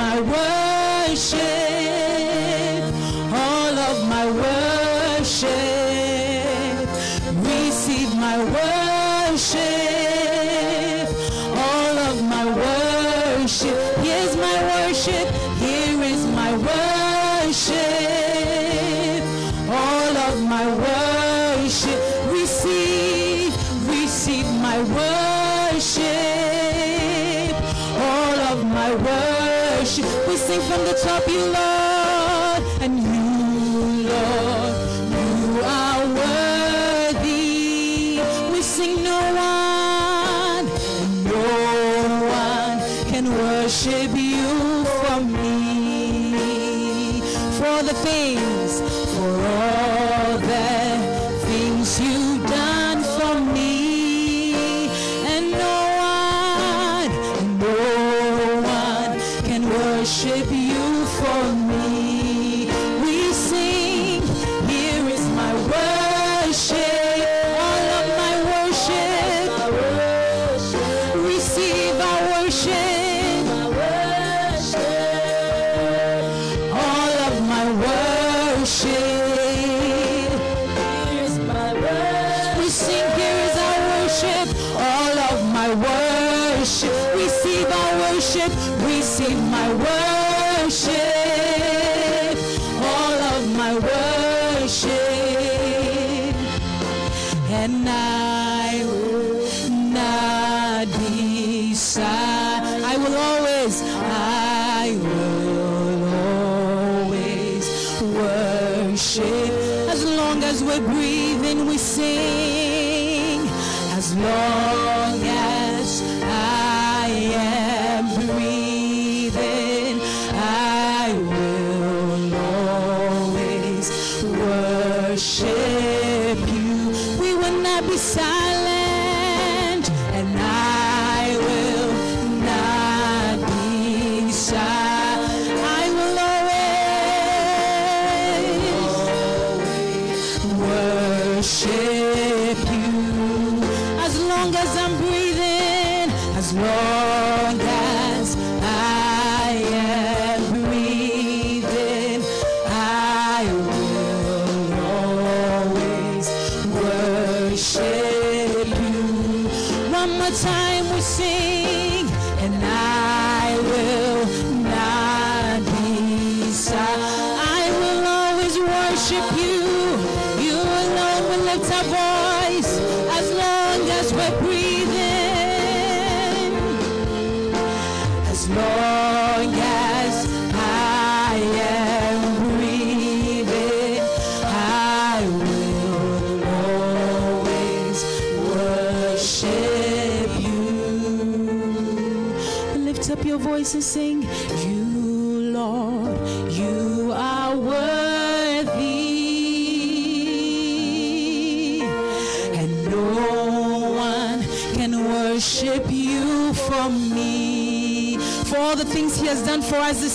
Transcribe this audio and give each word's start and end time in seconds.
my 0.00 0.18
worship, 0.22 1.49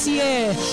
done 0.04 0.65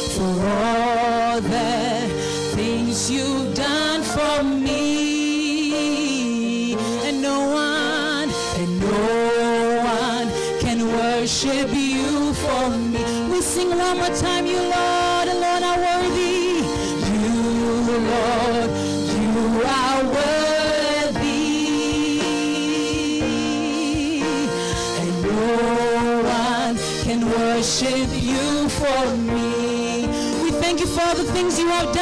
things 31.43 31.59
you 31.59 31.67
have 31.67 31.93
done, 31.93 32.02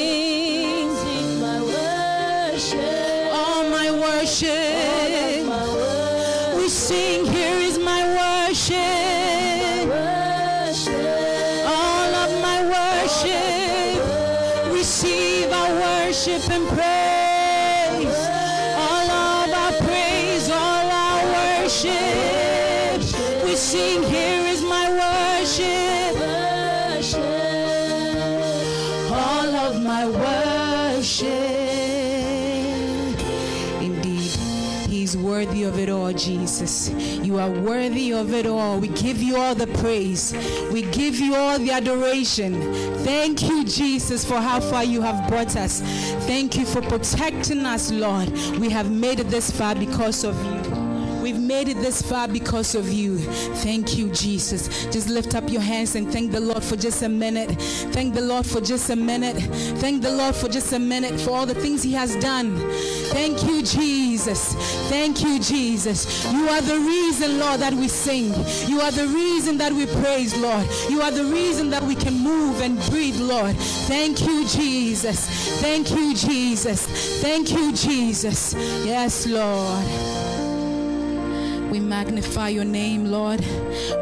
are 37.41 37.49
worthy 37.49 38.13
of 38.13 38.33
it 38.33 38.45
all. 38.45 38.79
We 38.79 38.89
give 38.89 39.21
you 39.21 39.35
all 39.35 39.55
the 39.55 39.67
praise. 39.67 40.31
We 40.71 40.83
give 40.83 41.15
you 41.15 41.35
all 41.35 41.57
the 41.57 41.71
adoration. 41.71 42.53
Thank 43.03 43.41
you, 43.41 43.63
Jesus, 43.63 44.23
for 44.23 44.39
how 44.39 44.59
far 44.59 44.83
you 44.83 45.01
have 45.01 45.27
brought 45.27 45.55
us. 45.55 45.81
Thank 46.27 46.55
you 46.55 46.65
for 46.65 46.81
protecting 46.81 47.65
us, 47.65 47.91
Lord. 47.91 48.29
We 48.59 48.69
have 48.69 48.91
made 48.91 49.19
it 49.19 49.29
this 49.29 49.49
far 49.49 49.73
because 49.73 50.23
of 50.23 50.35
you. 50.45 50.60
We've 51.31 51.39
made 51.39 51.69
it 51.69 51.77
this 51.77 52.01
far 52.01 52.27
because 52.27 52.75
of 52.75 52.91
you. 52.91 53.17
Thank 53.63 53.97
you, 53.97 54.09
Jesus. 54.09 54.85
Just 54.87 55.07
lift 55.07 55.33
up 55.33 55.49
your 55.49 55.61
hands 55.61 55.95
and 55.95 56.11
thank 56.11 56.33
the 56.33 56.41
Lord 56.41 56.61
for 56.61 56.75
just 56.75 57.03
a 57.03 57.07
minute. 57.07 57.51
Thank 57.93 58.15
the 58.15 58.21
Lord 58.21 58.45
for 58.45 58.59
just 58.59 58.89
a 58.89 58.97
minute. 58.97 59.37
Thank 59.79 60.01
the 60.01 60.11
Lord 60.11 60.35
for 60.35 60.49
just 60.49 60.73
a 60.73 60.79
minute 60.79 61.17
for 61.21 61.29
all 61.29 61.45
the 61.45 61.55
things 61.55 61.83
He 61.83 61.93
has 61.93 62.17
done. 62.17 62.57
Thank 63.13 63.45
you, 63.45 63.63
Jesus. 63.63 64.55
Thank 64.89 65.23
you, 65.23 65.39
Jesus. 65.39 66.25
You 66.33 66.49
are 66.49 66.59
the 66.59 66.79
reason, 66.79 67.39
Lord, 67.39 67.61
that 67.61 67.75
we 67.75 67.87
sing. 67.87 68.33
You 68.67 68.81
are 68.81 68.91
the 68.91 69.07
reason 69.07 69.57
that 69.59 69.71
we 69.71 69.85
praise, 69.85 70.35
Lord. 70.35 70.67
You 70.89 71.01
are 71.01 71.11
the 71.11 71.23
reason 71.23 71.69
that 71.69 71.83
we 71.83 71.95
can 71.95 72.13
move 72.21 72.59
and 72.59 72.77
breathe, 72.89 73.21
Lord. 73.21 73.55
Thank 73.87 74.19
you, 74.19 74.45
Jesus. 74.49 75.29
Thank 75.61 75.91
you, 75.91 76.13
Jesus. 76.13 77.21
Thank 77.21 77.51
you, 77.53 77.71
Jesus. 77.71 78.53
Yes, 78.83 79.25
Lord. 79.25 80.30
We 81.71 81.79
magnify 81.79 82.49
your 82.49 82.65
name, 82.65 83.05
Lord. 83.05 83.39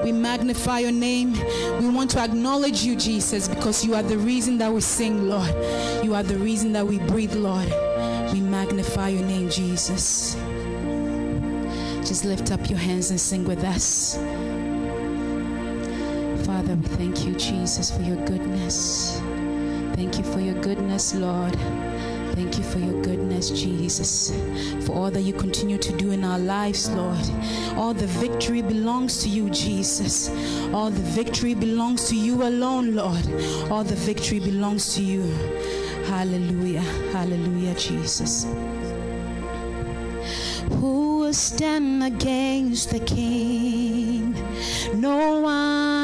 We 0.03 0.11
magnify 0.11 0.79
your 0.79 0.91
name. 0.91 1.33
We 1.79 1.87
want 1.87 2.09
to 2.11 2.19
acknowledge 2.19 2.81
you, 2.83 2.95
Jesus, 2.95 3.47
because 3.47 3.85
you 3.85 3.93
are 3.93 4.01
the 4.01 4.17
reason 4.17 4.57
that 4.57 4.73
we 4.73 4.81
sing, 4.81 5.29
Lord. 5.29 5.53
You 6.03 6.15
are 6.15 6.23
the 6.23 6.37
reason 6.37 6.73
that 6.73 6.87
we 6.87 6.97
breathe, 6.97 7.35
Lord. 7.35 7.67
We 8.33 8.41
magnify 8.41 9.09
your 9.09 9.23
name, 9.23 9.51
Jesus. 9.51 10.33
Just 12.07 12.25
lift 12.25 12.51
up 12.51 12.69
your 12.71 12.79
hands 12.79 13.11
and 13.11 13.19
sing 13.19 13.45
with 13.45 13.63
us. 13.63 14.15
Father, 16.47 16.73
we 16.73 16.87
thank 16.97 17.23
you, 17.23 17.35
Jesus, 17.35 17.95
for 17.95 18.01
your 18.01 18.17
goodness. 18.25 19.21
Thank 19.93 20.17
you 20.17 20.23
for 20.23 20.39
your 20.39 20.59
goodness, 20.61 21.13
Lord. 21.13 21.55
Thank 22.39 22.57
you 22.57 22.63
for 22.63 22.79
your 22.79 23.01
goodness, 23.01 23.49
Jesus, 23.49 24.31
for 24.85 24.93
all 24.93 25.11
that 25.11 25.23
you 25.23 25.33
continue 25.33 25.77
to 25.77 25.91
do 25.97 26.11
in 26.11 26.23
our 26.23 26.39
lives, 26.39 26.89
Lord. 26.89 27.19
All 27.75 27.93
the 27.93 28.07
victory 28.07 28.61
belongs 28.61 29.21
to 29.23 29.29
you, 29.29 29.49
Jesus. 29.49 30.29
All 30.73 30.89
the 30.89 31.01
victory 31.01 31.53
belongs 31.53 32.07
to 32.07 32.15
you 32.15 32.43
alone, 32.43 32.95
Lord. 32.95 33.25
All 33.69 33.83
the 33.83 33.95
victory 33.95 34.39
belongs 34.39 34.95
to 34.95 35.03
you. 35.03 35.23
Hallelujah. 36.05 36.79
Hallelujah, 37.11 37.75
Jesus. 37.75 38.45
Who 40.79 41.19
will 41.19 41.33
stand 41.33 42.05
against 42.05 42.91
the 42.91 43.01
King? 43.01 44.33
No 44.93 45.41
one 45.41 45.98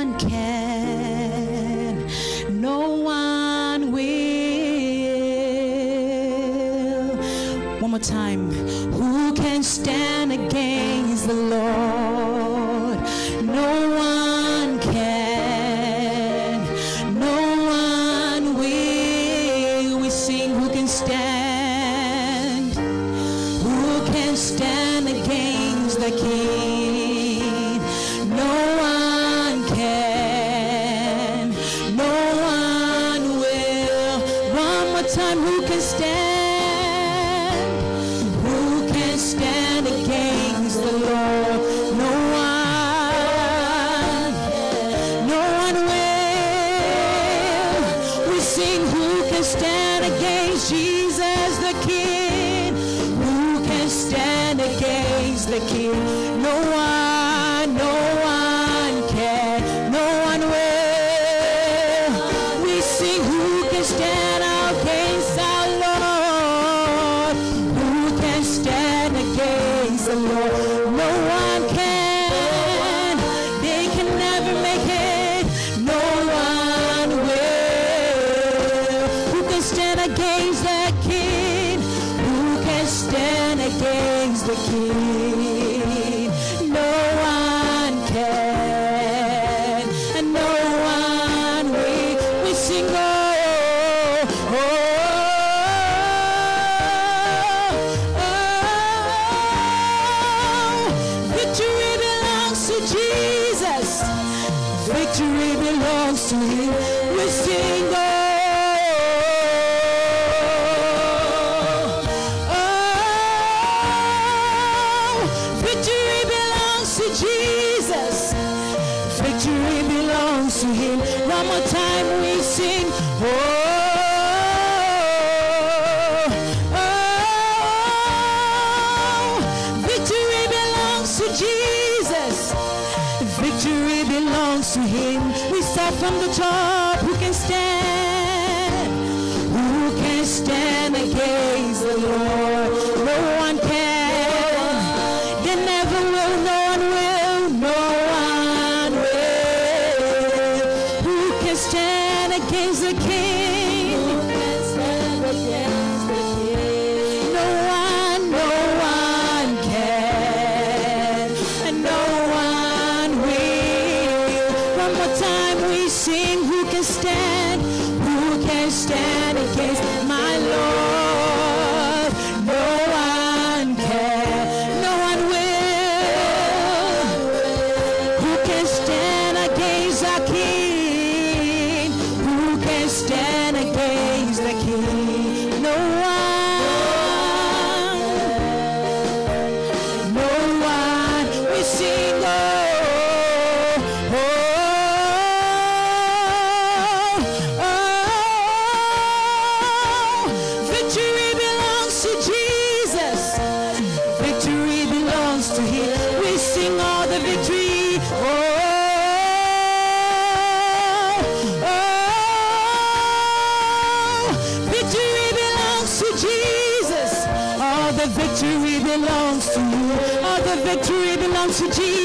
victory 221.57 222.05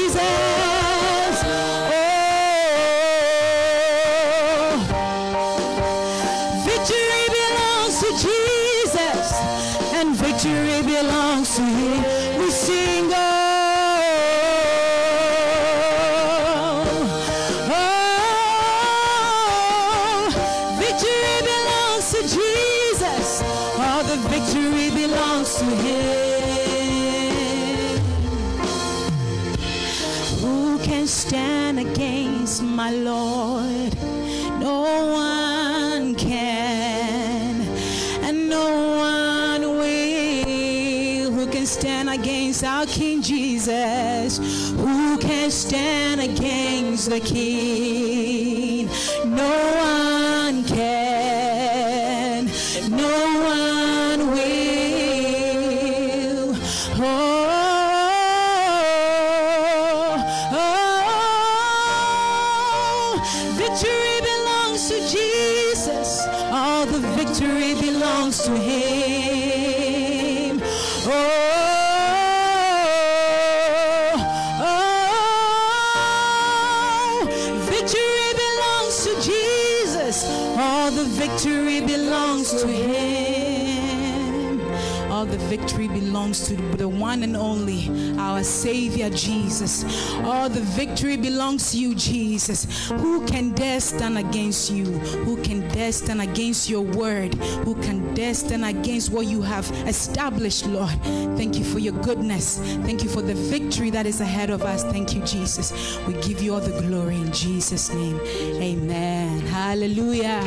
Jesus. 89.61 90.11
All 90.23 90.49
the 90.49 90.61
victory 90.61 91.17
belongs 91.17 91.71
to 91.71 91.77
you, 91.77 91.93
Jesus. 91.93 92.89
Who 92.89 93.25
can 93.27 93.51
dare 93.51 93.79
stand 93.79 94.17
against 94.17 94.71
you? 94.71 94.85
Who 95.25 95.37
can 95.43 95.67
dare 95.69 95.91
stand 95.91 96.19
against 96.19 96.67
your 96.67 96.81
word? 96.81 97.35
Who 97.65 97.75
can 97.75 98.11
dare 98.15 98.33
stand 98.33 98.65
against 98.65 99.11
what 99.11 99.27
you 99.27 99.43
have 99.43 99.69
established, 99.87 100.65
Lord? 100.65 100.99
Thank 101.37 101.59
you 101.59 101.63
for 101.63 101.77
your 101.77 101.93
goodness. 102.01 102.57
Thank 102.85 103.03
you 103.03 103.09
for 103.09 103.21
the 103.21 103.35
victory 103.35 103.91
that 103.91 104.07
is 104.07 104.19
ahead 104.19 104.49
of 104.49 104.63
us. 104.63 104.83
Thank 104.83 105.13
you, 105.13 105.21
Jesus. 105.25 105.99
We 106.07 106.13
give 106.21 106.41
you 106.41 106.55
all 106.55 106.59
the 106.59 106.81
glory 106.81 107.17
in 107.17 107.31
Jesus' 107.31 107.93
name. 107.93 108.19
Amen. 108.59 109.41
Hallelujah. 109.41 110.41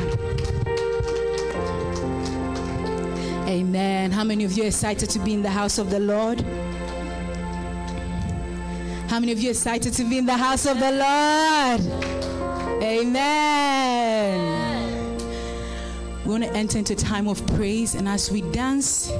Amen. 3.46 4.10
How 4.10 4.24
many 4.24 4.42
of 4.42 4.52
you 4.54 4.64
are 4.64 4.66
excited 4.66 5.08
to 5.10 5.20
be 5.20 5.34
in 5.34 5.42
the 5.42 5.50
house 5.50 5.78
of 5.78 5.90
the 5.90 6.00
Lord? 6.00 6.44
How 9.14 9.20
many 9.20 9.30
of 9.30 9.38
you 9.38 9.50
are 9.50 9.52
excited 9.52 9.92
to 9.92 10.02
be 10.02 10.18
in 10.18 10.26
the 10.26 10.36
house 10.36 10.66
of 10.66 10.80
the 10.80 10.90
Lord? 10.90 11.80
Amen. 12.82 14.40
We 16.24 16.30
want 16.32 16.42
to 16.42 16.52
enter 16.52 16.78
into 16.78 16.96
time 16.96 17.28
of 17.28 17.46
praise, 17.54 17.94
and 17.94 18.08
as 18.08 18.32
we 18.32 18.40
dance, 18.50 19.12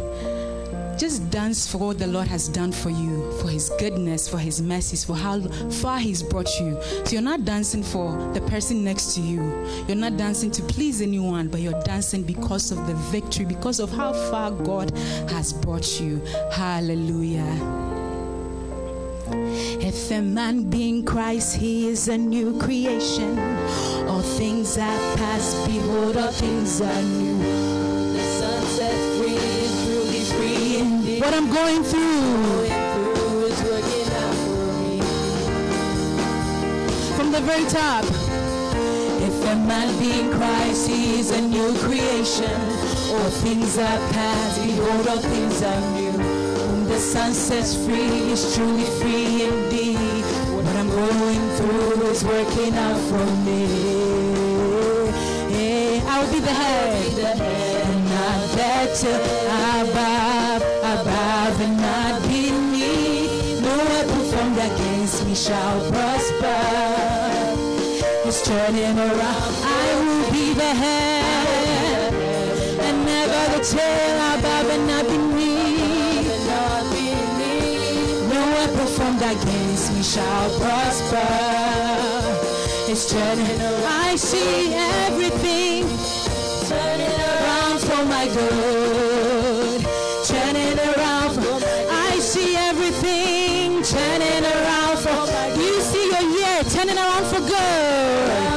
just 0.98 1.30
dance 1.30 1.70
for 1.70 1.78
what 1.78 2.00
the 2.00 2.08
Lord 2.08 2.26
has 2.26 2.48
done 2.48 2.72
for 2.72 2.90
you, 2.90 3.30
for 3.40 3.46
His 3.46 3.70
goodness, 3.78 4.28
for 4.28 4.38
His 4.38 4.60
mercies, 4.60 5.04
for 5.04 5.14
how 5.14 5.40
far 5.70 6.00
He's 6.00 6.24
brought 6.24 6.50
you. 6.58 6.76
So 7.04 7.12
you're 7.12 7.22
not 7.22 7.44
dancing 7.44 7.84
for 7.84 8.16
the 8.34 8.40
person 8.40 8.82
next 8.82 9.14
to 9.14 9.20
you. 9.20 9.42
You're 9.86 9.96
not 9.96 10.16
dancing 10.16 10.50
to 10.50 10.62
please 10.64 11.02
anyone, 11.02 11.46
but 11.46 11.60
you're 11.60 11.80
dancing 11.84 12.24
because 12.24 12.72
of 12.72 12.84
the 12.88 12.94
victory, 13.12 13.44
because 13.44 13.78
of 13.78 13.92
how 13.92 14.12
far 14.12 14.50
God 14.50 14.90
has 15.30 15.52
brought 15.52 16.00
you. 16.00 16.20
Hallelujah. 16.50 17.93
If 19.80 20.10
a 20.10 20.20
man 20.20 20.70
be 20.70 20.88
in 20.88 21.04
Christ, 21.04 21.56
he 21.56 21.88
is 21.88 22.08
a 22.08 22.16
new 22.16 22.58
creation. 22.58 23.38
All 24.08 24.22
things 24.22 24.76
are 24.78 25.16
past, 25.16 25.66
behold, 25.66 26.16
all 26.16 26.32
things 26.32 26.80
are 26.80 27.02
new. 27.02 27.38
The 28.12 28.22
Son 28.38 28.62
set 28.76 28.96
free, 29.18 29.36
is 29.36 29.74
truly 29.84 30.22
free 30.34 30.78
indeed. 30.78 31.20
What 31.22 31.34
I'm 31.34 31.50
going 31.52 31.82
through, 31.82 32.66
through 32.94 33.46
is 33.46 33.62
working 33.62 34.08
out 34.22 34.36
for 34.44 34.66
me. 34.82 35.00
from 37.16 37.32
the 37.32 37.40
very 37.40 37.64
top. 37.66 38.04
If 39.26 39.36
a 39.52 39.56
man 39.56 39.88
be 39.98 40.20
in 40.20 40.30
Christ, 40.32 40.88
he 40.88 41.18
is 41.20 41.30
a 41.30 41.40
new 41.40 41.72
creation. 41.78 42.60
All 43.14 43.30
things 43.44 43.78
are 43.78 44.00
past, 44.12 44.62
behold, 44.62 45.08
all 45.08 45.18
things 45.18 45.62
are 45.62 45.80
new. 45.96 46.33
The 46.94 47.00
Son 47.00 47.34
sets 47.34 47.74
free 47.74 48.30
is 48.30 48.54
truly 48.54 48.84
free 49.00 49.42
indeed. 49.42 50.24
What 50.54 50.76
I'm 50.76 50.88
going 50.88 51.42
through 51.56 52.06
is 52.06 52.22
working 52.24 52.72
out 52.72 53.00
for 53.10 53.26
me. 53.42 53.66
Yeah, 55.50 56.06
I 56.06 56.22
will 56.22 56.32
be 56.32 56.38
the 56.38 56.52
head, 56.52 57.18
and 57.90 58.04
not 58.14 58.40
better, 58.54 59.16
above, 59.82 60.62
above, 60.94 61.60
and 61.66 61.76
not 61.78 62.22
beneath. 62.22 63.60
No, 63.60 63.74
I 63.74 64.04
formed 64.30 64.58
against 64.58 65.26
me 65.26 65.34
shall 65.34 65.80
prosper. 65.90 66.62
It's 68.24 68.40
turning 68.46 68.96
around. 68.96 69.54
I 69.66 69.86
will 69.98 70.30
be 70.30 70.54
the 70.54 70.72
head 70.84 72.14
and 72.86 73.04
never 73.04 73.58
the 73.58 73.64
tail, 73.64 74.38
above 74.38 74.70
and 74.70 74.86
not 74.86 75.06
beneath. 75.08 75.33
Against 79.30 79.92
me 79.94 80.02
shall 80.02 80.50
prosper. 80.60 81.24
It's 82.90 83.10
turning 83.10 83.60
around. 83.60 83.84
I 83.86 84.16
see 84.16 84.74
everything 85.06 85.88
turning 86.68 87.16
around 87.32 87.80
for 87.80 88.04
my 88.04 88.26
good. 88.28 89.80
Turning 90.26 90.78
around 90.78 91.34
for 91.34 91.56
I 91.90 92.18
see 92.18 92.56
everything 92.56 93.82
turning 93.82 94.44
around 94.44 94.98
for 94.98 95.20
my 95.32 95.52
Do 95.54 95.62
you 95.62 95.80
see 95.80 96.04
your 96.12 96.26
year 96.38 96.62
turning 96.64 96.98
around 96.98 97.24
for 97.26 97.40
good. 97.40 98.53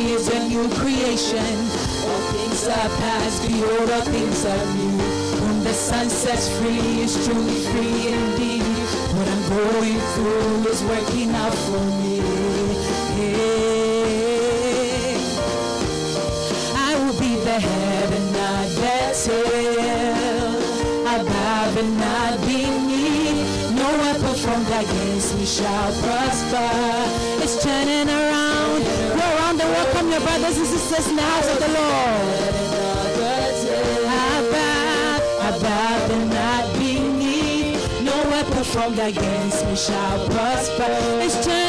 Is 0.00 0.28
a 0.28 0.48
new 0.48 0.66
creation. 0.80 1.52
All 2.08 2.22
things 2.32 2.66
are 2.66 2.88
past, 3.00 3.46
behold, 3.46 3.90
all 3.90 4.00
things 4.00 4.44
are 4.46 4.66
new. 4.74 4.98
Whom 5.38 5.62
the 5.62 5.74
Son 5.74 6.08
sets 6.08 6.48
free 6.58 7.02
is 7.02 7.26
truly 7.26 7.60
free 7.70 8.08
indeed. 8.08 8.62
What 9.14 9.28
I'm 9.28 9.44
going 9.50 10.00
through 10.14 10.70
is 10.72 10.82
working 10.84 11.30
out 11.34 11.52
for 11.52 11.84
me. 12.00 12.20
I 16.74 16.90
will 16.98 17.16
be 17.20 17.36
the 17.44 17.60
head 17.60 18.12
and 18.18 18.32
not 18.32 18.68
the 18.80 18.98
tail, 19.22 20.56
above 21.14 21.76
and 21.76 21.98
not 21.98 22.40
beneath. 22.40 23.70
No 23.76 23.88
weapon 24.02 24.34
formed 24.34 24.66
against 24.66 25.36
me 25.36 25.44
shall 25.44 25.92
prosper. 26.02 26.70
It's 27.44 27.62
turning 27.62 28.08
around. 28.08 28.39
Your 30.10 30.20
brothers 30.22 30.56
and 30.58 30.66
sisters 30.66 31.06
in 31.08 31.16
the 31.16 31.22
house 31.22 31.48
of 31.52 31.58
the 31.60 31.68
Lord. 31.68 32.60
Above, 34.40 35.22
above 35.54 36.10
and 36.10 36.30
not 36.30 36.64
beneath. 36.74 38.02
No 38.02 38.16
weapon 38.28 38.64
formed 38.64 38.98
against 38.98 39.64
me 39.66 39.76
shall 39.76 40.18
prosper. 40.28 40.88
It's 41.22 41.44
turning 41.44 41.59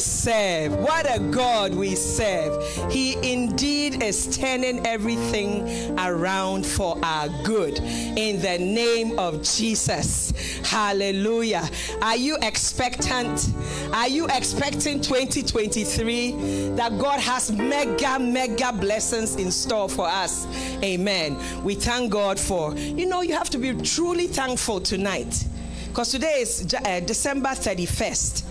serve. 0.00 0.74
What 0.76 1.06
a 1.08 1.20
God 1.20 1.74
we 1.74 1.94
serve. 1.94 2.62
He 2.90 3.14
indeed 3.32 4.02
is 4.02 4.36
turning 4.36 4.84
everything 4.86 5.98
around 5.98 6.66
for 6.66 6.98
our 7.04 7.28
good. 7.44 7.78
In 7.78 8.40
the 8.40 8.58
name 8.58 9.18
of 9.18 9.42
Jesus. 9.42 10.32
Hallelujah. 10.68 11.68
Are 12.02 12.16
you 12.16 12.36
expectant? 12.42 13.50
Are 13.92 14.08
you 14.08 14.26
expecting 14.28 15.00
2023 15.00 16.70
that 16.76 16.98
God 16.98 17.20
has 17.20 17.52
mega, 17.52 18.18
mega 18.18 18.72
blessings 18.72 19.36
in 19.36 19.50
store 19.50 19.88
for 19.88 20.06
us? 20.06 20.46
Amen. 20.82 21.38
We 21.62 21.74
thank 21.74 22.10
God 22.10 22.38
for, 22.38 22.74
you 22.76 23.06
know, 23.06 23.22
you 23.22 23.34
have 23.34 23.50
to 23.50 23.58
be 23.58 23.74
truly 23.74 24.26
thankful 24.26 24.80
tonight. 24.80 25.46
Because 25.90 26.12
today 26.12 26.40
is 26.40 26.72
uh, 26.72 27.00
December 27.00 27.48
31st, 27.48 28.44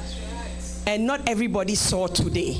and 0.90 1.06
not 1.06 1.22
everybody 1.30 1.76
saw 1.76 2.08
today. 2.08 2.58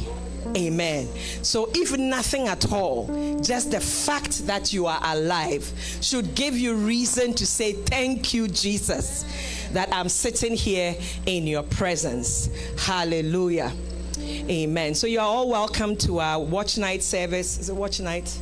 Amen. 0.56 1.08
So, 1.42 1.70
if 1.74 1.98
nothing 1.98 2.48
at 2.48 2.72
all, 2.72 3.08
just 3.42 3.72
the 3.72 3.80
fact 3.80 4.46
that 4.46 4.72
you 4.72 4.86
are 4.86 5.00
alive 5.04 5.72
should 6.00 6.36
give 6.36 6.56
you 6.56 6.76
reason 6.76 7.34
to 7.34 7.46
say, 7.48 7.74
Thank 7.74 8.34
you, 8.36 8.48
Jesus, 8.48 9.26
that 9.74 9.92
I'm 9.92 10.10
sitting 10.10 10.56
here 10.56 10.96
in 11.26 11.48
your 11.48 11.64
presence. 11.64 12.50
Hallelujah. 12.78 13.74
Amen. 14.20 14.94
So, 14.94 15.08
you 15.08 15.20
are 15.20 15.28
all 15.28 15.50
welcome 15.50 15.96
to 15.98 16.20
our 16.20 16.40
watch 16.40 16.78
night 16.78 17.02
service. 17.02 17.58
Is 17.58 17.70
it 17.70 17.76
watch 17.76 18.00
night? 18.00 18.38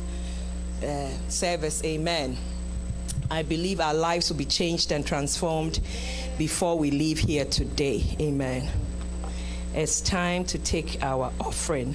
Uh, 0.84 1.08
service. 1.28 1.82
Amen. 1.82 2.36
I 3.30 3.42
believe 3.42 3.80
our 3.80 3.94
lives 3.94 4.28
will 4.28 4.36
be 4.36 4.44
changed 4.44 4.92
and 4.92 5.06
transformed 5.06 5.80
before 6.36 6.78
we 6.78 6.90
leave 6.90 7.18
here 7.18 7.46
today. 7.46 8.04
Amen. 8.20 8.68
It's 9.74 10.00
time 10.00 10.44
to 10.46 10.58
take 10.58 11.02
our 11.02 11.32
offering. 11.40 11.94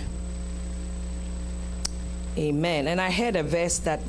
Amen. 2.37 2.87
And 2.87 3.01
I 3.01 3.11
heard 3.11 3.35
a 3.35 3.43
verse 3.43 3.79
that 3.79 4.01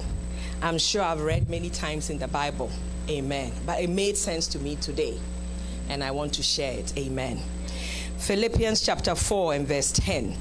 I'm 0.63 0.79
sure 0.79 1.03
I've 1.03 1.21
read 1.21 1.49
many 1.49 1.71
times 1.71 2.11
in 2.11 2.19
the 2.19 2.29
Bible. 2.29 2.71
Amen. 3.09 3.53
But 3.67 3.81
it 3.81 3.91
made 3.91 4.17
sense 4.17 4.47
to 4.49 4.59
me 4.59 4.77
today. 4.77 5.19
And 5.89 6.03
I 6.03 6.11
want 6.11 6.35
to 6.35 6.43
share 6.43 6.79
it. 6.79 6.93
Amen. 6.97 7.41
Philippians 8.19 8.81
chapter 8.81 9.15
4 9.15 9.55
and 9.55 9.69
verse 9.69 9.93
10. 9.93 10.37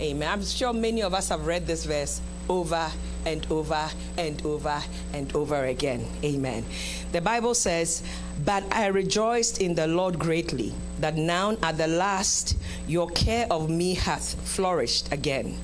Amen. 0.00 0.28
I'm 0.28 0.44
sure 0.44 0.72
many 0.72 1.02
of 1.02 1.14
us 1.14 1.28
have 1.30 1.46
read 1.46 1.66
this 1.66 1.84
verse 1.84 2.20
over 2.48 2.90
and 3.24 3.46
over 3.50 3.88
and 4.16 4.44
over 4.44 4.82
and 5.12 5.34
over 5.34 5.64
again. 5.64 6.06
Amen. 6.24 6.64
The 7.12 7.20
Bible 7.20 7.54
says, 7.54 8.02
But 8.44 8.64
I 8.72 8.86
rejoiced 8.86 9.60
in 9.60 9.74
the 9.74 9.86
Lord 9.86 10.18
greatly, 10.18 10.72
that 11.00 11.16
now 11.16 11.56
at 11.62 11.78
the 11.78 11.86
last 11.86 12.56
your 12.86 13.08
care 13.10 13.46
of 13.50 13.70
me 13.70 13.94
hath 13.94 14.34
flourished 14.48 15.12
again, 15.12 15.56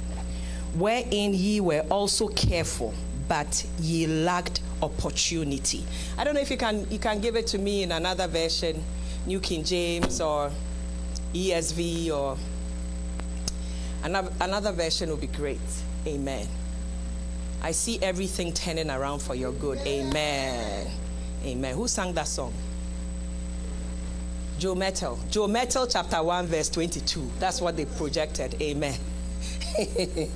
wherein 0.75 1.35
ye 1.35 1.61
were 1.61 1.85
also 1.91 2.29
careful, 2.29 2.95
but 3.29 3.67
ye 3.81 4.07
lacked 4.07 4.61
opportunity. 4.83 5.85
I 6.17 6.25
don't 6.25 6.35
know 6.35 6.41
if 6.41 6.51
you 6.51 6.57
can 6.57 6.87
you 6.91 6.99
can 6.99 7.21
give 7.21 7.37
it 7.37 7.47
to 7.49 7.59
me 7.59 7.83
in 7.83 7.93
another 7.93 8.29
version, 8.29 8.83
New 9.27 9.41
King 9.41 9.65
James 9.65 10.21
or 10.21 10.51
ESV 11.35 12.11
or 12.11 12.39
Another, 14.03 14.33
another 14.41 14.73
version 14.73 15.11
would 15.11 15.21
be 15.21 15.27
great. 15.27 15.61
Amen. 16.07 16.47
I 17.63 17.73
see 17.73 17.99
everything 18.01 18.53
turning 18.53 18.91
around 18.91 19.21
for 19.21 19.35
your 19.35 19.53
good. 19.53 19.79
Amen. 19.79 20.91
Amen. 21.45 21.75
Who 21.75 21.89
sang 21.89 22.15
that 22.15 22.29
song? 22.29 22.53
Joe 24.59 24.75
Metal. 24.75 25.19
Joe 25.31 25.47
Metal, 25.47 25.87
chapter 25.87 26.23
1, 26.23 26.47
verse 26.47 26.69
22. 26.69 27.31
That's 27.39 27.61
what 27.61 27.77
they 27.77 27.85
projected. 27.85 28.61
Amen. 28.61 28.99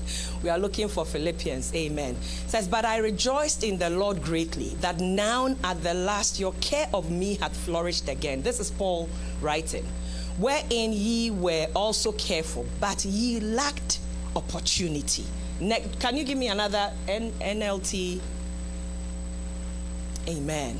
we 0.42 0.48
are 0.48 0.58
looking 0.58 0.88
for 0.88 1.04
Philippians. 1.04 1.74
Amen. 1.74 2.14
It 2.14 2.50
says, 2.50 2.68
But 2.68 2.85
I 2.85 2.98
rejoiced 2.98 3.64
in 3.64 3.78
the 3.78 3.90
Lord 3.90 4.22
greatly 4.22 4.70
that 4.80 5.00
now 5.00 5.54
at 5.64 5.82
the 5.82 5.94
last 5.94 6.38
your 6.38 6.52
care 6.61 6.87
of 6.94 7.11
me 7.11 7.35
had 7.35 7.52
flourished 7.52 8.08
again. 8.08 8.42
This 8.42 8.61
is 8.61 8.70
Paul 8.70 9.08
writing. 9.40 9.85
Wherein 10.38 10.92
ye 10.92 11.30
were 11.30 11.66
also 11.74 12.12
careful, 12.12 12.66
but 12.80 13.04
ye 13.04 13.40
lacked 13.40 13.98
opportunity. 14.37 15.24
Ne- 15.60 15.84
can 15.98 16.16
you 16.16 16.24
give 16.24 16.38
me 16.38 16.48
another 16.48 16.92
N- 17.08 17.32
NLT? 17.40 18.20
Amen. 20.28 20.78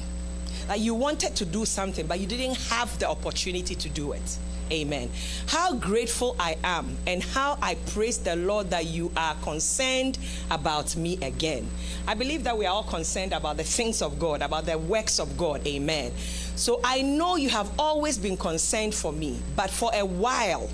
Like 0.68 0.80
you 0.80 0.94
wanted 0.94 1.35
to 1.37 1.44
do 1.44 1.64
something, 1.64 2.06
but 2.06 2.20
you 2.20 2.26
didn't 2.26 2.56
have 2.68 2.96
the 2.98 3.08
opportunity 3.08 3.74
to 3.74 3.88
do 3.88 4.12
it. 4.12 4.38
Amen. 4.70 5.11
How 5.48 5.74
grateful 5.74 6.35
I 6.38 6.56
am 6.64 6.96
and 7.06 7.22
how 7.22 7.58
I 7.61 7.74
praise 7.92 8.18
the 8.18 8.37
Lord 8.37 8.70
that 8.70 8.87
you 8.87 9.12
are 9.16 9.35
concerned 9.42 10.18
about 10.50 10.96
me 10.96 11.18
again. 11.20 11.68
I 12.06 12.14
believe 12.14 12.44
that 12.44 12.56
we 12.56 12.64
are 12.64 12.72
all 12.72 12.85
concerned 12.85 13.35
about 13.35 13.58
the 13.58 13.64
things 13.64 14.00
of 14.00 14.18
God, 14.18 14.40
about 14.40 14.64
the 14.64 14.78
works 14.78 15.18
of 15.20 15.37
God. 15.37 15.66
Amen. 15.66 16.12
So 16.56 16.80
I 16.85 17.02
know 17.02 17.37
you 17.37 17.50
have 17.50 17.70
always 17.78 18.16
been 18.16 18.37
concerned 18.37 18.94
for 18.94 19.12
me, 19.12 19.40
but 19.56 19.68
for 19.68 19.90
a 19.92 20.06
while 20.06 20.70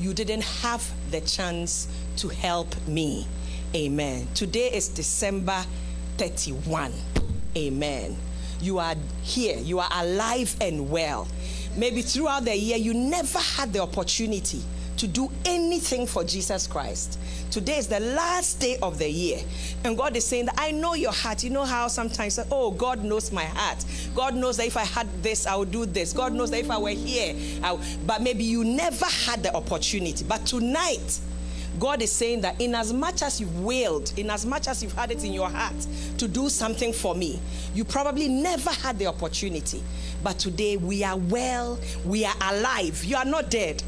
you 0.00 0.14
didn't 0.14 0.42
have 0.42 0.90
the 1.10 1.20
chance 1.20 1.88
to 2.16 2.28
help 2.28 2.74
me. 2.88 3.26
Amen. 3.74 4.28
Today 4.34 4.70
is 4.70 4.88
December 4.88 5.64
31. 6.18 6.92
Amen. 7.56 8.14
You 8.60 8.78
are 8.78 8.94
here, 9.22 9.56
you 9.56 9.78
are 9.78 9.88
alive 9.90 10.54
and 10.60 10.90
well. 10.90 11.26
Maybe 11.74 12.02
throughout 12.02 12.44
the 12.44 12.54
year, 12.54 12.76
you 12.76 12.92
never 12.92 13.38
had 13.38 13.72
the 13.72 13.80
opportunity 13.80 14.62
to 14.98 15.06
do 15.06 15.30
anything 15.46 16.06
for 16.06 16.22
Jesus 16.22 16.66
Christ. 16.66 17.18
Today 17.50 17.78
is 17.78 17.88
the 17.88 18.00
last 18.00 18.60
day 18.60 18.76
of 18.82 18.98
the 18.98 19.08
year. 19.08 19.40
And 19.84 19.96
God 19.96 20.16
is 20.16 20.26
saying 20.26 20.46
that 20.46 20.56
I 20.58 20.70
know 20.70 20.92
your 20.92 21.12
heart. 21.12 21.42
You 21.42 21.48
know 21.48 21.64
how 21.64 21.88
sometimes, 21.88 22.38
oh, 22.50 22.72
God 22.72 23.02
knows 23.02 23.32
my 23.32 23.44
heart. 23.46 23.84
God 24.14 24.34
knows 24.34 24.58
that 24.58 24.66
if 24.66 24.76
I 24.76 24.84
had 24.84 25.08
this, 25.22 25.46
I 25.46 25.56
would 25.56 25.70
do 25.70 25.86
this. 25.86 26.12
God 26.12 26.34
knows 26.34 26.50
that 26.50 26.60
if 26.60 26.70
I 26.70 26.76
were 26.76 26.90
here, 26.90 27.34
I 27.62 27.72
would. 27.72 28.06
but 28.06 28.20
maybe 28.20 28.44
you 28.44 28.64
never 28.64 29.06
had 29.06 29.42
the 29.42 29.54
opportunity. 29.54 30.26
But 30.26 30.44
tonight, 30.44 31.20
God 31.78 32.02
is 32.02 32.12
saying 32.12 32.42
that 32.42 32.60
in 32.60 32.74
as 32.74 32.92
much 32.92 33.22
as 33.22 33.40
you've 33.40 33.60
wailed, 33.60 34.12
in 34.18 34.30
as 34.30 34.44
much 34.44 34.68
as 34.68 34.82
you've 34.82 34.92
had 34.92 35.10
it 35.10 35.24
in 35.24 35.32
your 35.32 35.48
heart 35.48 35.74
to 36.18 36.28
do 36.28 36.48
something 36.48 36.92
for 36.92 37.14
me, 37.14 37.40
you 37.74 37.84
probably 37.84 38.28
never 38.28 38.70
had 38.70 38.98
the 38.98 39.06
opportunity. 39.06 39.82
But 40.22 40.38
today 40.38 40.76
we 40.76 41.02
are 41.02 41.16
well, 41.16 41.78
we 42.04 42.24
are 42.24 42.34
alive. 42.40 43.04
You 43.04 43.16
are 43.16 43.24
not 43.24 43.50
dead. 43.50 43.82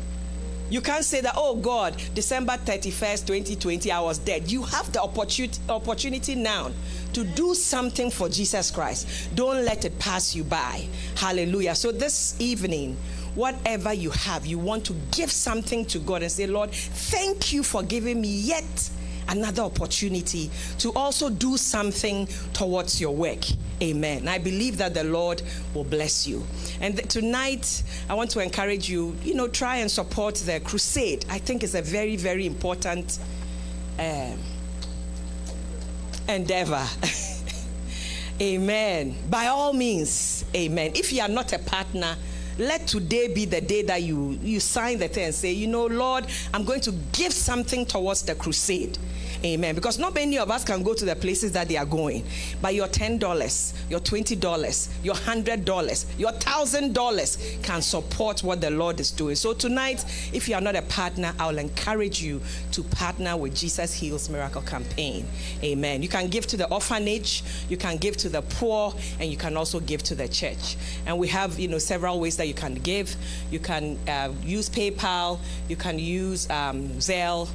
You 0.70 0.80
can't 0.80 1.04
say 1.04 1.20
that, 1.20 1.34
oh 1.36 1.56
God, 1.56 2.02
December 2.14 2.54
31st, 2.54 3.26
2020, 3.26 3.92
I 3.92 4.00
was 4.00 4.18
dead. 4.18 4.50
You 4.50 4.62
have 4.62 4.90
the 4.92 5.02
opportunity, 5.02 5.60
opportunity 5.68 6.34
now 6.34 6.72
to 7.12 7.22
do 7.22 7.54
something 7.54 8.10
for 8.10 8.28
Jesus 8.28 8.70
Christ. 8.70 9.34
Don't 9.34 9.64
let 9.64 9.84
it 9.84 9.98
pass 9.98 10.34
you 10.34 10.42
by. 10.42 10.88
Hallelujah. 11.16 11.74
So 11.74 11.92
this 11.92 12.34
evening, 12.40 12.96
whatever 13.34 13.92
you 13.92 14.10
have, 14.10 14.46
you 14.46 14.58
want 14.58 14.84
to 14.86 14.92
give 15.12 15.30
something 15.30 15.84
to 15.86 15.98
God 15.98 16.22
and 16.22 16.30
say, 16.30 16.46
Lord, 16.46 16.70
thank 16.70 17.52
you 17.52 17.62
for 17.62 17.82
giving 17.82 18.20
me 18.20 18.28
yet 18.28 18.90
another 19.28 19.62
opportunity 19.62 20.50
to 20.78 20.92
also 20.92 21.30
do 21.30 21.56
something 21.56 22.26
towards 22.52 23.00
your 23.00 23.14
work. 23.14 23.44
Amen. 23.82 24.28
I 24.28 24.38
believe 24.38 24.76
that 24.78 24.94
the 24.94 25.04
Lord 25.04 25.42
will 25.74 25.84
bless 25.84 26.26
you. 26.26 26.46
And 26.80 26.96
th- 26.96 27.08
tonight, 27.08 27.82
I 28.08 28.14
want 28.14 28.30
to 28.30 28.40
encourage 28.40 28.88
you, 28.88 29.16
you 29.22 29.34
know, 29.34 29.48
try 29.48 29.76
and 29.76 29.90
support 29.90 30.36
the 30.36 30.60
crusade. 30.60 31.26
I 31.28 31.38
think 31.38 31.64
it's 31.64 31.74
a 31.74 31.82
very, 31.82 32.16
very 32.16 32.46
important 32.46 33.18
um, 33.98 34.38
endeavor. 36.28 36.86
amen. 38.40 39.16
By 39.28 39.46
all 39.46 39.72
means, 39.72 40.44
amen. 40.54 40.92
If 40.94 41.12
you 41.12 41.22
are 41.22 41.28
not 41.28 41.52
a 41.52 41.58
partner, 41.58 42.16
let 42.58 42.86
today 42.86 43.28
be 43.28 43.44
the 43.44 43.60
day 43.60 43.82
that 43.82 44.02
you 44.02 44.38
you 44.42 44.60
sign 44.60 44.98
the 44.98 45.08
thing 45.08 45.24
and 45.24 45.34
say 45.34 45.50
you 45.50 45.66
know 45.66 45.86
lord 45.86 46.26
i'm 46.52 46.64
going 46.64 46.80
to 46.80 46.92
give 47.12 47.32
something 47.32 47.84
towards 47.84 48.22
the 48.22 48.34
crusade 48.34 48.96
amen. 49.44 49.74
Because 49.74 49.98
not 49.98 50.14
many 50.14 50.38
of 50.38 50.50
us 50.50 50.64
can 50.64 50.82
go 50.82 50.94
to 50.94 51.04
the 51.04 51.16
places 51.16 51.52
that 51.52 51.68
they 51.68 51.76
are 51.76 51.84
going. 51.84 52.24
But 52.62 52.74
your 52.74 52.88
$10 52.88 53.20
your 53.90 54.00
$20 54.00 54.88
your 55.04 55.14
$100 55.14 56.18
your 56.18 56.32
$1000 56.32 57.62
can 57.62 57.82
support 57.82 58.42
what 58.42 58.60
the 58.60 58.70
lord 58.70 59.00
is 59.00 59.10
doing. 59.10 59.36
So 59.36 59.52
tonight 59.52 60.04
if 60.32 60.48
you 60.48 60.54
are 60.54 60.60
not 60.60 60.76
a 60.76 60.82
partner 60.82 61.32
i'll 61.38 61.58
encourage 61.58 62.22
you 62.22 62.40
to 62.72 62.82
partner 62.82 63.36
with 63.36 63.54
jesus 63.54 63.92
heals 63.92 64.28
miracle 64.28 64.62
campaign. 64.62 65.26
Amen. 65.62 66.02
You 66.02 66.08
can 66.08 66.28
give 66.28 66.46
to 66.48 66.56
the 66.56 66.68
orphanage 66.70 67.42
you 67.68 67.76
can 67.76 67.96
give 67.96 68.16
to 68.18 68.28
the 68.28 68.42
poor 68.42 68.94
and 69.20 69.30
you 69.30 69.36
can 69.36 69.56
also 69.56 69.80
give 69.80 70.02
to 70.04 70.14
the 70.14 70.28
church. 70.28 70.76
And 71.06 71.18
we 71.18 71.28
have 71.28 71.58
you 71.58 71.68
know 71.68 71.78
several 71.78 72.20
ways 72.20 72.36
that 72.36 72.48
you 72.48 72.54
can 72.54 72.74
give. 72.74 73.14
You 73.50 73.58
can 73.58 73.98
uh, 74.08 74.32
use 74.42 74.68
PayPal. 74.68 75.38
You 75.68 75.76
can 75.76 75.98
use 75.98 76.48
um, 76.50 76.88
Zelle 76.98 77.48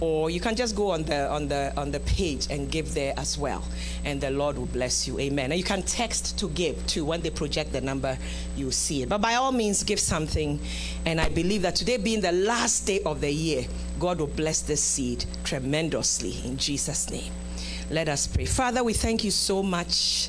or 0.00 0.30
you 0.30 0.40
can 0.40 0.54
just 0.54 0.76
go 0.76 0.90
on 0.90 1.02
the 1.04 1.30
on 1.30 1.48
the 1.48 1.72
on 1.76 1.90
the 1.90 2.00
page 2.00 2.46
and 2.50 2.70
give 2.70 2.94
there 2.94 3.14
as 3.16 3.36
well. 3.36 3.64
And 4.04 4.20
the 4.20 4.30
lord 4.30 4.56
will 4.56 4.66
bless 4.66 5.08
you. 5.08 5.18
Amen. 5.18 5.50
And 5.50 5.58
you 5.58 5.64
can 5.64 5.82
text 5.82 6.38
to 6.38 6.48
give 6.50 6.86
too 6.86 7.04
when 7.04 7.20
they 7.20 7.30
project 7.30 7.72
the 7.72 7.80
number 7.80 8.16
you 8.56 8.70
see 8.70 9.02
it. 9.02 9.08
But 9.08 9.20
by 9.20 9.34
all 9.34 9.52
means 9.52 9.82
give 9.82 10.00
something. 10.00 10.60
And 11.06 11.20
i 11.20 11.28
believe 11.28 11.62
that 11.62 11.74
today 11.76 11.96
being 11.96 12.20
the 12.20 12.32
last 12.32 12.86
day 12.86 13.00
of 13.02 13.20
the 13.20 13.30
year 13.30 13.66
god 13.98 14.20
will 14.20 14.26
bless 14.26 14.60
this 14.60 14.82
seed 14.82 15.24
tremendously 15.44 16.36
in 16.44 16.56
jesus 16.56 17.10
name. 17.10 17.32
Let 17.90 18.08
us 18.08 18.26
pray. 18.26 18.44
Father 18.44 18.84
we 18.84 18.92
thank 18.92 19.24
you 19.24 19.30
so 19.30 19.62
much 19.62 20.28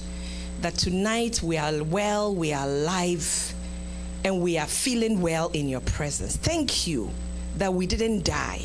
that 0.62 0.76
tonight 0.76 1.42
we 1.44 1.58
are 1.58 1.84
well 1.84 2.34
we 2.34 2.54
are 2.54 2.66
alive 2.66 3.54
and 4.24 4.42
we 4.42 4.58
are 4.58 4.68
feeling 4.68 5.22
well 5.22 5.50
in 5.50 5.70
your 5.70 5.82
presence. 5.82 6.36
Thank 6.36 6.88
you 6.88 7.10
that 7.58 7.74
we 7.74 7.86
didn't 7.88 8.24
die, 8.26 8.62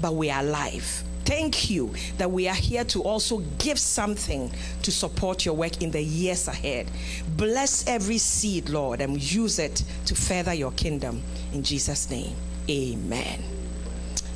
but 0.00 0.14
we 0.14 0.30
are 0.30 0.40
alive. 0.40 1.02
Thank 1.24 1.70
you 1.70 1.92
that 2.18 2.30
we 2.30 2.46
are 2.46 2.54
here 2.54 2.84
to 2.84 3.02
also 3.02 3.38
give 3.58 3.80
something 3.80 4.52
to 4.82 4.92
support 4.92 5.44
your 5.44 5.56
work 5.56 5.82
in 5.82 5.90
the 5.90 6.00
years 6.00 6.46
ahead. 6.46 6.88
Bless 7.36 7.84
every 7.88 8.18
seed, 8.18 8.68
Lord, 8.68 9.00
and 9.00 9.20
use 9.20 9.58
it 9.58 9.82
to 10.04 10.14
further 10.14 10.54
your 10.54 10.70
kingdom. 10.72 11.22
In 11.52 11.64
Jesus' 11.64 12.08
name, 12.10 12.36
amen. 12.70 13.42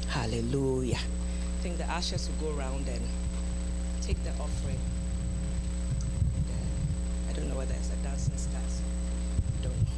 Hallelujah. 0.08 0.98
I 0.98 1.62
think 1.62 1.78
the 1.78 1.84
ashes 1.84 2.28
will 2.28 2.50
go 2.50 2.58
around 2.58 2.88
and 2.88 3.02
take 4.02 4.20
the 4.24 4.30
offering. 4.30 4.78
I 7.28 7.32
don't 7.34 7.48
know 7.48 7.54
whether 7.54 7.74
it's 7.74 7.92
a 7.92 7.96
dancing 8.02 8.36
star. 8.36 8.60
so 8.66 8.82
I 9.60 9.62
don't 9.62 9.76
know. 9.84 9.92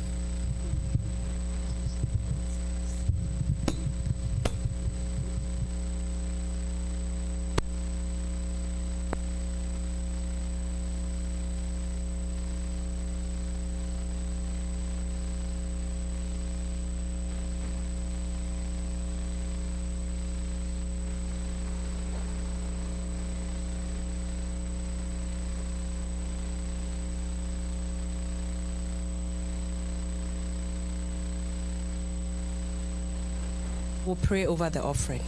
We'll 34.13 34.27
pray 34.29 34.45
over 34.45 34.69
the 34.69 34.83
offering. 34.83 35.23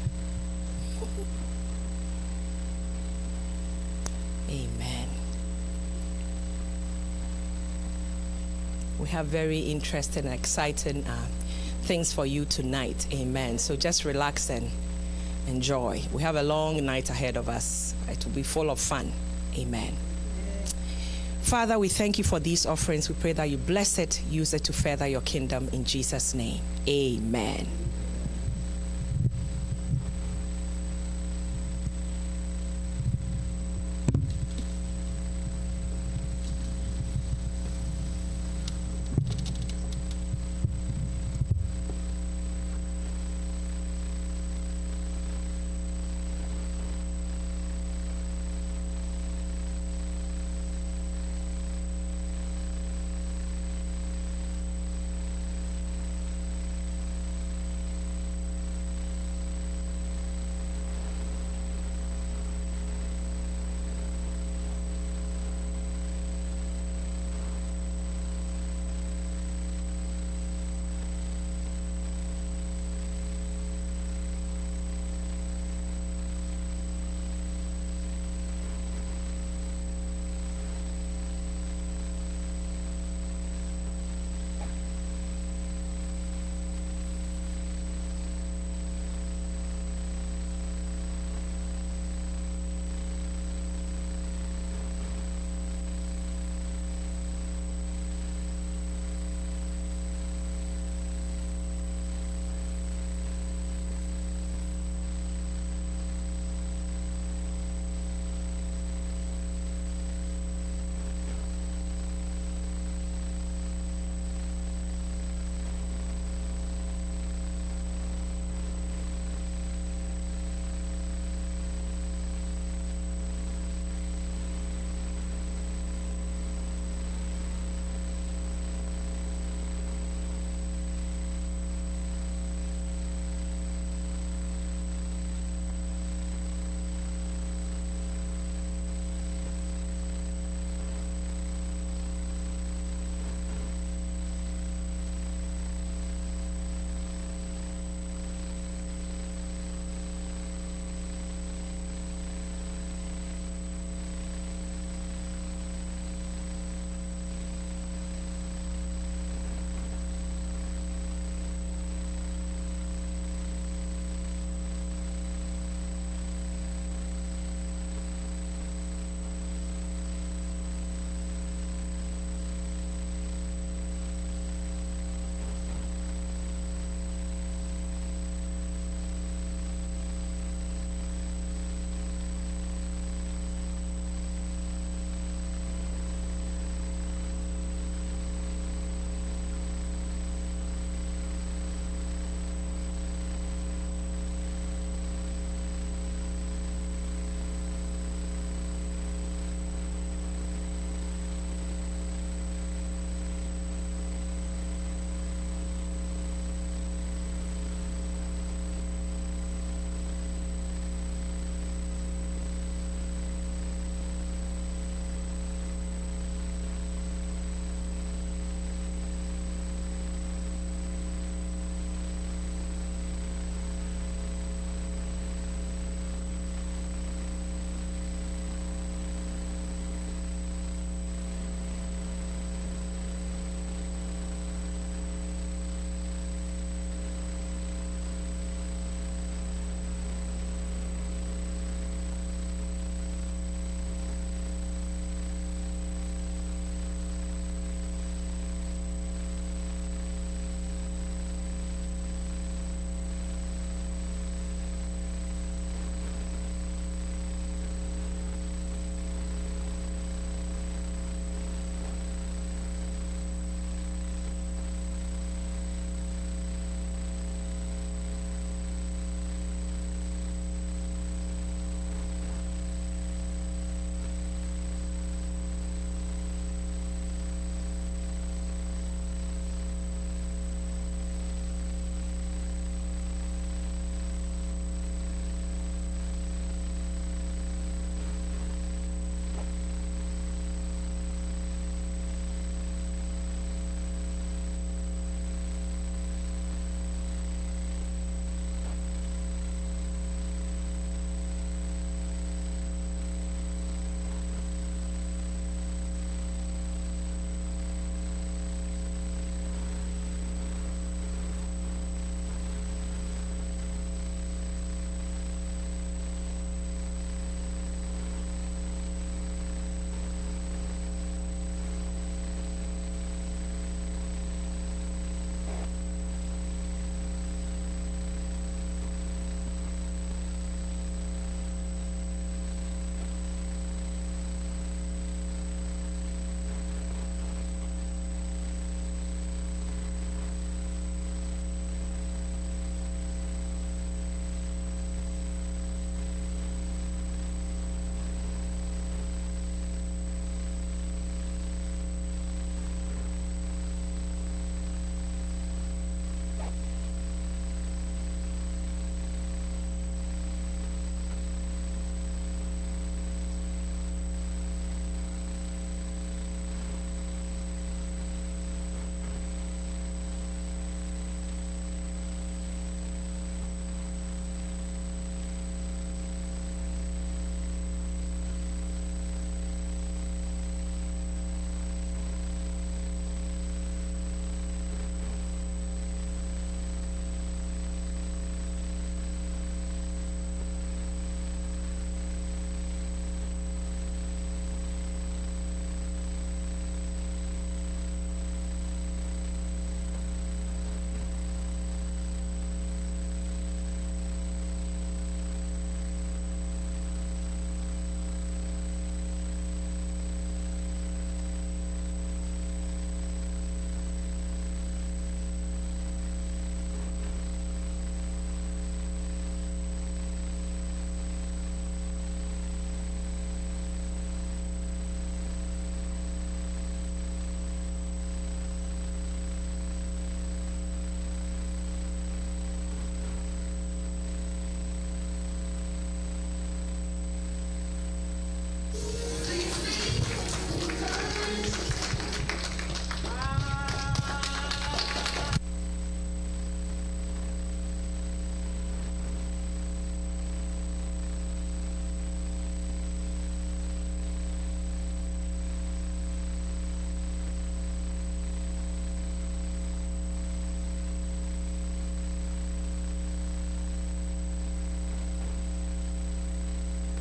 Amen. 4.51 5.09
We 8.99 9.09
have 9.09 9.25
very 9.25 9.61
interesting 9.61 10.27
and 10.27 10.35
exciting 10.35 11.07
uh, 11.07 11.27
things 11.85 12.12
for 12.12 12.27
you 12.27 12.44
tonight. 12.44 13.07
Amen. 13.11 13.57
So 13.57 13.75
just 13.75 14.05
relax 14.05 14.51
and 14.51 14.70
enjoy. 15.47 16.03
We 16.12 16.20
have 16.20 16.37
a 16.37 16.42
long 16.42 16.85
night 16.85 17.09
ahead 17.09 17.38
of 17.38 17.49
us. 17.49 17.94
It 18.11 18.23
will 18.23 18.33
be 18.33 18.42
full 18.42 18.68
of 18.68 18.79
fun. 18.79 19.11
Amen. 19.57 19.97
Father, 21.40 21.79
we 21.79 21.88
thank 21.88 22.18
you 22.18 22.25
for 22.25 22.38
these 22.38 22.66
offerings. 22.66 23.09
We 23.09 23.14
pray 23.14 23.33
that 23.33 23.49
you 23.49 23.57
bless 23.57 23.97
it, 23.97 24.23
use 24.29 24.53
it 24.53 24.64
to 24.64 24.75
further 24.75 25.07
your 25.07 25.23
kingdom 25.23 25.70
in 25.73 25.85
Jesus' 25.85 26.35
name. 26.35 26.61
Amen. 26.87 27.84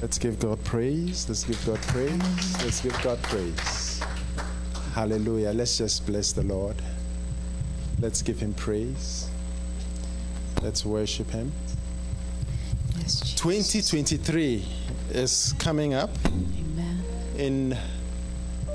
Let's 0.03 0.19
give 0.19 0.37
God 0.37 0.61
praise. 0.65 1.29
Let's 1.29 1.45
give 1.45 1.65
God 1.65 1.81
praise. 1.83 2.61
Let's 2.61 2.81
give 2.81 3.01
God 3.03 3.21
praise. 3.21 4.01
Hallelujah. 4.93 5.53
Let's 5.53 5.77
just 5.77 6.05
bless 6.05 6.33
the 6.33 6.43
Lord. 6.43 6.75
Let's 8.01 8.21
give 8.21 8.37
him 8.37 8.53
praise. 8.53 9.29
Let's 10.61 10.85
worship 10.85 11.31
him. 11.31 11.53
Yes, 12.97 13.21
Jesus. 13.21 13.35
2023 13.35 14.65
is 15.11 15.55
coming 15.57 15.93
up 15.93 16.09
Amen. 16.25 17.01
in 17.37 17.77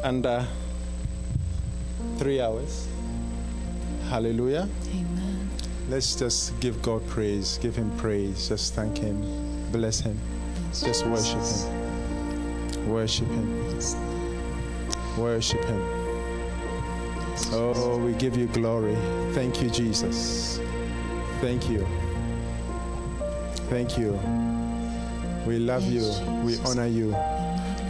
under 0.03 0.49
three 2.17 2.41
hours. 2.41 2.89
Hallelujah. 4.09 4.67
Amen. 4.95 5.51
Let's 5.91 6.17
just 6.17 6.59
give 6.61 6.81
God 6.81 7.07
praise. 7.07 7.59
Give 7.61 7.77
him 7.77 7.95
praise. 7.99 8.49
Just 8.49 8.73
thank 8.73 8.97
him. 8.97 9.21
Bless 9.71 10.01
him. 10.01 10.19
Just 10.83 11.07
worship 11.07 11.41
him. 11.43 12.89
Worship 12.89 13.29
him. 13.29 15.19
Worship 15.19 15.65
him. 15.65 15.81
Oh, 17.53 17.99
we 17.99 18.13
give 18.13 18.37
you 18.37 18.47
glory. 18.47 18.97
Thank 19.33 19.63
you, 19.63 19.71
Jesus. 19.71 20.61
Thank 21.41 21.69
you. 21.69 21.87
Thank 23.71 23.99
you. 23.99 24.19
We 25.47 25.59
love 25.59 25.85
you. 25.85 26.13
We 26.43 26.59
honor 26.61 26.87
you. 26.87 27.15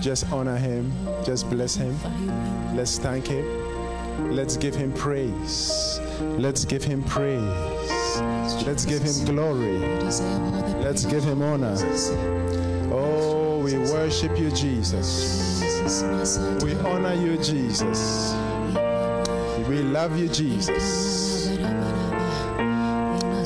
Just 0.01 0.31
honor 0.33 0.57
him. 0.57 0.92
Just 1.24 1.48
bless 1.51 1.74
him. 1.74 1.96
Let's 2.74 2.98
thank 2.98 3.27
him. 3.27 3.46
Let's 4.31 4.57
give 4.57 4.74
him 4.74 4.92
praise. 4.92 6.01
Let's 6.20 6.64
give 6.64 6.85
him 6.85 7.03
praise. 7.05 7.40
Let's 8.66 8.85
give 8.85 9.03
him 9.03 9.24
glory. 9.24 9.79
Let's 10.83 11.05
give 11.05 11.24
him 11.24 11.42
honor. 11.42 11.77
Worship 14.09 14.38
you, 14.38 14.51
Jesus. 14.51 15.61
We 16.62 16.73
honor 16.77 17.12
you, 17.12 17.37
Jesus. 17.37 18.33
We 19.68 19.83
love 19.83 20.18
you, 20.18 20.29
Jesus. 20.31 21.51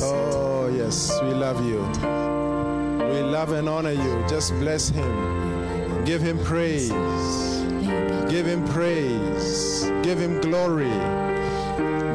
Oh, 0.05 0.73
yes, 0.73 1.21
we 1.21 1.31
love 1.31 1.59
you. 1.67 1.81
We 3.13 3.23
love 3.23 3.51
and 3.51 3.69
honor 3.69 3.91
you. 3.91 4.25
Just 4.29 4.53
bless 4.61 4.89
him. 4.91 6.05
Give 6.05 6.23
him 6.23 6.39
praise. 6.45 6.91
Give 8.31 8.47
him 8.47 8.65
praise. 8.69 9.91
Give 10.05 10.17
him 10.17 10.41
glory. 10.41 10.95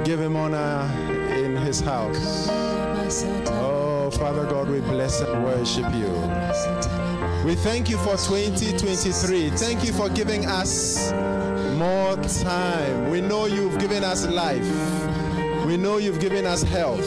Give 0.06 0.22
him 0.22 0.38
honor 0.38 0.90
in 1.36 1.58
his 1.58 1.82
house. 1.82 2.48
Oh, 3.60 4.10
Father 4.10 4.46
God, 4.46 4.70
we 4.70 4.80
bless 4.80 5.20
and 5.20 5.44
worship 5.44 5.94
you. 5.94 7.07
We 7.46 7.56
thank 7.56 7.90
you 7.90 7.98
for 7.98 8.18
2023. 8.18 9.52
Thank 9.52 9.86
you 9.86 9.94
for 9.94 10.10
giving 10.10 10.46
us 10.46 11.12
more 11.78 12.16
time. 12.44 13.10
We 13.10 13.22
know 13.22 13.46
you've 13.46 13.80
given 13.80 14.04
us 14.04 14.26
life. 14.28 14.66
We 15.66 15.78
know 15.78 15.98
you've 15.98 16.20
given 16.20 16.46
us 16.46 16.64
health. 16.64 17.06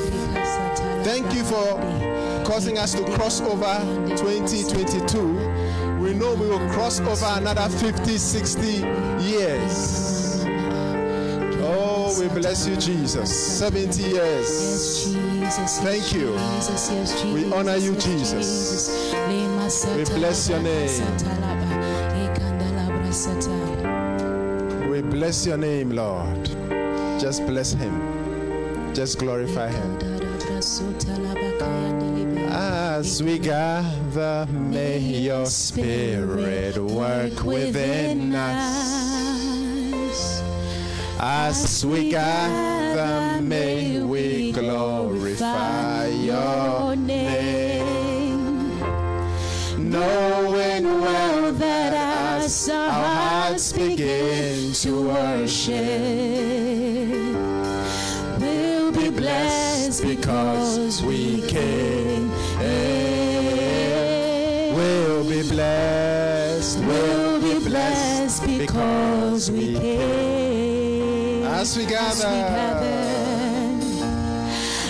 Thank 1.04 1.34
you 1.34 1.44
for 1.44 1.78
causing 2.44 2.78
us 2.78 2.94
to 2.94 3.04
cross 3.16 3.40
over 3.40 3.78
2022. 4.16 5.98
We 5.98 6.14
know 6.14 6.34
we 6.34 6.48
will 6.48 6.70
cross 6.70 7.00
over 7.00 7.38
another 7.38 7.68
50, 7.68 8.16
60 8.16 8.66
years. 9.22 10.44
Oh, 11.62 12.16
we 12.18 12.28
bless 12.28 12.66
you, 12.66 12.76
Jesus. 12.76 13.30
70 13.58 14.02
years. 14.02 15.14
Thank 15.82 16.14
you. 16.14 16.32
We 17.34 17.52
honor 17.52 17.76
you, 17.76 17.94
Jesus. 17.96 18.99
We 19.70 20.04
bless 20.04 20.48
your 20.48 20.60
name. 20.60 20.90
We 24.90 25.00
bless 25.00 25.46
your 25.46 25.58
name, 25.58 25.90
Lord. 25.92 26.44
Just 27.20 27.46
bless 27.46 27.72
him. 27.74 28.92
Just 28.92 29.20
glorify 29.20 29.68
him. 29.70 29.96
As 32.50 33.22
we 33.22 33.38
gather, 33.38 34.48
may 34.50 34.98
your 34.98 35.46
spirit 35.46 36.76
work 36.76 37.44
within 37.44 38.34
us. 38.34 39.22
As 41.20 41.86
we 41.86 42.10
gather, 42.10 42.79
As 71.60 71.76
we 71.76 71.84
gather. 71.84 72.26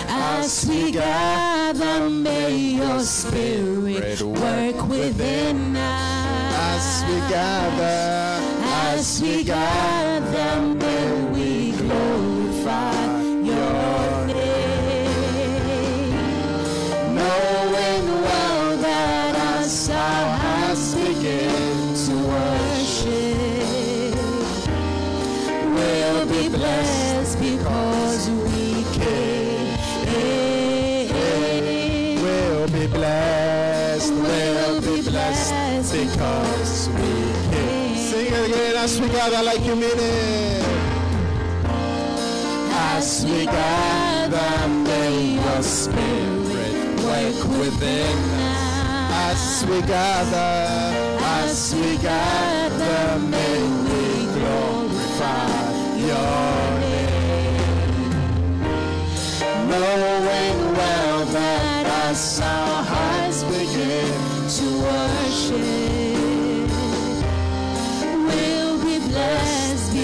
As 0.07 0.65
we 0.69 0.89
gather, 0.93 2.09
may 2.09 2.55
your 2.55 3.01
spirit 3.01 4.21
work 4.21 4.87
within 4.87 5.75
us. 5.75 7.03
As 7.03 7.03
we 7.09 7.19
gather. 7.27 8.39
As 8.63 9.21
we 9.21 9.43
gather, 9.43 9.90
as 38.83 38.99
we 38.99 39.07
gather 39.09 39.43
like 39.43 39.63
you 39.63 39.75
mean 39.75 39.91
it. 39.95 40.65
As 42.73 43.23
we 43.25 43.45
gather, 43.45 44.67
may 44.67 45.35
your 45.35 45.61
spirit 45.61 46.73
work 47.05 47.39
within 47.59 48.17
us. 48.41 49.63
As 49.63 49.65
we 49.69 49.81
gather, 49.81 51.19
As 51.43 51.75
we 51.75 51.97
gather, 51.97 53.19
may 53.19 53.57
we 53.85 54.03
glorify 54.35 55.61
your 56.09 56.61
name. 56.81 58.11
Knowing 59.69 60.59
well 60.77 61.25
that 61.37 61.85
as 62.09 62.39
our 62.41 62.83
hearts 62.91 63.43
begin 63.43 64.13
to 64.57 64.67
worship, 64.85 66.00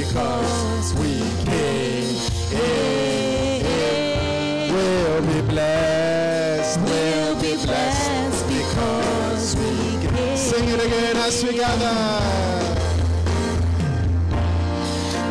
because 0.07 0.93
we 0.95 1.19
came. 1.45 2.15
Eh, 2.53 3.61
eh. 3.63 4.71
we'll 4.71 5.21
be 5.21 5.41
blessed. 5.49 6.79
We'll 6.81 7.35
be 7.41 7.55
blessed 7.65 8.47
because 8.47 9.55
we 9.57 10.07
came. 10.07 10.37
Sing 10.37 10.67
it 10.69 10.85
again 10.85 11.17
as 11.17 11.43
we 11.43 11.57
gather. 11.57 11.97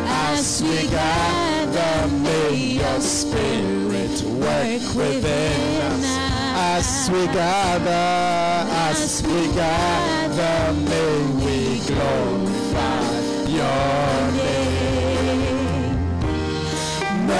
As 0.07 0.61
we 0.61 0.87
gather, 0.89 2.07
may 2.07 2.55
your 2.79 2.99
spirit 3.01 4.21
work 4.23 4.95
within 4.95 6.03
us. 6.03 7.09
As 7.09 7.09
we 7.11 7.25
gather, 7.27 8.69
as 8.89 9.23
we 9.25 9.47
gather, 9.53 10.73
may 10.73 11.21
we 11.43 11.79
glorify 11.87 13.17
your 13.47 14.26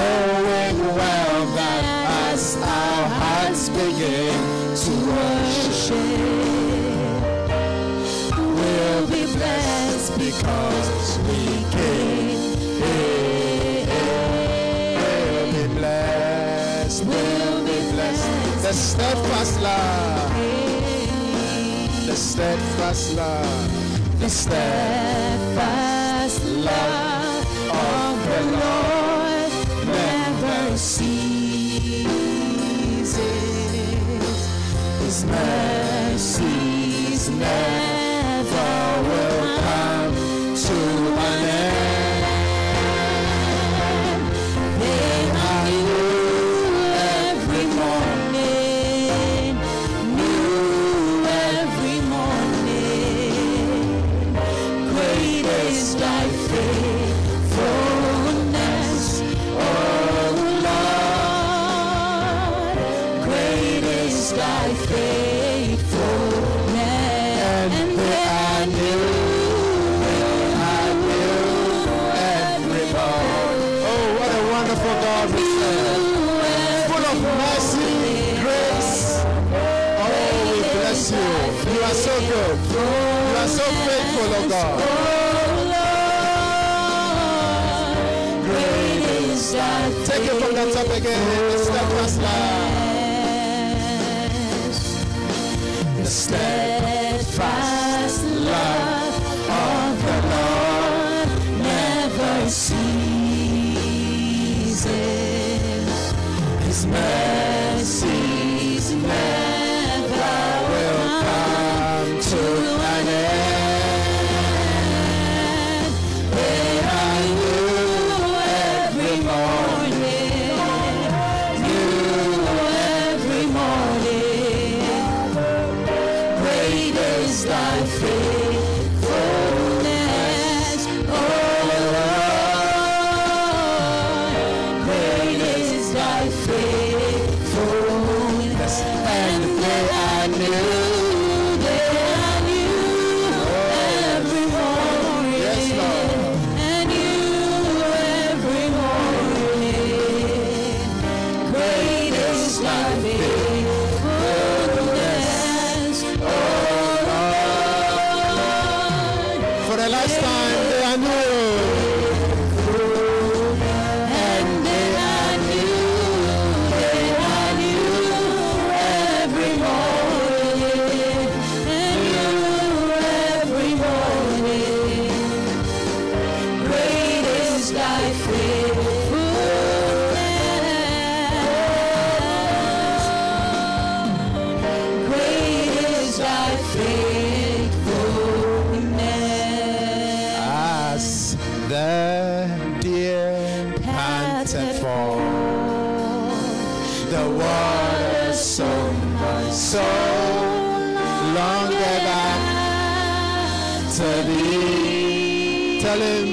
Knowing 0.08 0.78
well 0.96 1.46
that 1.58 1.84
as 2.32 2.56
our 2.56 3.04
hearts 3.20 3.68
begin 3.68 4.34
to 4.84 4.92
worship, 5.12 5.98
we'll 8.38 9.06
be 9.08 9.24
blessed 9.36 10.12
because 10.18 11.18
we 11.28 11.40
came. 11.76 12.40
We'll 14.96 15.52
be 15.52 15.64
blessed. 15.78 17.04
We'll 17.04 17.60
be 17.66 17.78
blessed. 17.92 18.28
The 18.62 18.72
steadfast 18.72 19.54
love. 19.60 20.32
The 22.06 22.16
steadfast 22.16 23.14
love, 23.16 24.20
The 24.20 24.30
steadfast 24.30 24.64
love 26.46 27.46
of 27.70 28.16
the 28.28 28.40
Lord 28.58 28.87
His 35.08 35.24
mercies 35.24 37.30
The 90.58 90.72
top 90.72 90.90
again. 90.96 91.57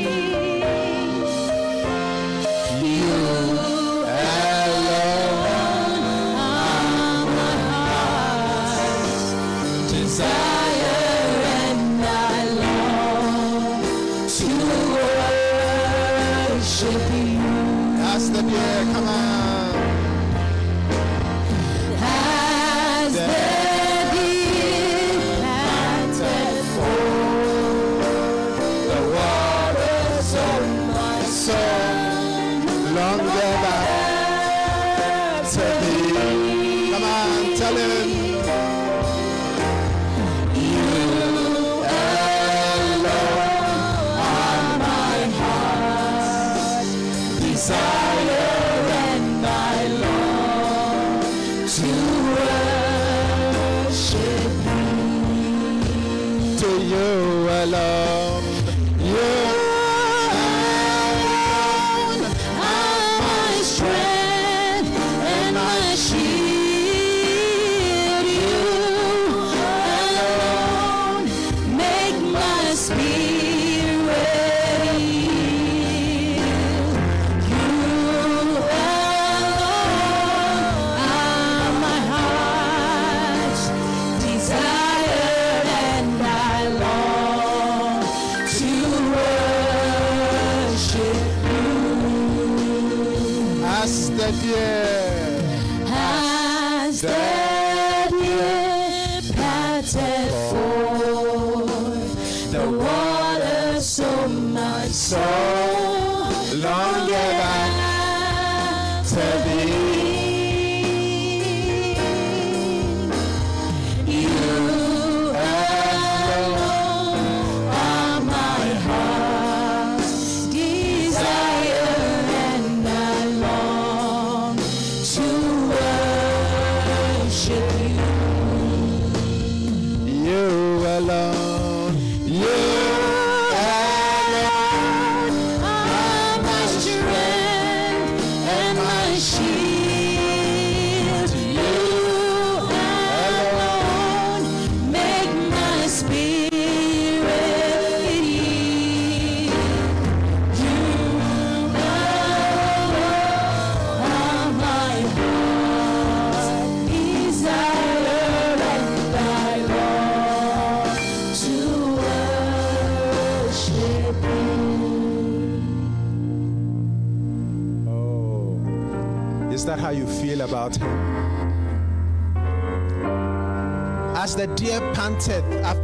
Tell 0.05 0.44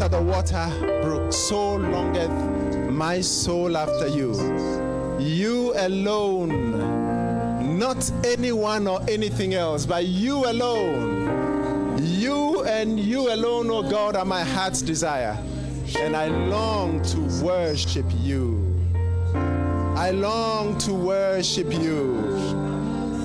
after 0.01 0.17
the 0.17 0.23
water 0.23 0.67
brook, 1.03 1.31
so 1.31 1.75
longeth 1.75 2.31
my 2.89 3.21
soul 3.21 3.77
after 3.77 4.07
you. 4.07 4.31
You 5.19 5.73
alone, 5.75 7.77
not 7.77 8.11
anyone 8.25 8.87
or 8.87 8.99
anything 9.07 9.53
else, 9.53 9.85
but 9.85 10.05
you 10.05 10.49
alone. 10.49 11.99
You 11.99 12.63
and 12.63 12.99
you 12.99 13.31
alone, 13.31 13.69
O 13.69 13.75
oh 13.75 13.91
God, 13.91 14.15
are 14.15 14.25
my 14.25 14.43
heart's 14.43 14.81
desire. 14.81 15.37
And 15.99 16.15
I 16.15 16.29
long 16.29 17.03
to 17.03 17.43
worship 17.43 18.07
you. 18.21 18.75
I 19.95 20.09
long 20.09 20.79
to 20.79 20.95
worship 20.95 21.71
you. 21.71 22.17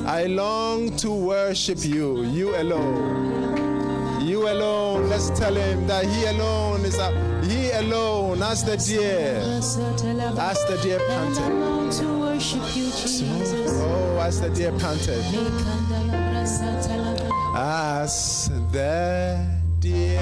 I 0.06 0.26
long 0.26 0.94
to 0.98 1.10
worship 1.10 1.86
you, 1.86 2.22
you 2.24 2.54
alone 2.54 3.15
alone. 4.46 5.08
Let's 5.08 5.30
tell 5.38 5.54
him 5.54 5.86
that 5.86 6.04
he 6.04 6.24
alone 6.26 6.84
is 6.84 6.98
a 6.98 7.10
He 7.46 7.70
alone, 7.70 8.42
as 8.42 8.64
the 8.64 8.76
deer, 8.76 9.38
as 9.38 9.76
the 9.76 10.78
deer 10.82 10.98
panted. 11.06 11.52
Oh, 13.82 14.18
as 14.20 14.40
the 14.40 14.50
deer 14.50 14.72
panted. 14.72 15.22
As 17.54 18.50
the 18.72 19.46
deer. 19.78 20.20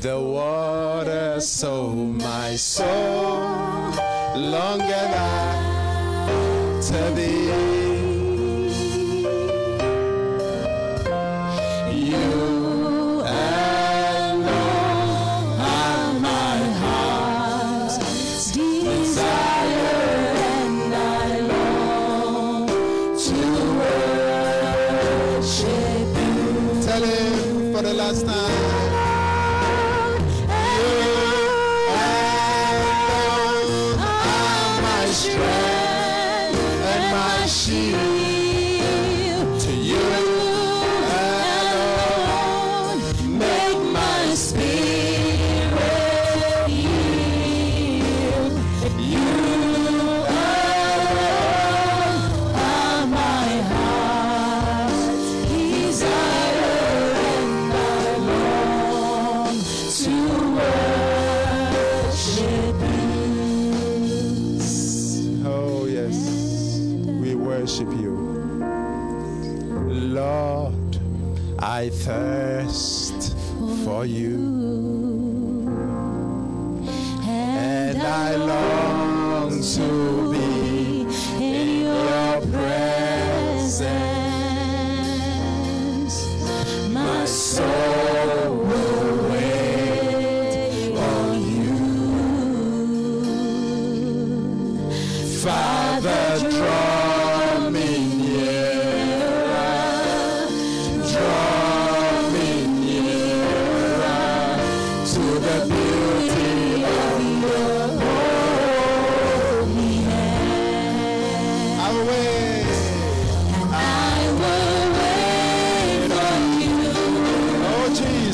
The 0.00 0.20
water, 0.20 1.40
so 1.40 1.92
my 1.94 2.56
soul, 2.56 3.38
long 4.34 4.78
than 4.78 5.12
to 6.82 7.12
be. 7.14 7.65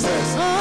Jesus. 0.02 0.51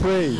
pray. 0.00 0.35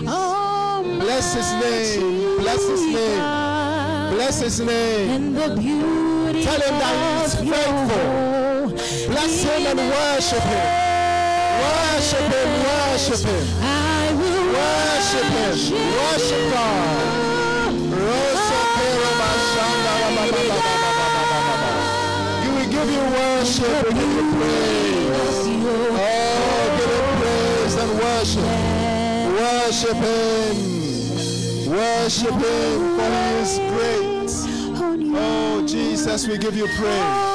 pray. 36.76 37.26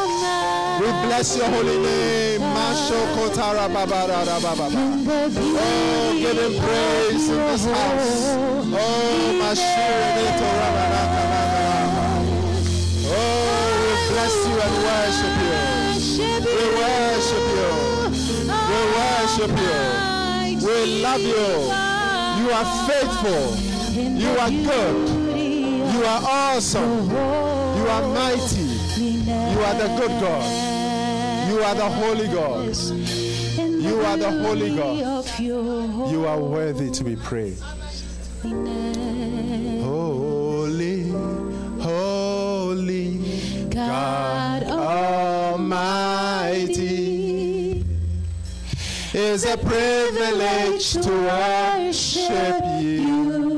We 0.82 0.88
bless 1.06 1.38
your 1.38 1.48
holy 1.48 1.78
name. 1.78 2.42
Oh, 5.34 6.14
give 6.18 6.38
him 6.38 6.54
praise 6.62 7.30
in 7.30 7.38
this 7.38 7.66
house. 7.66 8.38
Oh, 8.74 9.39
Mashur 9.42 10.02
Oh, 13.14 13.18
we 13.82 13.92
bless 14.10 14.36
you 14.48 14.58
and 14.66 14.76
worship 14.88 15.36
you. 15.46 15.56
We 16.46 16.64
worship 16.82 17.46
you. 17.58 17.72
We 18.70 18.80
worship 18.98 19.54
you. 19.66 19.82
We 20.66 20.76
love 21.02 21.22
you. 21.22 21.48
You 22.39 22.48
are 22.58 22.68
faithful. 22.88 23.44
You 23.94 24.32
are 24.39 24.50
good. 24.50 24.98
You 25.94 26.02
are 26.06 26.22
awesome. 26.24 27.10
You 27.12 27.86
are 27.89 28.04
mighty. 28.14 28.70
You 29.52 29.60
are 29.60 29.74
the 29.76 29.88
good 29.99 30.14
God. 30.22 31.49
You 31.49 31.62
are 31.64 31.76
the 31.76 31.89
holy 31.89 32.28
God. 32.28 32.76
You 33.58 34.02
are 34.02 34.18
the 34.18 34.32
holy 34.32 34.76
God. 34.76 35.39
You 35.39 36.26
are 36.26 36.39
worthy 36.39 36.89
to 36.91 37.04
be 37.04 37.16
praised. 37.16 37.64
Holy, 39.84 41.10
holy 41.80 43.18
God 43.70 44.64
Almighty. 44.64 46.12
is 49.14 49.43
a 49.43 49.58
privilege 49.58 50.93
to 50.93 51.10
worship 51.10 52.64
you. 52.82 53.51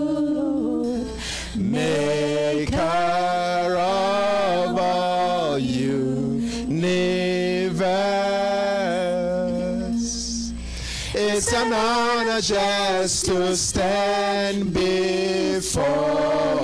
just 12.41 13.25
to 13.25 13.55
stand 13.55 14.73
before. 14.73 16.62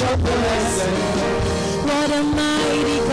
Your 0.00 0.16
presence. 0.18 1.84
What 1.84 2.10
a 2.12 2.22
mighty 2.22 3.07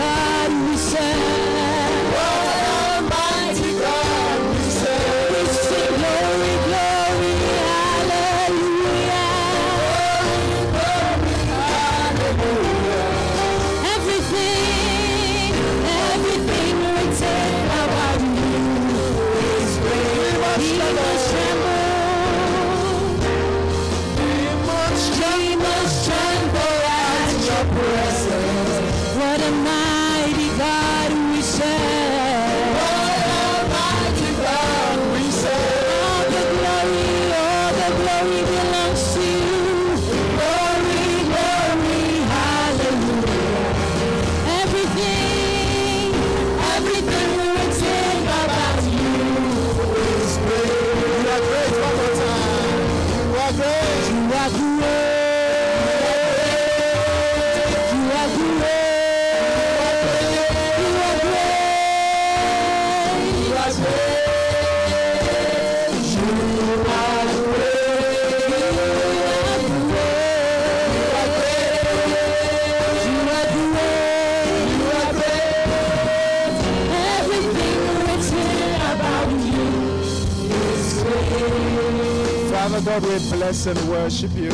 God, 83.00 83.02
we 83.10 83.36
bless 83.36 83.66
and 83.66 83.78
worship 83.90 84.34
you. 84.36 84.48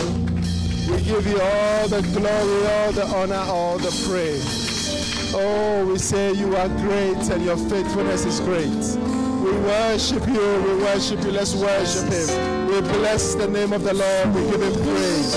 We 0.90 1.00
give 1.02 1.26
you 1.28 1.40
all 1.40 1.86
the 1.86 2.02
glory, 2.12 2.66
all 2.66 2.92
the 2.92 3.06
honor, 3.14 3.44
all 3.46 3.78
the 3.78 3.92
praise. 4.08 5.32
Oh, 5.32 5.86
we 5.86 5.96
say 5.96 6.32
you 6.32 6.56
are 6.56 6.68
great 6.68 7.30
and 7.30 7.44
your 7.44 7.56
faithfulness 7.56 8.24
is 8.24 8.40
great. 8.40 8.98
We 9.44 9.52
worship 9.60 10.26
you, 10.26 10.62
we 10.64 10.74
worship 10.82 11.22
you. 11.22 11.30
Let's 11.30 11.54
worship 11.54 12.10
him. 12.10 12.66
We 12.66 12.80
bless 12.80 13.36
the 13.36 13.46
name 13.46 13.72
of 13.72 13.84
the 13.84 13.94
Lord. 13.94 14.34
We 14.34 14.42
give 14.50 14.62
him 14.62 14.72
praise. 14.72 15.36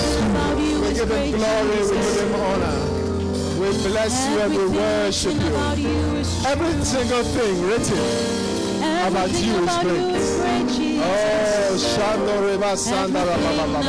We 0.56 0.94
give 0.94 1.08
him 1.08 1.30
glory, 1.30 1.82
we 1.82 1.94
give 1.94 2.20
him 2.22 2.34
honor. 2.34 3.60
We 3.60 3.68
bless 3.86 4.28
you 4.30 4.40
and 4.40 4.52
we 4.52 4.66
worship 4.66 5.34
you. 5.34 5.88
you 5.88 6.16
is 6.16 6.42
true. 6.42 6.50
Every 6.50 6.84
single 6.84 7.22
thing 7.22 7.66
written. 7.68 8.45
About 9.08 9.30
you 9.30 9.54
is 9.64 9.76
great. 9.78 10.00
you 10.00 10.14
is 10.16 10.30
great, 10.40 10.66
Jesus. 10.68 11.06
Oh, 11.06 11.76
Shando 11.94 12.34
Reba 12.44 12.76
Sanda 12.76 13.22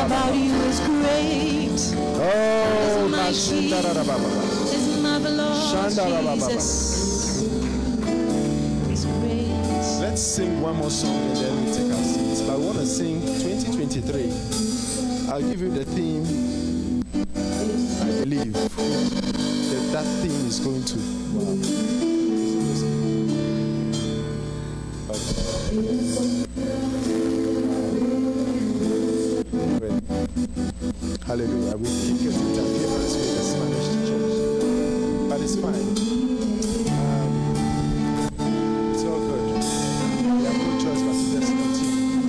about 0.06 0.36
you 0.36 0.56
is 0.64 0.80
great. 0.82 1.82
Oh, 2.20 3.08
mighty. 3.10 3.34
Mashinda 3.34 3.78
Ra 3.84 3.92
Ra 3.94 4.04
Ba 4.04 4.16
Ba 4.18 4.30
Ba. 4.30 4.42
Is 4.76 4.86
marvelous, 5.02 5.58
Shanda 5.74 6.04
Ra 6.06 6.22
Ba 6.22 6.24
Ba 6.24 6.40
Ba. 6.40 6.46
Jesus. 6.46 6.68
Is 8.92 9.06
great. 9.06 10.02
Let's 10.02 10.22
sing 10.22 10.62
one 10.62 10.76
more 10.76 10.92
song 10.92 11.16
and 11.16 11.38
then 11.38 11.66
we 11.66 11.72
take 11.72 11.92
our 11.92 12.04
seats. 12.04 12.42
But 12.42 12.54
I 12.54 12.58
want 12.58 12.78
to 12.78 12.86
sing 12.86 13.22
2023. 13.22 14.32
I'll 15.32 15.42
give 15.42 15.62
you 15.62 15.70
the 15.72 15.86
theme. 15.86 16.26
I 18.02 18.12
believe 18.24 18.54
that 18.54 19.90
that 19.94 20.06
theme 20.22 20.46
is 20.48 20.60
going 20.60 20.84
to. 20.86 22.07
Hallelujah. 31.28 31.78
We 31.78 31.86
with 31.86 33.38
the 33.38 33.44
Spanish. 33.44 33.88
But 35.30 35.40
it's 35.42 35.56
fine. 35.62 35.76
Um, 36.98 37.32
it's 38.92 39.04
all 39.04 39.20
good. 39.20 39.44
We 39.54 40.44
have 40.46 40.58
no 40.58 40.70
choice 40.82 41.02
but 41.04 41.14
to 41.14 41.26
just 41.32 41.52
continue. 41.54 42.26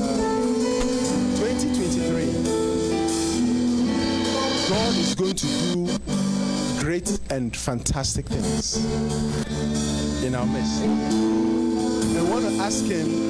Um, 0.00 0.22
2023. 1.40 2.26
God 4.68 4.94
is 4.96 5.14
going 5.16 5.34
to 5.34 5.46
do 5.46 5.98
great 6.78 7.18
and 7.30 7.56
fantastic 7.56 8.26
things 8.26 8.76
in 10.22 10.36
our 10.36 10.46
midst. 10.46 11.29
Ask 12.60 12.84
Him 12.84 13.29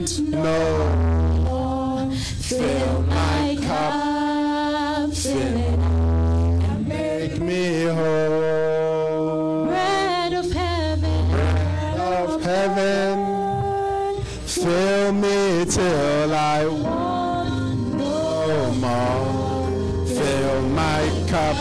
no. 0.00 2.10
Fill 2.40 3.02
my 3.02 3.58
cup, 3.60 5.12
fill 5.12 5.36
it. 5.36 5.78
And 5.78 6.88
make 6.88 7.38
me 7.38 7.84
whole. 7.84 9.66
Bread 9.66 10.32
of 10.32 10.50
heaven, 10.50 11.30
bread 11.30 12.00
Of 12.00 12.42
heaven, 12.42 14.22
fill 14.46 15.12
me 15.12 15.66
till 15.66 16.34
I 16.34 16.66
want 16.66 17.94
no 17.94 18.72
more. 18.84 20.06
Fill 20.06 20.62
my 20.70 21.02
cup, 21.28 21.56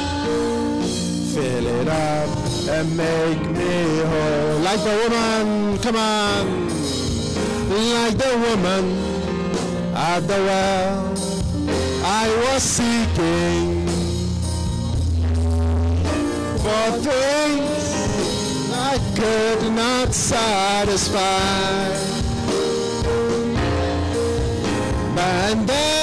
fill 1.34 1.68
it 1.68 1.88
up, 1.90 2.30
and 2.70 2.95
make 2.95 3.41
me 3.52 3.99
whole. 4.11 4.60
Like 4.60 4.82
the 4.82 4.95
woman, 5.03 5.78
come 5.80 5.98
on. 5.98 6.59
The 8.20 8.38
woman 8.38 8.86
at 9.96 10.20
the 10.28 10.34
well, 10.34 11.14
I 12.04 12.28
was 12.44 12.62
seeking 12.62 13.88
for 16.58 16.86
things 17.00 17.80
I 18.74 18.98
could 19.16 19.72
not 19.74 20.14
satisfy. 20.14 21.20
And 25.18 25.66
then 25.66 25.99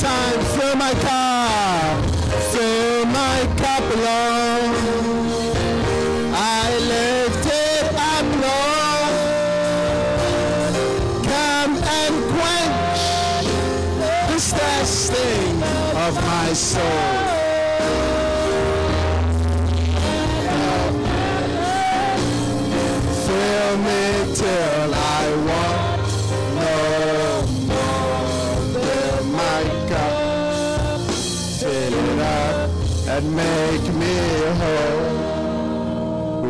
time, 0.00 0.40
fill 0.56 0.76
my 0.76 0.94
cup, 0.94 2.04
fill 2.52 3.04
my 3.04 3.46
cup, 3.58 3.96
Lord. 3.96 4.49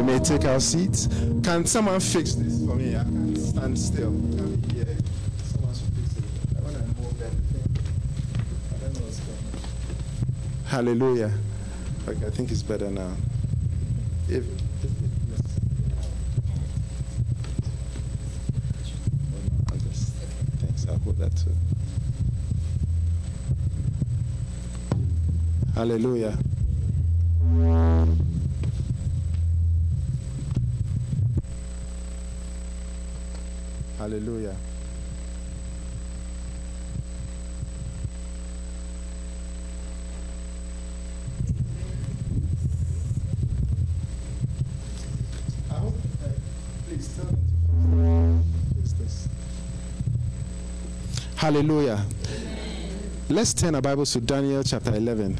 We 0.00 0.06
may 0.06 0.18
take 0.18 0.46
our 0.46 0.60
seats. 0.60 1.08
Can 1.42 1.66
someone 1.66 2.00
fix 2.00 2.32
this 2.32 2.64
for 2.64 2.74
me? 2.74 2.96
I 2.96 3.02
can't 3.02 3.36
stand 3.36 3.78
still. 3.78 4.10
Fix 4.10 4.86
it. 4.86 5.04
I 6.56 6.60
want 6.62 6.74
to 6.74 6.82
move 7.02 7.18
that 7.18 7.28
thing. 7.28 7.76
I 8.70 8.78
don't 8.80 8.94
know 8.94 9.04
what's 9.04 9.20
going 9.20 9.38
on. 9.52 10.64
Hallelujah. 10.64 11.30
Okay, 12.08 12.26
I 12.26 12.30
think 12.30 12.50
it's 12.50 12.62
better 12.62 12.88
now. 12.88 13.12
If, 14.26 14.46
if 14.46 14.90
I'll 19.70 19.76
just, 19.76 20.14
thanks, 20.60 20.86
I'll 20.88 20.96
hold 20.96 21.18
that 21.18 21.36
too. 21.36 21.52
Hallelujah. 25.74 26.38
Hallelujah. 34.10 34.56
I 45.70 45.74
hope, 45.74 45.94
uh, 46.24 46.28
please 46.88 47.06
tell 47.14 47.24
them 47.26 48.42
to 48.42 48.74
fix 48.80 48.92
this. 48.94 49.28
Hallelujah. 51.36 52.04
Let's 53.28 53.54
turn 53.54 53.76
our 53.76 53.80
Bibles 53.80 54.12
to 54.14 54.20
Daniel 54.20 54.64
chapter 54.64 54.92
11. 54.92 55.38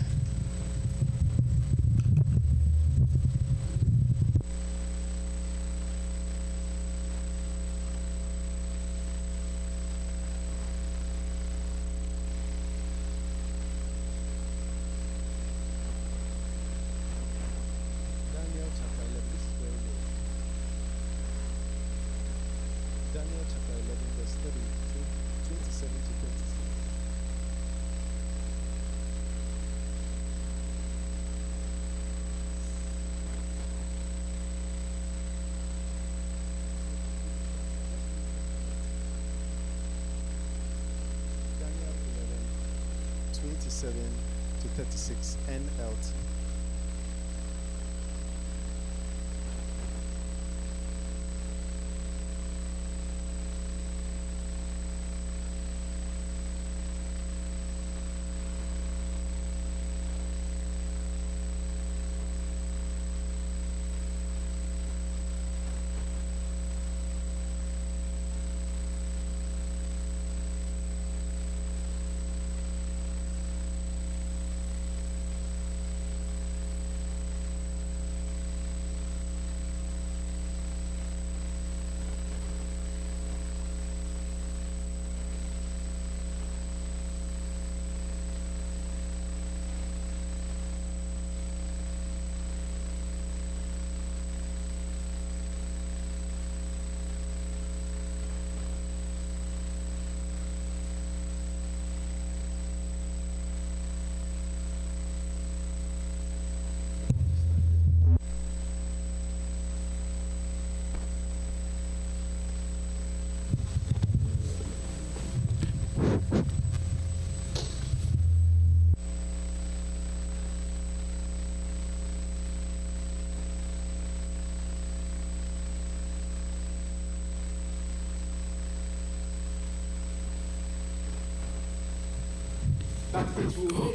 It 133.38 133.56
will 133.58 133.94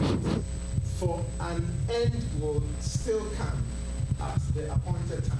make. 0.00 0.42
For 0.98 1.24
an 1.40 1.66
end 1.90 2.24
will 2.40 2.62
still 2.80 3.26
come 3.36 3.64
at 4.20 4.40
the 4.54 4.72
appointed 4.72 5.24
time. 5.24 5.38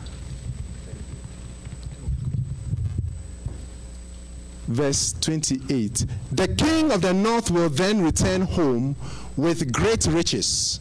Verse 4.69 5.15
28 5.21 6.05
The 6.31 6.49
king 6.49 6.93
of 6.93 7.01
the 7.01 7.15
north 7.15 7.51
will 7.51 7.71
then 7.71 8.05
return 8.05 8.43
home 8.43 8.97
with 9.37 9.73
great 9.73 10.05
riches. 10.07 10.81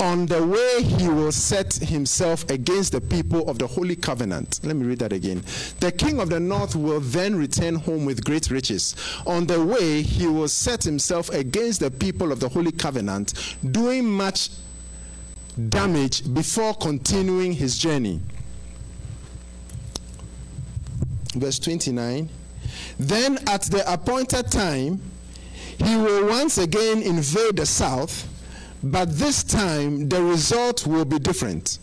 On 0.00 0.24
the 0.24 0.46
way, 0.46 0.82
he 0.82 1.08
will 1.08 1.30
set 1.30 1.74
himself 1.74 2.48
against 2.48 2.92
the 2.92 3.02
people 3.02 3.46
of 3.50 3.58
the 3.58 3.66
holy 3.66 3.94
covenant. 3.94 4.58
Let 4.62 4.76
me 4.76 4.86
read 4.86 5.00
that 5.00 5.12
again. 5.12 5.42
The 5.80 5.92
king 5.92 6.20
of 6.20 6.30
the 6.30 6.40
north 6.40 6.74
will 6.74 7.00
then 7.00 7.36
return 7.36 7.74
home 7.74 8.06
with 8.06 8.24
great 8.24 8.50
riches. 8.50 8.96
On 9.26 9.46
the 9.46 9.62
way, 9.62 10.00
he 10.00 10.26
will 10.26 10.48
set 10.48 10.84
himself 10.84 11.28
against 11.28 11.80
the 11.80 11.90
people 11.90 12.32
of 12.32 12.40
the 12.40 12.48
holy 12.48 12.72
covenant, 12.72 13.56
doing 13.72 14.10
much 14.10 14.48
damage 15.68 16.32
before 16.32 16.72
continuing 16.74 17.52
his 17.52 17.76
journey. 17.76 18.20
Verse 21.34 21.58
29 21.58 22.28
Then 22.98 23.38
at 23.46 23.62
the 23.64 23.84
appointed 23.92 24.50
time, 24.50 25.02
he 25.76 25.96
will 25.96 26.26
once 26.26 26.56
again 26.56 27.02
invade 27.02 27.56
the 27.56 27.66
south, 27.66 28.29
but 28.82 29.18
this 29.18 29.42
time 29.42 30.08
the 30.08 30.22
result 30.22 30.86
will 30.86 31.04
be 31.04 31.18
different. 31.18 31.78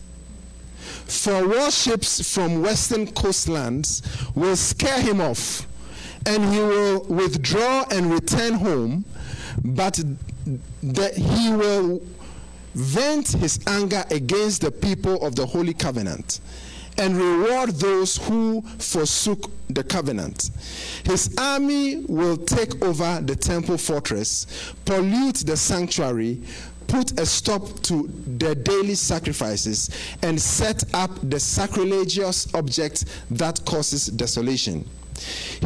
For 1.06 1.48
warships 1.48 2.34
from 2.34 2.62
western 2.62 3.06
coastlands 3.12 4.02
will 4.34 4.56
scare 4.56 5.00
him 5.00 5.20
off, 5.20 5.66
and 6.26 6.52
he 6.52 6.60
will 6.60 7.04
withdraw 7.04 7.84
and 7.90 8.12
return 8.12 8.54
home, 8.54 9.04
but 9.64 9.96
he 9.96 11.52
will 11.52 12.02
vent 12.74 13.28
his 13.28 13.58
anger 13.66 14.04
against 14.10 14.60
the 14.62 14.70
people 14.70 15.24
of 15.24 15.34
the 15.34 15.46
holy 15.46 15.74
covenant 15.74 16.40
and 16.98 17.16
reward 17.16 17.70
those 17.76 18.16
who 18.26 18.60
forsook 18.78 19.50
the 19.68 19.84
covenant. 19.84 20.50
His 21.04 21.34
army 21.38 22.04
will 22.08 22.36
take 22.36 22.82
over 22.82 23.20
the 23.22 23.36
temple 23.36 23.78
fortress, 23.78 24.46
pollute 24.84 25.36
the 25.46 25.56
sanctuary, 25.56 26.42
put 26.88 27.20
a 27.20 27.26
stop 27.26 27.62
to 27.82 28.10
the 28.38 28.54
daily 28.54 28.94
sacrifices, 28.94 29.90
and 30.22 30.40
set 30.40 30.82
up 30.94 31.10
the 31.30 31.38
sacrilegious 31.38 32.52
object 32.54 33.04
that 33.30 33.64
causes 33.64 34.06
desolation. 34.06 34.84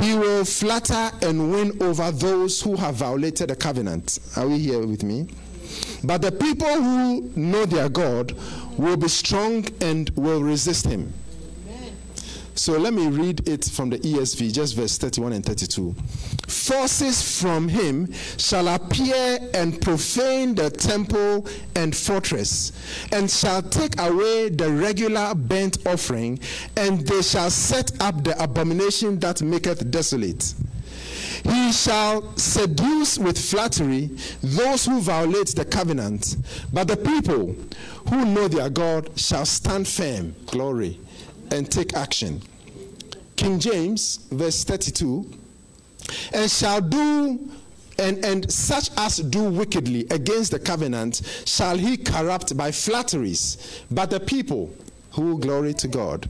He 0.01 0.15
will 0.15 0.45
flatter 0.45 1.11
and 1.23 1.53
win 1.53 1.83
over 1.83 2.11
those 2.11 2.61
who 2.61 2.77
have 2.77 2.97
violated 2.97 3.51
the 3.51 3.57
covenant. 3.57 4.19
Are 4.37 4.47
we 4.49 4.59
here 4.59 4.87
with 4.87 5.03
me? 5.03 5.29
But 6.05 6.23
the 6.23 6.33
people 6.33 6.75
who 6.75 7.31
know 7.37 7.65
their 7.67 7.89
God 7.89 8.33
will 8.77 8.97
be 8.97 9.09
strong 9.09 9.67
and 9.81 10.11
will 10.11 10.43
resist 10.43 10.87
him. 10.87 11.13
So 12.55 12.77
let 12.77 12.93
me 12.93 13.09
read 13.09 13.49
it 13.49 13.65
from 13.65 13.91
the 13.91 13.99
ESV, 13.99 14.53
just 14.53 14.77
verse 14.77 14.99
31 14.99 15.33
and 15.33 15.45
32. 15.45 15.95
Forces 16.47 17.41
from 17.41 17.67
him 17.67 18.13
shall 18.37 18.69
appear 18.69 19.39
and 19.55 19.81
profane 19.81 20.55
the 20.55 20.69
temple 20.69 21.47
and 21.77 21.97
fortress, 21.97 22.73
and 23.11 23.31
shall 23.31 23.63
take 23.63 23.99
away 23.99 24.51
the 24.51 24.71
regular 24.71 25.35
burnt 25.35 25.79
offering, 25.87 26.39
and 26.77 27.01
they 27.07 27.23
shall 27.23 27.51
set 27.51 27.91
up 28.03 28.23
the 28.23 28.41
abomination 28.43 29.19
that 29.21 29.41
maketh 29.41 29.91
desolate. 29.91 30.55
He 31.45 31.73
shall 31.73 32.37
seduce 32.37 33.19
with 33.19 33.39
flattery 33.39 34.11
those 34.43 34.85
who 34.85 35.01
violate 35.01 35.49
the 35.57 35.65
covenant, 35.65 36.37
but 36.73 36.87
the 36.87 36.97
people 36.97 37.57
who 38.11 38.25
know 38.27 38.47
their 38.47 38.69
God 38.71 39.11
shall 39.17 39.47
stand 39.47 39.89
firm. 39.89 40.37
Glory 40.47 41.01
and 41.53 41.71
take 41.71 41.95
action. 41.95 42.43
King 43.37 43.61
James, 43.61 44.27
verse 44.31 44.65
32, 44.65 45.31
and 46.33 46.51
shall 46.51 46.81
do 46.81 47.51
and, 47.99 48.25
and 48.25 48.51
such 48.51 48.91
as 48.97 49.19
do 49.19 49.45
wickedly 49.45 50.07
against 50.11 50.51
the 50.51 50.59
covenant 50.59 51.23
shall 51.45 51.77
he 51.77 51.97
corrupt 51.97 52.57
by 52.57 52.73
flatteries. 52.73 53.85
But 53.91 54.11
the 54.11 54.19
people 54.19 54.75
who 55.13 55.39
glory 55.39 55.75
to 55.75 55.89
God. 55.89 56.29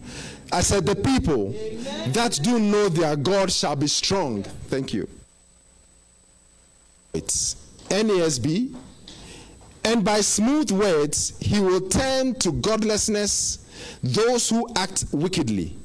I 0.52 0.60
said, 0.60 0.84
the 0.84 0.96
people 0.96 1.54
Amen. 1.54 2.12
that 2.12 2.38
do 2.42 2.58
know 2.58 2.88
their 2.88 3.16
God 3.16 3.50
shall 3.50 3.76
be 3.76 3.86
strong. 3.86 4.42
Thank 4.68 4.92
you. 4.92 5.08
It's 7.14 7.56
NASB. 7.88 8.74
And 9.84 10.04
by 10.04 10.20
smooth 10.20 10.70
words, 10.72 11.38
he 11.40 11.60
will 11.60 11.88
turn 11.88 12.34
to 12.40 12.52
godlessness 12.52 13.61
those 14.02 14.48
who 14.48 14.68
act 14.76 15.04
wickedly 15.12 15.76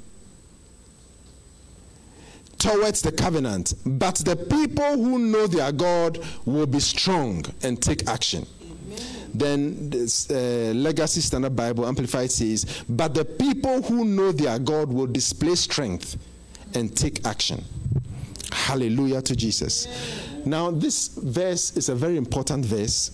towards 2.57 3.01
the 3.01 3.11
covenant. 3.11 3.73
But 3.85 4.15
the 4.15 4.35
people 4.35 4.97
who 5.03 5.19
know 5.19 5.47
their 5.47 5.71
God 5.71 6.19
will 6.45 6.65
be 6.65 6.79
strong 6.79 7.45
and 7.63 7.81
take 7.81 8.07
action. 8.07 8.45
Then 9.33 9.89
this 9.89 10.29
uh, 10.31 10.73
Legacy 10.75 11.21
Standard 11.21 11.55
Bible 11.55 11.85
Amplified 11.85 12.31
says, 12.31 12.83
But 12.89 13.13
the 13.13 13.25
people 13.25 13.81
who 13.83 14.05
know 14.05 14.31
their 14.31 14.57
God 14.57 14.91
will 14.91 15.07
display 15.07 15.55
strength 15.55 16.17
and 16.73 16.95
take 16.95 17.25
action. 17.25 17.63
Hallelujah 18.51 19.21
to 19.21 19.35
Jesus. 19.35 19.87
Now, 20.45 20.71
this 20.71 21.09
verse 21.09 21.75
is 21.75 21.89
a 21.89 21.95
very 21.95 22.17
important 22.17 22.65
verse 22.65 23.11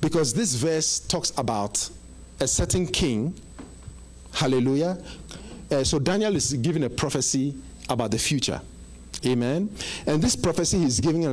because 0.00 0.34
this 0.34 0.54
verse 0.54 1.00
talks 1.00 1.32
about 1.38 1.88
a 2.40 2.48
certain 2.48 2.86
king. 2.86 3.34
Hallelujah. 4.32 4.98
Uh, 5.70 5.84
so, 5.84 5.98
Daniel 5.98 6.34
is 6.36 6.52
giving 6.54 6.84
a 6.84 6.90
prophecy 6.90 7.54
about 7.88 8.10
the 8.10 8.18
future. 8.18 8.60
Amen. 9.26 9.68
And 10.06 10.22
this 10.22 10.34
prophecy 10.34 10.78
he's 10.78 10.98
giving 10.98 11.26
uh, 11.26 11.30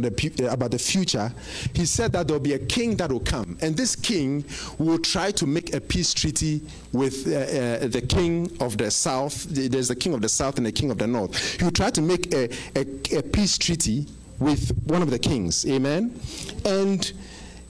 about 0.50 0.72
the 0.72 0.80
future, 0.80 1.32
he 1.74 1.86
said 1.86 2.12
that 2.14 2.28
there'll 2.28 2.42
be 2.42 2.54
a 2.54 2.60
king 2.60 2.98
that 2.98 3.12
will 3.12 3.22
come. 3.22 3.58
And 3.62 3.78
this 3.78 3.96
king 3.96 4.44
will 4.78 5.00
try 5.00 5.32
to 5.32 5.48
make 5.48 5.74
a 5.74 5.80
peace 5.80 6.14
treaty 6.14 6.62
with 6.92 7.28
uh, 7.28 7.86
uh, 7.86 7.88
the 7.88 8.02
king 8.02 8.52
of 8.60 8.78
the 8.78 8.92
south. 8.92 9.46
There's 9.46 9.88
the 9.88 9.96
king 9.96 10.14
of 10.14 10.22
the 10.22 10.30
south 10.30 10.58
and 10.58 10.66
the 10.66 10.72
king 10.72 10.92
of 10.92 10.98
the 10.98 11.08
north. 11.08 11.58
He 11.58 11.64
will 11.64 11.72
try 11.72 11.90
to 11.92 12.02
make 12.02 12.34
a, 12.34 12.50
a, 12.76 13.18
a 13.18 13.24
peace 13.24 13.58
treaty 13.58 14.08
with 14.40 14.78
one 14.86 15.02
of 15.02 15.10
the 15.10 15.20
kings. 15.20 15.66
Amen. 15.66 16.20
And 16.66 17.12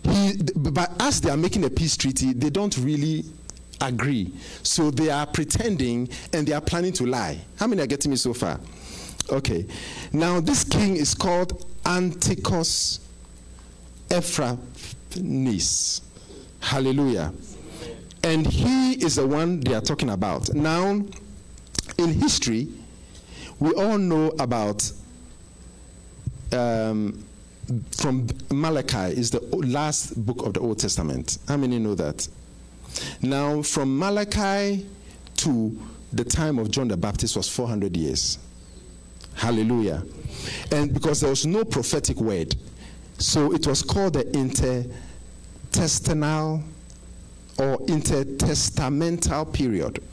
he, 0.03 0.33
but 0.55 0.99
as 0.99 1.21
they 1.21 1.29
are 1.29 1.37
making 1.37 1.65
a 1.65 1.69
peace 1.69 1.95
treaty, 1.95 2.33
they 2.33 2.49
don't 2.49 2.75
really 2.77 3.23
agree. 3.81 4.33
So 4.63 4.91
they 4.91 5.09
are 5.09 5.25
pretending 5.25 6.09
and 6.33 6.47
they 6.47 6.53
are 6.53 6.61
planning 6.61 6.93
to 6.93 7.05
lie. 7.05 7.39
How 7.57 7.67
many 7.67 7.81
are 7.81 7.87
getting 7.87 8.11
me 8.11 8.17
so 8.17 8.33
far? 8.33 8.59
Okay. 9.29 9.65
Now, 10.13 10.39
this 10.39 10.63
king 10.63 10.95
is 10.95 11.13
called 11.13 11.65
Antiochus 11.85 12.99
Epiphanes. 14.09 16.01
Hallelujah. 16.59 17.33
And 18.23 18.47
he 18.47 18.93
is 19.03 19.15
the 19.15 19.27
one 19.27 19.59
they 19.59 19.73
are 19.73 19.81
talking 19.81 20.09
about. 20.09 20.53
Now, 20.53 21.01
in 21.97 22.13
history, 22.13 22.67
we 23.59 23.71
all 23.73 23.97
know 23.97 24.29
about 24.39 24.91
um, 26.51 27.23
from 27.91 28.27
Malachi 28.51 29.17
is 29.19 29.31
the 29.31 29.41
last 29.51 30.25
book 30.25 30.45
of 30.45 30.53
the 30.53 30.59
Old 30.59 30.79
Testament. 30.79 31.37
How 31.47 31.57
many 31.57 31.79
know 31.79 31.95
that? 31.95 32.27
Now, 33.21 33.61
from 33.61 33.97
Malachi 33.97 34.85
to 35.37 35.79
the 36.13 36.23
time 36.23 36.59
of 36.59 36.71
John 36.71 36.87
the 36.87 36.95
Baptist 36.97 37.35
was 37.35 37.49
400 37.49 37.95
years. 37.95 38.39
Hallelujah. 39.35 40.03
And 40.71 40.91
because 40.93 41.21
there 41.21 41.29
was 41.29 41.45
no 41.45 41.63
prophetic 41.63 42.17
word, 42.17 42.55
so 43.19 43.53
it 43.53 43.67
was 43.67 43.83
called 43.83 44.13
the 44.13 44.23
intertestamental 44.25 46.63
or 47.59 47.77
intertestamental 47.87 49.53
period, 49.53 50.03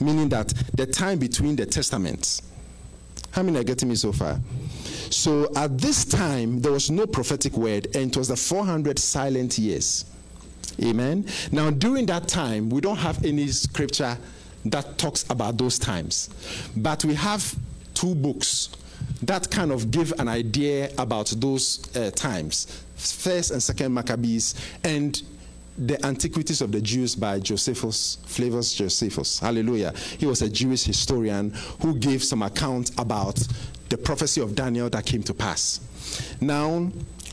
meaning 0.00 0.28
that 0.30 0.48
the 0.74 0.86
time 0.86 1.18
between 1.18 1.56
the 1.56 1.66
testaments. 1.66 2.40
How 3.30 3.42
many 3.42 3.58
are 3.58 3.64
getting 3.64 3.90
me 3.90 3.96
so 3.96 4.12
far? 4.12 4.40
So 5.10 5.50
at 5.56 5.76
this 5.78 6.06
time, 6.06 6.62
there 6.62 6.72
was 6.72 6.90
no 6.90 7.06
prophetic 7.06 7.54
word, 7.54 7.94
and 7.94 8.10
it 8.10 8.16
was 8.16 8.28
the 8.28 8.36
400 8.36 8.98
silent 8.98 9.58
years. 9.58 10.06
Amen. 10.82 11.26
Now, 11.52 11.70
during 11.70 12.06
that 12.06 12.28
time, 12.28 12.68
we 12.68 12.80
don't 12.80 12.96
have 12.96 13.24
any 13.24 13.48
scripture 13.48 14.16
that 14.66 14.98
talks 14.98 15.24
about 15.30 15.56
those 15.58 15.78
times, 15.78 16.28
but 16.76 17.04
we 17.04 17.14
have 17.14 17.54
two 17.94 18.14
books 18.14 18.70
that 19.22 19.50
kind 19.50 19.72
of 19.72 19.90
give 19.90 20.12
an 20.18 20.28
idea 20.28 20.90
about 20.98 21.32
those 21.38 21.94
uh, 21.96 22.10
times 22.10 22.82
first 22.96 23.50
and 23.50 23.62
second 23.62 23.92
maccabees 23.92 24.54
and 24.84 25.22
the 25.78 26.04
antiquities 26.04 26.60
of 26.60 26.72
the 26.72 26.80
jews 26.80 27.14
by 27.14 27.38
josephus 27.38 28.18
flavius 28.24 28.74
josephus 28.74 29.38
hallelujah 29.38 29.92
he 30.18 30.26
was 30.26 30.42
a 30.42 30.48
jewish 30.48 30.84
historian 30.84 31.50
who 31.82 31.94
gave 31.98 32.24
some 32.24 32.42
account 32.42 32.90
about 32.98 33.36
the 33.90 33.96
prophecy 33.96 34.40
of 34.40 34.54
daniel 34.54 34.88
that 34.88 35.04
came 35.04 35.22
to 35.22 35.34
pass 35.34 35.80
now 36.40 36.90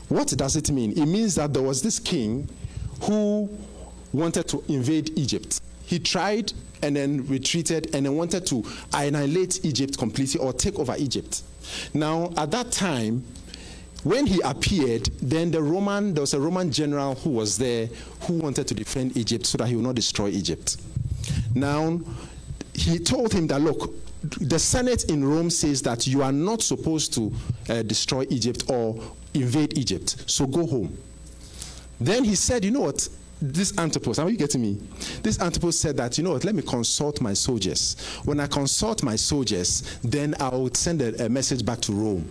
What 0.08 0.28
does 0.28 0.56
it 0.56 0.70
mean? 0.70 0.92
It 0.92 1.06
means 1.06 1.34
that 1.36 1.52
there 1.52 1.62
was 1.62 1.82
this 1.82 1.98
king 1.98 2.48
who 3.04 3.48
wanted 4.12 4.48
to 4.48 4.62
invade 4.68 5.16
Egypt. 5.18 5.60
He 5.86 5.98
tried 5.98 6.52
and 6.82 6.96
then 6.96 7.26
retreated 7.26 7.94
and 7.94 8.06
then 8.06 8.16
wanted 8.16 8.46
to 8.46 8.64
annihilate 8.92 9.64
Egypt 9.64 9.98
completely 9.98 10.40
or 10.40 10.52
take 10.52 10.78
over 10.78 10.94
Egypt. 10.98 11.42
Now, 11.92 12.32
at 12.36 12.50
that 12.50 12.72
time, 12.72 13.24
when 14.04 14.26
he 14.26 14.40
appeared, 14.42 15.08
then 15.22 15.50
the 15.50 15.62
Roman, 15.62 16.12
there 16.12 16.20
was 16.20 16.34
a 16.34 16.40
Roman 16.40 16.70
general 16.70 17.14
who 17.14 17.30
was 17.30 17.56
there 17.56 17.86
who 18.22 18.34
wanted 18.34 18.68
to 18.68 18.74
defend 18.74 19.16
Egypt 19.16 19.46
so 19.46 19.58
that 19.58 19.68
he 19.68 19.76
would 19.76 19.84
not 19.84 19.94
destroy 19.94 20.28
Egypt. 20.28 20.76
Now, 21.54 22.00
he 22.74 22.98
told 22.98 23.32
him 23.32 23.46
that, 23.46 23.62
look, 23.62 23.94
the 24.40 24.58
Senate 24.58 25.04
in 25.10 25.24
Rome 25.24 25.50
says 25.50 25.82
that 25.82 26.06
you 26.06 26.22
are 26.22 26.32
not 26.32 26.62
supposed 26.62 27.14
to 27.14 27.32
uh, 27.68 27.82
destroy 27.82 28.26
Egypt 28.30 28.64
or 28.68 29.00
invade 29.32 29.78
Egypt, 29.78 30.24
so 30.26 30.46
go 30.46 30.66
home. 30.66 30.96
Then 32.00 32.24
he 32.24 32.34
said, 32.34 32.64
you 32.64 32.70
know 32.70 32.80
what? 32.80 33.08
This 33.40 33.76
Antipas, 33.78 34.18
are 34.18 34.30
you 34.30 34.38
getting 34.38 34.62
me? 34.62 34.78
This 35.22 35.40
Antipas 35.40 35.78
said 35.78 35.96
that, 35.98 36.16
you 36.16 36.24
know 36.24 36.32
what, 36.32 36.44
let 36.44 36.54
me 36.54 36.62
consult 36.62 37.20
my 37.20 37.34
soldiers. 37.34 37.96
When 38.24 38.40
I 38.40 38.46
consult 38.46 39.02
my 39.02 39.16
soldiers, 39.16 39.98
then 40.02 40.34
I 40.40 40.48
will 40.48 40.72
send 40.72 41.02
a, 41.02 41.26
a 41.26 41.28
message 41.28 41.64
back 41.64 41.80
to 41.82 41.92
Rome. 41.92 42.28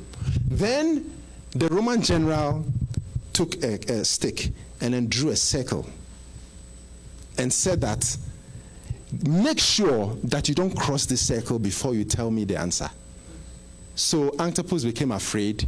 Then 0.49 1.11
the 1.51 1.67
Roman 1.67 2.01
general 2.01 2.65
took 3.33 3.63
a, 3.63 3.75
a 3.91 4.05
stick 4.05 4.49
and 4.81 4.93
then 4.93 5.07
drew 5.07 5.29
a 5.29 5.35
circle 5.35 5.87
and 7.37 7.51
said 7.51 7.81
that 7.81 8.17
make 9.27 9.59
sure 9.59 10.15
that 10.23 10.49
you 10.49 10.55
don't 10.55 10.75
cross 10.75 11.05
this 11.05 11.21
circle 11.21 11.59
before 11.59 11.93
you 11.93 12.03
tell 12.03 12.31
me 12.31 12.45
the 12.45 12.57
answer. 12.57 12.89
So 13.95 14.33
Antipas 14.39 14.83
became 14.83 15.11
afraid 15.11 15.67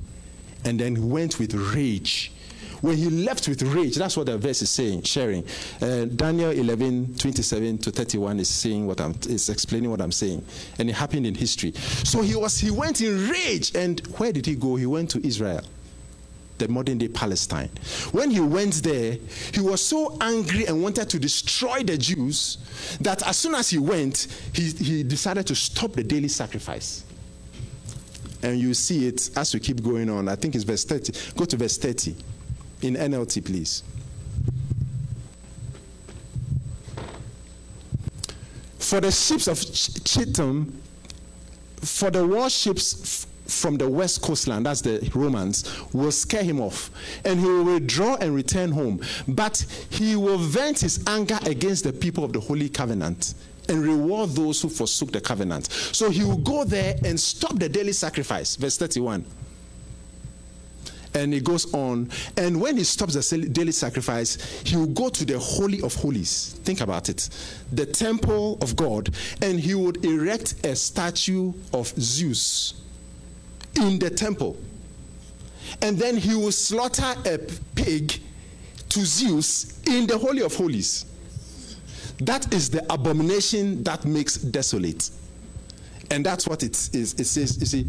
and 0.64 0.80
then 0.80 1.10
went 1.10 1.38
with 1.40 1.54
rage. 1.54 2.32
When 2.82 2.98
he 2.98 3.10
left 3.10 3.48
with 3.48 3.62
rage, 3.62 3.96
that's 3.96 4.18
what 4.18 4.28
the 4.28 4.38
verse 4.38 4.62
is 4.62 4.70
saying, 4.70 5.04
sharing. 5.04 5.46
Uh, 5.82 6.06
Daniel 6.06 6.52
11, 6.52 7.16
27 7.18 7.78
to 7.80 7.92
31 7.92 8.40
is 8.40 8.50
saying 8.50 8.86
what 8.86 9.02
I'm, 9.02 9.16
is 9.28 9.50
explaining 9.50 9.90
what 9.90 10.02
I'm 10.02 10.12
saying. 10.12 10.44
And 10.80 10.90
it 10.90 10.94
happened 10.94 11.26
in 11.26 11.36
history. 11.36 11.72
So 11.74 12.22
he 12.22 12.36
was, 12.36 12.60
he 12.60 12.72
went 12.72 13.02
in 13.02 13.30
rage. 13.30 13.76
And 13.76 14.00
where 14.18 14.32
did 14.32 14.46
he 14.46 14.56
go? 14.56 14.76
He 14.76 14.86
went 14.86 15.10
to 15.12 15.26
Israel 15.26 15.62
the 16.58 16.68
modern 16.70 16.98
day 16.98 17.08
Palestine. 17.10 17.70
When 18.12 18.32
he 18.32 18.40
went 18.40 18.76
there, 18.76 19.18
he 19.54 19.60
was 19.60 19.82
so 19.82 20.18
angry 20.22 20.66
and 20.66 20.82
wanted 20.82 21.10
to 21.10 21.20
destroy 21.20 21.84
the 21.84 21.98
Jews 21.98 22.58
that 23.02 23.28
as 23.28 23.38
soon 23.38 23.56
as 23.56 23.70
he 23.70 23.78
went, 23.78 24.28
he, 24.54 24.70
he 24.70 25.04
decided 25.04 25.48
to 25.48 25.56
stop 25.56 25.94
the 25.94 26.04
daily 26.04 26.30
sacrifice. 26.30 27.04
And 28.42 28.60
you 28.60 28.74
see 28.74 29.08
it 29.08 29.32
as 29.36 29.54
we 29.54 29.60
keep 29.60 29.84
going 29.84 30.10
on. 30.10 30.30
I 30.30 30.36
think 30.36 30.56
it's 30.56 30.64
verse 30.64 30.86
30. 30.86 31.14
Go 31.36 31.46
to 31.46 31.58
verse 31.58 31.78
30 31.78 32.16
in 32.86 32.96
NLT, 32.96 33.44
please. 33.46 33.84
For 38.80 39.02
the 39.02 39.12
ships 39.12 39.48
of 39.48 39.58
Chittim, 39.58 40.72
for 41.78 42.12
the 42.12 42.26
warships 42.26 43.28
from 43.48 43.78
the 43.78 43.90
west 43.90 44.22
coastland, 44.22 44.66
that's 44.66 44.82
the 44.82 45.10
Romans, 45.14 45.66
will 45.94 46.12
scare 46.12 46.44
him 46.44 46.60
off. 46.62 46.92
And 47.26 47.40
he 47.40 47.46
will 47.46 47.64
withdraw 47.64 48.16
and 48.16 48.36
return 48.36 48.72
home. 48.72 49.02
But 49.28 49.66
he 49.90 50.16
will 50.16 50.38
vent 50.38 50.82
his 50.82 51.04
anger 51.08 51.40
against 51.46 51.84
the 51.84 51.94
people 51.94 52.24
of 52.24 52.34
the 52.34 52.40
Holy 52.40 52.70
Covenant 52.70 53.34
and 53.70 53.82
reward 53.84 54.32
those 54.32 54.62
who 54.62 54.70
forsook 54.70 55.12
the 55.12 55.22
covenant. 55.22 55.72
So 55.72 56.10
he 56.10 56.24
will 56.24 56.38
go 56.38 56.64
there 56.64 56.96
and 57.04 57.20
stop 57.20 57.58
the 57.58 57.68
daily 57.68 57.94
sacrifice. 57.94 58.56
Verse 58.56 58.78
31. 58.78 59.26
And 61.16 61.34
he 61.34 61.40
goes 61.40 61.74
on. 61.74 62.10
And 62.38 62.60
when 62.60 62.78
he 62.78 62.84
stops 62.84 63.14
the 63.14 63.38
daily 63.48 63.72
sacrifice, 63.72 64.62
he 64.64 64.76
will 64.76 64.88
go 64.88 65.10
to 65.10 65.26
the 65.26 65.40
Holy 65.40 65.82
of 65.82 65.96
Holies. 65.96 66.60
Think 66.64 66.82
about 66.82 67.10
it. 67.10 67.30
The 67.72 67.86
temple 67.86 68.58
of 68.62 68.76
God. 68.76 69.16
And 69.42 69.60
he 69.60 69.74
would 69.74 70.04
erect 70.06 70.66
a 70.66 70.76
statue 70.76 71.54
of 71.74 71.88
Zeus 72.00 72.82
in 73.78 73.98
the 73.98 74.10
temple. 74.10 74.58
And 75.82 75.98
then 75.98 76.18
he 76.18 76.36
will 76.36 76.52
slaughter 76.52 77.16
a 77.26 77.38
pig 77.76 78.20
to 78.90 79.00
Zeus 79.06 79.82
in 79.88 80.08
the 80.08 80.18
Holy 80.18 80.42
of 80.42 80.56
Holies. 80.56 81.06
That 82.20 82.54
is 82.54 82.70
the 82.70 82.86
abomination 82.94 83.84
that 83.84 84.06
makes 84.06 84.36
desolate. 84.38 85.10
And 86.12 86.26
that's 86.26 86.48
what 86.48 86.64
it 86.64 86.72
is. 86.94 87.14
It 87.14 87.26
says, 87.26 87.60
you 87.60 87.66
see, 87.66 87.88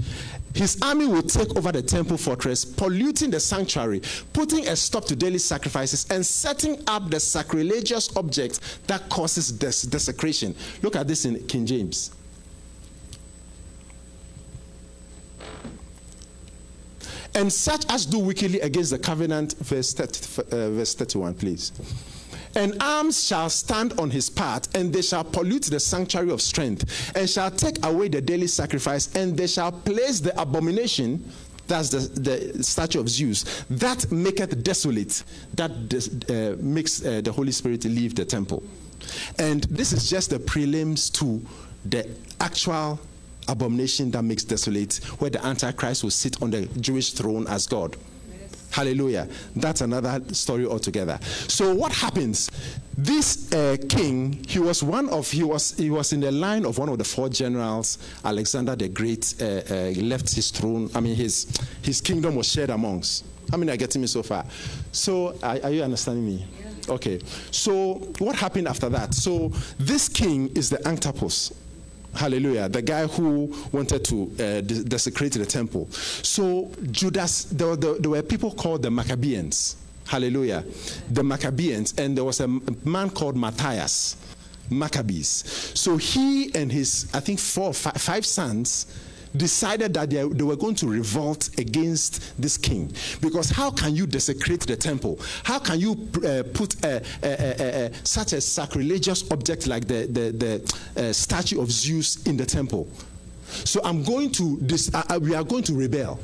his 0.54 0.78
army 0.82 1.06
will 1.06 1.22
take 1.22 1.54
over 1.56 1.70
the 1.70 1.82
temple 1.82 2.16
fortress, 2.16 2.64
polluting 2.64 3.30
the 3.30 3.40
sanctuary, 3.40 4.02
putting 4.32 4.66
a 4.68 4.76
stop 4.76 5.04
to 5.06 5.16
daily 5.16 5.38
sacrifices, 5.38 6.06
and 6.10 6.24
setting 6.24 6.82
up 6.86 7.10
the 7.10 7.20
sacrilegious 7.20 8.16
object 8.16 8.60
that 8.86 9.08
causes 9.10 9.52
des- 9.52 9.88
desecration. 9.88 10.54
Look 10.82 10.96
at 10.96 11.06
this 11.06 11.24
in 11.24 11.46
King 11.46 11.66
James. 11.66 12.12
and 17.36 17.52
such 17.52 17.84
as 17.90 18.06
do 18.06 18.18
wickedly 18.18 18.60
against 18.60 18.90
the 18.90 18.98
covenant, 18.98 19.54
verse, 19.58 19.92
30, 19.92 20.42
uh, 20.56 20.70
verse 20.70 20.94
31, 20.94 21.34
please. 21.34 21.70
And 22.56 22.82
arms 22.82 23.26
shall 23.26 23.50
stand 23.50 24.00
on 24.00 24.10
his 24.10 24.30
part, 24.30 24.74
and 24.74 24.92
they 24.92 25.02
shall 25.02 25.22
pollute 25.22 25.64
the 25.64 25.78
sanctuary 25.78 26.30
of 26.30 26.40
strength, 26.40 27.14
and 27.14 27.28
shall 27.28 27.50
take 27.50 27.84
away 27.84 28.08
the 28.08 28.20
daily 28.20 28.46
sacrifice, 28.46 29.14
and 29.14 29.36
they 29.36 29.46
shall 29.46 29.70
place 29.70 30.20
the 30.20 30.38
abomination, 30.40 31.30
that's 31.68 31.90
the, 31.90 31.98
the 32.20 32.64
statue 32.64 32.98
of 32.98 33.10
Zeus, 33.10 33.64
that 33.68 34.10
maketh 34.10 34.64
desolate, 34.64 35.22
that 35.54 35.70
uh, 35.70 36.62
makes 36.62 37.04
uh, 37.04 37.20
the 37.20 37.30
Holy 37.30 37.52
Spirit 37.52 37.84
leave 37.84 38.14
the 38.14 38.24
temple. 38.24 38.62
And 39.38 39.64
this 39.64 39.92
is 39.92 40.08
just 40.08 40.30
the 40.30 40.38
prelims 40.38 41.12
to 41.20 41.42
the 41.84 42.08
actual 42.40 42.98
abomination 43.48 44.10
that 44.12 44.22
makes 44.22 44.44
desolate, 44.44 44.96
where 45.18 45.30
the 45.30 45.44
Antichrist 45.44 46.02
will 46.02 46.10
sit 46.10 46.40
on 46.42 46.50
the 46.50 46.66
Jewish 46.80 47.12
throne 47.12 47.46
as 47.48 47.66
God. 47.66 47.96
Hallelujah. 48.76 49.26
That's 49.54 49.80
another 49.80 50.22
story 50.34 50.66
altogether. 50.66 51.18
So 51.48 51.74
what 51.74 51.92
happens? 51.92 52.50
This 52.98 53.50
uh, 53.50 53.78
king, 53.88 54.44
he 54.46 54.58
was 54.58 54.82
one 54.82 55.08
of 55.08 55.30
he 55.30 55.42
was 55.42 55.74
he 55.78 55.88
was 55.88 56.12
in 56.12 56.20
the 56.20 56.30
line 56.30 56.66
of 56.66 56.76
one 56.76 56.90
of 56.90 56.98
the 56.98 57.04
four 57.04 57.30
generals. 57.30 57.96
Alexander 58.22 58.76
the 58.76 58.90
Great 58.90 59.34
uh, 59.40 59.62
uh, 59.70 59.92
left 60.02 60.34
his 60.34 60.50
throne. 60.50 60.90
I 60.94 61.00
mean 61.00 61.16
his 61.16 61.46
his 61.80 62.02
kingdom 62.02 62.34
was 62.36 62.52
shared 62.52 62.68
amongst. 62.68 63.24
How 63.50 63.56
many 63.56 63.72
are 63.72 63.78
getting 63.78 64.02
me 64.02 64.08
so 64.08 64.22
far? 64.22 64.44
So 64.92 65.38
are, 65.42 65.58
are 65.62 65.70
you 65.70 65.82
understanding 65.82 66.26
me? 66.26 66.46
Yeah. 66.60 66.94
Okay. 66.96 67.20
So 67.50 67.94
what 68.18 68.36
happened 68.36 68.68
after 68.68 68.90
that? 68.90 69.14
So 69.14 69.52
this 69.78 70.06
king 70.06 70.54
is 70.54 70.68
the 70.68 70.86
Antiochus. 70.86 71.50
Hallelujah. 72.16 72.68
The 72.68 72.82
guy 72.82 73.06
who 73.06 73.54
wanted 73.72 74.04
to 74.06 74.22
uh, 74.40 74.60
desecrate 74.62 75.32
the 75.32 75.46
temple. 75.46 75.88
So, 75.90 76.70
Judas, 76.90 77.44
there 77.44 77.68
were, 77.68 77.76
there 77.76 78.10
were 78.10 78.22
people 78.22 78.52
called 78.52 78.82
the 78.82 78.90
Maccabeans. 78.90 79.76
Hallelujah. 80.06 80.64
The 81.10 81.22
Maccabeans. 81.22 81.94
And 81.98 82.16
there 82.16 82.24
was 82.24 82.40
a 82.40 82.48
man 82.48 83.10
called 83.10 83.36
Matthias. 83.36 84.16
Maccabees. 84.70 85.72
So 85.74 85.96
he 85.96 86.52
and 86.54 86.72
his, 86.72 87.08
I 87.14 87.20
think, 87.20 87.38
four, 87.38 87.72
five 87.72 88.26
sons 88.26 88.86
decided 89.36 89.94
that 89.94 90.10
they, 90.10 90.22
they, 90.28 90.44
were 90.44 90.56
going 90.56 90.74
to 90.76 90.86
revolt 90.86 91.50
against 91.58 92.40
this 92.40 92.56
king. 92.56 92.92
Because 93.20 93.50
how 93.50 93.70
can 93.70 93.94
you 93.94 94.06
desecrate 94.06 94.60
the 94.60 94.76
temple? 94.76 95.18
How 95.44 95.58
can 95.58 95.80
you 95.80 95.92
uh, 96.24 96.42
put 96.54 96.84
a, 96.84 97.02
a, 97.22 97.86
a, 97.86 97.90
such 98.04 98.32
a 98.32 98.40
sacrilegious 98.40 99.30
object 99.30 99.66
like 99.66 99.86
the, 99.86 100.06
the, 100.06 100.32
the 100.96 101.08
uh, 101.08 101.12
statue 101.12 101.60
of 101.60 101.70
Zeus 101.70 102.26
in 102.26 102.36
the 102.36 102.46
temple? 102.46 102.88
So 103.48 103.80
I'm 103.84 104.02
going 104.02 104.30
to, 104.32 104.58
this, 104.60 104.92
uh, 104.94 105.02
uh 105.08 105.18
we 105.20 105.34
are 105.34 105.44
going 105.44 105.62
to 105.64 105.74
rebel. 105.74 106.18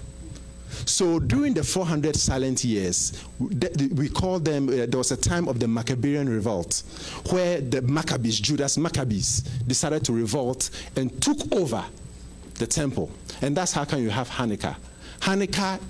So 0.86 1.18
during 1.20 1.55
the 1.55 1.62
400 1.62 2.16
silent 2.16 2.64
years, 2.64 3.12
we 3.39 4.09
call 4.09 4.39
them, 4.40 4.68
uh, 4.68 4.86
there 4.86 4.98
was 4.98 5.12
a 5.12 5.16
time 5.16 5.48
of 5.48 5.60
the 5.60 5.68
Maccabean 5.68 6.28
revolt 6.28 6.82
where 7.30 7.60
the 7.60 7.82
Maccabees, 7.82 8.40
Judas 8.40 8.78
Maccabees, 8.78 9.40
decided 9.66 10.05
to 10.06 10.12
revolt 10.12 10.70
and 10.97 11.20
took 11.22 11.52
over 11.52 11.84
the 12.62 12.66
temple. 12.66 13.10
And 13.43 13.56
that's 13.56 13.72
how 13.72 13.84
can 13.84 14.02
you 14.02 14.10
have 14.10 14.28
Hanukkah. 14.28 14.76
Hanukkah 15.20 15.80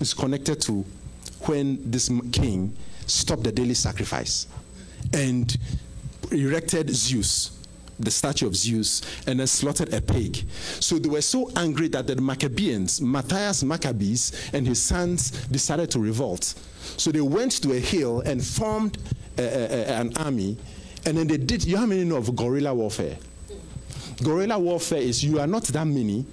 is 0.00 0.12
connected 0.12 0.60
to 0.62 0.84
when 1.42 1.78
this 1.88 2.10
king 2.32 2.76
stopped 3.06 3.44
the 3.44 3.52
daily 3.52 3.74
sacrifice 3.74 4.48
and 5.12 5.56
erected 6.32 6.90
Zeus, 6.90 7.56
the 8.00 8.10
statue 8.10 8.48
of 8.48 8.56
Zeus, 8.56 9.02
and 9.28 9.38
then 9.38 9.46
slaughtered 9.46 9.94
a 9.94 10.00
pig. 10.00 10.44
So 10.80 10.98
they 10.98 11.08
were 11.08 11.22
so 11.22 11.48
angry 11.54 11.86
that 11.88 12.08
the 12.08 12.16
Maccabeans, 12.16 13.00
Matthias 13.00 13.62
Maccabees, 13.62 14.50
and 14.52 14.66
his 14.66 14.82
sons 14.82 15.30
decided 15.46 15.92
to 15.92 16.00
revolt. 16.00 16.54
So 16.96 17.12
they 17.12 17.20
went 17.20 17.62
to 17.62 17.72
a 17.72 17.78
hill 17.78 18.20
and 18.22 18.44
formed 18.44 18.98
a, 19.38 19.42
a, 19.42 19.46
a, 19.46 20.00
an 20.00 20.16
army, 20.16 20.56
and 21.04 21.16
then 21.16 21.28
they 21.28 21.36
did. 21.36 21.64
You 21.64 21.76
how 21.76 21.86
many 21.86 22.02
know 22.02 22.16
of 22.16 22.34
guerrilla 22.34 22.74
warfare? 22.74 23.16
Guerrilla 24.22 24.58
warfare 24.58 24.98
is 24.98 25.22
you 25.22 25.40
are 25.40 25.46
not 25.46 25.64
that 25.64 25.86
many, 25.86 26.24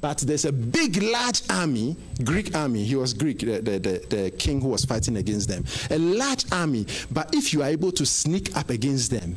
but 0.00 0.18
there's 0.18 0.44
a 0.44 0.52
big, 0.52 1.02
large 1.02 1.42
army, 1.50 1.96
Greek 2.24 2.54
army. 2.54 2.84
He 2.84 2.94
was 2.94 3.12
Greek, 3.12 3.40
the, 3.40 3.60
the, 3.60 3.78
the, 3.78 4.06
the 4.08 4.30
king 4.32 4.60
who 4.60 4.68
was 4.68 4.84
fighting 4.84 5.16
against 5.16 5.48
them. 5.48 5.64
A 5.90 5.98
large 5.98 6.44
army, 6.52 6.86
but 7.10 7.34
if 7.34 7.52
you 7.52 7.62
are 7.62 7.68
able 7.68 7.90
to 7.92 8.06
sneak 8.06 8.56
up 8.56 8.70
against 8.70 9.10
them 9.10 9.36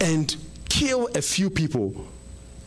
and 0.00 0.34
kill 0.68 1.08
a 1.14 1.22
few 1.22 1.48
people, 1.48 1.94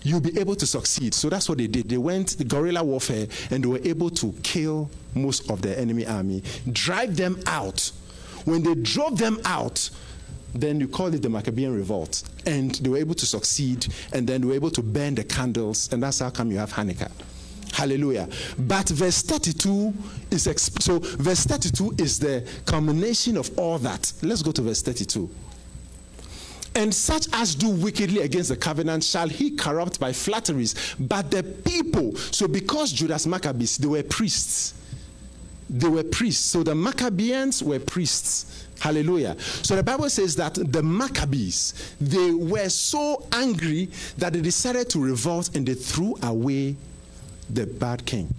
you'll 0.03 0.21
be 0.21 0.37
able 0.39 0.55
to 0.55 0.65
succeed. 0.65 1.13
So 1.13 1.29
that's 1.29 1.49
what 1.49 1.57
they 1.57 1.67
did. 1.67 1.89
They 1.89 1.97
went 1.97 2.37
the 2.37 2.43
guerrilla 2.45 2.83
warfare 2.83 3.27
and 3.49 3.63
they 3.63 3.67
were 3.67 3.81
able 3.83 4.09
to 4.11 4.33
kill 4.43 4.89
most 5.15 5.49
of 5.49 5.61
the 5.61 5.77
enemy 5.77 6.05
army, 6.05 6.43
drive 6.71 7.17
them 7.17 7.39
out. 7.45 7.91
When 8.45 8.61
they 8.61 8.75
drove 8.75 9.17
them 9.17 9.41
out, 9.43 9.89
then 10.55 10.79
you 10.79 10.87
call 10.87 11.13
it 11.13 11.21
the 11.21 11.29
Maccabean 11.29 11.75
revolt. 11.75 12.23
And 12.45 12.75
they 12.75 12.89
were 12.89 12.97
able 12.97 13.15
to 13.15 13.25
succeed, 13.25 13.87
and 14.13 14.27
then 14.27 14.41
they 14.41 14.47
were 14.47 14.53
able 14.53 14.71
to 14.71 14.81
burn 14.81 15.15
the 15.15 15.23
candles, 15.23 15.91
and 15.91 16.01
that's 16.01 16.19
how 16.19 16.29
come 16.29 16.51
you 16.51 16.57
have 16.57 16.71
Hanukkah. 16.71 17.11
Hallelujah. 17.73 18.29
But 18.57 18.87
verse 18.87 19.21
32 19.21 19.93
is 20.31 20.47
exp- 20.47 20.81
so 20.81 20.99
verse 20.99 21.43
32 21.43 21.95
is 21.97 22.19
the 22.19 22.47
culmination 22.65 23.35
of 23.35 23.57
all 23.59 23.77
that. 23.79 24.13
Let's 24.21 24.41
go 24.41 24.53
to 24.53 24.61
verse 24.61 24.81
32. 24.81 25.29
And 26.75 26.93
such 26.93 27.27
as 27.33 27.55
do 27.55 27.69
wickedly 27.69 28.21
against 28.21 28.49
the 28.49 28.55
covenant 28.55 29.03
shall 29.03 29.27
he 29.27 29.51
corrupt 29.51 29.99
by 29.99 30.13
flatteries. 30.13 30.95
But 30.99 31.31
the 31.31 31.43
people, 31.43 32.15
so 32.15 32.47
because 32.47 32.93
Judas 32.93 33.25
Maccabees, 33.25 33.77
they 33.77 33.87
were 33.87 34.03
priests. 34.03 34.73
They 35.69 35.87
were 35.87 36.03
priests. 36.03 36.45
So 36.45 36.63
the 36.63 36.75
Maccabeans 36.75 37.63
were 37.63 37.79
priests. 37.79 38.64
Hallelujah. 38.79 39.35
So 39.39 39.75
the 39.75 39.83
Bible 39.83 40.09
says 40.09 40.35
that 40.35 40.55
the 40.55 40.83
Maccabees, 40.83 41.73
they 41.99 42.31
were 42.31 42.69
so 42.69 43.25
angry 43.31 43.89
that 44.17 44.33
they 44.33 44.41
decided 44.41 44.89
to 44.89 44.99
revolt 44.99 45.55
and 45.55 45.65
they 45.65 45.73
threw 45.73 46.15
away 46.23 46.75
the 47.49 47.65
bad 47.65 48.05
king. 48.05 48.33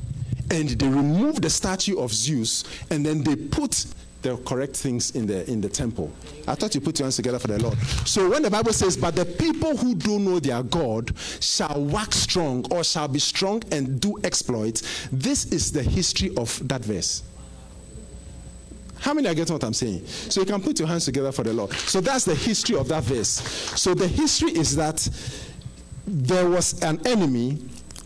And 0.51 0.69
they 0.69 0.89
removed 0.89 1.43
the 1.43 1.51
statue 1.51 1.99
of 1.99 2.13
Zeus 2.13 2.65
and 2.91 3.05
then 3.05 3.25
they 3.25 3.35
put 3.35 3.87
the 4.23 4.37
correct 4.39 4.77
things 4.77 5.15
in 5.15 5.27
the 5.27 5.49
in 5.49 5.61
the 5.61 5.69
temple. 5.69 6.11
I 6.49 6.55
thought 6.55 6.75
you 6.75 6.81
put 6.81 6.99
your 6.99 7.07
hands 7.07 7.17
together 7.17 7.39
for 7.39 7.49
the 7.49 7.59
Lord. 7.63 7.79
So 8.05 8.31
when 8.31 8.43
the 8.43 8.51
Bible 8.51 8.73
says, 8.73 8.97
"But 8.97 9.15
the 9.15 9.25
people 9.25 9.77
who 9.77 9.95
do 9.95 10.19
know 10.19 10.41
their 10.41 10.63
God 10.63 11.13
shall 11.41 11.85
wax 11.85 12.17
strong, 12.19 12.65
or 12.71 12.83
shall 12.83 13.09
be 13.09 13.21
strong 13.21 13.63
and 13.71 14.01
do 14.01 14.19
exploits," 14.25 14.83
this 15.13 15.45
is 15.47 15.71
the 15.71 15.83
history 15.83 16.35
of 16.37 16.61
that 16.67 16.85
verse. 16.85 17.23
How 18.99 19.15
many 19.15 19.29
are 19.29 19.35
getting 19.35 19.53
what 19.53 19.65
I'm 19.65 19.75
saying? 19.75 20.07
So 20.07 20.41
you 20.41 20.47
can 20.47 20.61
put 20.61 20.79
your 20.79 20.89
hands 20.89 21.05
together 21.05 21.33
for 21.33 21.43
the 21.43 21.53
Lord. 21.53 21.73
So 21.73 22.01
that's 22.01 22.25
the 22.25 22.35
history 22.35 22.77
of 22.77 22.89
that 22.89 23.05
verse. 23.05 23.41
So 23.79 23.95
the 23.95 24.09
history 24.09 24.51
is 24.51 24.75
that 24.77 25.09
there 26.07 26.49
was 26.49 26.83
an 26.83 27.01
enemy 27.07 27.59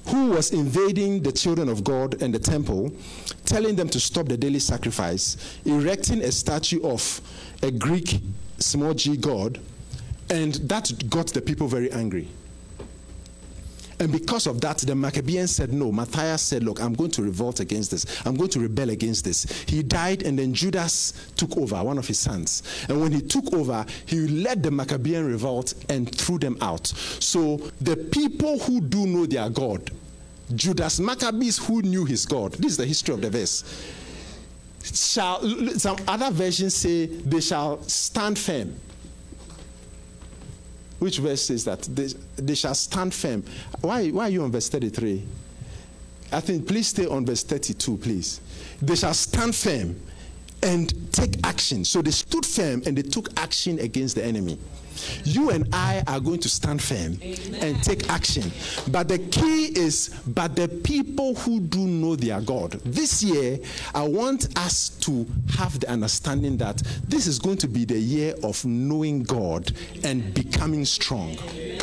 who 0.08 0.30
was 0.30 0.52
invading 0.52 1.22
the 1.22 1.32
children 1.32 1.68
of 1.68 1.84
God 1.84 2.20
and 2.22 2.34
the 2.34 2.38
temple, 2.38 2.92
telling 3.44 3.76
them 3.76 3.88
to 3.90 4.00
stop 4.00 4.26
the 4.26 4.36
daily 4.36 4.58
sacrifice, 4.58 5.58
erecting 5.64 6.22
a 6.22 6.32
statue 6.32 6.82
of 6.82 7.20
a 7.62 7.70
Greek 7.70 8.20
small 8.58 8.94
g 8.94 9.16
god, 9.16 9.60
and 10.30 10.54
that 10.54 10.90
got 11.10 11.28
the 11.28 11.40
people 11.40 11.68
very 11.68 11.90
angry. 11.92 12.28
And 14.00 14.10
because 14.10 14.46
of 14.46 14.62
that, 14.62 14.78
the 14.78 14.94
Maccabeans 14.94 15.50
said 15.50 15.74
no. 15.74 15.92
Matthias 15.92 16.40
said, 16.40 16.64
Look, 16.64 16.80
I'm 16.80 16.94
going 16.94 17.10
to 17.12 17.22
revolt 17.22 17.60
against 17.60 17.90
this. 17.90 18.06
I'm 18.26 18.34
going 18.34 18.48
to 18.50 18.60
rebel 18.60 18.88
against 18.88 19.26
this. 19.26 19.44
He 19.68 19.82
died, 19.82 20.22
and 20.22 20.38
then 20.38 20.54
Judas 20.54 21.12
took 21.36 21.54
over, 21.58 21.84
one 21.84 21.98
of 21.98 22.08
his 22.08 22.18
sons. 22.18 22.62
And 22.88 22.98
when 22.98 23.12
he 23.12 23.20
took 23.20 23.52
over, 23.52 23.84
he 24.06 24.26
led 24.26 24.62
the 24.62 24.70
Maccabean 24.70 25.26
revolt 25.26 25.74
and 25.90 26.12
threw 26.14 26.38
them 26.38 26.56
out. 26.62 26.86
So 26.86 27.58
the 27.82 27.94
people 27.96 28.58
who 28.60 28.80
do 28.80 29.06
know 29.06 29.26
their 29.26 29.50
God, 29.50 29.90
Judas 30.54 30.98
Maccabees 30.98 31.58
who 31.58 31.82
knew 31.82 32.06
his 32.06 32.24
God, 32.24 32.52
this 32.54 32.72
is 32.72 32.76
the 32.78 32.86
history 32.86 33.14
of 33.14 33.20
the 33.20 33.30
verse. 33.30 33.64
Shall 34.82 35.42
some 35.78 35.98
other 36.08 36.30
versions 36.30 36.74
say 36.74 37.04
they 37.04 37.40
shall 37.40 37.82
stand 37.82 38.38
firm 38.38 38.74
which 41.00 41.18
verse 41.18 41.42
says 41.42 41.64
that? 41.64 41.82
They, 41.82 42.08
they 42.36 42.54
shall 42.54 42.74
stand 42.74 43.12
firm. 43.12 43.42
Why, 43.80 44.08
why 44.10 44.26
are 44.26 44.30
you 44.30 44.44
on 44.44 44.52
verse 44.52 44.68
33? 44.68 45.26
I 46.32 46.40
think 46.40 46.68
please 46.68 46.88
stay 46.88 47.06
on 47.06 47.26
verse 47.26 47.42
32, 47.42 47.96
please. 47.96 48.40
They 48.80 48.94
shall 48.94 49.14
stand 49.14 49.54
firm 49.54 50.00
and 50.62 51.12
take 51.12 51.34
action. 51.44 51.84
So 51.84 52.02
they 52.02 52.10
stood 52.12 52.46
firm 52.46 52.82
and 52.86 52.96
they 52.96 53.02
took 53.02 53.28
action 53.38 53.78
against 53.80 54.14
the 54.14 54.24
enemy. 54.24 54.58
You 55.24 55.50
and 55.50 55.68
I 55.72 56.02
are 56.06 56.20
going 56.20 56.40
to 56.40 56.48
stand 56.48 56.82
firm 56.82 57.18
Amen. 57.22 57.54
and 57.62 57.82
take 57.82 58.08
action. 58.10 58.50
But 58.88 59.08
the 59.08 59.18
key 59.18 59.66
is, 59.78 60.08
but 60.26 60.56
the 60.56 60.68
people 60.68 61.34
who 61.34 61.60
do 61.60 61.78
know 61.78 62.16
their 62.16 62.40
God. 62.40 62.72
This 62.84 63.22
year, 63.22 63.58
I 63.94 64.02
want 64.02 64.58
us 64.58 64.90
to 65.00 65.26
have 65.56 65.78
the 65.80 65.90
understanding 65.90 66.56
that 66.58 66.82
this 67.08 67.26
is 67.26 67.38
going 67.38 67.58
to 67.58 67.68
be 67.68 67.84
the 67.84 67.98
year 67.98 68.34
of 68.42 68.64
knowing 68.64 69.22
God 69.22 69.72
and 70.04 70.32
becoming 70.34 70.84
strong. 70.84 71.36
Amen. 71.50 71.80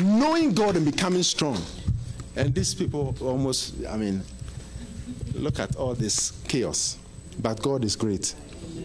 Knowing 0.00 0.54
God 0.54 0.76
and 0.76 0.84
becoming 0.84 1.22
strong. 1.22 1.60
And 2.36 2.54
these 2.54 2.72
people 2.74 3.16
almost, 3.20 3.74
I 3.88 3.96
mean, 3.96 4.22
look 5.34 5.58
at 5.58 5.74
all 5.76 5.94
this 5.94 6.32
chaos. 6.46 6.98
But 7.40 7.60
God 7.62 7.84
is 7.84 7.96
great. 7.96 8.34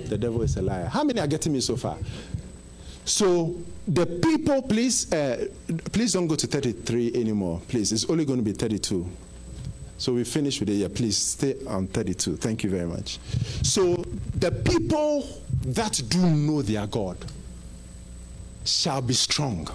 The 0.08 0.18
devil 0.18 0.42
is 0.42 0.58
a 0.58 0.62
liar. 0.62 0.86
How 0.86 1.04
many 1.04 1.20
are 1.20 1.28
getting 1.28 1.54
me 1.54 1.62
so 1.62 1.76
far? 1.76 1.98
So 3.06 3.56
the 3.88 4.06
people, 4.06 4.62
please, 4.62 5.12
uh, 5.12 5.48
please 5.92 6.14
don't 6.14 6.28
go 6.28 6.36
to 6.36 6.48
33 6.48 7.14
anymore. 7.16 7.62
Please, 7.68 7.92
it's 7.92 8.10
only 8.10 8.26
going 8.26 8.40
to 8.40 8.46
be 8.46 8.54
32. 8.54 9.10
So 9.98 10.14
we 10.14 10.24
finish 10.24 10.60
with 10.60 10.70
it. 10.70 10.74
Yeah, 10.74 10.88
please 10.94 11.18
stay 11.18 11.56
on 11.68 11.88
32. 11.88 12.38
Thank 12.38 12.64
you 12.64 12.70
very 12.70 12.88
much. 12.88 13.20
So 13.62 13.96
the 14.36 14.52
people 14.52 15.28
that 15.66 16.02
do 16.10 16.20
know 16.20 16.62
their 16.62 16.88
God 16.88 17.18
shall 18.66 19.02
be 19.02 19.14
strong 19.14 19.68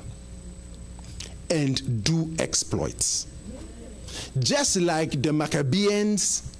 and 1.50 2.04
do 2.04 2.34
exploits. 2.38 3.26
Just 4.38 4.76
like 4.76 5.22
the 5.22 5.32
Maccabeans 5.32 6.50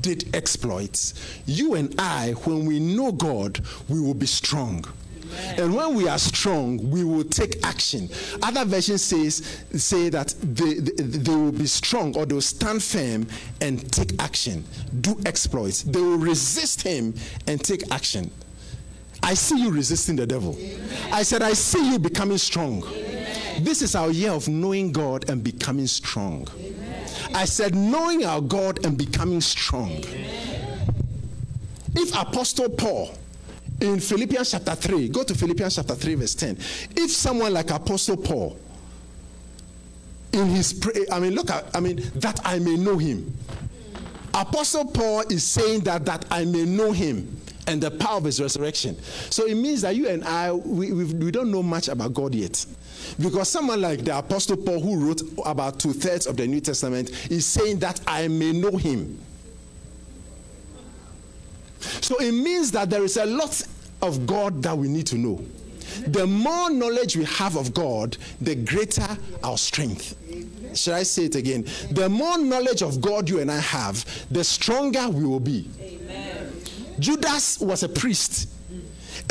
did 0.00 0.34
exploits, 0.34 1.14
you 1.46 1.74
and 1.74 1.94
I, 1.98 2.32
when 2.44 2.66
we 2.66 2.80
know 2.80 3.12
God, 3.12 3.60
we 3.88 4.00
will 4.00 4.14
be 4.14 4.26
strong. 4.26 4.84
And 5.56 5.74
when 5.74 5.94
we 5.94 6.08
are 6.08 6.18
strong, 6.18 6.90
we 6.90 7.04
will 7.04 7.24
take 7.24 7.64
action. 7.66 8.08
Other 8.42 8.64
versions 8.64 9.02
says 9.02 9.62
say 9.74 10.08
that 10.10 10.34
they, 10.40 10.74
they, 10.74 11.02
they, 11.02 11.34
will 11.34 11.52
be 11.52 11.66
strong 11.66 12.16
or 12.16 12.26
they 12.26 12.34
will 12.34 12.40
stand 12.40 12.82
firm 12.82 13.26
and 13.60 13.90
take 13.92 14.20
action, 14.22 14.64
do 15.00 15.18
exploits. 15.26 15.82
They 15.82 16.00
will 16.00 16.18
resist 16.18 16.82
him 16.82 17.14
and 17.46 17.62
take 17.62 17.90
action. 17.90 18.30
I 19.22 19.34
see 19.34 19.60
you 19.60 19.70
resisting 19.70 20.16
the 20.16 20.26
devil. 20.26 20.54
Amen. 20.58 20.88
I 21.12 21.22
said, 21.22 21.42
I 21.42 21.54
see 21.54 21.92
you 21.92 21.98
becoming 21.98 22.38
strong. 22.38 22.84
Amen. 22.84 23.64
This 23.64 23.80
is 23.80 23.94
our 23.94 24.10
year 24.10 24.32
of 24.32 24.48
knowing 24.48 24.92
God 24.92 25.30
and 25.30 25.42
becoming 25.42 25.86
strong. 25.86 26.46
Amen. 26.56 26.73
I 27.34 27.44
said, 27.44 27.74
knowing 27.74 28.24
our 28.24 28.40
God 28.40 28.86
and 28.86 28.96
becoming 28.96 29.40
strong. 29.40 30.02
If 31.96 32.14
Apostle 32.14 32.70
Paul 32.70 33.10
in 33.80 33.98
Philippians 34.00 34.52
chapter 34.52 34.74
3, 34.74 35.08
go 35.08 35.24
to 35.24 35.34
Philippians 35.34 35.76
chapter 35.76 35.94
3, 35.94 36.14
verse 36.14 36.34
10. 36.34 36.56
If 36.96 37.10
someone 37.10 37.52
like 37.52 37.70
Apostle 37.70 38.16
Paul, 38.16 38.58
in 40.32 40.46
his 40.46 40.72
prayer, 40.72 41.04
I 41.12 41.20
mean, 41.20 41.34
look 41.34 41.50
at, 41.50 41.66
I 41.74 41.80
mean, 41.80 42.02
that 42.16 42.40
I 42.44 42.58
may 42.58 42.76
know 42.76 42.98
him. 42.98 43.36
Apostle 44.32 44.86
Paul 44.86 45.20
is 45.30 45.44
saying 45.44 45.80
that, 45.80 46.04
that 46.06 46.24
I 46.30 46.44
may 46.44 46.64
know 46.64 46.90
him 46.92 47.40
and 47.66 47.80
the 47.80 47.90
power 47.90 48.18
of 48.18 48.24
his 48.24 48.40
resurrection. 48.40 49.00
So 49.30 49.46
it 49.46 49.54
means 49.54 49.82
that 49.82 49.96
you 49.96 50.08
and 50.08 50.24
I, 50.24 50.52
we, 50.52 50.92
we 50.92 51.30
don't 51.30 51.50
know 51.50 51.62
much 51.62 51.88
about 51.88 52.14
God 52.14 52.34
yet. 52.34 52.64
Because 53.20 53.48
someone 53.48 53.80
like 53.80 54.04
the 54.04 54.16
Apostle 54.16 54.56
Paul, 54.56 54.80
who 54.80 54.96
wrote 55.06 55.22
about 55.44 55.78
two 55.78 55.92
thirds 55.92 56.26
of 56.26 56.36
the 56.36 56.46
New 56.46 56.60
Testament, 56.60 57.10
is 57.30 57.46
saying 57.46 57.78
that 57.80 58.00
I 58.06 58.28
may 58.28 58.52
know 58.52 58.76
him. 58.76 59.20
So 61.78 62.16
it 62.18 62.32
means 62.32 62.70
that 62.72 62.90
there 62.90 63.04
is 63.04 63.16
a 63.16 63.26
lot 63.26 63.62
of 64.02 64.26
God 64.26 64.62
that 64.62 64.76
we 64.76 64.88
need 64.88 65.06
to 65.08 65.16
know. 65.16 65.44
The 66.06 66.26
more 66.26 66.70
knowledge 66.70 67.16
we 67.16 67.24
have 67.24 67.56
of 67.56 67.72
God, 67.72 68.16
the 68.40 68.54
greater 68.54 69.06
our 69.42 69.58
strength. 69.58 70.16
Should 70.74 70.94
I 70.94 71.04
say 71.04 71.26
it 71.26 71.36
again? 71.36 71.64
The 71.90 72.08
more 72.08 72.38
knowledge 72.38 72.82
of 72.82 73.00
God 73.00 73.28
you 73.28 73.38
and 73.40 73.50
I 73.50 73.60
have, 73.60 74.04
the 74.30 74.42
stronger 74.42 75.08
we 75.08 75.24
will 75.24 75.40
be. 75.40 75.68
Amen. 75.80 76.43
Judas 77.04 77.60
was 77.60 77.82
a 77.82 77.88
priest. 77.88 78.48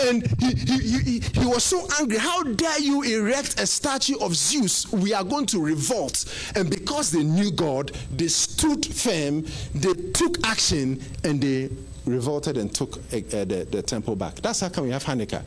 And 0.02 0.26
he, 0.40 0.54
he, 0.54 1.00
he, 1.00 1.20
he 1.20 1.46
was 1.46 1.64
so 1.64 1.88
angry. 2.00 2.18
How 2.18 2.44
dare 2.44 2.80
you 2.80 3.02
erect 3.02 3.60
a 3.60 3.66
statue 3.66 4.18
of 4.20 4.36
Zeus? 4.36 4.92
We 4.92 5.14
are 5.14 5.24
going 5.24 5.48
to 5.48 5.60
revolt. 5.60 6.26
And 6.56 6.70
because 6.70 7.10
they 7.10 7.24
knew 7.24 7.52
God, 7.52 7.92
they 8.16 8.28
stood 8.28 8.86
firm, 8.86 9.46
they 9.74 9.94
took 10.12 10.46
action, 10.46 11.02
and 11.24 11.42
they 11.42 11.70
revolted 12.06 12.58
and 12.58 12.74
took 12.74 12.98
uh, 12.98 13.00
the, 13.10 13.68
the 13.70 13.82
temple 13.82 14.16
back. 14.16 14.36
That's 14.36 14.60
how 14.60 14.70
come 14.70 14.86
we 14.86 14.92
have 14.92 15.04
Hanukkah. 15.04 15.44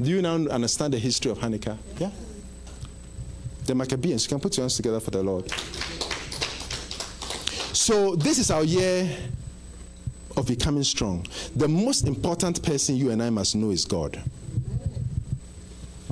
Do 0.00 0.10
you 0.10 0.22
now 0.22 0.36
understand 0.36 0.92
the 0.92 0.98
history 0.98 1.32
of 1.32 1.38
Hanukkah? 1.38 1.76
Yeah? 1.98 2.10
The 3.66 3.74
Maccabees. 3.74 4.24
You 4.24 4.28
can 4.28 4.40
put 4.40 4.56
your 4.56 4.64
hands 4.64 4.76
together 4.76 5.00
for 5.00 5.10
the 5.10 5.22
Lord. 5.22 5.50
So, 7.76 8.14
this 8.14 8.38
is 8.38 8.50
our 8.50 8.64
year 8.64 9.08
of 10.36 10.46
becoming 10.46 10.84
strong. 10.84 11.26
The 11.56 11.68
most 11.68 12.06
important 12.06 12.62
person 12.62 12.96
you 12.96 13.10
and 13.10 13.22
I 13.22 13.30
must 13.30 13.54
know 13.54 13.70
is 13.70 13.84
God. 13.84 14.20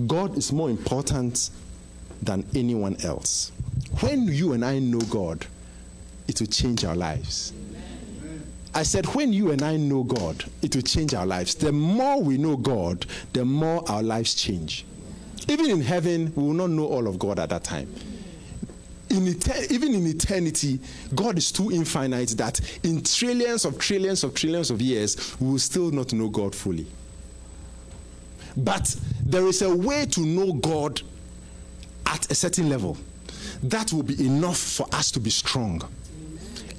God 0.07 0.36
is 0.36 0.53
more 0.53 0.70
important 0.70 1.51
than 2.23 2.44
anyone 2.55 2.97
else. 3.05 3.53
When 4.01 4.27
you 4.28 4.53
and 4.53 4.65
I 4.65 4.78
know 4.78 5.01
God, 5.01 5.47
it 6.28 6.40
will 6.40 6.47
change 6.47 6.85
our 6.85 6.97
lives. 6.97 7.53
I 8.74 8.85
said, 8.85 9.05
when 9.15 9.32
you 9.32 9.51
and 9.51 9.61
I 9.62 9.77
know 9.77 10.03
God, 10.03 10.44
it 10.62 10.74
will 10.74 10.82
change 10.82 11.12
our 11.12 11.27
lives. 11.27 11.55
The 11.55 11.73
more 11.73 12.23
we 12.23 12.39
know 12.39 12.57
God, 12.57 13.05
the 13.35 13.44
more 13.44 13.89
our 13.90 14.03
lives 14.03 14.35
change. 14.35 14.86
Even 15.49 15.69
in 15.69 15.82
heaven, 15.82 16.32
we 16.35 16.43
will 16.43 16.55
not 16.55 16.70
know 16.70 16.86
all 16.86 17.07
of 17.07 17.19
God 17.19 17.39
at 17.39 17.51
that 17.51 17.65
time. 17.65 17.93
In 19.12 19.26
eter- 19.26 19.70
even 19.70 19.94
in 19.94 20.06
eternity, 20.06 20.80
God 21.14 21.36
is 21.36 21.52
too 21.52 21.70
infinite 21.70 22.30
that 22.39 22.60
in 22.82 23.02
trillions 23.02 23.66
of 23.66 23.78
trillions 23.78 24.24
of 24.24 24.34
trillions 24.34 24.70
of 24.70 24.80
years, 24.80 25.36
we 25.39 25.51
will 25.51 25.59
still 25.59 25.90
not 25.90 26.14
know 26.14 26.30
God 26.30 26.55
fully. 26.55 26.86
But 28.56 28.97
there 29.22 29.47
is 29.47 29.60
a 29.60 29.74
way 29.74 30.06
to 30.06 30.20
know 30.22 30.55
God 30.55 31.02
at 32.06 32.30
a 32.30 32.34
certain 32.34 32.70
level. 32.70 32.97
That 33.62 33.93
will 33.93 34.02
be 34.02 34.24
enough 34.24 34.59
for 34.59 34.86
us 34.93 35.10
to 35.10 35.20
be 35.20 35.30
strong 35.30 35.82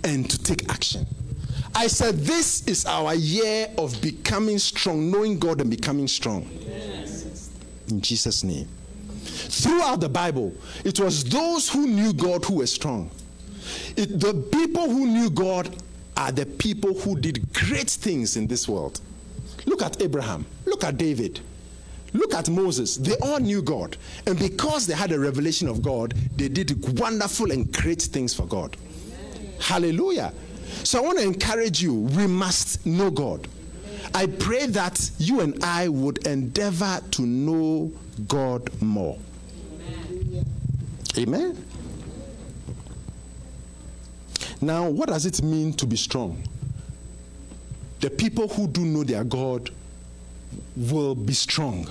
and 0.03 0.27
to 0.30 0.41
take 0.41 0.69
action. 0.72 1.05
I 1.76 1.85
said, 1.85 2.18
This 2.18 2.68
is 2.68 2.88
our 2.88 3.14
year 3.14 3.69
of 3.77 4.01
becoming 4.01 4.57
strong, 4.57 5.11
knowing 5.11 5.38
God 5.38 5.61
and 5.61 5.69
becoming 5.69 6.07
strong. 6.07 6.49
In 7.89 8.01
Jesus' 8.01 8.43
name. 8.43 8.68
Throughout 9.24 10.00
the 10.00 10.10
Bible, 10.10 10.54
it 10.84 11.00
was 11.00 11.24
those 11.24 11.70
who 11.70 11.88
knew 11.88 12.14
God 12.14 12.45
who 12.45 12.56
were 12.56 12.68
strong. 12.68 13.10
It, 13.95 14.20
the 14.20 14.34
people 14.52 14.90
who 14.90 15.06
knew 15.06 15.30
God 15.30 15.76
are 16.18 16.32
the 16.32 16.45
people 16.45 16.94
who 16.94 17.20
did 17.20 17.52
great 17.54 17.90
things 17.90 18.36
in 18.38 18.48
this 18.48 18.68
world. 18.68 19.00
Look 19.66 19.82
at 19.82 20.02
Abraham, 20.02 20.45
look 20.66 20.84
at 20.84 20.98
David, 20.98 21.40
look 22.14 22.34
at 22.34 22.50
Moses. 22.50 22.98
They 22.98 23.16
all 23.22 23.40
knew 23.40 23.62
God. 23.62 23.98
And 24.28 24.38
because 24.38 24.86
they 24.86 24.94
had 24.94 25.12
a 25.12 25.20
revelation 25.20 25.68
of 25.68 25.82
God, 25.82 26.14
they 26.36 26.50
did 26.50 27.00
wonderful 27.00 27.52
and 27.52 27.72
great 27.72 28.02
things 28.02 28.34
for 28.34 28.45
God. 28.45 28.76
Hallelujah. 29.60 30.34
So 30.84 31.00
I 31.00 31.06
want 31.06 31.20
to 31.20 31.24
encourage 31.24 31.82
you, 31.82 31.94
we 31.94 32.28
must 32.28 32.86
know 32.86 33.10
God. 33.10 33.48
I 34.14 34.28
pray 34.28 34.66
that 34.68 35.10
you 35.18 35.41
and 35.41 35.64
I 35.64 35.88
would 35.88 36.28
endeavor 36.28 37.00
to 37.12 37.22
know 37.22 37.91
God 38.27 38.69
more. 38.81 39.18
Amen. 41.18 41.64
Now, 44.61 44.90
what 44.90 45.10
does 45.10 45.26
it 45.26 45.44
mean 45.44 45.73
to 45.73 45.85
be 45.85 45.98
strong? 45.98 46.41
The 47.99 48.10
people 48.10 48.48
who 48.48 48.68
do 48.68 48.81
know 48.85 49.03
their 49.03 49.23
God 49.23 49.69
will 50.76 51.15
be 51.15 51.34
strong 51.34 51.88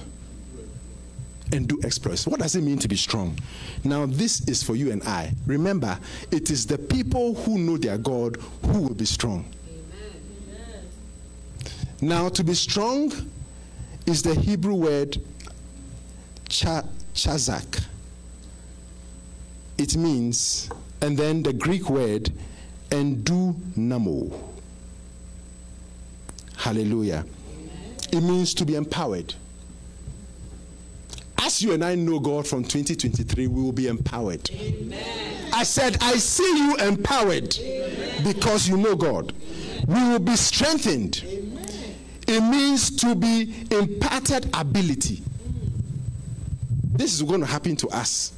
and 1.52 1.68
do 1.68 1.78
exploits. 1.84 2.26
What 2.26 2.40
does 2.40 2.56
it 2.56 2.62
mean 2.62 2.78
to 2.78 2.88
be 2.88 2.96
strong? 2.96 3.38
Now, 3.84 4.06
this 4.06 4.46
is 4.48 4.62
for 4.62 4.74
you 4.74 4.90
and 4.90 5.02
I. 5.04 5.32
Remember, 5.46 5.98
it 6.30 6.50
is 6.50 6.66
the 6.66 6.78
people 6.78 7.34
who 7.34 7.58
know 7.58 7.76
their 7.76 7.98
God 7.98 8.36
who 8.64 8.80
will 8.80 8.94
be 8.94 9.04
strong. 9.04 9.44
Amen. 9.68 10.86
Now, 12.00 12.28
to 12.30 12.42
be 12.42 12.54
strong 12.54 13.12
is 14.06 14.22
the 14.22 14.34
Hebrew 14.34 14.74
word 14.74 15.18
cha- 16.52 16.84
chazak. 17.14 17.82
It 19.78 19.96
means, 19.96 20.68
and 21.00 21.16
then 21.18 21.42
the 21.42 21.52
Greek 21.52 21.88
word 21.88 22.30
endunamo. 22.90 24.32
Hallelujah. 26.56 27.24
Amen. 27.24 27.96
It 28.12 28.20
means 28.20 28.54
to 28.54 28.64
be 28.64 28.76
empowered 28.76 29.34
as 31.44 31.60
you 31.60 31.72
and 31.72 31.84
I 31.84 31.96
know 31.96 32.20
God 32.20 32.46
from 32.46 32.62
2023, 32.62 33.48
we 33.48 33.62
will 33.62 33.72
be 33.72 33.88
empowered. 33.88 34.48
Amen. 34.52 35.50
I 35.52 35.64
said, 35.64 35.98
I 36.00 36.16
see 36.16 36.44
you 36.56 36.76
empowered 36.76 37.58
Amen. 37.58 38.22
because 38.24 38.68
you 38.68 38.76
know 38.76 38.94
God. 38.94 39.32
We 39.88 40.00
will 40.08 40.20
be 40.20 40.36
strengthened. 40.36 41.22
It 42.28 42.40
means 42.40 42.94
to 42.96 43.16
be 43.16 43.66
imparted 43.72 44.48
ability. 44.54 45.24
This 47.02 47.14
is 47.14 47.22
going 47.22 47.40
to 47.40 47.46
happen 47.46 47.74
to 47.74 47.88
us 47.88 48.32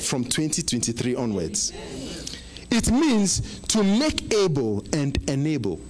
from 0.00 0.24
2023 0.24 1.14
onwards. 1.14 1.72
It 2.68 2.90
means 2.90 3.60
to 3.68 3.84
make 3.84 4.34
able 4.34 4.84
and 4.92 5.16
enable. 5.30 5.80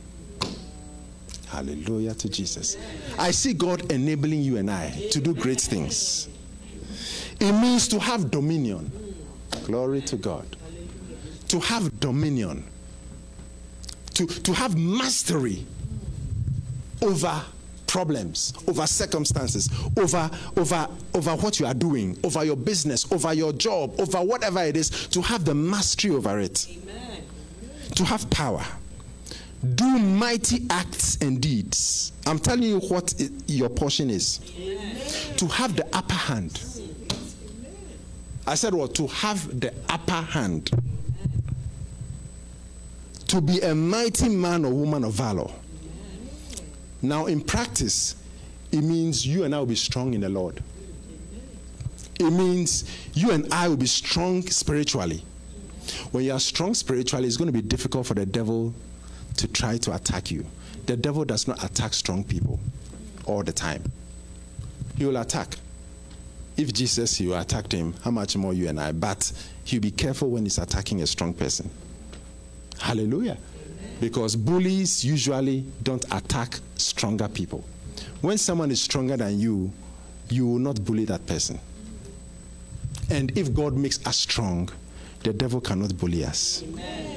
Hallelujah 1.49 2.13
to 2.13 2.29
Jesus. 2.29 2.77
I 3.19 3.31
see 3.31 3.55
God 3.55 3.91
enabling 3.91 4.43
you 4.43 4.59
and 4.59 4.71
I 4.71 4.91
to 5.13 5.19
do 5.19 5.33
great 5.33 5.63
things. 5.63 6.29
It 7.41 7.53
means 7.53 7.89
to 7.89 7.99
have 7.99 8.31
dominion. 8.31 8.93
Glory 9.65 10.03
to 10.03 10.17
God. 10.17 10.45
To 11.49 11.59
have 11.59 12.01
dominion. 12.01 12.65
To, 14.13 14.27
to 14.27 14.53
have 14.53 14.77
mastery 14.77 15.65
over 17.01 17.43
problems, 17.95 18.53
over 18.67 18.89
circumstances, 18.89 19.71
over, 19.97 20.29
over, 20.57 20.89
over 21.15 21.31
what 21.37 21.61
you 21.61 21.67
are 21.67 21.75
doing, 21.75 22.19
over 22.25 22.45
your 22.45 22.57
business, 22.57 23.11
over 23.13 23.33
your 23.33 23.53
job, 23.53 23.95
over 24.01 24.19
whatever 24.19 24.65
it 24.65 24.77
is, 24.77 24.91
to 25.07 25.23
have 25.23 25.45
the 25.45 25.55
mastery 25.55 26.11
over 26.11 26.41
it. 26.41 26.67
Amen. 26.69 27.23
To 27.95 28.05
have 28.05 28.29
power. 28.31 28.65
Do 29.77 29.87
mighty 30.01 30.67
acts 30.71 31.19
and 31.23 31.41
deeds. 31.41 32.11
I'm 32.27 32.41
telling 32.41 32.65
you 32.65 32.81
what 32.81 33.15
it, 33.21 33.31
your 33.47 33.69
portion 33.69 34.11
is. 34.11 34.41
Amen. 34.59 34.97
To 35.37 35.47
have 35.47 35.77
the 35.77 35.87
upper 35.97 36.15
hand 36.15 36.61
I 38.45 38.57
said, 38.57 38.75
what? 38.75 38.95
To 38.97 39.07
have 39.07 39.61
the 39.61 39.73
upper 39.89 40.13
hand. 40.13 40.71
To 43.29 43.41
be 43.41 43.61
a 43.61 43.73
mighty 43.73 44.29
man 44.29 44.65
or 44.65 44.73
woman 44.73 45.05
of 45.05 45.13
valor. 45.13 45.51
Now, 47.09 47.27
in 47.27 47.41
practice, 47.41 48.17
it 48.73 48.83
means 48.83 49.27
you 49.27 49.45
and 49.45 49.55
I 49.55 49.59
will 49.59 49.67
be 49.67 49.77
strong 49.77 50.15
in 50.15 50.21
the 50.21 50.29
Lord. 50.29 50.63
It 52.19 52.31
means 52.31 52.85
you 53.15 53.33
and 53.33 53.53
I 53.53 53.69
will 53.69 53.77
be 53.77 53.87
strong 53.87 54.43
spiritually. 54.43 55.23
When 56.13 56.25
you 56.25 56.33
are 56.33 56.41
strong 56.41 56.75
spiritually, 56.75 57.27
it's 57.27 57.37
going 57.37 57.47
to 57.47 57.53
be 57.53 57.63
difficult 57.63 58.07
for 58.07 58.15
the 58.15 58.27
devil 58.27 58.73
to 59.37 59.49
try 59.49 59.77
to 59.79 59.95
attack 59.95 60.31
you. 60.31 60.47
The 60.87 60.97
devil 60.97 61.25
does 61.25 61.49
not 61.49 61.63
attack 61.63 61.93
strong 61.95 62.25
people 62.25 62.61
all 63.27 63.43
the 63.43 63.53
time, 63.53 63.83
he 64.99 65.07
will 65.07 65.17
attack 65.17 65.57
if 66.57 66.73
Jesus, 66.73 67.21
you 67.21 67.35
attacked 67.35 67.73
him, 67.73 67.95
how 68.03 68.11
much 68.11 68.37
more 68.37 68.55
you 68.55 68.69
and 68.69 68.79
I? 68.81 68.93
But 68.93 69.33
he'll 69.65 69.81
be 69.81 69.91
careful 69.91 70.31
when 70.31 70.45
he's 70.45 70.59
attacking 70.59 71.03
a 71.03 71.07
strong 71.07 71.35
person. 71.35 71.69
Hallelujah. 72.79 73.39
Because 74.01 74.37
bullies 74.37 75.05
usually 75.05 75.65
don't 75.83 76.05
attack 76.13 76.59
stronger 76.77 77.29
people. 77.29 77.65
When 78.21 78.39
someone 78.39 78.71
is 78.71 78.81
stronger 78.83 79.17
than 79.17 79.39
you, 79.39 79.73
you 80.31 80.47
will 80.47 80.59
not 80.59 80.85
bully 80.85 81.05
that 81.07 81.27
person. 81.27 81.59
And 83.11 83.37
if 83.37 83.53
God 83.53 83.77
makes 83.77 84.05
us 84.07 84.17
strong, 84.17 84.69
the 85.23 85.33
devil 85.33 85.61
cannot 85.61 85.97
bully 85.97 86.25
us. 86.25 86.63
Amen. 86.63 87.17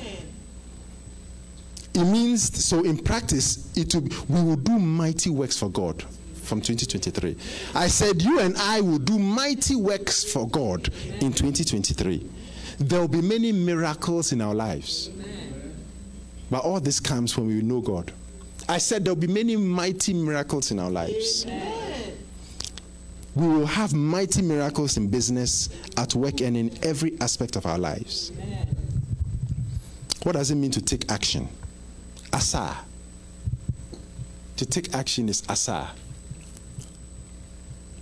It 1.94 2.04
means, 2.04 2.64
so 2.64 2.84
in 2.84 2.98
practice, 2.98 3.76
it 3.76 3.96
will, 3.96 4.04
we 4.30 4.44
will 4.44 4.56
do 4.56 4.78
mighty 4.78 5.30
works 5.30 5.58
for 5.58 5.70
God 5.70 6.04
from 6.44 6.62
2023. 6.62 7.36
I 7.74 7.88
said, 7.88 8.22
You 8.22 8.40
and 8.40 8.56
I 8.58 8.82
will 8.82 9.00
do 9.00 9.18
mighty 9.18 9.76
works 9.76 10.24
for 10.24 10.48
God 10.48 10.90
in 11.22 11.34
2023. 11.34 12.30
There 12.80 13.00
will 13.02 13.08
be 13.08 13.22
many 13.22 13.52
miracles 13.52 14.32
in 14.32 14.42
our 14.42 14.54
lives. 14.54 15.10
But 16.50 16.64
all 16.64 16.80
this 16.80 17.00
comes 17.00 17.38
when 17.38 17.48
we 17.48 17.62
know 17.62 17.82
God. 17.82 18.12
I 18.70 18.78
said 18.78 19.06
there 19.06 19.14
will 19.14 19.22
be 19.22 19.28
many 19.28 19.56
mighty 19.56 20.14
miracles 20.14 20.72
in 20.72 20.80
our 20.80 20.90
lives. 20.90 21.46
We 23.36 23.48
will 23.48 23.66
have 23.66 23.94
mighty 23.94 24.42
miracles 24.42 24.98
in 24.98 25.10
business, 25.10 25.70
at 25.96 26.16
work, 26.16 26.42
and 26.42 26.58
in 26.58 26.78
every 26.84 27.20
aspect 27.22 27.56
of 27.56 27.66
our 27.66 27.78
lives. 27.78 28.32
What 30.24 30.34
does 30.34 30.52
it 30.52 30.56
mean 30.56 30.72
to 30.72 30.82
take 30.82 31.12
action? 31.12 31.48
Asa. 32.34 32.76
To 34.58 34.66
take 34.66 34.94
action 34.96 35.30
is 35.30 35.44
asa. 35.48 35.92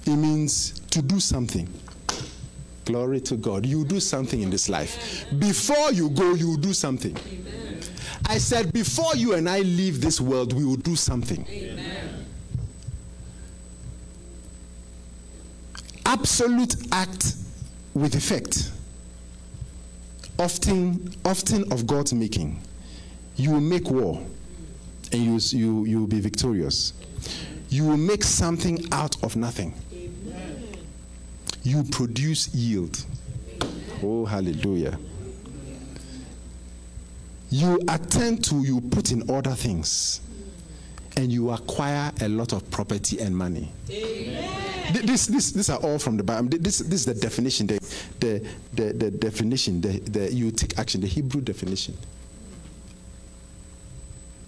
It 0.05 0.15
means 0.15 0.79
to 0.91 1.01
do 1.01 1.19
something. 1.19 1.67
Glory 2.85 3.19
to 3.21 3.35
God. 3.35 3.65
You 3.65 3.83
do 3.83 3.99
something 3.99 4.41
in 4.41 4.49
this 4.49 4.69
life. 4.69 5.25
Before 5.37 5.91
you 5.91 6.09
go, 6.11 6.33
you 6.33 6.57
do 6.57 6.73
something. 6.73 7.17
Amen. 7.17 7.64
I 8.27 8.37
said, 8.37 8.73
before 8.73 9.15
you 9.15 9.33
and 9.33 9.47
I 9.47 9.59
leave 9.59 10.01
this 10.01 10.19
world, 10.19 10.53
we 10.53 10.65
will 10.65 10.75
do 10.75 10.95
something. 10.95 11.45
Amen. 11.49 12.25
absolute 16.05 16.75
act 16.91 17.35
with 17.93 18.15
effect, 18.15 18.71
often, 20.39 21.13
often 21.25 21.71
of 21.71 21.85
God's 21.87 22.13
making. 22.13 22.59
You 23.35 23.51
will 23.51 23.61
make 23.61 23.89
war 23.89 24.25
and 25.11 25.21
you, 25.21 25.39
you, 25.57 25.85
you 25.85 25.99
will 25.99 26.07
be 26.07 26.19
victorious. 26.19 26.93
You 27.69 27.85
will 27.85 27.97
make 27.97 28.23
something 28.23 28.87
out 28.91 29.21
of 29.23 29.35
nothing. 29.35 29.73
You 31.63 31.83
produce 31.91 32.53
yield. 32.53 33.03
Oh, 34.03 34.25
hallelujah. 34.25 34.97
You 37.49 37.79
attend 37.87 38.43
to, 38.45 38.55
you 38.63 38.81
put 38.81 39.11
in 39.11 39.29
order 39.29 39.51
things, 39.51 40.21
and 41.17 41.31
you 41.31 41.51
acquire 41.51 42.11
a 42.21 42.27
lot 42.27 42.51
of 42.53 42.69
property 42.71 43.19
and 43.19 43.35
money. 43.37 43.71
Th- 43.87 45.05
This, 45.05 45.27
this, 45.27 45.51
these 45.51 45.69
are 45.69 45.79
all 45.79 45.97
from 45.99 46.17
the 46.17 46.23
Bible. 46.23 46.49
This, 46.49 46.79
this 46.79 47.01
is 47.01 47.05
the 47.05 47.13
definition, 47.13 47.67
the, 47.67 47.79
the, 48.19 48.45
the, 48.73 48.93
the 48.93 49.11
definition, 49.11 49.79
the, 49.81 49.99
the, 49.99 50.31
you 50.33 50.51
take 50.51 50.77
action, 50.77 51.01
the 51.01 51.07
Hebrew 51.07 51.41
definition. 51.41 51.97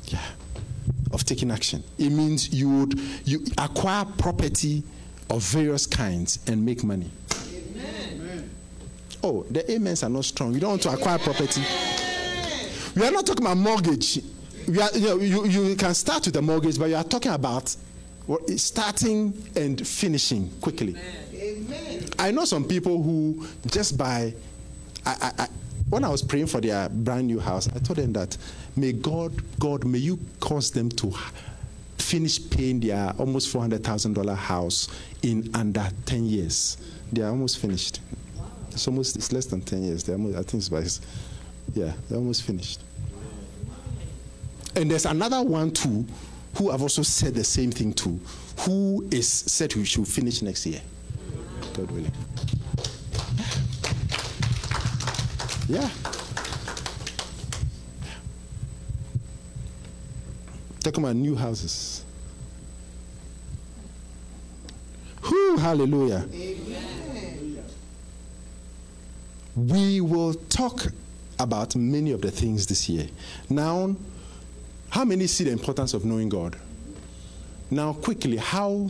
Yeah, 0.06 0.24
of 1.12 1.24
taking 1.26 1.52
action. 1.52 1.84
It 1.98 2.12
means 2.12 2.54
you 2.54 2.70
would 2.80 3.00
you 3.26 3.44
acquire 3.58 4.06
property 4.06 4.84
of 5.30 5.44
various 5.44 5.86
kinds 5.86 6.40
and 6.48 6.66
make 6.66 6.84
money. 6.84 7.12
Oh, 9.24 9.44
the 9.50 9.76
amens 9.76 10.04
are 10.04 10.10
not 10.10 10.24
strong. 10.24 10.54
You 10.54 10.60
don't 10.62 10.70
want 10.72 10.82
to 10.84 10.92
acquire 10.92 11.18
property. 11.20 11.62
We 12.98 13.06
are 13.06 13.12
not 13.12 13.28
talking 13.28 13.46
about 13.46 13.58
mortgage. 13.58 14.22
We 14.68 14.82
are, 14.82 14.90
you, 14.96 15.06
know, 15.06 15.18
you, 15.18 15.46
you 15.46 15.76
can 15.76 15.94
start 15.94 16.26
with 16.26 16.36
a 16.36 16.42
mortgage, 16.42 16.80
but 16.80 16.90
you 16.90 16.96
are 16.96 17.04
talking 17.04 17.32
about 17.32 17.76
starting 18.56 19.40
and 19.56 19.86
finishing 19.88 20.50
quickly. 20.62 20.96
I 22.18 22.32
know 22.32 22.44
some 22.46 22.64
people 22.64 23.04
who 23.04 23.46
just 23.68 24.00
buy. 24.00 24.34
I, 25.06 25.32
I, 25.38 25.48
when 25.92 26.04
I 26.06 26.10
was 26.10 26.24
praying 26.24 26.48
for 26.48 26.60
their 26.60 26.90
brand 26.90 27.28
new 27.28 27.40
house, 27.40 27.70
I 27.70 27.78
told 27.78 27.98
them 27.98 28.14
that 28.14 28.36
may 28.76 28.94
God, 28.94 29.32
God, 29.60 29.86
may 29.86 30.00
you 30.00 30.18
cause 30.40 30.72
them 30.72 30.90
to 30.90 31.14
finish 32.00 32.50
paying 32.50 32.80
their 32.80 33.14
almost 33.20 33.50
four 33.50 33.62
hundred 33.62 33.84
thousand 33.84 34.14
dollar 34.14 34.34
house 34.34 34.88
in 35.22 35.52
under 35.54 35.88
ten 36.08 36.26
years. 36.26 36.78
They 37.14 37.22
are 37.22 37.30
almost 37.30 37.60
finished. 37.60 38.00
It's 38.72 38.88
almost 38.88 39.16
it's 39.18 39.32
less 39.32 39.46
than 39.46 39.62
ten 39.62 39.84
years. 39.84 40.04
They're 40.04 40.16
almost, 40.16 40.36
I 40.36 40.42
think 40.42 40.62
it's 40.62 40.70
by 40.70 40.84
yeah, 41.80 41.94
they're 42.10 42.18
almost 42.18 42.42
finished. 42.42 42.80
And 44.78 44.92
there's 44.92 45.08
another 45.08 45.42
one 45.42 45.72
too, 45.72 46.06
who 46.56 46.70
have 46.70 46.84
also 46.84 47.02
said 47.02 47.34
the 47.34 47.44
same 47.44 47.72
thing 47.72 47.94
too, 47.94 48.20
who 48.60 49.08
is 49.10 49.28
said 49.28 49.76
we 49.76 49.86
should 49.86 50.08
finish 50.08 50.44
next 50.44 50.68
year. 50.68 50.82
God 51.74 51.90
willing. 51.90 52.12
Yeah. 55.68 55.90
Talking 60.84 61.04
about 61.04 61.16
new 61.16 61.36
houses. 61.36 62.06
Whoo, 65.24 65.58
hallelujah. 65.58 66.24
We 69.56 70.02
will 70.02 70.36
talk 70.36 70.86
about 71.40 71.76
many 71.76 72.12
of 72.12 72.22
the 72.22 72.30
things 72.30 72.68
this 72.68 72.88
year. 72.88 73.08
Now, 73.50 73.96
how 74.90 75.04
many 75.06 75.28
see 75.28 75.44
the 75.44 75.52
importance 75.52 75.94
of 75.94 76.06
knowing 76.06 76.30
God? 76.30 76.58
Now, 77.70 77.94
quickly, 77.94 78.38
how 78.38 78.90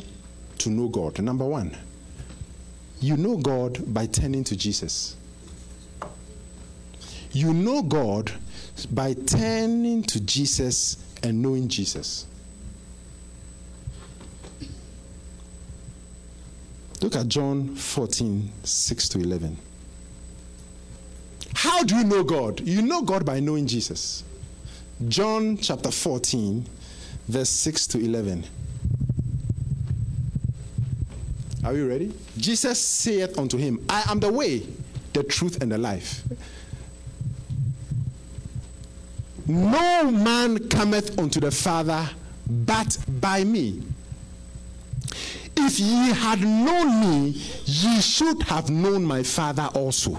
to 0.60 0.70
know 0.70 0.88
God? 0.88 1.20
Number 1.20 1.46
one, 1.46 1.76
you 3.00 3.18
know 3.18 3.38
God 3.38 3.94
by 3.94 4.06
turning 4.06 4.44
to 4.46 4.56
Jesus. 4.56 5.16
You 7.32 7.54
know 7.54 7.82
God 7.82 8.32
by 8.92 9.14
turning 9.14 10.04
to 10.04 10.20
Jesus 10.22 10.98
and 11.24 11.42
knowing 11.42 11.68
Jesus. 11.68 12.26
Look 17.02 17.16
at 17.16 17.28
John 17.28 17.76
14, 17.76 18.52
6 18.64 19.10
to 19.10 19.20
11. 19.20 19.58
How 21.54 21.84
do 21.84 21.96
you 21.96 22.04
know 22.04 22.24
God? 22.24 22.60
You 22.62 22.82
know 22.82 23.02
God 23.02 23.26
by 23.26 23.40
knowing 23.40 23.68
Jesus. 23.68 24.24
John 25.06 25.58
chapter 25.58 25.92
14, 25.92 26.66
verse 27.28 27.50
6 27.50 27.88
to 27.88 28.00
11. 28.00 28.46
Are 31.64 31.74
you 31.74 31.88
ready? 31.88 32.14
Jesus 32.38 32.80
saith 32.80 33.38
unto 33.38 33.58
him, 33.58 33.86
I 33.88 34.10
am 34.10 34.20
the 34.20 34.32
way, 34.32 34.66
the 35.14 35.22
truth, 35.24 35.62
and 35.62 35.72
the 35.72 35.78
life. 35.78 36.24
No 39.46 40.10
man 40.10 40.68
cometh 40.68 41.20
unto 41.20 41.40
the 41.40 41.52
Father 41.52 42.10
but 42.48 42.98
by 43.08 43.44
me. 43.44 43.84
If 45.56 45.80
ye 45.80 46.10
had 46.14 46.42
known 46.42 47.02
me, 47.02 47.30
ye 47.66 48.02
should 48.02 48.42
have 48.44 48.70
known 48.70 49.04
my 49.06 49.22
Father 49.22 49.70
also. 49.74 50.18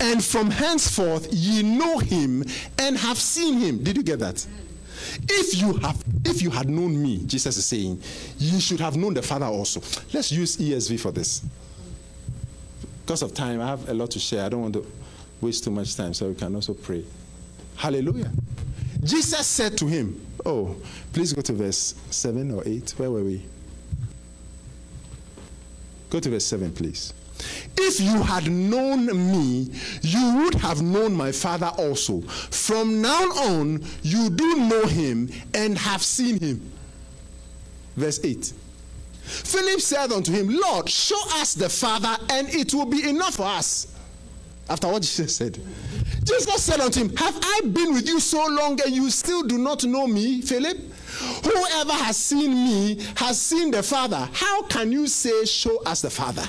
And 0.00 0.22
from 0.24 0.50
henceforth 0.50 1.32
ye 1.32 1.62
know 1.62 1.98
him 1.98 2.44
and 2.78 2.96
have 2.96 3.18
seen 3.18 3.58
him. 3.58 3.82
Did 3.82 3.96
you 3.96 4.02
get 4.02 4.18
that? 4.20 4.46
If 5.28 5.60
you 5.60 5.74
have 5.74 6.02
if 6.24 6.42
you 6.42 6.50
had 6.50 6.68
known 6.68 7.00
me, 7.00 7.18
Jesus 7.26 7.56
is 7.56 7.66
saying, 7.66 8.02
you 8.38 8.60
should 8.60 8.80
have 8.80 8.96
known 8.96 9.14
the 9.14 9.22
Father 9.22 9.46
also. 9.46 9.80
Let's 10.12 10.32
use 10.32 10.56
ESV 10.56 10.98
for 10.98 11.12
this. 11.12 11.44
Because 13.04 13.22
of 13.22 13.34
time, 13.34 13.60
I 13.60 13.66
have 13.66 13.88
a 13.88 13.94
lot 13.94 14.10
to 14.12 14.18
share. 14.18 14.44
I 14.44 14.48
don't 14.48 14.62
want 14.62 14.74
to 14.74 14.86
waste 15.40 15.64
too 15.64 15.70
much 15.70 15.94
time, 15.94 16.14
so 16.14 16.28
we 16.28 16.34
can 16.34 16.54
also 16.54 16.72
pray. 16.72 17.04
Hallelujah. 17.76 18.30
Jesus 19.02 19.46
said 19.46 19.76
to 19.78 19.86
him, 19.86 20.24
Oh, 20.46 20.74
please 21.12 21.32
go 21.32 21.42
to 21.42 21.52
verse 21.52 21.94
7 22.10 22.50
or 22.50 22.62
8. 22.64 22.94
Where 22.96 23.10
were 23.10 23.22
we? 23.24 23.44
Go 26.08 26.20
to 26.20 26.30
verse 26.30 26.46
7, 26.46 26.72
please. 26.72 27.12
If 27.76 28.00
you 28.00 28.22
had 28.22 28.50
known 28.50 29.06
me, 29.06 29.70
you 30.02 30.36
would 30.38 30.54
have 30.56 30.82
known 30.82 31.14
my 31.14 31.32
Father 31.32 31.70
also. 31.78 32.20
From 32.22 33.02
now 33.02 33.24
on, 33.24 33.84
you 34.02 34.30
do 34.30 34.56
know 34.56 34.86
him 34.86 35.30
and 35.54 35.76
have 35.78 36.02
seen 36.02 36.38
him. 36.38 36.72
Verse 37.96 38.20
8. 38.24 38.52
Philip 39.24 39.80
said 39.80 40.12
unto 40.12 40.32
him, 40.32 40.48
Lord, 40.50 40.88
show 40.88 41.20
us 41.34 41.54
the 41.54 41.68
Father, 41.68 42.16
and 42.30 42.48
it 42.50 42.74
will 42.74 42.86
be 42.86 43.08
enough 43.08 43.36
for 43.36 43.46
us. 43.46 43.94
After 44.68 44.88
what 44.88 45.02
Jesus 45.02 45.36
said. 45.36 45.58
Jesus 46.24 46.62
said 46.62 46.80
unto 46.80 47.00
him, 47.00 47.14
Have 47.16 47.38
I 47.42 47.60
been 47.64 47.92
with 47.92 48.06
you 48.06 48.18
so 48.18 48.46
long 48.46 48.80
and 48.80 48.94
you 48.94 49.10
still 49.10 49.42
do 49.42 49.58
not 49.58 49.84
know 49.84 50.06
me, 50.06 50.40
Philip? 50.40 50.78
Whoever 51.44 51.92
has 51.92 52.16
seen 52.16 52.52
me 52.52 52.98
has 53.16 53.40
seen 53.40 53.70
the 53.70 53.82
Father. 53.82 54.28
How 54.32 54.62
can 54.62 54.90
you 54.90 55.06
say, 55.06 55.44
Show 55.44 55.82
us 55.82 56.00
the 56.02 56.10
Father? 56.10 56.48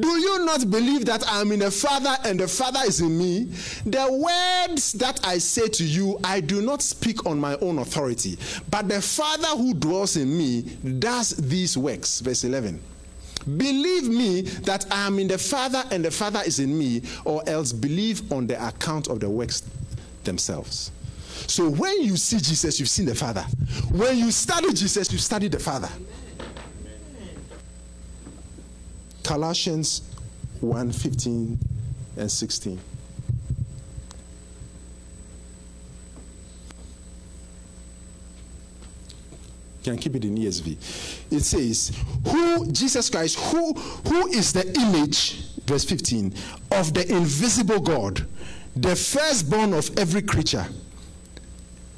Do 0.00 0.08
you 0.08 0.44
not 0.46 0.70
believe 0.70 1.04
that 1.04 1.28
I 1.28 1.42
am 1.42 1.52
in 1.52 1.60
the 1.60 1.70
Father 1.70 2.16
and 2.24 2.40
the 2.40 2.48
Father 2.48 2.80
is 2.86 3.02
in 3.02 3.18
me? 3.18 3.44
The 3.84 4.10
words 4.10 4.92
that 4.94 5.20
I 5.22 5.36
say 5.36 5.68
to 5.68 5.84
you, 5.84 6.18
I 6.24 6.40
do 6.40 6.62
not 6.62 6.80
speak 6.80 7.26
on 7.26 7.38
my 7.38 7.56
own 7.56 7.78
authority, 7.78 8.38
but 8.70 8.88
the 8.88 9.02
Father 9.02 9.48
who 9.48 9.74
dwells 9.74 10.16
in 10.16 10.36
me 10.36 10.62
does 10.98 11.30
these 11.30 11.76
works. 11.76 12.20
Verse 12.20 12.44
11. 12.44 12.80
Believe 13.58 14.08
me 14.08 14.42
that 14.62 14.86
I 14.90 15.06
am 15.06 15.18
in 15.18 15.28
the 15.28 15.36
Father 15.36 15.84
and 15.90 16.02
the 16.02 16.10
Father 16.10 16.40
is 16.46 16.58
in 16.58 16.78
me, 16.78 17.02
or 17.26 17.46
else 17.46 17.72
believe 17.72 18.32
on 18.32 18.46
the 18.46 18.66
account 18.66 19.08
of 19.08 19.20
the 19.20 19.28
works 19.28 19.62
themselves. 20.24 20.90
So 21.48 21.68
when 21.68 22.02
you 22.02 22.16
see 22.16 22.38
Jesus, 22.38 22.80
you've 22.80 22.88
seen 22.88 23.04
the 23.04 23.14
Father. 23.14 23.44
When 23.90 24.16
you 24.16 24.30
study 24.30 24.72
Jesus, 24.72 25.12
you 25.12 25.18
study 25.18 25.48
the 25.48 25.58
Father. 25.58 25.90
Colossians 29.22 30.02
1 30.60 30.92
15 30.92 31.58
and 32.16 32.30
16. 32.30 32.78
Can 39.82 39.98
keep 39.98 40.14
it 40.14 40.24
in 40.24 40.36
ESV. 40.36 40.76
It 41.32 41.40
says, 41.40 41.92
Who 42.28 42.70
Jesus 42.70 43.10
Christ, 43.10 43.36
who 43.36 43.72
who 43.72 44.28
is 44.28 44.52
the 44.52 44.64
image, 44.78 45.48
verse 45.66 45.84
15, 45.84 46.32
of 46.70 46.94
the 46.94 47.10
invisible 47.12 47.80
God, 47.80 48.24
the 48.76 48.94
firstborn 48.94 49.74
of 49.74 49.90
every 49.98 50.22
creature. 50.22 50.66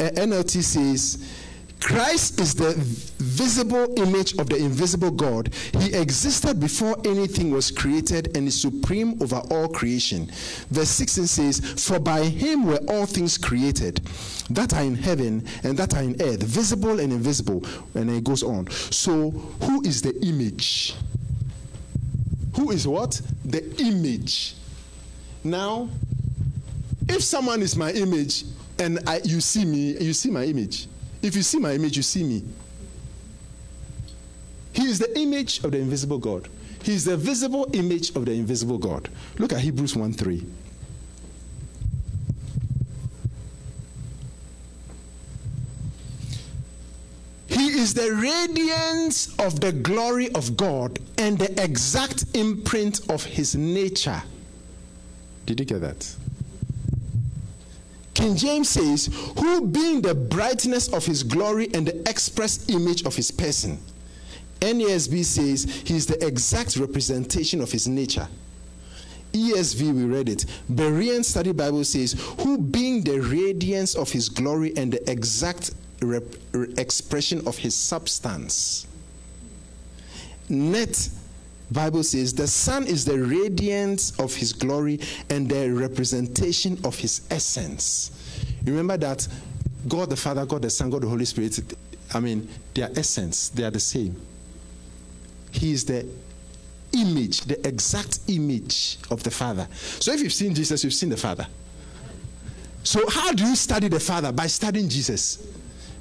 Uh, 0.00 0.10
NLT 0.10 0.62
says, 0.62 1.43
Christ 1.84 2.40
is 2.40 2.54
the 2.54 2.72
visible 3.18 3.92
image 3.98 4.38
of 4.38 4.48
the 4.48 4.56
invisible 4.56 5.10
God. 5.10 5.52
He 5.78 5.94
existed 5.94 6.58
before 6.58 6.96
anything 7.04 7.50
was 7.50 7.70
created 7.70 8.34
and 8.34 8.48
is 8.48 8.58
supreme 8.58 9.22
over 9.22 9.36
all 9.50 9.68
creation. 9.68 10.30
Verse 10.70 10.88
16 10.88 11.26
says, 11.26 11.86
For 11.86 11.98
by 11.98 12.24
him 12.24 12.64
were 12.64 12.80
all 12.88 13.04
things 13.04 13.36
created, 13.36 13.96
that 14.48 14.72
are 14.72 14.82
in 14.82 14.94
heaven 14.94 15.46
and 15.62 15.76
that 15.76 15.94
are 15.94 16.02
in 16.02 16.16
earth, 16.22 16.42
visible 16.42 17.00
and 17.00 17.12
invisible. 17.12 17.62
And 17.94 18.08
it 18.08 18.24
goes 18.24 18.42
on. 18.42 18.70
So, 18.70 19.30
who 19.30 19.82
is 19.82 20.00
the 20.00 20.18
image? 20.24 20.94
Who 22.56 22.70
is 22.70 22.88
what? 22.88 23.20
The 23.44 23.62
image. 23.78 24.54
Now, 25.44 25.90
if 27.10 27.22
someone 27.22 27.60
is 27.60 27.76
my 27.76 27.92
image 27.92 28.44
and 28.78 29.00
I, 29.06 29.20
you 29.22 29.42
see 29.42 29.66
me, 29.66 29.98
you 30.02 30.14
see 30.14 30.30
my 30.30 30.44
image. 30.44 30.88
If 31.24 31.34
you 31.34 31.42
see 31.42 31.58
my 31.58 31.72
image, 31.72 31.96
you 31.96 32.02
see 32.02 32.22
me. 32.22 32.44
He 34.74 34.82
is 34.84 34.98
the 34.98 35.18
image 35.18 35.64
of 35.64 35.70
the 35.70 35.78
invisible 35.78 36.18
God. 36.18 36.50
He 36.82 36.92
is 36.92 37.06
the 37.06 37.16
visible 37.16 37.66
image 37.72 38.10
of 38.14 38.26
the 38.26 38.32
invisible 38.32 38.76
God. 38.76 39.08
Look 39.38 39.54
at 39.54 39.60
Hebrews 39.60 39.96
1 39.96 40.12
3. 40.12 40.46
He 47.46 47.68
is 47.68 47.94
the 47.94 48.12
radiance 48.12 49.34
of 49.38 49.60
the 49.60 49.72
glory 49.72 50.30
of 50.34 50.58
God 50.58 50.98
and 51.16 51.38
the 51.38 51.62
exact 51.62 52.26
imprint 52.34 53.00
of 53.08 53.24
his 53.24 53.56
nature. 53.56 54.22
Did 55.46 55.60
you 55.60 55.64
get 55.64 55.80
that? 55.80 56.16
James 58.32 58.68
says, 58.68 59.06
Who 59.38 59.66
being 59.66 60.00
the 60.00 60.14
brightness 60.14 60.88
of 60.92 61.04
his 61.04 61.22
glory 61.22 61.68
and 61.74 61.86
the 61.86 62.08
express 62.08 62.68
image 62.68 63.04
of 63.04 63.14
his 63.14 63.30
person. 63.30 63.78
NESB 64.60 65.24
says, 65.24 65.64
He 65.84 65.96
is 65.96 66.06
the 66.06 66.24
exact 66.26 66.76
representation 66.76 67.60
of 67.60 67.70
his 67.70 67.86
nature. 67.86 68.28
ESV, 69.32 69.92
we 69.92 70.04
read 70.04 70.28
it. 70.28 70.46
Berean 70.72 71.24
Study 71.24 71.52
Bible 71.52 71.84
says, 71.84 72.12
Who 72.40 72.56
being 72.56 73.02
the 73.02 73.18
radiance 73.20 73.94
of 73.94 74.10
his 74.10 74.28
glory 74.28 74.72
and 74.76 74.92
the 74.92 75.10
exact 75.10 75.72
rep- 76.00 76.22
expression 76.78 77.46
of 77.46 77.58
his 77.58 77.74
substance. 77.74 78.86
Net 80.48 81.08
Bible 81.74 82.04
says 82.04 82.32
the 82.32 82.46
Son 82.46 82.86
is 82.86 83.04
the 83.04 83.18
radiance 83.18 84.18
of 84.20 84.32
his 84.34 84.52
glory 84.52 85.00
and 85.28 85.48
the 85.48 85.70
representation 85.70 86.78
of 86.84 86.96
his 86.96 87.26
essence. 87.30 88.12
Remember 88.64 88.96
that 88.96 89.26
God 89.88 90.08
the 90.08 90.16
Father, 90.16 90.46
God 90.46 90.62
the 90.62 90.70
Son, 90.70 90.88
God 90.88 91.02
the 91.02 91.08
Holy 91.08 91.24
Spirit, 91.24 91.60
I 92.14 92.20
mean, 92.20 92.48
their 92.74 92.90
essence, 92.96 93.48
they 93.48 93.64
are 93.64 93.70
the 93.70 93.80
same. 93.80 94.14
He 95.50 95.72
is 95.72 95.84
the 95.84 96.06
image, 96.92 97.40
the 97.42 97.66
exact 97.66 98.20
image 98.28 98.98
of 99.10 99.22
the 99.24 99.30
Father. 99.30 99.66
So 99.72 100.12
if 100.12 100.20
you've 100.20 100.32
seen 100.32 100.54
Jesus, 100.54 100.84
you've 100.84 100.94
seen 100.94 101.10
the 101.10 101.16
Father. 101.16 101.46
So 102.84 103.08
how 103.10 103.32
do 103.32 103.44
you 103.44 103.56
study 103.56 103.88
the 103.88 103.98
Father? 103.98 104.30
By 104.30 104.46
studying 104.46 104.88
Jesus. 104.88 105.44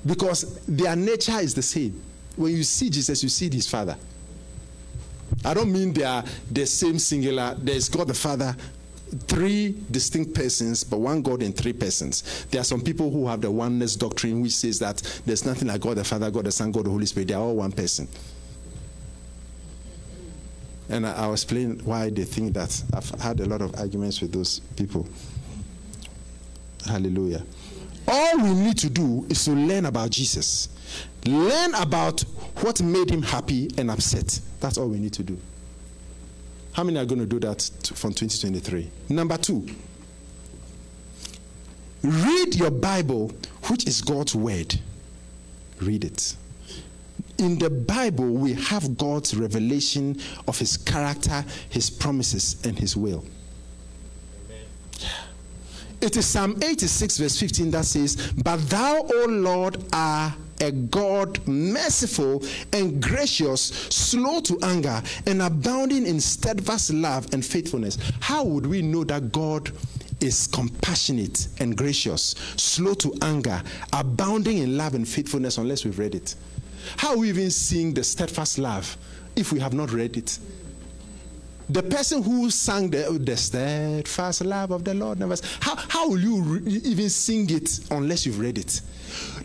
Because 0.05 0.59
their 0.67 0.95
nature 0.95 1.39
is 1.39 1.55
the 1.55 1.61
same. 1.63 1.99
When 2.35 2.51
you 2.51 2.63
see 2.63 2.89
Jesus, 2.89 3.23
you 3.23 3.29
see 3.29 3.49
his 3.49 3.67
Father. 3.67 3.97
I 5.45 5.53
don't 5.53 5.71
mean 5.71 5.93
they 5.93 6.03
are 6.03 6.23
the 6.51 6.65
same 6.65 6.99
singular. 6.99 7.55
There's 7.59 7.89
God 7.89 8.07
the 8.07 8.13
Father, 8.13 8.55
three 9.27 9.75
distinct 9.91 10.33
persons, 10.33 10.83
but 10.83 10.99
one 10.99 11.21
God 11.21 11.43
in 11.43 11.53
three 11.53 11.73
persons. 11.73 12.45
There 12.49 12.61
are 12.61 12.65
some 12.65 12.81
people 12.81 13.11
who 13.11 13.27
have 13.27 13.41
the 13.41 13.51
oneness 13.51 13.95
doctrine, 13.95 14.41
which 14.41 14.55
says 14.55 14.79
that 14.79 15.01
there's 15.25 15.45
nothing 15.45 15.67
like 15.67 15.81
God 15.81 15.97
the 15.97 16.03
Father, 16.03 16.31
God 16.31 16.45
the 16.45 16.51
Son, 16.51 16.71
God 16.71 16.85
the 16.85 16.89
Holy 16.89 17.05
Spirit. 17.05 17.27
They 17.29 17.33
are 17.33 17.41
all 17.41 17.55
one 17.55 17.71
person. 17.71 18.07
And 20.89 21.07
I, 21.07 21.27
will 21.27 21.33
explain 21.33 21.79
why 21.85 22.09
they 22.09 22.23
think 22.23 22.53
that. 22.53 22.83
I've 22.93 23.09
had 23.21 23.39
a 23.39 23.45
lot 23.45 23.61
of 23.61 23.75
arguments 23.79 24.21
with 24.21 24.31
those 24.31 24.59
people. 24.75 25.07
Hallelujah. 26.85 27.43
All 28.07 28.37
we 28.37 28.53
need 28.53 28.77
to 28.79 28.89
do 28.89 29.25
is 29.29 29.45
to 29.45 29.51
learn 29.51 29.85
about 29.85 30.09
Jesus. 30.09 30.69
Learn 31.25 31.73
about 31.75 32.23
what 32.61 32.81
made 32.81 33.09
him 33.09 33.21
happy 33.21 33.69
and 33.77 33.89
upset. 33.89 34.39
That's 34.59 34.77
all 34.77 34.89
we 34.89 34.99
need 34.99 35.13
to 35.13 35.23
do. 35.23 35.37
How 36.73 36.83
many 36.83 36.97
are 36.97 37.05
going 37.05 37.19
to 37.19 37.25
do 37.25 37.39
that 37.39 37.69
from 37.95 38.13
2023? 38.13 38.89
Number 39.09 39.37
two, 39.37 39.67
read 42.01 42.55
your 42.55 42.71
Bible, 42.71 43.31
which 43.67 43.87
is 43.87 44.01
God's 44.01 44.35
word. 44.35 44.79
Read 45.81 46.03
it. 46.03 46.35
In 47.37 47.59
the 47.59 47.69
Bible, 47.69 48.25
we 48.25 48.53
have 48.53 48.97
God's 48.97 49.35
revelation 49.35 50.19
of 50.47 50.57
his 50.57 50.77
character, 50.77 51.43
his 51.69 51.89
promises, 51.89 52.63
and 52.65 52.77
his 52.77 52.95
will. 52.95 53.23
It 56.01 56.17
is 56.17 56.25
Psalm 56.25 56.61
86, 56.61 57.17
verse 57.17 57.39
15 57.39 57.71
that 57.71 57.85
says, 57.85 58.33
But 58.43 58.57
thou, 58.69 59.07
O 59.13 59.25
Lord, 59.29 59.83
art 59.93 60.33
a 60.63 60.71
God 60.71 61.45
merciful 61.47 62.43
and 62.71 63.01
gracious, 63.01 63.61
slow 63.89 64.41
to 64.41 64.57
anger, 64.63 65.01
and 65.27 65.41
abounding 65.41 66.07
in 66.07 66.19
steadfast 66.19 66.91
love 66.93 67.31
and 67.33 67.45
faithfulness. 67.45 67.97
How 68.19 68.43
would 68.43 68.65
we 68.65 68.81
know 68.81 69.03
that 69.03 69.31
God 69.31 69.71
is 70.21 70.47
compassionate 70.47 71.49
and 71.59 71.75
gracious, 71.77 72.35
slow 72.55 72.93
to 72.95 73.13
anger, 73.21 73.61
abounding 73.91 74.59
in 74.59 74.77
love 74.77 74.95
and 74.95 75.07
faithfulness 75.07 75.57
unless 75.57 75.85
we've 75.85 75.99
read 75.99 76.15
it? 76.15 76.35
How 76.97 77.11
are 77.11 77.17
we 77.17 77.29
even 77.29 77.51
seeing 77.51 77.93
the 77.93 78.03
steadfast 78.03 78.57
love 78.57 78.97
if 79.35 79.51
we 79.51 79.59
have 79.59 79.73
not 79.73 79.91
read 79.91 80.17
it? 80.17 80.39
The 81.69 81.81
person 81.81 82.21
who 82.21 82.49
sang 82.49 82.89
the, 82.89 83.17
the 83.19 83.37
steadfast 83.37 84.43
love 84.43 84.71
of 84.71 84.83
the 84.83 84.93
Lord 84.93 85.19
never. 85.19 85.35
How, 85.61 85.75
how 85.75 86.09
will 86.09 86.19
you 86.19 86.41
re- 86.41 86.81
even 86.83 87.09
sing 87.09 87.49
it 87.49 87.79
unless 87.89 88.25
you've 88.25 88.39
read 88.39 88.57
it? 88.57 88.81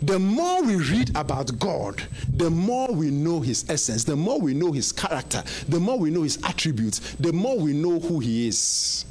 The 0.01 0.19
more 0.19 0.63
we 0.63 0.75
read 0.75 1.15
about 1.15 1.57
God, 1.59 2.01
the 2.35 2.49
more 2.49 2.91
we 2.91 3.09
know 3.09 3.39
His 3.39 3.69
essence, 3.69 4.03
the 4.03 4.15
more 4.15 4.39
we 4.39 4.53
know 4.53 4.71
His 4.71 4.91
character, 4.91 5.43
the 5.67 5.79
more 5.79 5.97
we 5.97 6.09
know 6.09 6.23
His 6.23 6.39
attributes, 6.43 6.99
the 7.15 7.31
more 7.31 7.57
we 7.57 7.73
know 7.73 7.99
who 7.99 8.19
He 8.19 8.47
is. 8.47 9.05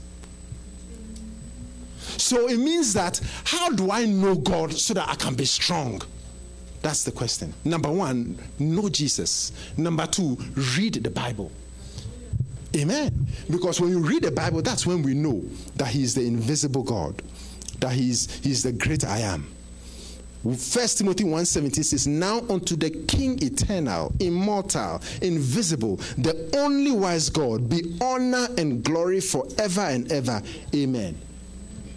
So 2.19 2.49
it 2.49 2.59
means 2.59 2.93
that 2.95 3.21
how 3.45 3.71
do 3.71 3.91
I 3.91 4.05
know 4.05 4.35
God 4.35 4.73
so 4.73 4.93
that 4.95 5.09
I 5.09 5.15
can 5.15 5.35
be 5.35 5.45
strong? 5.45 6.03
That's 6.83 7.05
the 7.05 7.13
question. 7.13 7.55
Number 7.65 7.91
one, 7.91 8.39
know 8.59 8.89
Jesus. 8.89 9.53
Number 9.77 10.07
two, 10.07 10.37
read 10.77 10.95
the 10.95 11.11
Bible. 11.11 11.51
Amen. 12.77 13.27
Because 13.51 13.81
when 13.81 13.91
you 13.91 14.01
read 14.01 14.23
the 14.23 14.31
Bible, 14.31 14.63
that's 14.63 14.87
when 14.87 15.03
we 15.03 15.15
know 15.15 15.43
that 15.77 15.89
He 15.89 16.03
is 16.03 16.15
the 16.15 16.23
invisible 16.23 16.83
God, 16.83 17.23
that 17.81 17.93
He's 17.93 18.41
He's 18.41 18.63
the 18.63 18.73
great 18.73 19.05
I 19.05 19.19
am. 19.21 19.47
First 20.45 20.99
Timothy 20.99 21.25
1:17 21.25 21.85
says, 21.85 22.07
Now 22.07 22.43
unto 22.49 22.77
the 22.77 22.91
King 22.91 23.43
eternal, 23.43 24.13
immortal, 24.21 25.03
invisible, 25.21 25.97
the 26.17 26.49
only 26.57 26.93
wise 26.93 27.29
God, 27.29 27.69
be 27.69 27.97
honor 28.01 28.47
and 28.57 28.83
glory 28.85 29.21
forever 29.21 29.81
and 29.81 30.11
ever. 30.13 30.41
Amen. 30.75 31.19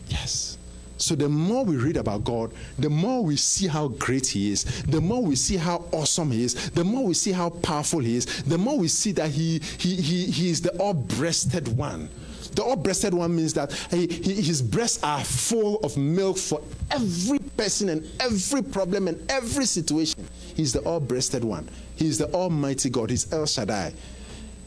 Yes. 0.09 0.57
So 1.01 1.15
the 1.15 1.27
more 1.29 1.65
we 1.65 1.77
read 1.77 1.97
about 1.97 2.23
God, 2.23 2.51
the 2.77 2.89
more 2.89 3.23
we 3.23 3.35
see 3.35 3.67
how 3.67 3.89
great 3.89 4.27
He 4.27 4.51
is, 4.51 4.63
the 4.83 5.01
more 5.01 5.23
we 5.23 5.35
see 5.35 5.57
how 5.57 5.85
awesome 5.91 6.31
He 6.31 6.43
is, 6.43 6.69
the 6.71 6.83
more 6.83 7.05
we 7.05 7.13
see 7.13 7.31
how 7.31 7.49
powerful 7.49 7.99
He 7.99 8.15
is, 8.15 8.43
the 8.43 8.57
more 8.57 8.77
we 8.77 8.87
see 8.87 9.11
that 9.13 9.31
He 9.31 9.59
He 9.77 9.95
He, 9.95 10.25
he 10.25 10.49
is 10.49 10.61
the 10.61 10.71
all-breasted 10.77 11.67
one. 11.77 12.09
The 12.55 12.63
all-breasted 12.63 13.13
one 13.13 13.35
means 13.35 13.53
that 13.53 13.71
he, 13.91 14.07
he, 14.07 14.33
his 14.41 14.61
breasts 14.61 15.01
are 15.03 15.23
full 15.23 15.77
of 15.79 15.95
milk 15.95 16.37
for 16.37 16.61
every 16.89 17.39
person 17.39 17.87
and 17.87 18.05
every 18.19 18.61
problem 18.61 19.07
and 19.07 19.31
every 19.31 19.65
situation. 19.65 20.27
He's 20.55 20.73
the 20.73 20.81
all-breasted 20.81 21.45
one. 21.45 21.69
He's 21.95 22.17
the 22.17 22.29
Almighty 22.33 22.89
God. 22.89 23.09
He's 23.09 23.31
El 23.31 23.45
Shaddai. 23.45 23.93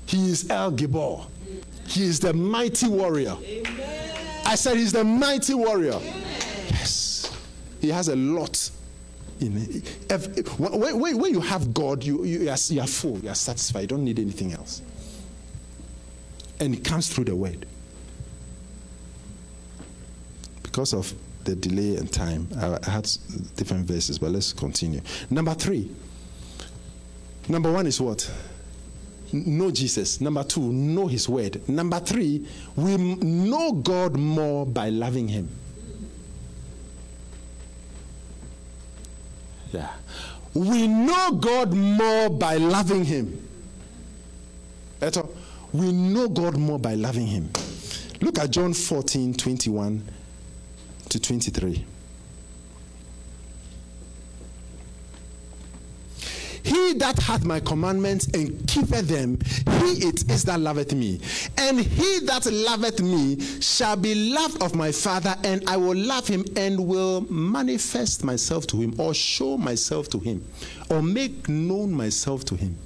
He 0.06 0.31
is 0.31 0.51
El 0.51 0.73
Gibor. 0.73 1.27
He 1.86 2.05
is 2.05 2.20
the 2.20 2.32
mighty 2.32 2.89
warrior. 2.89 3.36
Amen. 3.43 4.44
I 4.47 4.55
said 4.55 4.77
he's 4.77 4.93
the 4.93 5.05
mighty 5.05 5.55
warrior. 5.55 5.98
Yes. 6.01 6.23
He 7.85 7.90
has 7.90 8.09
a 8.09 8.16
lot 8.16 8.70
in. 9.40 9.52
When, 10.56 11.01
when, 11.01 11.19
when 11.19 11.35
you 11.35 11.40
have 11.40 11.74
God, 11.74 12.02
you, 12.02 12.24
you, 12.24 12.51
are, 12.51 12.56
you 12.69 12.81
are 12.81 12.86
full, 12.86 13.19
you 13.19 13.28
are 13.28 13.35
satisfied, 13.35 13.82
you 13.82 13.86
don't 13.89 14.05
need 14.05 14.19
anything 14.19 14.52
else. 14.52 14.81
And 16.61 16.74
it 16.74 16.85
comes 16.85 17.09
through 17.09 17.24
the 17.24 17.36
word 17.36 17.66
because 20.62 20.93
of 20.93 21.15
the 21.44 21.55
delay 21.55 21.97
and 21.97 22.11
time, 22.11 22.48
I 22.56 22.90
had 22.90 23.09
different 23.55 23.86
verses, 23.86 24.19
but 24.19 24.32
let's 24.32 24.52
continue. 24.52 25.02
Number 25.31 25.55
three. 25.55 25.89
Number 27.48 27.70
one 27.70 27.86
is 27.86 28.01
what? 28.01 28.28
Know 29.31 29.70
Jesus. 29.70 30.20
Number 30.20 30.43
two, 30.43 30.73
know 30.73 31.06
His 31.06 31.28
word. 31.28 31.69
Number 31.69 32.01
three, 32.01 32.48
we 32.74 32.97
know 32.97 33.73
God 33.73 34.16
more 34.16 34.65
by 34.65 34.89
loving 34.89 35.28
Him. 35.28 35.48
We 40.55 40.86
know 40.86 41.32
God 41.32 41.72
more 41.74 42.30
by 42.30 42.56
loving 42.56 43.05
Him. 43.05 43.48
We 45.72 45.92
know 45.92 46.28
God 46.28 46.56
more 46.56 46.78
by 46.78 46.94
loving 46.94 47.26
Him. 47.26 47.51
Look 48.20 48.38
at 48.38 48.51
John 48.51 48.72
14 48.72 49.34
21 49.34 50.05
to 51.09 51.20
23. 51.20 51.84
He 56.64 56.94
that 56.94 57.18
hath 57.18 57.44
my 57.44 57.60
commandments 57.60 58.26
and 58.28 58.66
keepeth 58.66 59.06
them, 59.06 59.38
he 59.82 60.08
it 60.08 60.30
is 60.30 60.44
that 60.44 60.60
loveth 60.60 60.94
me. 60.94 61.20
And 61.58 61.78
he 61.78 62.20
that 62.20 62.46
loveth 62.50 63.02
me 63.02 63.38
shall 63.60 63.96
be 63.96 64.32
loved 64.32 64.62
of 64.62 64.74
my 64.74 64.90
Father, 64.90 65.36
and 65.44 65.62
I 65.68 65.76
will 65.76 65.96
love 65.96 66.26
him 66.26 66.42
and 66.56 66.88
will 66.88 67.20
manifest 67.30 68.24
myself 68.24 68.66
to 68.68 68.78
him, 68.78 68.98
or 68.98 69.12
show 69.12 69.58
myself 69.58 70.08
to 70.10 70.18
him, 70.18 70.42
or 70.88 71.02
make 71.02 71.50
known 71.50 71.92
myself 71.92 72.46
to 72.46 72.56
him. 72.56 72.78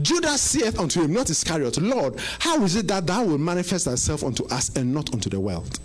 Judas 0.00 0.40
saith 0.40 0.78
unto 0.78 1.02
him, 1.02 1.12
not 1.12 1.28
Iscariot, 1.28 1.78
Lord, 1.78 2.20
how 2.38 2.62
is 2.62 2.76
it 2.76 2.86
that 2.88 3.06
thou 3.06 3.24
wilt 3.24 3.40
manifest 3.40 3.86
thyself 3.86 4.22
unto 4.22 4.44
us 4.46 4.74
and 4.76 4.94
not 4.94 5.12
unto 5.12 5.28
the 5.28 5.40
world? 5.40 5.78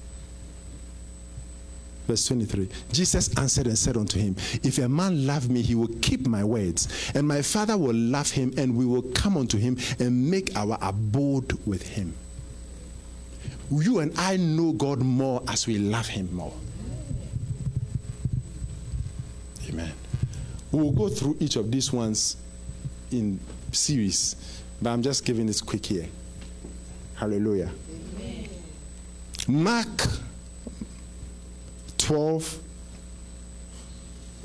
Verse 2.10 2.26
23 2.26 2.68
Jesus 2.92 3.38
answered 3.38 3.68
and 3.68 3.78
said 3.78 3.96
unto 3.96 4.18
him, 4.18 4.36
If 4.64 4.80
a 4.80 4.90
man 4.90 5.28
love 5.28 5.48
me, 5.48 5.62
he 5.62 5.76
will 5.76 5.92
keep 6.02 6.26
my 6.26 6.44
words, 6.44 7.12
and 7.14 7.28
my 7.28 7.44
Father 7.44 7.78
will 7.78 7.94
love 7.94 8.32
him, 8.32 8.52
and 8.58 8.76
we 8.76 8.84
will 8.84 9.04
come 9.14 9.38
unto 9.38 9.60
him 9.60 9.78
and 10.00 10.32
make 10.32 10.56
our 10.56 10.80
abode 10.82 11.54
with 11.68 11.88
him. 11.88 12.16
You 13.70 14.00
and 14.00 14.12
I 14.18 14.38
know 14.38 14.72
God 14.72 15.02
more 15.02 15.44
as 15.48 15.68
we 15.68 15.78
love 15.78 16.08
him 16.08 16.34
more. 16.34 16.54
Amen. 19.70 19.94
We 20.72 20.82
will 20.82 20.94
go 20.94 21.10
through 21.10 21.38
each 21.40 21.58
of 21.58 21.70
these 21.70 21.94
ones 21.94 22.38
in 23.12 23.40
series, 23.72 24.64
but 24.82 24.90
I'm 24.90 25.04
just 25.04 25.26
giving 25.26 25.46
this 25.46 25.62
quick 25.62 25.86
here. 25.86 26.08
Hallelujah. 27.14 27.70
Amen. 28.18 28.50
Mark 29.48 30.08
12. 32.10 32.60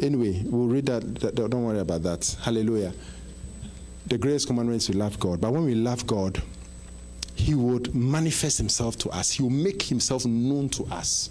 Anyway, 0.02 0.42
we'll 0.44 0.66
read 0.66 0.84
that. 0.84 1.34
Don't 1.34 1.64
worry 1.64 1.78
about 1.78 2.02
that. 2.02 2.36
Hallelujah. 2.42 2.92
The 4.06 4.18
greatest 4.18 4.48
commandment 4.48 4.82
is 4.82 4.86
to 4.88 4.98
love 4.98 5.18
God. 5.18 5.40
But 5.40 5.50
when 5.50 5.64
we 5.64 5.74
love 5.74 6.06
God, 6.06 6.42
He 7.34 7.54
would 7.54 7.94
manifest 7.94 8.58
Himself 8.58 8.98
to 8.98 9.08
us. 9.08 9.30
He 9.30 9.42
will 9.42 9.48
make 9.48 9.80
Himself 9.80 10.26
known 10.26 10.68
to 10.70 10.84
us 10.92 11.30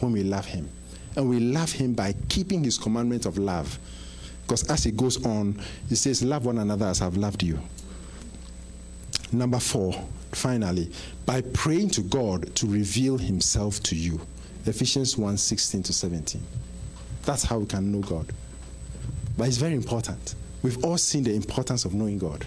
when 0.00 0.10
we 0.10 0.24
love 0.24 0.44
Him. 0.44 0.68
And 1.14 1.30
we 1.30 1.38
love 1.38 1.70
Him 1.70 1.94
by 1.94 2.16
keeping 2.28 2.64
His 2.64 2.76
commandment 2.76 3.24
of 3.24 3.38
love. 3.38 3.78
Because 4.42 4.68
as 4.68 4.86
it 4.86 4.96
goes 4.96 5.24
on, 5.24 5.62
He 5.88 5.94
says, 5.94 6.20
Love 6.20 6.46
one 6.46 6.58
another 6.58 6.86
as 6.86 7.00
I've 7.00 7.16
loved 7.16 7.44
you. 7.44 7.60
Number 9.30 9.60
four, 9.60 9.94
finally, 10.32 10.90
by 11.26 11.42
praying 11.42 11.90
to 11.90 12.00
God 12.00 12.56
to 12.56 12.66
reveal 12.66 13.18
Himself 13.18 13.80
to 13.84 13.94
you. 13.94 14.20
Ephesians 14.66 15.16
1 15.18 15.36
16 15.36 15.82
to 15.84 15.92
17. 15.92 16.42
That's 17.24 17.42
how 17.44 17.58
we 17.58 17.66
can 17.66 17.92
know 17.92 18.00
God. 18.00 18.26
But 19.36 19.48
it's 19.48 19.56
very 19.56 19.74
important. 19.74 20.34
We've 20.62 20.82
all 20.84 20.98
seen 20.98 21.24
the 21.24 21.34
importance 21.34 21.84
of 21.84 21.94
knowing 21.94 22.18
God. 22.18 22.46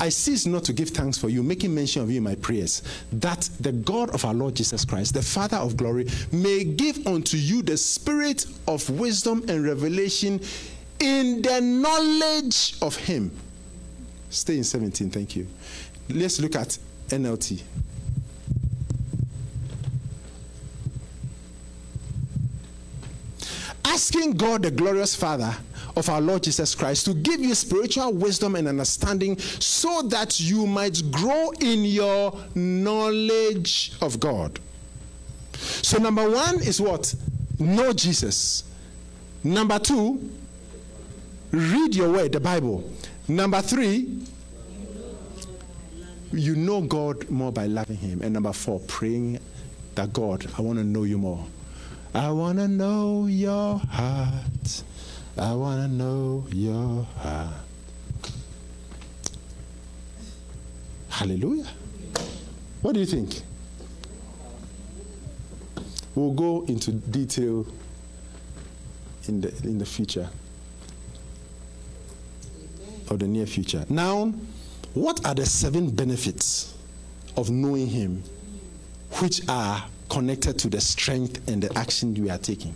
I 0.00 0.08
cease 0.08 0.44
not 0.46 0.64
to 0.64 0.72
give 0.72 0.90
thanks 0.90 1.18
for 1.18 1.28
you, 1.28 1.42
making 1.42 1.74
mention 1.74 2.02
of 2.02 2.10
you 2.10 2.18
in 2.18 2.24
my 2.24 2.34
prayers, 2.34 2.82
that 3.12 3.48
the 3.60 3.72
God 3.72 4.10
of 4.10 4.24
our 4.24 4.34
Lord 4.34 4.54
Jesus 4.54 4.84
Christ, 4.84 5.14
the 5.14 5.22
Father 5.22 5.56
of 5.56 5.76
glory, 5.76 6.08
may 6.32 6.64
give 6.64 7.06
unto 7.06 7.36
you 7.36 7.62
the 7.62 7.76
spirit 7.76 8.46
of 8.66 8.88
wisdom 8.90 9.44
and 9.48 9.64
revelation 9.64 10.40
in 10.98 11.42
the 11.42 11.60
knowledge 11.60 12.74
of 12.82 12.96
Him. 12.96 13.30
Stay 14.30 14.56
in 14.56 14.64
17, 14.64 15.10
thank 15.10 15.36
you. 15.36 15.46
Let's 16.08 16.40
look 16.40 16.56
at 16.56 16.76
NLT. 17.08 17.62
Asking 23.94 24.32
God, 24.32 24.62
the 24.62 24.72
glorious 24.72 25.14
Father 25.14 25.54
of 25.96 26.08
our 26.08 26.20
Lord 26.20 26.42
Jesus 26.42 26.74
Christ, 26.74 27.04
to 27.04 27.14
give 27.14 27.38
you 27.38 27.54
spiritual 27.54 28.12
wisdom 28.12 28.56
and 28.56 28.66
understanding 28.66 29.38
so 29.38 30.02
that 30.02 30.40
you 30.40 30.66
might 30.66 31.00
grow 31.12 31.52
in 31.60 31.84
your 31.84 32.36
knowledge 32.56 33.92
of 34.02 34.18
God. 34.18 34.58
So, 35.52 35.98
number 35.98 36.28
one 36.28 36.56
is 36.56 36.80
what? 36.80 37.14
Know 37.60 37.92
Jesus. 37.92 38.64
Number 39.44 39.78
two, 39.78 40.28
read 41.52 41.94
your 41.94 42.10
word, 42.10 42.32
the 42.32 42.40
Bible. 42.40 42.90
Number 43.28 43.62
three, 43.62 44.18
you 46.32 46.56
know 46.56 46.80
God 46.80 47.30
more 47.30 47.52
by 47.52 47.66
loving 47.66 47.98
Him. 47.98 48.22
And 48.22 48.32
number 48.32 48.52
four, 48.52 48.80
praying 48.80 49.38
that 49.94 50.12
God, 50.12 50.50
I 50.58 50.62
want 50.62 50.80
to 50.80 50.84
know 50.84 51.04
you 51.04 51.16
more. 51.16 51.46
I 52.14 52.30
want 52.30 52.58
to 52.58 52.68
know 52.68 53.26
your 53.26 53.78
heart. 53.78 54.82
I 55.36 55.52
want 55.54 55.82
to 55.82 55.88
know 55.88 56.46
your 56.52 57.02
heart. 57.18 57.54
Hallelujah. 61.08 61.66
What 62.82 62.94
do 62.94 63.00
you 63.00 63.06
think? 63.06 63.42
We'll 66.14 66.34
go 66.34 66.64
into 66.66 66.92
detail 66.92 67.66
in 69.26 69.40
the, 69.40 69.48
in 69.64 69.78
the 69.78 69.86
future 69.86 70.30
or 73.10 73.16
the 73.16 73.26
near 73.26 73.46
future. 73.46 73.84
Now, 73.88 74.32
what 74.92 75.26
are 75.26 75.34
the 75.34 75.46
seven 75.46 75.90
benefits 75.90 76.74
of 77.36 77.50
knowing 77.50 77.88
Him, 77.88 78.22
which 79.18 79.40
are 79.48 79.84
connected 80.14 80.56
to 80.56 80.68
the 80.68 80.80
strength 80.80 81.48
and 81.48 81.60
the 81.60 81.76
action 81.76 82.14
we 82.14 82.30
are 82.30 82.38
taking. 82.38 82.72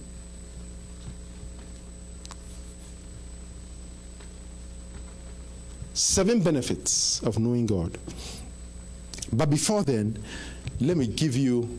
Seven 5.94 6.43
benefits 6.43 7.23
of 7.23 7.39
knowing 7.39 7.65
God. 7.66 7.97
But 9.32 9.51
before 9.51 9.85
then, 9.85 10.20
let 10.81 10.97
me 10.97 11.06
give 11.06 11.36
you 11.36 11.78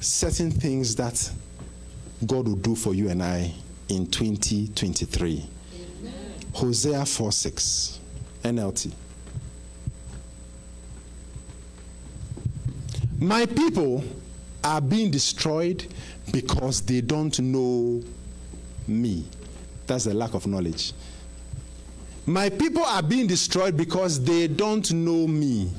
certain 0.00 0.50
things 0.50 0.96
that 0.96 1.30
God 2.26 2.48
will 2.48 2.56
do 2.56 2.74
for 2.74 2.92
you 2.92 3.10
and 3.10 3.22
I 3.22 3.52
in 3.88 4.08
2023. 4.08 5.46
Amen. 6.02 6.14
Hosea 6.52 7.06
4 7.06 7.30
6, 7.30 8.00
NLT. 8.42 8.92
My 13.20 13.46
people 13.46 14.02
are 14.64 14.80
being 14.80 15.10
destroyed 15.10 15.86
because 16.32 16.82
they 16.82 17.00
don't 17.00 17.38
know 17.40 18.02
me. 18.86 19.24
That's 19.86 20.04
the 20.04 20.14
lack 20.14 20.34
of 20.34 20.46
knowledge. 20.46 20.92
My 22.26 22.48
people 22.48 22.84
are 22.84 23.02
being 23.02 23.26
destroyed 23.26 23.76
because 23.76 24.22
they 24.22 24.46
don't 24.46 24.92
know 24.92 25.26
me. 25.26 25.70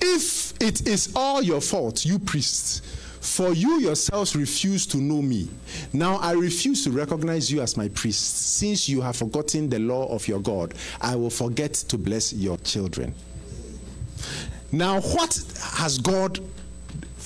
If 0.00 0.60
it 0.60 0.86
is 0.88 1.12
all 1.14 1.42
your 1.42 1.60
fault, 1.60 2.04
you 2.04 2.18
priests, 2.18 2.80
for 3.20 3.52
you 3.52 3.80
yourselves 3.80 4.34
refuse 4.34 4.86
to 4.86 4.98
know 4.98 5.20
me. 5.20 5.48
Now 5.92 6.16
I 6.16 6.32
refuse 6.32 6.84
to 6.84 6.90
recognize 6.90 7.50
you 7.50 7.60
as 7.60 7.76
my 7.76 7.88
priest. 7.88 8.56
Since 8.56 8.88
you 8.88 9.00
have 9.00 9.16
forgotten 9.16 9.68
the 9.68 9.78
law 9.78 10.06
of 10.08 10.26
your 10.26 10.40
God, 10.40 10.74
I 11.00 11.14
will 11.16 11.30
forget 11.30 11.74
to 11.74 11.98
bless 11.98 12.32
your 12.32 12.56
children. 12.58 13.14
Now, 14.70 15.00
what 15.00 15.40
has 15.76 15.98
God 15.98 16.40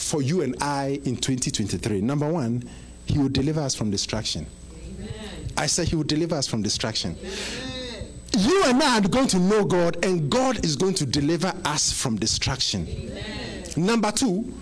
for 0.03 0.21
you 0.21 0.43
and 0.43 0.57
I 0.61 1.01
in 1.05 1.17
2023. 1.17 2.01
Number 2.01 2.31
one, 2.31 2.69
He 3.07 3.19
will 3.19 3.29
deliver 3.29 3.61
us 3.61 3.75
from 3.75 3.91
distraction. 3.91 4.47
Amen. 4.75 5.09
I 5.57 5.67
said 5.67 5.89
He 5.89 5.97
will 5.97 6.03
deliver 6.05 6.35
us 6.35 6.47
from 6.47 6.63
distraction. 6.63 7.17
Amen. 7.21 8.09
You 8.37 8.65
and 8.67 8.83
I 8.83 8.99
are 8.99 9.09
going 9.09 9.29
to 9.29 9.39
know 9.39 9.65
God, 9.65 10.05
and 10.05 10.31
God 10.31 10.65
is 10.65 10.77
going 10.77 10.95
to 10.95 11.07
deliver 11.07 11.53
us 11.65 11.93
from 11.93 12.17
distraction. 12.17 12.87
Amen. 12.89 13.65
Number 13.77 14.11
two, 14.11 14.53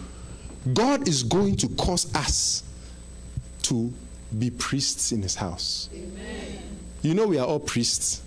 God 0.74 1.08
is 1.08 1.22
going 1.22 1.56
to 1.56 1.68
cause 1.70 2.14
us 2.14 2.64
to 3.62 3.92
be 4.38 4.50
priests 4.50 5.12
in 5.12 5.22
His 5.22 5.34
house. 5.34 5.88
You 7.02 7.14
know, 7.14 7.26
we 7.26 7.38
are 7.38 7.46
all 7.46 7.60
priests. 7.60 8.22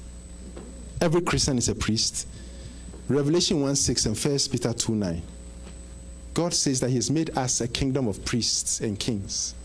Every 0.99 1.22
Christian 1.22 1.57
is 1.57 1.69
a 1.69 1.76
priest. 1.76 2.27
Revelation 3.07 3.61
1 3.61 3.76
6 3.76 4.06
and 4.07 4.18
1 4.18 4.40
Peter 4.52 4.73
2 4.73 4.95
9. 4.95 5.22
God 6.34 6.53
says 6.53 6.80
that 6.80 6.89
He 6.89 6.95
has 6.95 7.11
made 7.11 7.38
us 7.38 7.61
a 7.61 7.68
kingdom 7.68 8.07
of 8.07 8.23
priests 8.26 8.81
and 8.81 8.99
kings. 8.99 9.55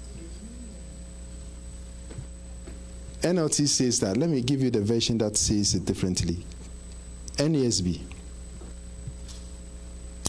NLT 3.23 3.67
says 3.69 4.01
that. 4.01 4.17
Let 4.17 4.31
me 4.31 4.41
give 4.43 4.63
you 4.63 4.71
the 4.71 4.81
version 4.81 5.19
that 5.19 5.37
says 5.37 5.75
it 5.75 5.85
differently. 5.85 6.45
NESB. 7.37 8.01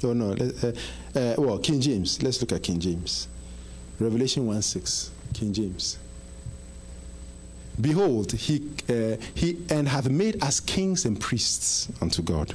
Oh 0.03 0.14
no, 0.14 0.32
uh, 0.32 0.72
uh, 1.18 1.36
well, 1.38 1.60
King 1.60 1.82
James. 1.82 2.24
Let's 2.24 2.40
look 2.41 2.52
at 2.53 2.64
King 2.64 2.80
James. 2.80 3.28
Revelation 3.99 4.48
1 4.48 4.61
6, 4.61 5.11
King 5.34 5.53
James. 5.53 5.98
Behold, 7.82 8.32
he, 8.32 8.70
uh, 8.90 9.18
he 9.36 9.57
and 9.70 9.88
hath 9.88 10.10
made 10.10 10.41
us 10.44 10.60
kings 10.60 11.06
and 11.06 11.20
priests 11.20 11.90
unto 12.02 12.22
God. 12.22 12.53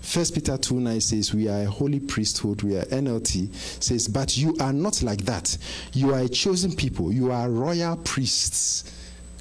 First 0.00 0.34
Peter 0.34 0.56
2 0.56 0.80
9 0.80 1.00
says, 1.00 1.34
We 1.34 1.48
are 1.48 1.62
a 1.62 1.66
holy 1.66 2.00
priesthood. 2.00 2.62
We 2.62 2.76
are 2.76 2.84
NLT 2.86 3.54
says, 3.82 4.08
But 4.08 4.36
you 4.36 4.56
are 4.60 4.72
not 4.72 5.02
like 5.02 5.24
that. 5.26 5.56
You 5.92 6.14
are 6.14 6.20
a 6.20 6.28
chosen 6.28 6.74
people. 6.74 7.12
You 7.12 7.30
are 7.30 7.48
royal 7.48 7.96
priests, 7.96 8.92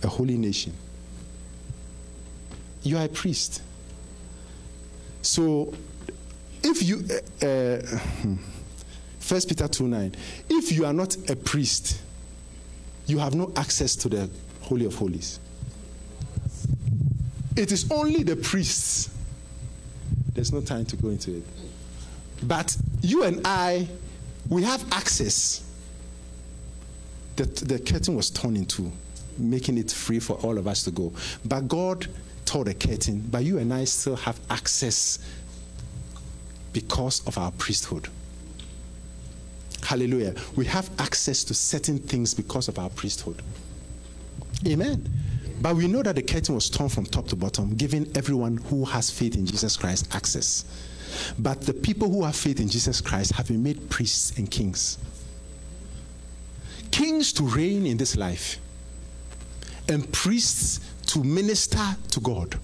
a 0.03 0.07
holy 0.07 0.37
nation. 0.37 0.73
You 2.83 2.97
are 2.97 3.05
a 3.05 3.09
priest. 3.09 3.61
So, 5.21 5.73
if 6.63 6.83
you, 6.83 7.03
uh, 7.41 7.45
uh, 7.45 7.81
First 9.19 9.49
Peter 9.49 9.67
2 9.67 9.87
9, 9.87 10.15
if 10.49 10.71
you 10.71 10.85
are 10.85 10.93
not 10.93 11.15
a 11.29 11.35
priest, 11.35 12.01
you 13.05 13.17
have 13.17 13.33
no 13.33 13.51
access 13.55 13.95
to 13.97 14.09
the 14.09 14.29
Holy 14.61 14.85
of 14.85 14.95
Holies. 14.95 15.39
It 17.55 17.71
is 17.71 17.91
only 17.91 18.23
the 18.23 18.35
priests. 18.35 19.09
There's 20.39 20.53
no 20.53 20.61
time 20.61 20.85
to 20.85 20.95
go 20.95 21.09
into 21.09 21.35
it. 21.35 21.43
But 22.43 22.77
you 23.01 23.23
and 23.23 23.41
I, 23.43 23.89
we 24.47 24.63
have 24.63 24.89
access. 24.93 25.69
The, 27.35 27.43
the 27.43 27.77
curtain 27.77 28.15
was 28.15 28.29
torn 28.29 28.55
in 28.55 28.65
two, 28.65 28.89
making 29.37 29.77
it 29.77 29.91
free 29.91 30.19
for 30.19 30.37
all 30.37 30.57
of 30.57 30.65
us 30.65 30.85
to 30.85 30.91
go. 30.91 31.11
But 31.43 31.67
God 31.67 32.07
tore 32.45 32.63
the 32.63 32.73
curtain, 32.73 33.19
but 33.29 33.43
you 33.43 33.57
and 33.57 33.73
I 33.73 33.83
still 33.83 34.15
have 34.15 34.39
access 34.49 35.19
because 36.71 37.21
of 37.27 37.37
our 37.37 37.51
priesthood. 37.51 38.07
Hallelujah. 39.83 40.35
We 40.55 40.63
have 40.67 40.89
access 40.99 41.43
to 41.43 41.53
certain 41.53 41.99
things 41.99 42.33
because 42.33 42.69
of 42.69 42.79
our 42.79 42.89
priesthood. 42.91 43.41
Amen. 44.65 45.05
But 45.61 45.75
we 45.75 45.87
know 45.87 46.01
that 46.03 46.15
the 46.15 46.21
curtain 46.21 46.55
was 46.55 46.69
torn 46.69 46.89
from 46.89 47.05
top 47.05 47.27
to 47.27 47.35
bottom, 47.35 47.75
giving 47.75 48.09
everyone 48.15 48.57
who 48.57 48.85
has 48.85 49.11
faith 49.11 49.35
in 49.35 49.45
Jesus 49.45 49.75
Christ 49.75 50.13
access. 50.15 50.65
But 51.37 51.61
the 51.61 51.73
people 51.73 52.09
who 52.09 52.23
have 52.23 52.35
faith 52.35 52.59
in 52.59 52.69
Jesus 52.69 53.01
Christ 53.01 53.33
have 53.33 53.47
been 53.47 53.61
made 53.61 53.89
priests 53.89 54.37
and 54.37 54.49
kings. 54.49 54.97
Kings 56.91 57.33
to 57.33 57.43
reign 57.43 57.85
in 57.85 57.97
this 57.97 58.15
life, 58.15 58.57
and 59.89 60.11
priests 60.13 60.79
to 61.07 61.23
minister 61.23 61.95
to 62.11 62.19
God. 62.19 62.57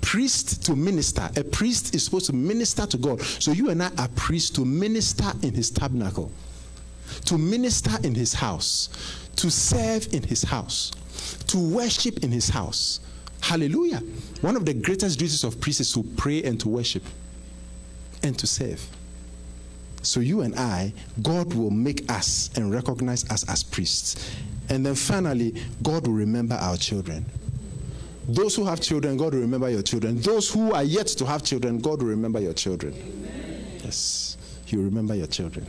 Priest 0.00 0.64
to 0.66 0.74
minister. 0.74 1.28
A 1.36 1.44
priest 1.44 1.94
is 1.94 2.04
supposed 2.04 2.26
to 2.26 2.32
minister 2.32 2.86
to 2.86 2.96
God. 2.96 3.20
So 3.22 3.52
you 3.52 3.70
and 3.70 3.82
I 3.82 3.90
are 3.98 4.08
priests 4.08 4.50
to 4.50 4.64
minister 4.64 5.30
in 5.42 5.54
his 5.54 5.70
tabernacle, 5.70 6.30
to 7.26 7.38
minister 7.38 7.92
in 8.02 8.14
his 8.14 8.34
house, 8.34 8.88
to 9.36 9.50
serve 9.50 10.12
in 10.12 10.22
his 10.22 10.42
house 10.42 10.92
to 11.48 11.58
worship 11.58 12.22
in 12.24 12.30
his 12.30 12.48
house. 12.48 13.00
Hallelujah. 13.40 13.98
One 14.40 14.56
of 14.56 14.64
the 14.64 14.74
greatest 14.74 15.18
duties 15.18 15.44
of 15.44 15.60
priests 15.60 15.80
is 15.80 15.92
to 15.94 16.02
pray 16.16 16.42
and 16.42 16.58
to 16.60 16.68
worship 16.68 17.02
and 18.22 18.38
to 18.38 18.46
serve. 18.46 18.84
So 20.02 20.20
you 20.20 20.42
and 20.42 20.54
I, 20.56 20.92
God 21.22 21.54
will 21.54 21.70
make 21.70 22.10
us 22.10 22.50
and 22.56 22.72
recognize 22.72 23.28
us 23.30 23.48
as 23.48 23.62
priests. 23.62 24.34
And 24.68 24.84
then 24.84 24.94
finally, 24.94 25.54
God 25.82 26.06
will 26.06 26.14
remember 26.14 26.54
our 26.56 26.76
children. 26.76 27.24
Those 28.28 28.54
who 28.54 28.64
have 28.64 28.80
children, 28.80 29.16
God 29.16 29.34
will 29.34 29.40
remember 29.40 29.68
your 29.68 29.82
children. 29.82 30.20
Those 30.20 30.50
who 30.50 30.72
are 30.72 30.84
yet 30.84 31.08
to 31.08 31.26
have 31.26 31.42
children, 31.42 31.78
God 31.80 32.00
will 32.00 32.08
remember 32.08 32.40
your 32.40 32.52
children. 32.52 32.94
Amen. 32.94 33.80
Yes, 33.84 34.36
He 34.64 34.76
will 34.76 34.84
remember 34.84 35.14
your 35.14 35.26
children. 35.26 35.66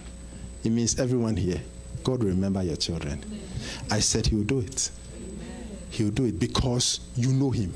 It 0.64 0.70
means 0.70 1.00
everyone 1.00 1.36
here, 1.36 1.62
God 2.04 2.20
will 2.20 2.30
remember 2.30 2.62
your 2.62 2.76
children. 2.76 3.24
I 3.90 4.00
said 4.00 4.28
He 4.28 4.36
will 4.36 4.44
do 4.44 4.60
it. 4.60 4.92
He'll 5.94 6.10
do 6.10 6.26
it 6.26 6.40
because 6.40 7.02
you 7.16 7.32
know 7.32 7.52
Him 7.52 7.72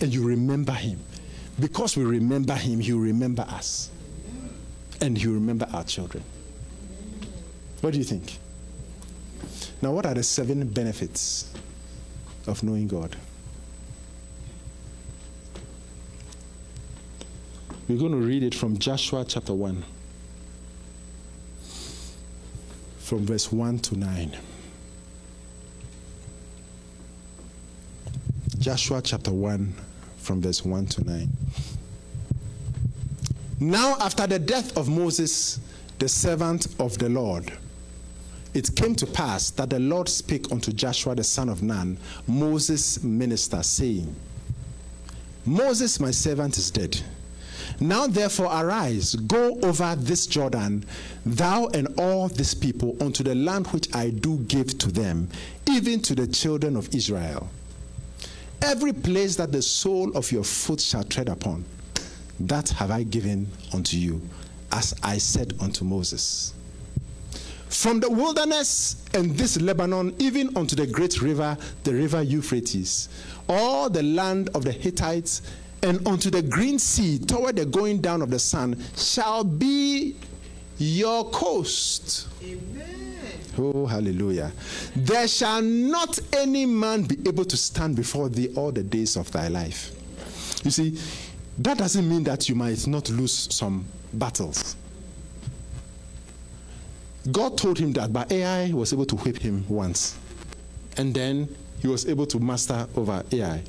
and 0.00 0.14
you 0.14 0.26
remember 0.26 0.72
Him. 0.72 0.98
Because 1.60 1.94
we 1.94 2.02
remember 2.02 2.54
Him, 2.54 2.80
He'll 2.80 2.98
remember 2.98 3.42
us. 3.42 3.90
And 5.02 5.18
He'll 5.18 5.32
remember 5.32 5.68
our 5.74 5.84
children. 5.84 6.24
What 7.82 7.92
do 7.92 7.98
you 7.98 8.04
think? 8.04 8.38
Now, 9.82 9.92
what 9.92 10.06
are 10.06 10.14
the 10.14 10.22
seven 10.22 10.66
benefits 10.66 11.52
of 12.46 12.62
knowing 12.62 12.88
God? 12.88 13.14
We're 17.86 17.98
going 17.98 18.12
to 18.12 18.26
read 18.26 18.42
it 18.42 18.54
from 18.54 18.78
Joshua 18.78 19.26
chapter 19.28 19.52
1, 19.52 19.84
from 23.00 23.26
verse 23.26 23.52
1 23.52 23.80
to 23.80 23.98
9. 23.98 24.38
Joshua 28.64 29.02
chapter 29.02 29.30
1, 29.30 29.74
from 30.16 30.40
verse 30.40 30.64
1 30.64 30.86
to 30.86 31.04
9. 31.04 31.28
Now, 33.60 33.98
after 34.00 34.26
the 34.26 34.38
death 34.38 34.74
of 34.78 34.88
Moses, 34.88 35.60
the 35.98 36.08
servant 36.08 36.68
of 36.80 36.96
the 36.96 37.10
Lord, 37.10 37.52
it 38.54 38.74
came 38.74 38.94
to 38.94 39.06
pass 39.06 39.50
that 39.50 39.68
the 39.68 39.78
Lord 39.78 40.08
spake 40.08 40.50
unto 40.50 40.72
Joshua 40.72 41.14
the 41.14 41.24
son 41.24 41.50
of 41.50 41.62
Nun, 41.62 41.98
Moses' 42.26 43.04
minister, 43.04 43.62
saying, 43.62 44.16
Moses, 45.44 46.00
my 46.00 46.10
servant, 46.10 46.56
is 46.56 46.70
dead. 46.70 46.98
Now 47.80 48.06
therefore 48.06 48.46
arise, 48.46 49.14
go 49.14 49.60
over 49.62 49.94
this 49.94 50.26
Jordan, 50.26 50.86
thou 51.26 51.66
and 51.74 51.88
all 51.98 52.28
this 52.28 52.54
people, 52.54 52.96
unto 52.98 53.22
the 53.22 53.34
land 53.34 53.66
which 53.66 53.94
I 53.94 54.08
do 54.08 54.38
give 54.38 54.78
to 54.78 54.90
them, 54.90 55.28
even 55.68 56.00
to 56.00 56.14
the 56.14 56.26
children 56.26 56.78
of 56.78 56.94
Israel. 56.94 57.50
Every 58.64 58.94
place 58.94 59.36
that 59.36 59.52
the 59.52 59.60
sole 59.60 60.16
of 60.16 60.32
your 60.32 60.42
foot 60.42 60.80
shall 60.80 61.04
tread 61.04 61.28
upon, 61.28 61.66
that 62.40 62.70
have 62.70 62.90
I 62.90 63.02
given 63.02 63.46
unto 63.74 63.98
you, 63.98 64.22
as 64.72 64.94
I 65.02 65.18
said 65.18 65.52
unto 65.60 65.84
Moses. 65.84 66.54
From 67.68 68.00
the 68.00 68.08
wilderness 68.08 69.04
and 69.12 69.36
this 69.36 69.60
Lebanon, 69.60 70.14
even 70.18 70.56
unto 70.56 70.74
the 70.74 70.86
great 70.86 71.20
river, 71.20 71.58
the 71.82 71.92
river 71.92 72.22
Euphrates, 72.22 73.10
all 73.50 73.90
the 73.90 74.02
land 74.02 74.48
of 74.54 74.64
the 74.64 74.72
Hittites, 74.72 75.42
and 75.82 76.04
unto 76.08 76.30
the 76.30 76.40
green 76.40 76.78
sea, 76.78 77.18
toward 77.18 77.56
the 77.56 77.66
going 77.66 78.00
down 78.00 78.22
of 78.22 78.30
the 78.30 78.38
sun, 78.38 78.82
shall 78.96 79.44
be 79.44 80.16
your 80.78 81.28
coast. 81.30 82.28
Amen. 82.42 83.03
Oh, 83.58 83.86
hallelujah. 83.86 84.52
There 84.96 85.28
shall 85.28 85.62
not 85.62 86.18
any 86.32 86.66
man 86.66 87.04
be 87.04 87.16
able 87.26 87.44
to 87.44 87.56
stand 87.56 87.96
before 87.96 88.28
thee 88.28 88.52
all 88.56 88.72
the 88.72 88.82
days 88.82 89.16
of 89.16 89.30
thy 89.30 89.48
life. 89.48 89.92
You 90.64 90.70
see, 90.70 90.98
that 91.58 91.78
doesn't 91.78 92.08
mean 92.08 92.24
that 92.24 92.48
you 92.48 92.54
might 92.54 92.86
not 92.86 93.08
lose 93.10 93.54
some 93.54 93.84
battles. 94.12 94.76
God 97.30 97.56
told 97.56 97.78
him 97.78 97.92
that, 97.94 98.12
but 98.12 98.30
Ai 98.32 98.72
was 98.72 98.92
able 98.92 99.06
to 99.06 99.16
whip 99.16 99.38
him 99.38 99.64
once. 99.68 100.16
And 100.96 101.14
then 101.14 101.48
he 101.80 101.88
was 101.88 102.06
able 102.06 102.26
to 102.26 102.38
master 102.38 102.86
over 102.96 103.22
Ai. 103.32 103.62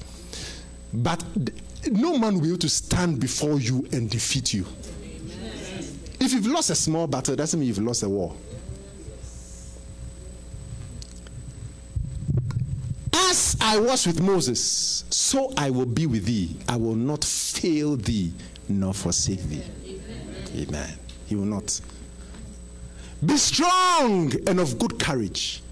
But 0.94 1.24
no 1.92 2.18
man 2.18 2.36
will 2.36 2.42
be 2.42 2.48
able 2.50 2.58
to 2.60 2.70
stand 2.70 3.20
before 3.20 3.60
you 3.60 3.88
and 3.92 4.10
defeat 4.10 4.54
you. 4.54 4.66
Amen. 5.04 6.00
If 6.20 6.34
you've 6.34 6.48
lost 6.48 6.70
a 6.70 6.76
small 6.76 7.08
battle, 7.08 7.36
doesn't 7.36 7.60
mean 7.60 7.68
you've 7.68 7.80
lost 7.80 8.04
a 8.04 8.10
war. 8.10 8.36
As 13.28 13.58
I 13.60 13.80
was 13.80 14.06
with 14.06 14.22
Moses, 14.22 15.04
so 15.10 15.52
I 15.58 15.72
will 15.72 15.88
be 15.88 16.06
with 16.06 16.26
thee. 16.26 16.56
I 16.70 16.76
will 16.76 16.96
not 16.96 17.24
fail 17.24 17.96
thee 17.96 18.32
nor 18.70 18.94
forsake 18.94 19.42
thee. 19.50 19.64
Amen. 19.84 20.68
Amen. 20.70 21.00
He 21.26 21.36
will 21.36 21.46
not. 21.46 21.82
Be 23.26 23.36
strong 23.38 24.32
and 24.48 24.60
of 24.60 24.78
good 24.78 25.00
courage. 25.00 25.64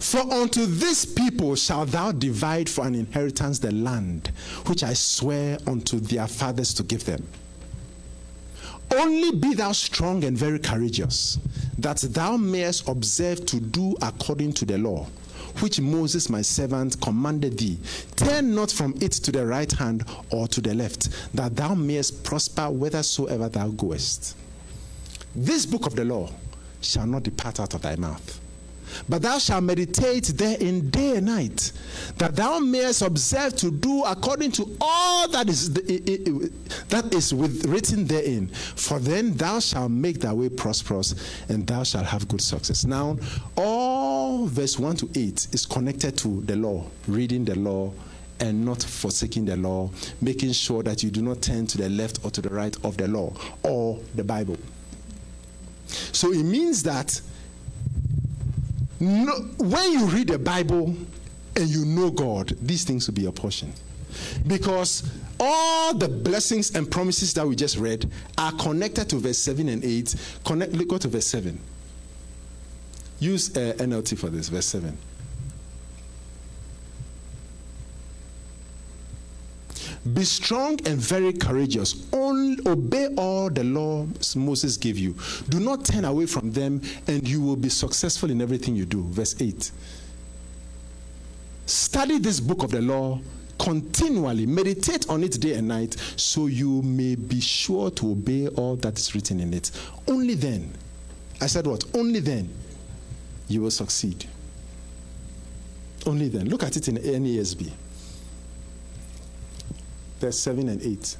For 0.00 0.18
unto 0.18 0.66
this 0.66 1.04
people 1.04 1.54
shalt 1.54 1.90
thou 1.90 2.10
divide 2.10 2.68
for 2.68 2.84
an 2.84 2.96
inheritance 2.96 3.60
the 3.60 3.70
land 3.70 4.32
which 4.66 4.82
I 4.82 4.94
swear 4.94 5.58
unto 5.68 6.00
their 6.00 6.26
fathers 6.26 6.74
to 6.74 6.82
give 6.82 7.04
them. 7.04 7.24
Only 8.90 9.30
be 9.30 9.54
thou 9.54 9.70
strong 9.72 10.24
and 10.24 10.36
very 10.36 10.58
courageous, 10.58 11.38
that 11.78 11.98
thou 11.98 12.36
mayest 12.36 12.88
observe 12.88 13.46
to 13.46 13.60
do 13.60 13.94
according 14.02 14.54
to 14.54 14.64
the 14.64 14.78
law 14.78 15.06
which 15.58 15.80
Moses 15.80 16.30
my 16.30 16.42
servant 16.42 17.00
commanded 17.00 17.58
thee. 17.58 17.78
Turn 18.16 18.54
not 18.54 18.70
from 18.70 18.94
it 19.00 19.12
to 19.12 19.32
the 19.32 19.46
right 19.46 19.70
hand 19.70 20.04
or 20.30 20.48
to 20.48 20.60
the 20.60 20.74
left, 20.74 21.08
that 21.34 21.56
thou 21.56 21.74
mayest 21.74 22.24
prosper 22.24 22.66
whithersoever 22.66 23.48
thou 23.48 23.68
goest. 23.68 24.36
This 25.34 25.66
book 25.66 25.86
of 25.86 25.94
the 25.94 26.04
law 26.04 26.30
shall 26.80 27.06
not 27.06 27.22
depart 27.22 27.60
out 27.60 27.74
of 27.74 27.82
thy 27.82 27.96
mouth, 27.96 28.39
But 29.08 29.22
thou 29.22 29.38
shalt 29.38 29.64
meditate 29.64 30.24
therein 30.36 30.90
day 30.90 31.16
and 31.16 31.26
night, 31.26 31.72
that 32.18 32.36
thou 32.36 32.58
mayest 32.58 33.02
observe 33.02 33.56
to 33.56 33.70
do 33.70 34.04
according 34.04 34.52
to 34.52 34.76
all 34.80 35.28
that 35.28 35.48
is 35.48 35.72
the, 35.72 35.82
i- 35.82 36.28
i- 36.30 36.84
that 36.88 37.14
is 37.14 37.32
with, 37.34 37.66
written 37.66 38.06
therein. 38.06 38.48
For 38.48 38.98
then 38.98 39.34
thou 39.36 39.60
shalt 39.60 39.90
make 39.90 40.20
thy 40.20 40.32
way 40.32 40.48
prosperous, 40.48 41.14
and 41.48 41.66
thou 41.66 41.82
shalt 41.82 42.06
have 42.06 42.28
good 42.28 42.40
success. 42.42 42.84
Now, 42.84 43.18
all 43.56 44.46
verse 44.46 44.78
one 44.78 44.96
to 44.96 45.08
eight 45.14 45.46
is 45.52 45.66
connected 45.66 46.16
to 46.18 46.42
the 46.42 46.56
law, 46.56 46.84
reading 47.08 47.44
the 47.44 47.54
law, 47.56 47.92
and 48.40 48.64
not 48.64 48.82
forsaking 48.82 49.44
the 49.44 49.56
law, 49.56 49.90
making 50.22 50.52
sure 50.52 50.82
that 50.82 51.02
you 51.02 51.10
do 51.10 51.20
not 51.20 51.42
turn 51.42 51.66
to 51.66 51.76
the 51.78 51.90
left 51.90 52.24
or 52.24 52.30
to 52.30 52.40
the 52.40 52.48
right 52.48 52.74
of 52.84 52.96
the 52.96 53.06
law 53.06 53.32
or 53.62 53.98
the 54.14 54.24
Bible. 54.24 54.56
So 56.12 56.32
it 56.32 56.42
means 56.44 56.82
that 56.84 57.20
no, 59.00 59.32
when 59.58 59.92
you 59.92 60.06
read 60.06 60.28
the 60.28 60.38
Bible 60.38 60.94
and 61.56 61.68
you 61.68 61.84
know 61.84 62.10
God, 62.10 62.54
these 62.60 62.84
things 62.84 63.06
will 63.06 63.14
be 63.14 63.22
your 63.22 63.32
portion. 63.32 63.72
Because 64.46 65.10
all 65.38 65.94
the 65.94 66.08
blessings 66.08 66.74
and 66.74 66.90
promises 66.90 67.32
that 67.34 67.46
we 67.46 67.56
just 67.56 67.78
read 67.78 68.10
are 68.36 68.52
connected 68.52 69.08
to 69.10 69.16
verse 69.16 69.38
7 69.38 69.68
and 69.68 69.84
8. 69.84 70.14
Connect, 70.44 70.88
go 70.88 70.98
to 70.98 71.08
verse 71.08 71.26
7. 71.26 71.58
Use 73.20 73.56
uh, 73.56 73.74
NLT 73.78 74.18
for 74.18 74.28
this, 74.28 74.48
verse 74.48 74.66
7. 74.66 74.96
Be 80.14 80.24
strong 80.24 80.78
and 80.86 80.96
very 80.96 81.32
courageous. 81.34 82.06
Only 82.12 82.56
obey 82.66 83.08
all 83.18 83.50
the 83.50 83.64
laws 83.64 84.34
Moses 84.34 84.78
gave 84.78 84.96
you. 84.96 85.14
Do 85.50 85.60
not 85.60 85.84
turn 85.84 86.06
away 86.06 86.24
from 86.24 86.52
them, 86.52 86.80
and 87.06 87.28
you 87.28 87.42
will 87.42 87.56
be 87.56 87.68
successful 87.68 88.30
in 88.30 88.40
everything 88.40 88.74
you 88.74 88.86
do. 88.86 89.02
Verse 89.10 89.36
8. 89.38 89.70
Study 91.66 92.18
this 92.18 92.40
book 92.40 92.62
of 92.62 92.70
the 92.70 92.80
law 92.80 93.20
continually, 93.58 94.46
meditate 94.46 95.08
on 95.10 95.22
it 95.22 95.38
day 95.38 95.52
and 95.52 95.68
night, 95.68 95.94
so 96.16 96.46
you 96.46 96.80
may 96.80 97.14
be 97.14 97.38
sure 97.38 97.90
to 97.90 98.12
obey 98.12 98.48
all 98.48 98.76
that 98.76 98.98
is 98.98 99.14
written 99.14 99.38
in 99.38 99.52
it. 99.52 99.70
Only 100.08 100.32
then, 100.32 100.72
I 101.42 101.46
said 101.46 101.66
what? 101.66 101.84
Only 101.94 102.20
then 102.20 102.48
you 103.48 103.60
will 103.60 103.70
succeed. 103.70 104.24
Only 106.06 106.28
then. 106.28 106.48
Look 106.48 106.62
at 106.62 106.78
it 106.78 106.88
in 106.88 106.96
NASB 106.96 107.70
verse 110.20 110.38
7 110.38 110.68
and 110.68 110.82
8. 110.82 111.16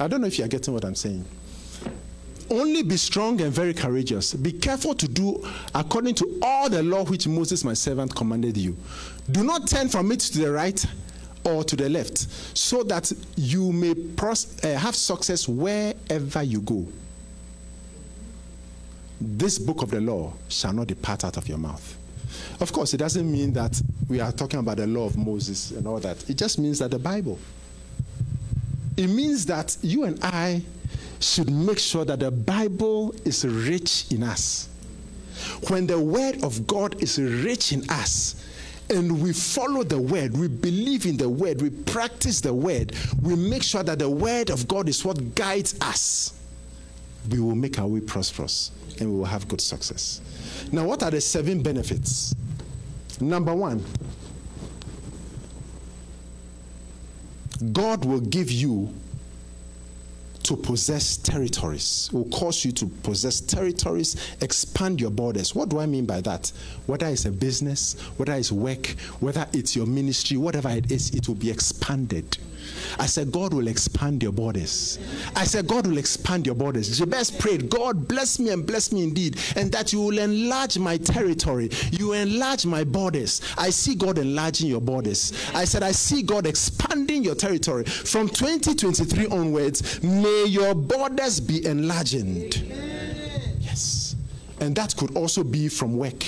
I 0.00 0.08
don't 0.08 0.20
know 0.20 0.26
if 0.26 0.38
you 0.38 0.44
are 0.44 0.48
getting 0.48 0.74
what 0.74 0.84
I'm 0.84 0.94
saying. 0.94 1.24
Only 2.50 2.82
be 2.82 2.96
strong 2.96 3.40
and 3.40 3.52
very 3.52 3.74
courageous. 3.74 4.34
Be 4.34 4.52
careful 4.52 4.94
to 4.94 5.08
do 5.08 5.44
according 5.74 6.14
to 6.16 6.38
all 6.42 6.70
the 6.70 6.82
law 6.82 7.04
which 7.04 7.26
Moses, 7.26 7.64
my 7.64 7.74
servant, 7.74 8.14
commanded 8.14 8.56
you. 8.56 8.76
Do 9.30 9.42
not 9.42 9.66
turn 9.66 9.88
from 9.88 10.12
it 10.12 10.20
to 10.20 10.38
the 10.38 10.52
right 10.52 10.84
or 11.44 11.64
to 11.64 11.76
the 11.76 11.88
left, 11.88 12.18
so 12.56 12.82
that 12.84 13.12
you 13.36 13.72
may 13.72 13.94
pros- 13.94 14.62
uh, 14.64 14.76
have 14.76 14.94
success 14.96 15.48
wherever 15.48 16.42
you 16.42 16.60
go. 16.60 16.86
This 19.20 19.58
book 19.58 19.82
of 19.82 19.90
the 19.90 20.00
law 20.00 20.32
shall 20.48 20.72
not 20.72 20.88
depart 20.88 21.24
out 21.24 21.36
of 21.36 21.48
your 21.48 21.58
mouth. 21.58 21.96
Of 22.60 22.72
course, 22.72 22.94
it 22.94 22.98
doesn't 22.98 23.30
mean 23.30 23.52
that 23.54 23.80
we 24.08 24.20
are 24.20 24.32
talking 24.32 24.60
about 24.60 24.78
the 24.78 24.86
law 24.86 25.06
of 25.06 25.16
Moses 25.16 25.70
and 25.72 25.86
all 25.86 25.98
that. 25.98 26.28
It 26.28 26.36
just 26.36 26.58
means 26.58 26.78
that 26.78 26.90
the 26.90 26.98
Bible. 26.98 27.38
It 28.96 29.08
means 29.08 29.46
that 29.46 29.76
you 29.82 30.04
and 30.04 30.18
I 30.22 30.62
should 31.20 31.50
make 31.50 31.78
sure 31.78 32.04
that 32.04 32.20
the 32.20 32.30
Bible 32.30 33.14
is 33.24 33.44
rich 33.44 34.06
in 34.10 34.22
us. 34.22 34.68
When 35.68 35.86
the 35.86 36.00
Word 36.00 36.42
of 36.42 36.66
God 36.66 37.02
is 37.02 37.18
rich 37.18 37.72
in 37.72 37.88
us, 37.90 38.42
and 38.90 39.20
we 39.20 39.32
follow 39.32 39.82
the 39.82 40.00
word, 40.00 40.36
we 40.36 40.48
believe 40.48 41.06
in 41.06 41.16
the 41.16 41.28
word, 41.28 41.60
we 41.60 41.70
practice 41.70 42.40
the 42.40 42.54
word, 42.54 42.94
we 43.20 43.34
make 43.34 43.62
sure 43.62 43.82
that 43.82 43.98
the 43.98 44.08
word 44.08 44.50
of 44.50 44.68
God 44.68 44.88
is 44.88 45.04
what 45.04 45.34
guides 45.34 45.76
us, 45.80 46.38
we 47.30 47.40
will 47.40 47.56
make 47.56 47.78
our 47.78 47.86
way 47.86 48.00
prosperous 48.00 48.70
and 49.00 49.10
we 49.10 49.18
will 49.18 49.24
have 49.24 49.48
good 49.48 49.60
success. 49.60 50.20
Now, 50.72 50.84
what 50.84 51.02
are 51.02 51.10
the 51.10 51.20
seven 51.20 51.62
benefits? 51.62 52.34
Number 53.20 53.54
one, 53.54 53.84
God 57.72 58.04
will 58.04 58.20
give 58.20 58.50
you 58.50 58.92
to 60.42 60.56
possess 60.56 61.16
territories, 61.16 62.08
will 62.12 62.26
cause 62.26 62.64
you 62.64 62.70
to 62.70 62.86
possess 62.86 63.40
territories, 63.40 64.36
expand 64.40 65.00
your 65.00 65.10
borders. 65.10 65.54
What 65.54 65.70
do 65.70 65.80
I 65.80 65.86
mean 65.86 66.06
by 66.06 66.20
that? 66.20 66.52
Whether 66.86 67.06
it's 67.06 67.24
a 67.24 67.32
business, 67.32 68.00
whether 68.16 68.34
it's 68.34 68.52
work, 68.52 68.86
whether 69.18 69.46
it's 69.52 69.74
your 69.74 69.86
ministry, 69.86 70.36
whatever 70.36 70.68
it 70.68 70.92
is, 70.92 71.10
it 71.10 71.26
will 71.26 71.34
be 71.34 71.50
expanded. 71.50 72.38
I 72.98 73.06
said, 73.06 73.32
God 73.32 73.52
will 73.52 73.68
expand 73.68 74.22
your 74.22 74.32
borders. 74.32 74.98
I 75.34 75.44
said, 75.44 75.66
God 75.66 75.86
will 75.86 75.98
expand 75.98 76.46
your 76.46 76.54
borders. 76.54 76.98
Jabez 76.98 77.30
prayed, 77.30 77.68
God 77.68 78.08
bless 78.08 78.38
me 78.38 78.50
and 78.50 78.66
bless 78.66 78.92
me 78.92 79.02
indeed, 79.02 79.38
and 79.56 79.70
that 79.72 79.92
you 79.92 80.00
will 80.00 80.18
enlarge 80.18 80.78
my 80.78 80.96
territory. 80.96 81.70
You 81.90 82.12
enlarge 82.12 82.66
my 82.66 82.84
borders. 82.84 83.40
I 83.58 83.70
see 83.70 83.94
God 83.94 84.18
enlarging 84.18 84.68
your 84.68 84.80
borders. 84.80 85.32
I 85.54 85.64
said, 85.64 85.82
I 85.82 85.92
see 85.92 86.22
God 86.22 86.46
expanding 86.46 87.24
your 87.24 87.34
territory. 87.34 87.84
From 87.84 88.28
2023 88.28 89.26
onwards, 89.26 90.02
may 90.02 90.46
your 90.46 90.74
borders 90.74 91.40
be 91.40 91.64
enlarged. 91.66 92.14
Yes. 93.60 94.16
And 94.60 94.74
that 94.76 94.96
could 94.96 95.16
also 95.16 95.42
be 95.44 95.68
from 95.68 95.96
work. 95.96 96.24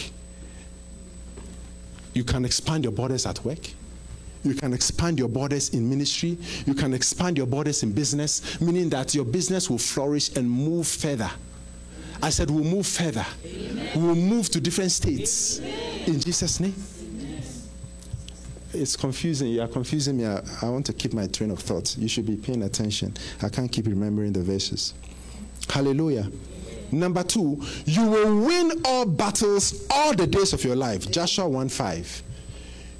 You 2.14 2.24
can 2.24 2.44
expand 2.44 2.84
your 2.84 2.92
borders 2.92 3.26
at 3.26 3.44
work. 3.44 3.70
You 4.42 4.54
can 4.54 4.72
expand 4.72 5.18
your 5.18 5.28
borders 5.28 5.70
in 5.70 5.88
ministry. 5.88 6.38
You 6.66 6.74
can 6.74 6.94
expand 6.94 7.36
your 7.36 7.46
borders 7.46 7.82
in 7.82 7.92
business, 7.92 8.60
meaning 8.60 8.88
that 8.90 9.14
your 9.14 9.24
business 9.24 9.68
will 9.68 9.78
flourish 9.78 10.36
and 10.36 10.48
move 10.48 10.86
further. 10.86 11.30
I 12.22 12.30
said, 12.30 12.50
we'll 12.50 12.64
move 12.64 12.86
further. 12.86 13.24
We'll 13.94 14.14
move 14.14 14.48
to 14.50 14.60
different 14.60 14.90
states. 14.90 15.58
In 15.58 16.20
Jesus' 16.20 16.60
name. 16.60 16.74
It's 18.74 18.96
confusing. 18.96 19.48
You 19.48 19.62
are 19.62 19.68
confusing 19.68 20.18
me. 20.18 20.26
I, 20.26 20.42
I 20.62 20.68
want 20.68 20.84
to 20.86 20.92
keep 20.92 21.14
my 21.14 21.26
train 21.26 21.50
of 21.50 21.60
thought. 21.60 21.96
You 21.96 22.08
should 22.08 22.26
be 22.26 22.36
paying 22.36 22.62
attention. 22.64 23.14
I 23.42 23.48
can't 23.48 23.70
keep 23.70 23.86
remembering 23.86 24.32
the 24.32 24.42
verses. 24.42 24.94
Hallelujah. 25.70 26.30
Number 26.90 27.22
two, 27.22 27.62
you 27.84 28.06
will 28.06 28.46
win 28.46 28.82
all 28.84 29.06
battles 29.06 29.86
all 29.90 30.14
the 30.14 30.26
days 30.26 30.52
of 30.52 30.64
your 30.64 30.76
life. 30.76 31.10
Joshua 31.10 31.48
1 31.48 31.68
5 31.68 32.22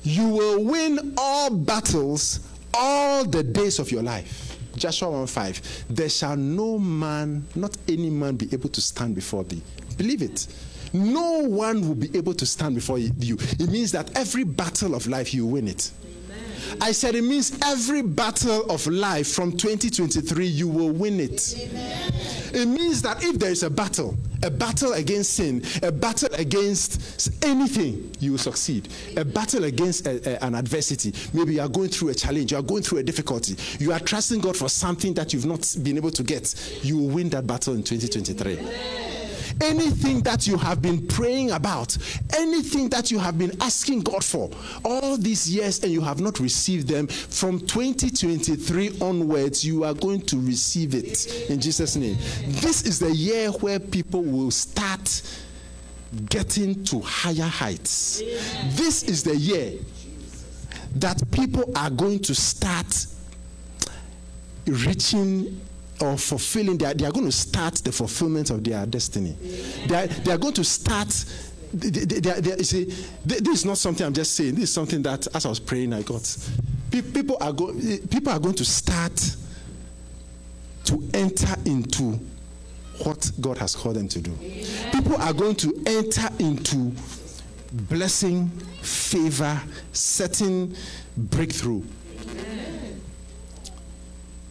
you 0.08 0.26
will 0.26 0.64
win 0.64 1.12
all 1.18 1.50
battles 1.50 2.40
all 2.72 3.24
the 3.24 3.42
days 3.42 3.78
of 3.78 3.90
your 3.90 4.02
life. 4.02 4.56
Joshua 4.74 5.10
1 5.10 5.26
5. 5.26 5.84
There 5.90 6.08
shall 6.08 6.36
no 6.36 6.78
man, 6.78 7.46
not 7.54 7.76
any 7.88 8.08
man, 8.08 8.36
be 8.36 8.48
able 8.52 8.70
to 8.70 8.80
stand 8.80 9.14
before 9.14 9.44
thee. 9.44 9.60
Believe 9.98 10.22
it. 10.22 10.46
No 10.94 11.40
one 11.46 11.86
will 11.86 11.94
be 11.94 12.16
able 12.16 12.32
to 12.32 12.46
stand 12.46 12.74
before 12.74 12.98
you. 12.98 13.12
It 13.18 13.68
means 13.68 13.92
that 13.92 14.16
every 14.16 14.44
battle 14.44 14.94
of 14.94 15.06
life, 15.06 15.34
you 15.34 15.44
win 15.44 15.68
it. 15.68 15.90
I 16.80 16.92
said 16.92 17.14
it 17.14 17.22
means 17.22 17.58
every 17.64 18.02
battle 18.02 18.70
of 18.70 18.86
life 18.86 19.32
from 19.32 19.52
2023, 19.52 20.46
you 20.46 20.68
will 20.68 20.90
win 20.90 21.20
it. 21.20 21.54
Amen. 21.58 22.12
It 22.52 22.66
means 22.66 23.02
that 23.02 23.22
if 23.22 23.38
there 23.38 23.50
is 23.50 23.62
a 23.62 23.70
battle, 23.70 24.16
a 24.42 24.50
battle 24.50 24.92
against 24.92 25.34
sin, 25.34 25.62
a 25.82 25.92
battle 25.92 26.28
against 26.34 27.44
anything, 27.44 28.14
you 28.20 28.32
will 28.32 28.38
succeed. 28.38 28.88
A 29.16 29.24
battle 29.24 29.64
against 29.64 30.06
a, 30.06 30.36
a, 30.42 30.44
an 30.44 30.54
adversity. 30.54 31.12
Maybe 31.32 31.54
you 31.54 31.60
are 31.60 31.68
going 31.68 31.88
through 31.88 32.10
a 32.10 32.14
challenge, 32.14 32.52
you 32.52 32.58
are 32.58 32.62
going 32.62 32.82
through 32.82 32.98
a 32.98 33.02
difficulty. 33.02 33.56
You 33.78 33.92
are 33.92 34.00
trusting 34.00 34.40
God 34.40 34.56
for 34.56 34.68
something 34.68 35.14
that 35.14 35.32
you've 35.32 35.46
not 35.46 35.76
been 35.82 35.96
able 35.96 36.10
to 36.12 36.22
get. 36.22 36.54
You 36.82 36.98
will 36.98 37.08
win 37.08 37.28
that 37.30 37.46
battle 37.46 37.74
in 37.74 37.82
2023. 37.82 38.58
Amen 38.58 39.17
anything 39.60 40.20
that 40.22 40.46
you 40.46 40.56
have 40.56 40.80
been 40.82 41.06
praying 41.06 41.50
about, 41.50 41.96
anything 42.36 42.88
that 42.90 43.10
you 43.10 43.18
have 43.18 43.38
been 43.38 43.52
asking 43.60 44.00
God 44.00 44.24
for 44.24 44.50
all 44.84 45.16
these 45.16 45.50
years 45.50 45.82
and 45.82 45.92
you 45.92 46.00
have 46.00 46.20
not 46.20 46.40
received 46.40 46.88
them, 46.88 47.06
from 47.06 47.60
2023 47.60 48.98
onwards, 49.00 49.64
you 49.64 49.84
are 49.84 49.94
going 49.94 50.20
to 50.22 50.40
receive 50.40 50.94
it 50.94 51.50
in 51.50 51.60
Jesus' 51.60 51.96
name. 51.96 52.16
This 52.46 52.82
is 52.82 52.98
the 52.98 53.10
year 53.10 53.50
where 53.50 53.78
people 53.78 54.22
will 54.22 54.50
start 54.50 55.22
getting 56.30 56.82
to 56.84 57.00
higher 57.00 57.48
heights. 57.48 58.22
This 58.76 59.02
is 59.02 59.22
the 59.22 59.36
year 59.36 59.72
that 60.96 61.22
people 61.30 61.70
are 61.76 61.90
going 61.90 62.20
to 62.20 62.34
start 62.34 63.06
reaching 64.66 65.60
or 66.00 66.16
fulfilling, 66.16 66.78
they 66.78 66.86
are, 66.86 66.94
they 66.94 67.04
are 67.04 67.12
going 67.12 67.26
to 67.26 67.32
start 67.32 67.74
the 67.76 67.92
fulfillment 67.92 68.50
of 68.50 68.62
their 68.62 68.86
destiny. 68.86 69.36
They 69.86 69.94
are, 69.94 70.06
they 70.06 70.32
are 70.32 70.38
going 70.38 70.54
to 70.54 70.64
start. 70.64 71.08
They, 71.72 71.90
they, 71.90 72.20
they, 72.40 72.62
see, 72.62 72.84
this 73.24 73.60
is 73.60 73.64
not 73.64 73.78
something 73.78 74.06
I'm 74.06 74.14
just 74.14 74.34
saying. 74.34 74.54
This 74.54 74.64
is 74.64 74.72
something 74.72 75.02
that, 75.02 75.26
as 75.34 75.44
I 75.44 75.48
was 75.48 75.60
praying, 75.60 75.92
I 75.92 76.02
got. 76.02 76.36
People 76.90 77.36
are, 77.40 77.52
go, 77.52 77.68
eh, 77.70 77.98
people 78.10 78.32
are 78.32 78.38
going 78.38 78.54
to 78.54 78.64
start 78.64 79.12
to 80.84 81.08
enter 81.12 81.54
into 81.66 82.18
what 83.04 83.30
God 83.40 83.58
has 83.58 83.76
called 83.76 83.96
them 83.96 84.08
to 84.08 84.20
do. 84.20 84.32
People 84.92 85.16
are 85.16 85.32
going 85.32 85.54
to 85.56 85.82
enter 85.86 86.28
into 86.38 86.92
blessing, 87.72 88.48
favor, 88.80 89.60
certain 89.92 90.74
breakthrough. 91.16 91.82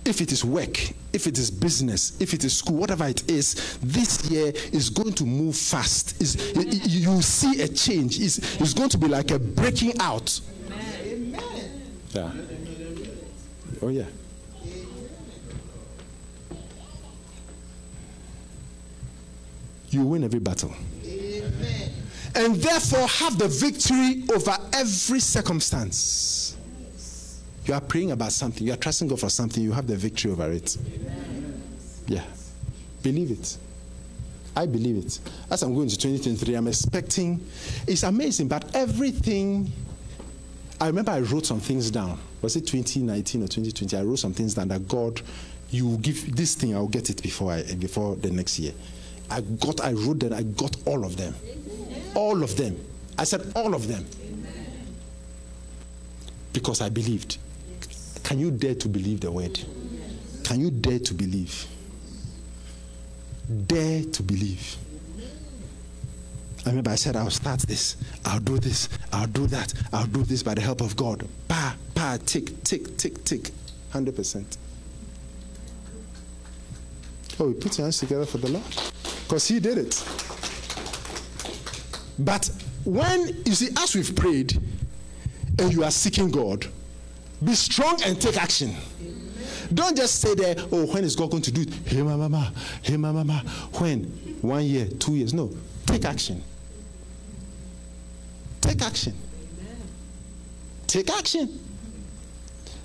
If 0.08 0.22
it 0.22 0.32
is 0.32 0.46
work, 0.46 0.80
if 1.12 1.28
it 1.28 1.38
is 1.38 1.52
business, 1.52 2.20
if 2.22 2.34
it 2.34 2.46
is 2.46 2.56
school, 2.56 2.78
whatever 2.78 3.06
it 3.06 3.30
is, 3.30 3.78
this 3.82 4.32
year 4.32 4.54
is 4.72 4.90
going 4.90 5.12
to 5.14 5.26
move 5.26 5.58
fast. 5.58 6.22
Is 6.22 6.38
you 6.56 7.22
see 7.22 7.62
a 7.62 7.68
change. 7.68 8.18
It's, 8.18 8.38
it's 8.62 8.74
going 8.74 8.88
to 8.90 8.98
be 8.98 9.10
like 9.10 9.32
a 9.32 9.40
breaking 9.40 10.00
out. 10.00 10.40
Amen. 10.72 11.42
Yeah. 12.14 12.32
Oh 13.82 13.90
yeah. 13.90 14.06
You 19.90 20.06
win 20.06 20.24
every 20.24 20.40
battle. 20.40 20.74
Amen. 21.06 21.92
And 22.36 22.56
therefore 22.56 23.08
have 23.08 23.38
the 23.38 23.50
victory 23.50 24.24
over 24.34 24.58
every 24.72 25.20
circumstance. 25.20 26.37
You 27.68 27.74
are 27.74 27.82
praying 27.82 28.12
about 28.12 28.32
something, 28.32 28.66
you 28.66 28.72
are 28.74 28.78
trusting 28.78 29.10
God 29.10 29.20
for 29.20 29.30
something, 29.30 29.62
you 29.62 29.74
have 29.74 29.88
the 29.88 29.96
victory 29.98 30.32
over 30.32 30.50
it. 30.52 30.78
Yeah. 32.08 32.24
Believe 33.04 33.32
it. 33.32 33.58
I 34.56 34.66
believe 34.66 35.06
it. 35.06 35.20
As 35.52 35.64
I'm 35.64 35.76
going 35.76 35.90
to 35.90 35.98
2023, 35.98 36.56
I'm 36.56 36.68
expecting, 36.68 37.46
it's 37.86 38.04
amazing, 38.04 38.48
but 38.48 38.74
everything, 38.74 39.72
I 40.80 40.88
remember 40.88 41.12
I 41.12 41.20
wrote 41.20 41.46
some 41.46 41.60
things 41.60 41.92
down. 41.92 42.18
Was 42.42 42.56
it 42.56 42.62
2019 42.62 43.44
or 43.44 43.48
2020? 43.48 43.98
I 43.98 44.02
wrote 44.02 44.20
some 44.20 44.34
things 44.34 44.54
down 44.54 44.70
that 44.70 44.88
God, 44.88 45.22
you 45.70 45.98
give 45.98 46.36
this 46.36 46.56
thing, 46.56 46.74
I'll 46.74 46.88
get 46.88 47.10
it 47.10 47.22
before, 47.22 47.52
I, 47.52 47.64
before 47.76 48.16
the 48.16 48.32
next 48.32 48.58
year. 48.60 48.72
I 49.30 49.42
got, 49.42 49.82
I 49.82 49.92
wrote 49.92 50.22
that, 50.22 50.32
I 50.32 50.44
got 50.44 50.76
all 50.88 51.04
of 51.04 51.18
them. 51.18 51.36
All 52.16 52.42
of 52.44 52.56
them. 52.56 52.80
I 53.18 53.26
said 53.26 53.52
all 53.56 53.76
of 53.76 53.88
them. 53.90 54.06
Because 56.54 56.80
I 56.82 56.88
believed. 56.88 57.38
Can 58.28 58.40
you 58.40 58.52
dare 58.52 58.76
to 58.76 58.90
believe 58.90 59.22
the 59.22 59.32
word? 59.32 59.58
Can 60.44 60.60
you 60.60 60.70
dare 60.70 61.00
to 61.00 61.14
believe? 61.14 61.66
Dare 63.68 64.04
to 64.04 64.22
believe. 64.22 64.76
I 66.66 66.72
remember 66.72 66.92
I 66.92 66.96
said, 66.96 67.16
I'll 67.16 67.30
start 67.30 67.62
this, 67.62 67.96
I'll 68.26 68.42
do 68.42 68.60
this, 68.60 68.90
I'll 69.14 69.28
do 69.28 69.48
that, 69.48 69.74
I'll 69.94 70.08
do 70.08 70.24
this 70.24 70.44
by 70.44 70.56
the 70.56 70.60
help 70.60 70.82
of 70.82 70.98
God. 70.98 71.26
Pa, 71.48 71.78
pa, 71.96 72.18
tick, 72.26 72.66
tick, 72.66 72.98
tick, 72.98 73.24
tick. 73.24 73.50
100%. 73.94 74.58
Oh, 77.40 77.48
we 77.48 77.54
put 77.54 77.78
your 77.78 77.86
hands 77.86 78.00
together 78.00 78.26
for 78.26 78.40
the 78.40 78.50
Lord. 78.50 78.66
Because 79.24 79.48
He 79.48 79.62
did 79.62 79.78
it. 79.78 80.06
But 82.20 82.52
when, 82.84 83.42
you 83.46 83.54
see, 83.54 83.70
as 83.78 83.96
we've 83.96 84.14
prayed 84.14 84.60
and 85.60 85.72
you 85.72 85.86
are 85.86 85.92
seeking 85.92 86.30
God, 86.30 86.68
be 87.44 87.54
strong 87.54 88.02
and 88.04 88.20
take 88.20 88.38
action. 88.38 88.76
Don't 89.74 89.96
just 89.96 90.22
say 90.22 90.34
there, 90.34 90.56
oh, 90.72 90.86
when 90.88 91.04
is 91.04 91.16
God 91.16 91.32
going 91.32 91.44
to 91.44 91.52
do 91.52 91.62
it? 91.62 91.74
Hey, 91.86 92.02
my 92.02 92.16
mama, 92.16 92.54
hey, 92.82 92.98
my 92.98 93.12
mama. 93.12 93.44
When? 93.74 94.04
One 94.42 94.64
year, 94.64 94.88
two 94.88 95.16
years. 95.16 95.34
No, 95.34 95.52
take 95.86 96.06
action. 96.06 96.44
Take 98.62 98.82
action. 98.82 99.14
Take 100.88 101.10
action. 101.12 101.60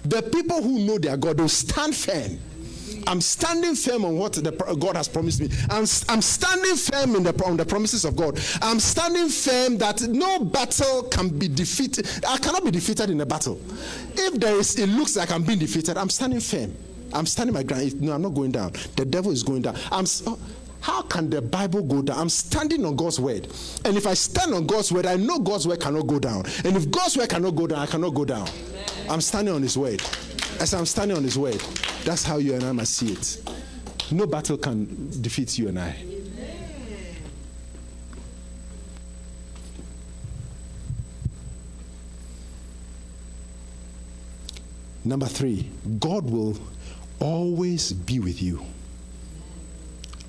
The 0.05 0.23
people 0.23 0.63
who 0.63 0.81
know 0.81 0.99
their 0.99 1.17
God 1.17 1.39
will 1.39 1.49
stand 1.49 1.95
firm 1.95 2.39
I'm 3.07 3.21
standing 3.21 3.75
firm 3.75 4.05
on 4.05 4.17
what 4.17 4.35
the, 4.35 4.51
God 4.79 4.97
has 4.97 5.09
promised 5.09 5.41
me. 5.41 5.49
I'm, 5.71 5.85
I'm 6.09 6.23
standing 6.23 6.77
firm 6.77 7.17
in 7.17 7.23
the, 7.23 7.45
on 7.45 7.57
the 7.57 7.65
promises 7.65 8.05
of 8.05 8.17
God. 8.17 8.39
I'm 8.61 8.81
standing 8.81 9.29
firm 9.29 9.79
that 9.79 10.03
no 10.03 10.41
battle 10.45 11.05
can 11.05 11.29
be 11.29 11.49
defeated. 11.49 12.09
I 12.27 12.39
cannot 12.39 12.65
be 12.65 12.71
defeated 12.71 13.11
in 13.11 13.21
a 13.21 13.27
battle. 13.27 13.61
If 14.15 14.41
there 14.41 14.57
is, 14.57 14.79
it 14.79 14.89
looks 14.89 15.17
like 15.17 15.31
I'm 15.31 15.43
being 15.43 15.59
defeated, 15.59 15.97
I'm 15.97 16.11
standing 16.11 16.41
firm. 16.41 16.75
I'm 17.13 17.27
standing 17.27 17.55
my 17.55 17.63
ground. 17.63 18.01
No, 18.01 18.13
I'm 18.13 18.23
not 18.23 18.35
going 18.35 18.53
down. 18.53 18.73
The 18.97 19.05
devil 19.05 19.33
is 19.33 19.43
going 19.43 19.63
down. 19.63 19.77
I'm. 19.91 20.07
Oh, 20.27 20.39
how 20.81 21.03
can 21.03 21.31
the 21.31 21.41
Bible 21.41 21.83
go 21.83 22.03
down? 22.03 22.19
I'm 22.19 22.29
standing 22.29 22.85
on 22.85 22.97
God's 22.97 23.21
word. 23.21 23.47
And 23.85 23.97
if 23.97 24.05
I 24.05 24.15
stand 24.15 24.53
on 24.53 24.67
God's 24.67 24.91
word, 24.91 25.07
I 25.07 25.15
know 25.15 25.39
God's 25.39 25.67
word 25.69 25.81
cannot 25.81 26.09
go 26.09 26.19
down. 26.19 26.45
And 26.65 26.77
if 26.77 26.91
God's 26.91 27.17
word 27.17 27.29
cannot 27.29 27.55
go 27.55 27.69
down, 27.69 27.79
I 27.79 27.87
cannot 27.87 28.15
go 28.15 28.25
down. 28.25 28.49
Amen. 28.49 29.07
I'm 29.09 29.21
standing 29.21 29.55
on 29.55 29.63
His 29.63 29.79
word. 29.79 30.03
As 30.63 30.73
I'm 30.75 30.87
standing 30.87 31.17
on 31.17 31.25
His 31.25 31.37
word, 31.37 31.61
that's 32.05 32.23
how 32.23 32.37
you 32.37 32.55
and 32.55 32.63
I 32.63 32.71
must 32.71 32.95
see 32.95 33.15
it. 33.15 33.43
No 34.13 34.27
battle 34.27 34.57
can 34.57 35.11
defeat 35.21 35.59
you 35.59 35.67
and 35.67 35.77
I. 35.77 35.93
Number 45.05 45.27
three, 45.27 45.69
God 45.99 46.31
will 46.31 46.57
always 47.19 47.93
be 47.93 48.21
with 48.21 48.41
you. 48.41 48.65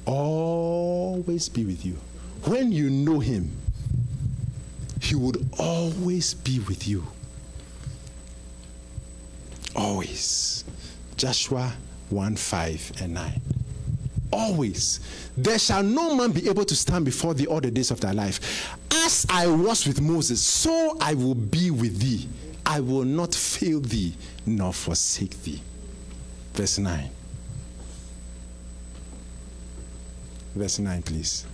Always 0.07 1.47
be 1.47 1.63
with 1.63 1.85
you. 1.85 1.95
When 2.45 2.71
you 2.71 2.89
know 2.89 3.19
Him, 3.19 3.55
He 4.99 5.13
would 5.13 5.47
always 5.59 6.33
be 6.33 6.59
with 6.61 6.87
you. 6.87 7.12
Always. 9.75 10.65
Joshua 11.17 11.73
1 12.09 12.35
5 12.35 12.91
and 13.01 13.13
9. 13.13 13.41
Always. 14.31 14.99
There 15.37 15.59
shall 15.59 15.83
no 15.83 16.15
man 16.15 16.31
be 16.31 16.47
able 16.49 16.65
to 16.65 16.75
stand 16.75 17.05
before 17.05 17.33
thee 17.33 17.45
all 17.45 17.61
the 17.61 17.71
days 17.71 17.91
of 17.91 17.99
thy 17.99 18.11
life. 18.11 18.75
As 18.91 19.25
I 19.29 19.47
was 19.47 19.87
with 19.87 20.01
Moses, 20.01 20.41
so 20.41 20.97
I 20.99 21.13
will 21.13 21.35
be 21.35 21.71
with 21.71 21.99
thee. 21.99 22.27
I 22.65 22.79
will 22.79 23.03
not 23.03 23.35
fail 23.35 23.79
thee 23.79 24.15
nor 24.45 24.73
forsake 24.73 25.41
thee. 25.43 25.61
Verse 26.53 26.77
9. 26.77 27.09
Verse 30.55 30.79
9, 30.79 31.01
please. 31.01 31.45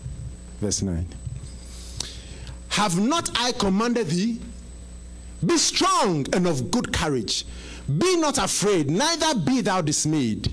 Verse 0.60 0.82
9. 0.82 1.08
Have 2.70 3.00
not 3.00 3.30
I 3.36 3.54
commanded 3.54 4.08
thee? 4.08 4.40
Be 5.46 5.58
strong 5.58 6.26
and 6.34 6.48
of 6.48 6.70
good 6.70 6.92
courage. 6.92 7.46
Be 7.98 8.18
not 8.18 8.38
afraid, 8.38 8.90
neither 8.90 9.40
be 9.40 9.62
thou 9.62 9.82
dismayed, 9.82 10.52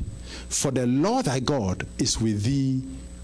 for 0.49 0.71
the 0.71 0.87
Lord 0.87 1.27
thy 1.27 1.41
God 1.41 1.87
is 1.99 2.21
with 2.21 2.43
thee 2.45 2.83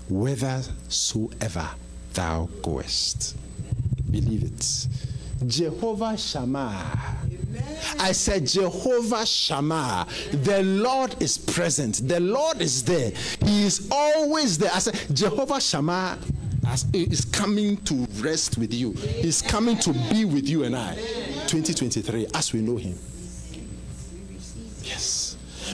whithersoever 0.09 1.71
thou 2.13 2.49
goest. 2.63 3.37
Believe 4.11 4.45
it. 4.45 4.89
Jehovah 5.47 6.17
Shammah. 6.17 6.99
I 7.99 8.13
said, 8.13 8.47
Jehovah 8.47 9.27
Shammah. 9.27 10.07
The 10.33 10.63
Lord 10.63 11.21
is 11.21 11.39
present. 11.39 12.07
The 12.07 12.21
Lord 12.21 12.61
is 12.61 12.85
there. 12.85 13.13
He 13.45 13.65
is 13.65 13.89
always 13.91 14.59
there. 14.59 14.71
I 14.73 14.79
said, 14.79 15.17
Jehovah 15.17 15.61
Shammah 15.61 16.19
is 16.93 17.25
coming 17.27 17.77
to 17.79 18.07
rest 18.21 18.59
with 18.59 18.73
you. 18.73 18.93
He's 18.93 19.43
coming 19.43 19.77
to 19.79 19.93
be 20.11 20.25
with 20.25 20.49
you 20.49 20.65
and 20.65 20.77
I. 20.77 20.95
2023, 21.47 22.27
as 22.35 22.53
we 22.53 22.61
know 22.61 22.77
him. 22.77 22.99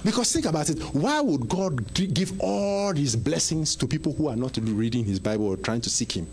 Because 0.04 0.32
think 0.32 0.46
about 0.46 0.70
it. 0.70 0.80
Why 0.94 1.20
would 1.20 1.48
God 1.48 1.94
give 1.94 2.40
all 2.40 2.92
these 2.92 3.16
blessings 3.16 3.76
to 3.76 3.86
people 3.86 4.12
who 4.12 4.28
are 4.28 4.36
not 4.36 4.56
reading 4.62 5.04
his 5.04 5.18
Bible 5.18 5.46
or 5.46 5.56
trying 5.56 5.80
to 5.82 5.90
seek 5.90 6.12
him? 6.12 6.26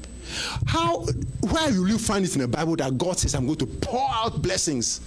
How, 0.66 1.02
where 1.42 1.72
will 1.72 1.88
you 1.88 1.98
find 1.98 2.26
it 2.26 2.36
in 2.36 2.42
the 2.42 2.48
Bible 2.48 2.76
that 2.78 2.98
God 2.98 3.20
says, 3.20 3.36
I'm 3.36 3.46
going 3.46 3.60
to 3.60 3.66
pour 3.66 4.08
out 4.12 4.42
blessings 4.42 5.02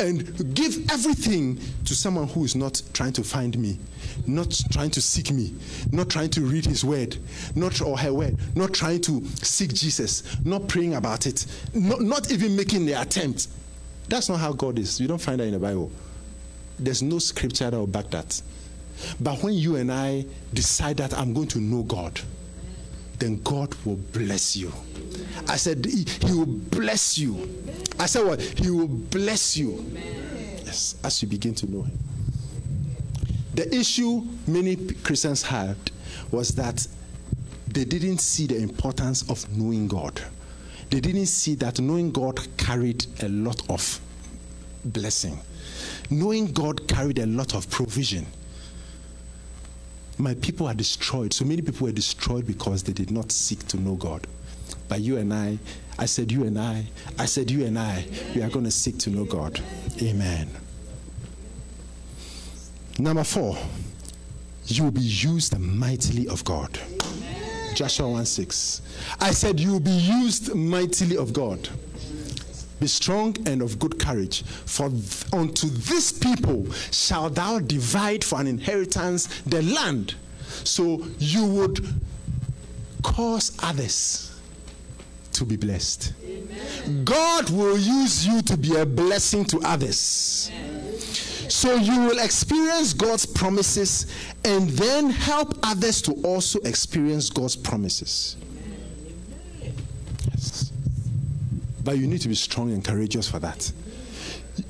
and 0.00 0.54
give 0.54 0.90
everything 0.90 1.58
to 1.84 1.94
someone 1.94 2.28
who 2.28 2.44
is 2.44 2.54
not 2.54 2.80
trying 2.92 3.12
to 3.14 3.24
find 3.24 3.58
me, 3.58 3.78
not 4.26 4.60
trying 4.70 4.90
to 4.90 5.00
seek 5.00 5.32
me, 5.32 5.52
not 5.90 6.08
trying 6.08 6.30
to 6.30 6.42
read 6.42 6.64
his 6.64 6.84
word, 6.84 7.16
not 7.56 7.80
or 7.80 7.98
her 7.98 8.12
word, 8.12 8.36
not 8.54 8.72
trying 8.72 9.00
to 9.00 9.24
seek 9.42 9.74
Jesus, 9.74 10.22
not 10.44 10.68
praying 10.68 10.94
about 10.94 11.26
it, 11.26 11.46
not, 11.74 12.00
not 12.00 12.30
even 12.30 12.54
making 12.54 12.86
the 12.86 12.92
attempt. 12.92 13.48
That's 14.08 14.28
not 14.28 14.38
how 14.38 14.52
God 14.52 14.78
is. 14.78 15.00
You 15.00 15.08
don't 15.08 15.20
find 15.20 15.40
that 15.40 15.44
in 15.44 15.52
the 15.52 15.58
Bible. 15.58 15.90
There's 16.78 17.02
no 17.02 17.18
scripture 17.18 17.70
that 17.70 17.76
will 17.76 17.86
back 17.86 18.10
that. 18.10 18.40
But 19.20 19.42
when 19.42 19.54
you 19.54 19.76
and 19.76 19.92
I 19.92 20.24
decide 20.52 20.96
that 20.98 21.14
I'm 21.14 21.32
going 21.32 21.48
to 21.48 21.60
know 21.60 21.82
God, 21.82 22.20
then 23.18 23.40
God 23.42 23.74
will 23.84 23.96
bless 23.96 24.56
you. 24.56 24.72
I 25.48 25.56
said, 25.56 25.84
He, 25.84 26.04
he 26.26 26.32
will 26.32 26.46
bless 26.46 27.18
you. 27.18 27.48
I 27.98 28.06
said, 28.06 28.24
What? 28.24 28.40
He 28.40 28.70
will 28.70 28.88
bless 28.88 29.56
you. 29.56 29.84
Yes, 30.64 30.96
as 31.02 31.22
you 31.22 31.28
begin 31.28 31.54
to 31.56 31.70
know 31.70 31.82
Him. 31.82 31.98
The 33.54 33.74
issue 33.74 34.22
many 34.46 34.76
Christians 34.76 35.42
had 35.42 35.76
was 36.30 36.50
that 36.50 36.86
they 37.66 37.84
didn't 37.84 38.18
see 38.18 38.46
the 38.46 38.58
importance 38.58 39.28
of 39.28 39.48
knowing 39.56 39.88
God. 39.88 40.20
They 40.90 41.00
didn't 41.00 41.26
see 41.26 41.54
that 41.56 41.80
knowing 41.80 42.12
God 42.12 42.38
carried 42.56 43.04
a 43.22 43.28
lot 43.28 43.68
of 43.68 44.00
blessing 44.84 45.38
knowing 46.10 46.46
God 46.52 46.88
carried 46.88 47.18
a 47.18 47.26
lot 47.26 47.54
of 47.54 47.68
provision. 47.70 48.26
My 50.18 50.34
people 50.34 50.66
are 50.66 50.74
destroyed. 50.74 51.32
So 51.32 51.44
many 51.44 51.62
people 51.62 51.86
were 51.86 51.92
destroyed 51.92 52.46
because 52.46 52.82
they 52.82 52.92
did 52.92 53.10
not 53.10 53.30
seek 53.30 53.66
to 53.68 53.76
know 53.76 53.94
God. 53.94 54.26
But 54.88 55.00
you 55.00 55.18
and 55.18 55.32
I, 55.32 55.58
I 55.98 56.06
said, 56.06 56.32
you 56.32 56.44
and 56.44 56.58
I, 56.58 56.86
I 57.18 57.26
said, 57.26 57.50
you 57.50 57.64
and 57.64 57.78
I, 57.78 58.04
we 58.34 58.42
are 58.42 58.48
going 58.48 58.64
to 58.64 58.70
seek 58.70 58.98
to 58.98 59.10
know 59.10 59.24
God. 59.24 59.60
Amen. 60.02 60.48
Number 62.98 63.22
four, 63.22 63.56
you 64.66 64.84
will 64.84 64.90
be 64.90 65.00
used 65.00 65.56
mightily 65.58 66.26
of 66.28 66.44
God. 66.44 66.78
Joshua 67.74 68.08
1 68.08 68.26
6. 68.26 68.82
I 69.20 69.30
said, 69.30 69.60
You 69.60 69.72
will 69.72 69.80
be 69.80 69.90
used 69.90 70.52
mightily 70.54 71.16
of 71.16 71.32
God. 71.32 71.68
Be 72.80 72.86
strong 72.86 73.36
and 73.46 73.60
of 73.60 73.78
good 73.78 73.98
courage, 73.98 74.42
for 74.44 74.90
unto 75.32 75.68
this 75.68 76.12
people 76.12 76.70
shall 76.92 77.28
thou 77.30 77.58
divide 77.58 78.22
for 78.22 78.40
an 78.40 78.46
inheritance 78.46 79.26
the 79.42 79.62
land. 79.62 80.14
So 80.64 81.04
you 81.18 81.46
would 81.46 81.84
cause 83.02 83.56
others 83.62 84.38
to 85.32 85.44
be 85.44 85.56
blessed. 85.56 86.12
God 87.04 87.50
will 87.50 87.78
use 87.78 88.26
you 88.26 88.42
to 88.42 88.56
be 88.56 88.76
a 88.76 88.86
blessing 88.86 89.44
to 89.46 89.60
others. 89.64 90.50
So 91.48 91.74
you 91.76 92.00
will 92.00 92.18
experience 92.18 92.92
God's 92.92 93.24
promises 93.24 94.06
and 94.44 94.68
then 94.70 95.10
help 95.10 95.58
others 95.62 96.02
to 96.02 96.12
also 96.24 96.58
experience 96.60 97.30
God's 97.30 97.56
promises. 97.56 98.36
Yes. 100.30 100.72
But 101.88 101.96
you 101.96 102.06
need 102.06 102.20
to 102.20 102.28
be 102.28 102.34
strong 102.34 102.70
and 102.70 102.84
courageous 102.84 103.30
for 103.30 103.38
that. 103.38 103.72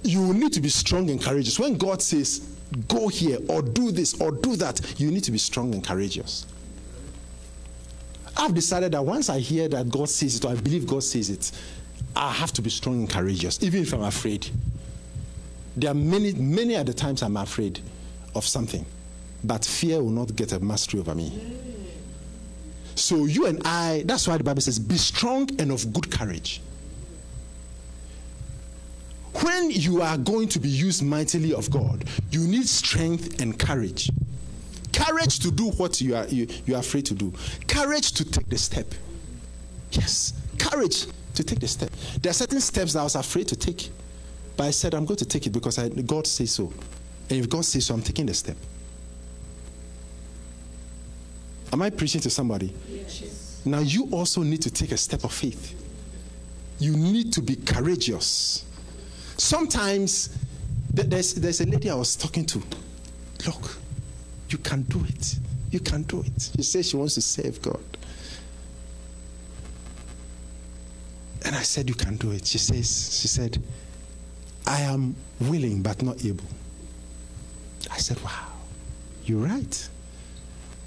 You 0.04 0.32
need 0.32 0.52
to 0.52 0.60
be 0.60 0.68
strong 0.68 1.10
and 1.10 1.20
courageous. 1.20 1.58
When 1.58 1.76
God 1.76 2.00
says, 2.00 2.48
go 2.86 3.08
here 3.08 3.38
or 3.48 3.60
do 3.60 3.90
this 3.90 4.20
or 4.20 4.30
do 4.30 4.54
that, 4.54 5.00
you 5.00 5.10
need 5.10 5.24
to 5.24 5.32
be 5.32 5.38
strong 5.38 5.74
and 5.74 5.84
courageous. 5.84 6.46
I've 8.36 8.54
decided 8.54 8.92
that 8.92 9.04
once 9.04 9.30
I 9.30 9.40
hear 9.40 9.66
that 9.66 9.90
God 9.90 10.08
says 10.08 10.36
it 10.36 10.44
or 10.44 10.52
I 10.52 10.54
believe 10.54 10.86
God 10.86 11.02
says 11.02 11.28
it, 11.28 11.50
I 12.14 12.30
have 12.30 12.52
to 12.52 12.62
be 12.62 12.70
strong 12.70 13.00
and 13.00 13.10
courageous, 13.10 13.60
even 13.64 13.82
if 13.82 13.92
I'm 13.92 14.04
afraid. 14.04 14.48
There 15.76 15.90
are 15.90 15.94
many, 15.94 16.34
many 16.34 16.76
other 16.76 16.92
times 16.92 17.24
I'm 17.24 17.36
afraid 17.36 17.80
of 18.36 18.46
something, 18.46 18.86
but 19.42 19.64
fear 19.64 20.00
will 20.00 20.10
not 20.10 20.36
get 20.36 20.52
a 20.52 20.60
mastery 20.60 21.00
over 21.00 21.16
me. 21.16 21.32
So 22.94 23.24
you 23.24 23.46
and 23.46 23.60
I, 23.64 24.04
that's 24.06 24.28
why 24.28 24.36
the 24.36 24.44
Bible 24.44 24.60
says, 24.60 24.78
be 24.78 24.98
strong 24.98 25.50
and 25.58 25.72
of 25.72 25.92
good 25.92 26.12
courage. 26.12 26.60
When 29.34 29.70
you 29.70 30.02
are 30.02 30.16
going 30.18 30.48
to 30.48 30.58
be 30.58 30.68
used 30.68 31.02
mightily 31.02 31.52
of 31.52 31.70
God, 31.70 32.04
you 32.30 32.46
need 32.46 32.66
strength 32.66 33.40
and 33.40 33.58
courage. 33.58 34.10
Courage 34.92 35.38
to 35.40 35.50
do 35.50 35.70
what 35.72 36.00
you 36.00 36.16
are 36.16 36.26
you, 36.26 36.48
you 36.66 36.74
are 36.74 36.80
afraid 36.80 37.06
to 37.06 37.14
do. 37.14 37.32
Courage 37.68 38.12
to 38.12 38.24
take 38.24 38.48
the 38.48 38.58
step. 38.58 38.86
Yes, 39.92 40.32
courage 40.58 41.06
to 41.34 41.44
take 41.44 41.60
the 41.60 41.68
step. 41.68 41.90
There 42.20 42.30
are 42.30 42.34
certain 42.34 42.60
steps 42.60 42.94
that 42.94 43.00
I 43.00 43.04
was 43.04 43.14
afraid 43.14 43.48
to 43.48 43.56
take. 43.56 43.90
But 44.56 44.64
I 44.64 44.70
said, 44.72 44.92
I'm 44.92 45.06
going 45.06 45.18
to 45.18 45.24
take 45.24 45.46
it 45.46 45.50
because 45.50 45.78
I, 45.78 45.88
God 45.88 46.26
says 46.26 46.50
so. 46.50 46.72
And 47.30 47.38
if 47.38 47.48
God 47.48 47.64
says 47.64 47.86
so, 47.86 47.94
I'm 47.94 48.02
taking 48.02 48.26
the 48.26 48.34
step. 48.34 48.56
Am 51.72 51.80
I 51.80 51.90
preaching 51.90 52.20
to 52.22 52.30
somebody? 52.30 52.74
Yes. 52.88 53.62
Now, 53.64 53.78
you 53.78 54.08
also 54.10 54.42
need 54.42 54.62
to 54.62 54.70
take 54.70 54.90
a 54.90 54.96
step 54.96 55.22
of 55.22 55.32
faith. 55.32 55.74
You 56.80 56.96
need 56.96 57.32
to 57.34 57.42
be 57.42 57.54
courageous. 57.54 58.64
Sometimes 59.38 60.36
there's, 60.92 61.34
there's 61.34 61.60
a 61.60 61.66
lady 61.66 61.88
I 61.88 61.94
was 61.94 62.16
talking 62.16 62.44
to. 62.46 62.62
Look, 63.46 63.78
you 64.50 64.58
can 64.58 64.82
do 64.82 65.04
it. 65.08 65.36
You 65.70 65.80
can 65.80 66.02
do 66.02 66.22
it. 66.22 66.50
She 66.56 66.62
says 66.62 66.90
she 66.90 66.96
wants 66.96 67.14
to 67.14 67.20
serve 67.20 67.62
God. 67.62 67.80
And 71.44 71.54
I 71.54 71.62
said, 71.62 71.88
You 71.88 71.94
can 71.94 72.16
do 72.16 72.32
it. 72.32 72.46
She 72.46 72.58
says, 72.58 73.20
She 73.20 73.28
said, 73.28 73.62
I 74.66 74.80
am 74.80 75.14
willing 75.40 75.82
but 75.82 76.02
not 76.02 76.24
able. 76.24 76.44
I 77.90 77.98
said, 77.98 78.20
Wow, 78.24 78.48
you're 79.24 79.46
right. 79.46 79.88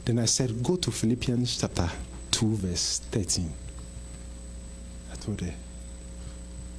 Then 0.04 0.20
I 0.20 0.26
said, 0.26 0.62
Go 0.62 0.76
to 0.76 0.92
Philippians 0.92 1.62
chapter 1.62 1.90
2, 2.32 2.56
verse 2.58 3.00
13. 3.12 3.50
I 5.12 5.16
told 5.16 5.42
her. 5.42 5.54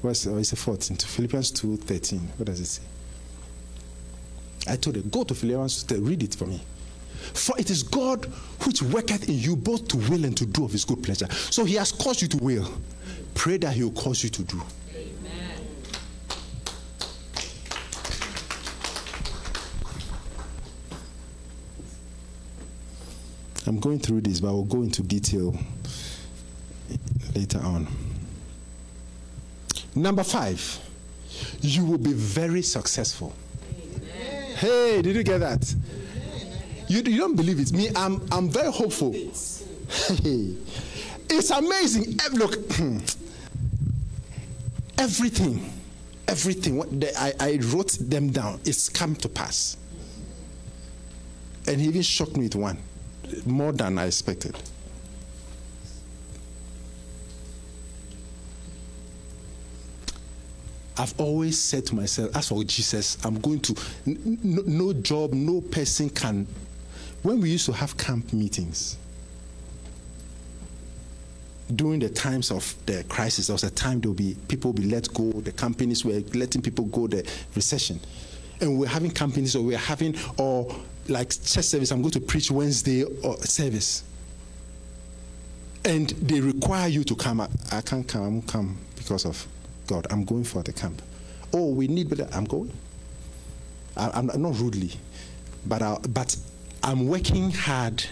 What's 0.02 0.26
oh, 0.26 0.36
it's 0.36 0.52
a 0.52 0.56
14 0.56 0.96
to 0.96 1.06
Philippians 1.06 1.52
2 1.52 1.76
13. 1.76 2.18
What 2.36 2.46
does 2.46 2.58
it 2.58 2.66
say? 2.66 2.82
I 4.66 4.74
told 4.74 4.96
her, 4.96 5.02
Go 5.02 5.22
to 5.22 5.32
Philippians 5.32 5.84
2, 5.84 6.00
read 6.00 6.24
it 6.24 6.34
for 6.34 6.46
me. 6.46 6.60
For 7.34 7.56
it 7.56 7.70
is 7.70 7.84
God 7.84 8.24
which 8.66 8.82
worketh 8.82 9.28
in 9.28 9.38
you 9.38 9.54
both 9.54 9.86
to 9.88 9.96
will 9.96 10.24
and 10.24 10.36
to 10.36 10.44
do 10.44 10.64
of 10.64 10.72
his 10.72 10.84
good 10.84 11.04
pleasure. 11.04 11.30
So 11.30 11.64
he 11.64 11.76
has 11.76 11.92
caused 11.92 12.20
you 12.20 12.26
to 12.28 12.36
will. 12.38 12.68
Pray 13.34 13.58
that 13.58 13.74
he 13.74 13.84
will 13.84 13.92
cause 13.92 14.24
you 14.24 14.30
to 14.30 14.42
do. 14.42 14.60
Amen. 14.92 15.60
I'm 23.68 23.78
going 23.78 24.00
through 24.00 24.22
this, 24.22 24.40
but 24.40 24.48
I 24.48 24.52
will 24.52 24.64
go 24.64 24.82
into 24.82 25.04
detail 25.04 25.56
later 27.36 27.60
on. 27.60 27.86
Number 29.94 30.24
five, 30.24 30.78
you 31.60 31.84
will 31.84 31.98
be 31.98 32.12
very 32.12 32.62
successful. 32.62 33.34
Amen. 33.98 34.56
Hey, 34.56 35.02
did 35.02 35.14
you 35.16 35.22
get 35.22 35.38
that? 35.38 35.74
You, 36.88 37.02
you 37.02 37.18
don't 37.18 37.36
believe 37.36 37.60
it. 37.60 37.72
Me, 37.72 37.90
I'm, 37.94 38.26
I'm 38.32 38.48
very 38.48 38.72
hopeful. 38.72 39.12
Hey, 39.12 40.56
it's 41.30 41.50
amazing. 41.50 42.18
Eh, 42.20 42.28
look, 42.32 42.54
everything, 44.98 45.72
everything, 46.28 46.76
what 46.76 46.88
I, 47.18 47.32
I 47.40 47.58
wrote 47.62 47.98
them 48.00 48.30
down, 48.30 48.60
it's 48.64 48.88
come 48.88 49.14
to 49.16 49.28
pass. 49.28 49.76
And 51.66 51.80
he 51.80 51.88
even 51.88 52.02
shocked 52.02 52.36
me 52.36 52.44
with 52.44 52.56
one 52.56 52.78
more 53.46 53.72
than 53.72 53.98
I 53.98 54.06
expected. 54.06 54.56
I've 60.98 61.18
always 61.18 61.58
said 61.58 61.86
to 61.86 61.94
myself, 61.94 62.36
as 62.36 62.48
for 62.48 62.62
Jesus, 62.64 63.22
I'm 63.24 63.40
going 63.40 63.60
to, 63.60 63.74
no, 64.04 64.62
no, 64.66 64.92
job, 64.92 65.32
no 65.32 65.60
person 65.60 66.10
can. 66.10 66.46
When 67.22 67.40
we 67.40 67.50
used 67.50 67.66
to 67.66 67.72
have 67.72 67.96
camp 67.96 68.32
meetings, 68.32 68.98
during 71.74 72.00
the 72.00 72.10
times 72.10 72.50
of 72.50 72.74
the 72.84 73.04
crisis, 73.08 73.46
there 73.46 73.54
was 73.54 73.64
a 73.64 73.70
time 73.70 74.00
there 74.00 74.10
will 74.10 74.14
be 74.16 74.36
people 74.48 74.72
be 74.72 74.82
let 74.82 75.12
go, 75.14 75.32
the 75.32 75.52
companies 75.52 76.04
were 76.04 76.20
letting 76.34 76.60
people 76.60 76.84
go, 76.86 77.06
the 77.06 77.26
recession. 77.54 77.98
And 78.60 78.78
we're 78.78 78.88
having 78.88 79.10
companies, 79.10 79.56
or 79.56 79.62
we're 79.64 79.78
having, 79.78 80.14
or 80.36 80.74
like 81.08 81.30
church 81.30 81.64
service, 81.64 81.90
I'm 81.90 82.02
going 82.02 82.12
to 82.12 82.20
preach 82.20 82.50
Wednesday 82.50 83.04
or 83.04 83.36
service. 83.38 84.04
And 85.84 86.10
they 86.10 86.40
require 86.40 86.88
you 86.88 87.02
to 87.04 87.16
come. 87.16 87.40
I, 87.40 87.48
I 87.72 87.80
can't 87.80 88.06
come, 88.06 88.22
I 88.22 88.28
won't 88.28 88.46
come 88.46 88.78
because 88.96 89.24
of 89.24 89.46
God. 89.86 90.06
I'm 90.10 90.24
going 90.24 90.44
for 90.44 90.62
the 90.62 90.72
camp. 90.72 91.02
Oh, 91.52 91.70
we 91.70 91.88
need 91.88 92.08
better. 92.08 92.28
I'm 92.32 92.44
going. 92.44 92.72
I, 93.96 94.18
am 94.18 94.26
not 94.26 94.58
rudely, 94.58 94.92
but, 95.66 95.82
I, 95.82 95.98
but 96.08 96.34
I'm 96.82 97.06
working 97.08 97.50
hard 97.50 98.04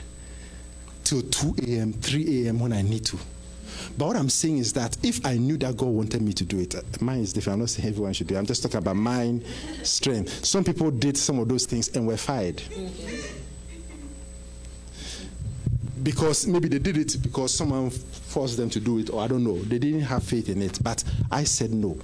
till 1.05 1.23
2 1.23 1.55
a.m., 1.67 1.93
3 1.95 2.47
a.m. 2.47 2.61
when 2.61 2.73
I 2.73 2.83
need 2.83 3.07
to. 3.07 3.19
But 3.97 4.07
what 4.09 4.17
I'm 4.17 4.29
saying 4.29 4.59
is 4.59 4.73
that 4.75 4.97
if 5.03 5.25
I 5.25 5.37
knew 5.37 5.57
that 5.59 5.77
God 5.77 5.89
wanted 5.89 6.23
me 6.23 6.33
to 6.35 6.45
do 6.45 6.59
it, 6.59 6.75
mine 7.01 7.21
is 7.21 7.33
different. 7.33 7.55
I'm 7.55 7.61
not 7.61 7.71
saying 7.71 7.89
everyone 7.89 8.13
should 8.13 8.27
do 8.27 8.35
it. 8.35 8.39
I'm 8.39 8.47
just 8.47 8.63
talking 8.63 8.79
about 8.79 8.97
mine 8.97 9.45
strength. 9.83 10.45
Some 10.45 10.65
people 10.65 10.91
did 10.91 11.17
some 11.17 11.39
of 11.39 11.49
those 11.49 11.67
things 11.67 11.89
and 11.97 12.07
were 12.07 12.17
fired. 12.17 12.63
Because 16.03 16.47
maybe 16.47 16.69
they 16.69 16.79
did 16.79 16.97
it 16.97 17.23
because 17.23 17.53
someone 17.53 17.91
forced 18.31 18.57
them 18.57 18.71
to 18.71 18.81
do 18.81 18.99
it, 18.99 19.11
or 19.11 19.23
I 19.23 19.27
don't 19.27 19.45
know. 19.45 19.59
They 19.59 19.79
didn't 19.79 20.03
have 20.03 20.23
faith 20.23 20.49
in 20.49 20.63
it. 20.63 20.79
But 20.83 21.03
I 21.31 21.45
said 21.45 21.73
no. 21.73 21.99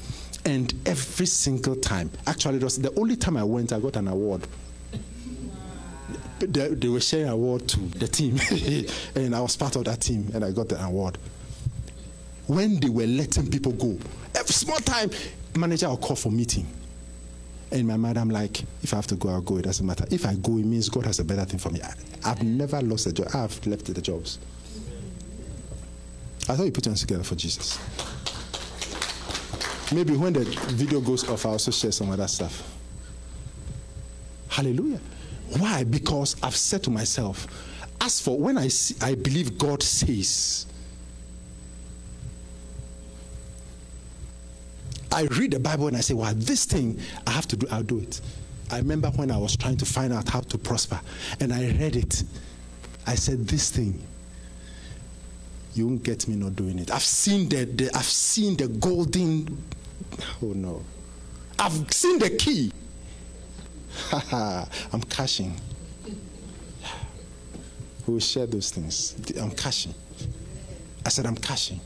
And 0.45 0.73
every 0.85 1.27
single 1.27 1.77
time, 1.77 2.11
actually, 2.27 2.57
it 2.57 2.65
was 2.65 2.79
the 2.79 2.95
only 2.99 3.17
time 3.17 3.37
I 3.37 3.45
went, 3.45 3.73
I 3.73 3.81
got 3.81 3.97
an 3.97 4.09
award. 4.09 4.47
They, 6.39 6.69
they, 6.69 6.89
were 6.89 7.01
sharing 7.01 7.29
award 7.29 7.67
to 7.69 7.81
the 7.81 8.07
team, 8.07 8.39
and 9.15 9.35
I 9.35 9.41
was 9.41 9.57
part 9.57 9.75
of 9.77 9.85
that 9.87 10.03
team, 10.03 10.31
and 10.35 10.45
I 10.45 10.51
got 10.53 10.69
the 10.69 10.83
award 10.85 11.17
when 12.47 12.79
they 12.79 12.89
were 12.89 13.07
letting 13.07 13.51
people 13.51 13.73
go. 13.73 13.99
Every 14.35 14.53
small 14.53 14.79
time, 14.79 15.11
manager 15.57 15.89
will 15.89 15.97
call 15.97 16.17
for 16.17 16.31
meeting. 16.31 16.67
And 17.73 17.89
my 17.89 17.97
mind, 17.97 18.19
I'm 18.19 18.31
like, 18.31 18.63
if 18.83 18.93
I 18.93 18.97
have 18.97 19.07
to 19.09 19.17
go, 19.17 19.31
I'll 19.31 19.41
go. 19.41 19.57
It 19.57 19.63
doesn't 19.63 19.85
matter. 19.85 20.05
If 20.11 20.25
I 20.25 20.35
go, 20.35 20.59
it 20.59 20.65
means 20.65 20.89
God 20.89 21.07
has 21.07 21.19
a 21.19 21.25
better 21.25 21.45
thing 21.45 21.59
for 21.59 21.71
me. 21.71 21.81
I, 22.25 22.29
have 22.29 22.43
never 22.43 22.81
lost 22.83 23.07
a 23.07 23.13
job. 23.13 23.29
I've 23.35 23.67
left 23.67 23.93
the 23.93 24.01
jobs. 24.01 24.39
I 26.49 26.55
thought 26.55 26.65
you 26.65 26.73
put 26.73 26.85
hands 26.85 27.01
together 27.01 27.25
for 27.25 27.35
Jesus. 27.35 27.79
Maybe 29.93 30.17
when 30.17 30.33
the 30.33 30.45
video 30.71 31.01
goes 31.01 31.29
off, 31.29 31.47
I'll 31.47 31.53
also 31.53 31.71
share 31.71 31.93
some 31.93 32.11
other 32.11 32.27
stuff. 32.29 32.73
Hallelujah. 34.49 35.01
Why? 35.59 35.85
Because 35.85 36.37
I've 36.43 36.57
said 36.57 36.83
to 36.85 36.91
myself, 36.91 37.47
as 38.01 38.21
for 38.21 38.39
when 38.39 38.59
I 38.59 38.69
see, 38.69 38.95
I 39.01 39.15
believe 39.15 39.59
God 39.59 39.83
says, 39.83 40.67
I 45.13 45.23
read 45.23 45.53
the 45.53 45.61
Bible 45.61 45.89
and 45.89 45.97
I 45.97 46.01
say, 46.01 46.15
well, 46.15 46.33
this 46.35 46.65
thing 46.65 47.01
I 47.27 47.31
have 47.31 47.47
to 47.49 47.57
do, 47.57 47.67
I'll 47.71 47.83
do 47.83 47.99
it. 47.99 48.21
I 48.71 48.79
remember 48.79 49.09
when 49.11 49.31
I 49.31 49.39
was 49.39 49.57
trying 49.57 49.77
to 49.79 49.87
find 49.87 50.13
out 50.13 50.29
how 50.29 50.41
to 50.41 50.59
prosper 50.59 51.01
and 51.41 51.53
I 51.53 51.71
read 51.71 51.97
it. 51.97 52.23
I 53.07 53.15
said, 53.15 53.47
this 53.47 53.71
thing, 53.71 54.05
you 55.77 55.87
won't 55.87 56.03
get 56.03 56.27
me 56.27 56.37
not 56.37 56.57
doing 56.57 56.79
it. 56.79 56.91
I've 56.91 57.03
seen 57.03 57.49
the, 57.49 57.65
the 57.65 57.91
I've 57.95 58.05
seen 58.05 58.57
the 58.57 58.69
golden, 58.69 59.63
oh 60.43 60.53
no. 60.53 60.83
I've 61.59 61.93
seen 61.93 62.19
the 62.19 62.31
key. 62.31 62.73
I'm 64.23 65.03
cashing. 65.09 65.55
We'll 68.07 68.21
share 68.21 68.47
those 68.47 68.71
things. 68.71 69.17
I'm 69.41 69.51
cashing. 69.51 69.95
I 71.05 71.09
said, 71.09 71.27
I'm 71.27 71.37
cashing 71.37 71.81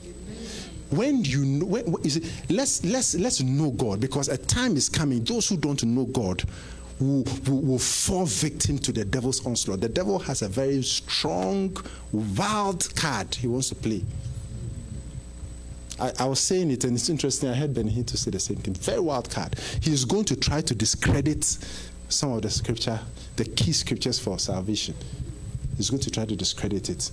when 0.91 1.25
you 1.25 1.45
know, 1.45 1.67
when, 1.67 1.95
it, 2.05 2.33
let's 2.51 2.85
let's 2.85 3.15
let's 3.15 3.41
know 3.41 3.71
God 3.71 4.01
because 4.01 4.29
a 4.29 4.37
time 4.37 4.77
is 4.77 4.89
coming. 4.89 5.23
Those 5.25 5.49
who 5.49 5.57
don't 5.57 5.83
know 5.85 6.05
God 6.07 6.43
will, 7.01 7.25
will, 7.47 7.61
will, 7.63 7.79
fall 7.79 8.27
victim 8.27 8.79
to 8.79 8.93
the 8.93 9.05
devil's 9.05 9.45
onslaught. 9.47 9.81
The 9.81 9.89
devil 9.89 10.19
has 10.19 10.43
a 10.43 10.49
very 10.49 10.83
strong, 10.83 11.77
wild 12.13 12.95
card 12.95 13.35
he 13.35 13.47
wants 13.47 13.71
to 13.71 13.75
play. 13.75 14.05
I, 15.99 16.13
I 16.21 16.25
was 16.27 16.41
saying 16.41 16.71
it, 16.71 16.85
and 16.85 16.95
it's 16.95 17.09
interesting. 17.09 17.49
I 17.49 17.55
heard 17.55 17.75
Benny 17.75 18.03
to 18.03 18.17
say 18.17 18.31
the 18.31 18.41
same 18.41 18.57
thing. 18.57 18.75
Very 18.75 19.01
wild 19.01 19.31
card. 19.31 19.59
He's 19.81 20.05
going 20.05 20.25
to 20.27 20.37
try 20.37 20.61
to 20.61 20.75
discredit 20.75 21.45
some 22.09 22.33
of 22.33 22.43
the 22.43 22.51
scripture, 22.51 22.99
the 23.37 23.45
key 23.45 23.73
scriptures 23.73 24.19
for 24.19 24.39
salvation. 24.39 24.95
He's 25.77 25.91
going 25.91 26.03
to 26.03 26.11
try 26.11 26.25
to 26.25 26.37
discredit 26.37 26.89
it. 26.89 27.11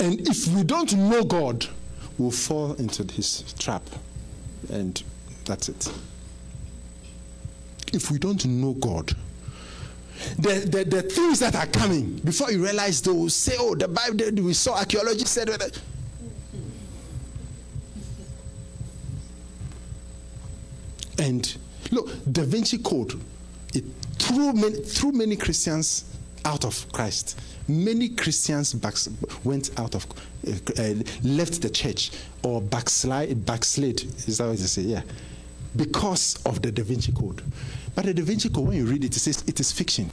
And 0.00 0.20
if 0.28 0.48
we 0.48 0.64
don't 0.64 0.92
know 0.96 1.22
God, 1.22 1.66
we'll 2.18 2.32
fall 2.32 2.74
into 2.74 3.04
his 3.12 3.52
trap. 3.58 3.82
And 4.70 5.00
that's 5.44 5.68
it. 5.68 5.92
If 7.92 8.10
we 8.10 8.18
don't 8.18 8.44
know 8.46 8.72
God, 8.74 9.12
the, 10.38 10.66
the, 10.70 10.84
the 10.84 11.02
things 11.02 11.40
that 11.40 11.54
are 11.54 11.66
coming, 11.66 12.16
before 12.18 12.50
you 12.50 12.62
realize, 12.62 13.02
they 13.02 13.10
will 13.10 13.28
say, 13.28 13.54
Oh, 13.58 13.74
the 13.74 13.88
Bible, 13.88 14.42
we 14.42 14.54
saw 14.54 14.76
archaeology 14.76 15.24
said 15.24 15.48
that. 15.48 15.80
And 21.18 21.56
look, 21.90 22.10
Da 22.30 22.42
Vinci 22.42 22.78
Code, 22.78 23.20
it 23.74 23.84
threw 24.18 24.52
many, 24.52 24.76
threw 24.76 25.12
many 25.12 25.36
Christians 25.36 26.04
out 26.44 26.64
of 26.64 26.90
Christ 26.92 27.38
many 27.68 28.08
Christians 28.08 28.72
backs, 28.72 29.08
went 29.44 29.70
out 29.78 29.94
of, 29.94 30.06
uh, 30.46 30.94
left 31.22 31.62
the 31.62 31.70
church 31.70 32.10
or 32.42 32.60
backslide, 32.60 33.44
backslid, 33.46 34.02
is 34.26 34.38
that 34.38 34.48
what 34.48 34.58
you 34.58 34.66
say? 34.66 34.82
Yeah. 34.82 35.02
Because 35.76 36.42
of 36.44 36.60
the 36.62 36.70
Da 36.70 36.82
Vinci 36.82 37.12
Code. 37.12 37.42
But 37.94 38.06
the 38.06 38.14
Da 38.14 38.22
Vinci 38.22 38.48
Code, 38.48 38.68
when 38.68 38.76
you 38.78 38.86
read 38.86 39.04
it, 39.04 39.16
it 39.16 39.20
says 39.20 39.44
it 39.46 39.60
is 39.60 39.72
fiction. 39.72 40.10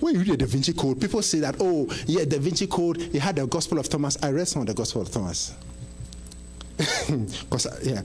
When 0.00 0.14
you 0.14 0.20
read 0.20 0.30
the 0.30 0.36
Da 0.38 0.46
Vinci 0.46 0.72
Code, 0.72 1.00
people 1.00 1.22
say 1.22 1.40
that, 1.40 1.56
oh, 1.60 1.88
yeah, 2.06 2.24
Da 2.24 2.38
Vinci 2.38 2.66
Code, 2.66 3.00
he 3.00 3.18
had 3.18 3.36
the 3.36 3.46
Gospel 3.46 3.78
of 3.78 3.88
Thomas. 3.88 4.16
I 4.22 4.30
read 4.30 4.48
some 4.48 4.62
of 4.62 4.68
the 4.68 4.74
Gospel 4.74 5.02
of 5.02 5.10
Thomas. 5.10 5.54
Because, 7.08 7.66
yeah, 7.84 8.02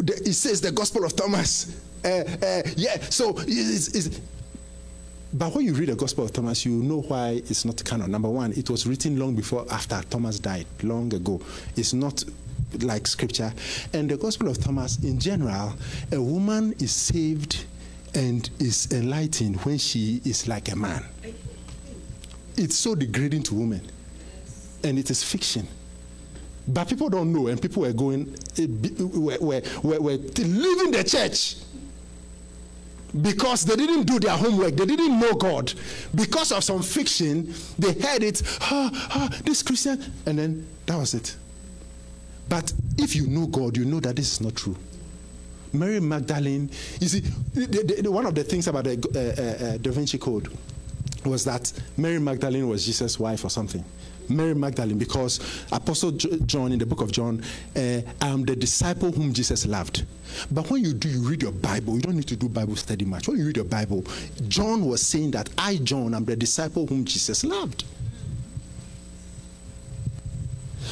it 0.00 0.34
says 0.34 0.60
the 0.60 0.70
Gospel 0.70 1.04
of 1.04 1.16
Thomas. 1.16 1.80
Uh, 2.04 2.08
uh, 2.08 2.62
yeah, 2.76 3.00
so 3.10 3.34
it's, 3.38 3.88
it's, 3.94 4.20
but 5.34 5.54
when 5.54 5.64
you 5.64 5.72
read 5.72 5.88
the 5.88 5.96
Gospel 5.96 6.24
of 6.24 6.32
Thomas, 6.32 6.64
you 6.66 6.72
know 6.72 7.00
why 7.02 7.42
it's 7.46 7.64
not 7.64 7.82
canon. 7.84 8.10
Number 8.10 8.28
one, 8.28 8.52
it 8.52 8.68
was 8.68 8.86
written 8.86 9.18
long 9.18 9.34
before 9.34 9.64
after 9.70 10.00
Thomas 10.10 10.38
died, 10.38 10.66
long 10.82 11.12
ago. 11.14 11.40
It's 11.76 11.94
not 11.94 12.22
like 12.80 13.06
scripture. 13.06 13.52
And 13.92 14.10
the 14.10 14.16
Gospel 14.16 14.48
of 14.48 14.58
Thomas, 14.58 15.02
in 15.02 15.18
general, 15.18 15.74
a 16.12 16.20
woman 16.20 16.74
is 16.78 16.92
saved 16.92 17.64
and 18.14 18.48
is 18.58 18.90
enlightened 18.92 19.56
when 19.62 19.78
she 19.78 20.20
is 20.24 20.48
like 20.48 20.70
a 20.70 20.76
man. 20.76 21.04
It's 22.56 22.76
so 22.76 22.94
degrading 22.94 23.44
to 23.44 23.54
women. 23.54 23.82
And 24.84 24.98
it 24.98 25.10
is 25.10 25.22
fiction. 25.22 25.66
But 26.68 26.88
people 26.88 27.08
don't 27.08 27.32
know, 27.32 27.48
and 27.48 27.60
people 27.60 27.82
were 27.82 27.92
going, 27.92 28.34
eh, 28.58 28.66
were, 28.98 29.38
were, 29.40 30.00
were, 30.00 30.16
leaving 30.16 30.90
the 30.92 31.04
church 31.04 31.56
because 33.20 33.64
they 33.64 33.76
didn't 33.76 34.04
do 34.04 34.18
their 34.18 34.36
homework, 34.36 34.74
they 34.74 34.86
didn't 34.86 35.18
know 35.18 35.32
God. 35.34 35.72
Because 36.14 36.52
of 36.52 36.64
some 36.64 36.82
fiction, 36.82 37.52
they 37.78 37.92
heard 37.92 38.22
it, 38.22 38.42
ah, 38.62 38.90
ah, 38.94 39.38
this 39.44 39.62
Christian, 39.62 40.02
and 40.26 40.38
then 40.38 40.66
that 40.86 40.96
was 40.96 41.14
it. 41.14 41.36
But 42.48 42.72
if 42.98 43.14
you 43.14 43.26
know 43.26 43.46
God, 43.46 43.76
you 43.76 43.84
know 43.84 44.00
that 44.00 44.16
this 44.16 44.32
is 44.32 44.40
not 44.40 44.56
true. 44.56 44.76
Mary 45.72 46.00
Magdalene, 46.00 46.70
you 47.00 47.08
see, 47.08 47.20
the, 47.20 48.00
the, 48.02 48.10
one 48.10 48.26
of 48.26 48.34
the 48.34 48.44
things 48.44 48.66
about 48.66 48.84
the 48.84 48.92
uh, 48.92 49.66
uh, 49.68 49.74
uh, 49.74 49.78
Da 49.78 49.90
Vinci 49.90 50.18
Code 50.18 50.48
was 51.24 51.44
that 51.44 51.72
Mary 51.96 52.18
Magdalene 52.18 52.68
was 52.68 52.84
Jesus' 52.84 53.18
wife 53.18 53.44
or 53.44 53.48
something. 53.48 53.84
Mary 54.28 54.54
Magdalene, 54.54 54.98
because 54.98 55.40
Apostle 55.72 56.12
John 56.12 56.72
in 56.72 56.78
the 56.78 56.86
book 56.86 57.00
of 57.00 57.12
John, 57.12 57.42
uh, 57.76 58.00
I 58.20 58.28
am 58.28 58.44
the 58.44 58.56
disciple 58.56 59.12
whom 59.12 59.32
Jesus 59.32 59.66
loved. 59.66 60.04
But 60.50 60.70
when 60.70 60.84
you 60.84 60.92
do, 60.92 61.08
you 61.08 61.20
read 61.28 61.42
your 61.42 61.52
Bible, 61.52 61.96
you 61.96 62.02
don't 62.02 62.16
need 62.16 62.28
to 62.28 62.36
do 62.36 62.48
Bible 62.48 62.76
study 62.76 63.04
much. 63.04 63.28
When 63.28 63.38
you 63.38 63.46
read 63.46 63.56
your 63.56 63.64
Bible, 63.66 64.04
John 64.48 64.86
was 64.86 65.04
saying 65.04 65.32
that 65.32 65.50
I, 65.58 65.76
John, 65.76 66.14
am 66.14 66.24
the 66.24 66.36
disciple 66.36 66.86
whom 66.86 67.04
Jesus 67.04 67.44
loved. 67.44 67.84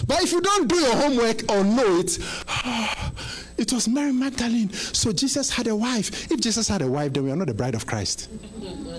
But 0.06 0.22
if 0.22 0.32
you 0.32 0.40
don't 0.40 0.68
do 0.68 0.76
your 0.76 0.96
homework 0.96 1.50
or 1.50 1.64
know 1.64 1.98
it, 1.98 2.18
it 3.60 3.72
was 3.74 3.86
Mary 3.86 4.12
Magdalene. 4.12 4.72
So 4.72 5.12
Jesus 5.12 5.50
had 5.50 5.66
a 5.66 5.76
wife. 5.76 6.32
If 6.32 6.40
Jesus 6.40 6.66
had 6.66 6.80
a 6.80 6.88
wife, 6.88 7.12
then 7.12 7.24
we 7.24 7.30
are 7.30 7.36
not 7.36 7.46
the 7.46 7.54
bride 7.54 7.74
of 7.74 7.86
Christ. 7.86 8.30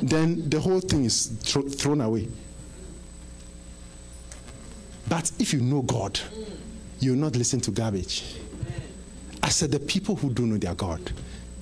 then 0.03 0.47
the 0.49 0.59
whole 0.59 0.79
thing 0.79 1.03
is 1.05 1.27
thrown 1.27 1.99
away. 2.01 2.27
But 5.09 5.31
if 5.39 5.51
you 5.51 5.61
know 5.61 5.81
God, 5.81 6.19
you 6.99 7.11
will 7.11 7.19
not 7.19 7.35
listen 7.35 7.59
to 7.61 7.71
garbage. 7.71 8.35
I 9.41 9.49
said, 9.49 9.71
the 9.71 9.79
people 9.79 10.15
who 10.15 10.31
do 10.31 10.45
know 10.45 10.57
their 10.57 10.75
God, 10.75 11.11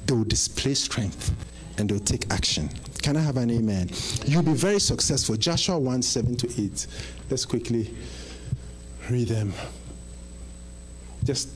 they 0.06 0.14
will 0.14 0.26
display 0.26 0.74
strength 0.74 1.34
and 1.78 1.90
they'll 1.90 2.00
take 2.00 2.32
action. 2.32 2.70
Can 3.02 3.16
I 3.16 3.22
have 3.22 3.38
an 3.38 3.50
amen? 3.50 3.90
You'll 4.26 4.44
be 4.44 4.54
very 4.54 4.80
successful. 4.80 5.38
Joshua 5.38 5.80
1 5.80 6.02
7 6.02 6.36
to 6.36 6.62
8. 6.62 6.88
Let's 7.30 7.46
quickly 7.46 7.96
read 9.10 9.30
them. 9.30 9.54
Just 11.24 11.50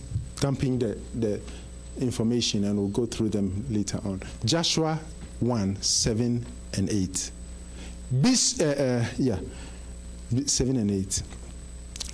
dumping 0.43 0.77
the, 0.77 0.97
the 1.21 1.39
information 2.01 2.65
and 2.65 2.77
we'll 2.77 2.89
go 2.89 3.05
through 3.05 3.29
them 3.29 3.65
later 3.69 3.97
on. 4.03 4.21
Joshua 4.43 4.99
1 5.39 5.81
7 5.81 6.45
and 6.73 6.89
8. 6.89 7.31
This, 8.11 8.59
uh, 8.59 9.05
uh, 9.05 9.13
yeah, 9.17 9.39
7 10.45 10.75
and 10.75 10.91
8 10.91 11.23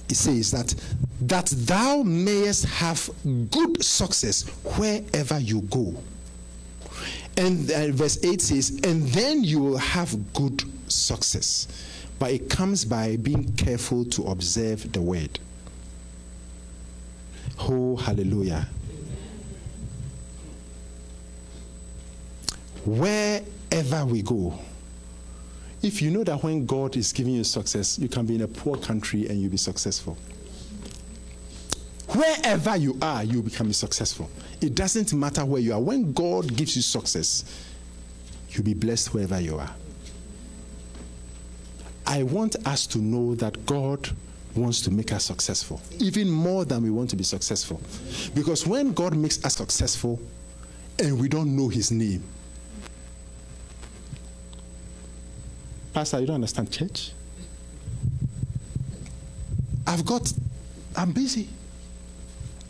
it 0.10 0.16
says 0.16 0.52
that 0.52 0.76
that 1.22 1.48
thou 1.48 2.04
mayest 2.04 2.66
have 2.66 3.10
good 3.52 3.84
success 3.84 4.44
wherever 4.78 5.40
you 5.40 5.62
go. 5.62 5.96
And 7.38 7.72
uh, 7.72 7.92
verse 7.92 8.24
8 8.24 8.42
says, 8.42 8.80
and 8.84 9.08
then 9.10 9.44
you 9.44 9.60
will 9.60 9.78
have 9.78 10.34
good 10.34 10.64
success. 10.88 11.68
But 12.18 12.32
it 12.32 12.50
comes 12.50 12.86
by 12.86 13.18
being 13.18 13.54
careful 13.54 14.04
to 14.06 14.24
observe 14.26 14.92
the 14.92 15.02
word. 15.02 15.40
Oh, 17.60 17.96
hallelujah. 17.98 18.68
Wherever 22.86 24.06
we 24.06 24.22
go, 24.22 24.58
if 25.82 26.02
you 26.02 26.12
know 26.12 26.24
that 26.24 26.42
when 26.44 26.66
God 26.66 26.96
is 26.98 27.14
giving 27.14 27.34
you 27.34 27.44
success, 27.44 28.00
you 28.00 28.08
can 28.08 28.26
be 28.26 28.36
in 28.36 28.42
a 28.42 28.48
poor 28.48 28.78
country 28.78 29.28
and 29.28 29.42
you'll 29.42 29.52
be 29.52 29.58
successful. 29.58 30.18
Wherever 32.10 32.76
you 32.76 32.98
are, 33.02 33.24
you 33.24 33.42
become 33.42 33.72
successful. 33.72 34.30
It 34.62 34.74
doesn't 34.74 35.14
matter 35.14 35.46
where 35.46 35.62
you 35.62 35.74
are. 35.74 35.80
When 35.80 36.12
God 36.12 36.56
gives 36.56 36.76
you 36.76 36.82
success, 36.82 37.44
you'll 38.50 38.64
be 38.64 38.74
blessed 38.74 39.14
wherever 39.14 39.40
you 39.40 39.58
are. 39.58 39.70
I 42.08 42.24
want 42.24 42.56
us 42.66 42.88
to 42.88 42.98
know 42.98 43.36
that 43.36 43.66
God 43.68 44.10
wants 44.56 44.82
to 44.82 44.92
make 44.92 45.12
us 45.12 45.26
successful, 45.26 45.82
even 46.00 46.30
more 46.30 46.66
than 46.66 46.84
we 46.84 46.90
want 46.90 47.10
to 47.12 47.16
be 47.16 47.24
successful. 47.24 47.82
Because 48.34 48.66
when 48.66 48.94
God 48.94 49.16
makes 49.16 49.44
us 49.46 49.56
successful 49.56 50.20
and 50.98 51.20
we 51.20 51.28
don't 51.28 51.56
know 51.56 51.68
His 51.68 51.92
name, 51.92 52.24
Pastor, 55.94 56.20
you 56.20 56.28
don't 56.28 56.36
understand 56.36 56.72
church? 56.72 57.12
I've 59.88 60.06
got, 60.06 60.32
I'm 60.96 61.12
busy. 61.12 61.50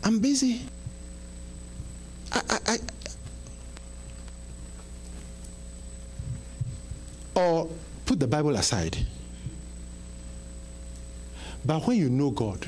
I'm 0.02 0.18
busy. 0.18 0.62
I, 2.32 2.40
I, 2.48 2.58
I, 2.66 2.78
or 7.34 7.70
put 8.06 8.18
the 8.18 8.26
Bible 8.26 8.56
aside. 8.56 8.96
But 11.64 11.86
when 11.86 11.98
you 11.98 12.08
know 12.08 12.30
God, 12.30 12.66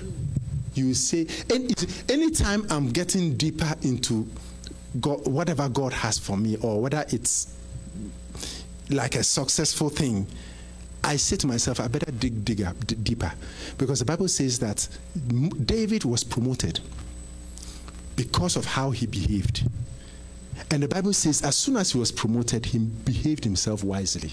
you 0.74 0.94
say, 0.94 1.26
any, 1.50 1.74
anytime 2.08 2.66
I'm 2.70 2.90
getting 2.90 3.36
deeper 3.36 3.74
into 3.82 4.26
God, 5.00 5.26
whatever 5.26 5.68
God 5.68 5.92
has 5.92 6.18
for 6.18 6.36
me, 6.36 6.56
or 6.62 6.80
whether 6.80 7.04
it's 7.08 7.54
like 8.90 9.14
a 9.14 9.22
successful 9.24 9.88
thing, 9.88 10.26
I 11.04 11.16
say 11.16 11.36
to 11.36 11.46
myself, 11.46 11.80
I 11.80 11.88
better 11.88 12.10
dig, 12.12 12.44
dig 12.44 12.62
up, 12.62 12.86
d- 12.86 12.94
deeper. 12.94 13.32
Because 13.76 13.98
the 13.98 14.04
Bible 14.04 14.28
says 14.28 14.58
that 14.60 14.86
David 15.64 16.04
was 16.04 16.22
promoted 16.22 16.80
because 18.14 18.56
of 18.56 18.64
how 18.64 18.90
he 18.90 19.06
behaved. 19.06 19.68
And 20.70 20.82
the 20.82 20.88
Bible 20.88 21.12
says, 21.12 21.42
as 21.42 21.56
soon 21.56 21.76
as 21.76 21.92
he 21.92 21.98
was 21.98 22.12
promoted, 22.12 22.66
he 22.66 22.78
behaved 22.78 23.42
himself 23.44 23.82
wisely. 23.82 24.32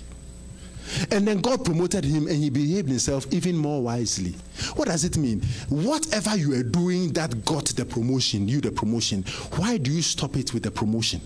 And 1.12 1.28
then 1.28 1.40
God 1.42 1.66
promoted 1.66 2.04
him 2.04 2.28
and 2.28 2.38
he 2.38 2.50
behaved 2.50 2.90
himself 2.90 3.26
even 3.32 3.58
more 3.58 3.82
wisely. 3.82 4.36
What 4.76 4.88
does 4.88 5.04
it 5.04 5.18
mean? 5.18 5.42
Whatever 5.70 6.36
you 6.36 6.54
are 6.56 6.64
doing 6.64 7.14
that 7.14 7.46
got 7.46 7.66
the 7.66 7.86
promotion, 7.86 8.48
you 8.48 8.62
the 8.62 8.72
promotion, 8.72 9.24
why 9.56 9.78
do 9.78 9.92
you 9.92 10.02
stop 10.02 10.36
it 10.36 10.54
with 10.54 10.64
the 10.64 10.72
promotion? 10.72 11.22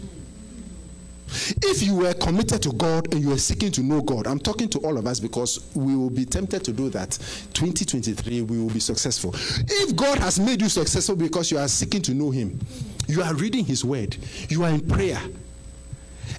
If 1.64 1.82
you 1.82 1.96
were 1.96 2.14
committed 2.14 2.62
to 2.64 2.74
God 2.74 3.12
and 3.14 3.24
you 3.24 3.32
are 3.32 3.38
seeking 3.38 3.72
to 3.72 3.82
know 3.82 4.02
God, 4.02 4.28
I'm 4.28 4.40
talking 4.40 4.70
to 4.70 4.80
all 4.80 4.98
of 4.98 5.08
us 5.08 5.20
because 5.20 5.68
we 5.74 5.96
will 5.96 6.10
be 6.10 6.26
tempted 6.26 6.64
to 6.66 6.72
do 6.72 6.90
that. 6.90 7.12
2023, 7.54 8.42
we 8.44 8.60
will 8.60 8.70
be 8.70 8.80
successful. 8.80 9.34
If 9.34 9.96
God 9.96 10.20
has 10.20 10.40
made 10.40 10.62
you 10.62 10.70
successful 10.70 11.16
because 11.16 11.50
you 11.50 11.58
are 11.58 11.68
seeking 11.68 12.02
to 12.04 12.14
know 12.14 12.30
Him, 12.30 12.60
you 13.08 13.24
are 13.24 13.34
reading 13.34 13.66
His 13.66 13.84
Word, 13.84 14.16
you 14.50 14.64
are 14.64 14.70
in 14.70 14.88
prayer, 14.88 15.20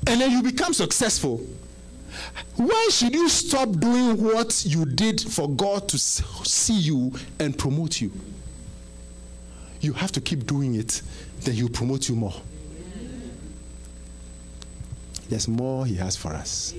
and 0.07 0.20
then 0.20 0.31
you 0.31 0.43
become 0.43 0.73
successful, 0.73 1.44
why 2.56 2.88
should 2.90 3.14
you 3.14 3.28
stop 3.28 3.70
doing 3.72 4.22
what 4.22 4.64
you 4.66 4.84
did 4.84 5.20
for 5.20 5.48
God 5.48 5.88
to 5.88 5.98
see 5.98 6.78
you 6.78 7.12
and 7.38 7.56
promote 7.56 8.00
you? 8.00 8.12
You 9.80 9.92
have 9.92 10.12
to 10.12 10.20
keep 10.20 10.46
doing 10.46 10.74
it, 10.76 11.02
then 11.40 11.54
He'll 11.54 11.68
promote 11.68 12.08
you 12.08 12.16
more. 12.16 12.34
There's 15.28 15.48
more 15.48 15.86
He 15.86 15.96
has 15.96 16.16
for 16.16 16.32
us. 16.32 16.74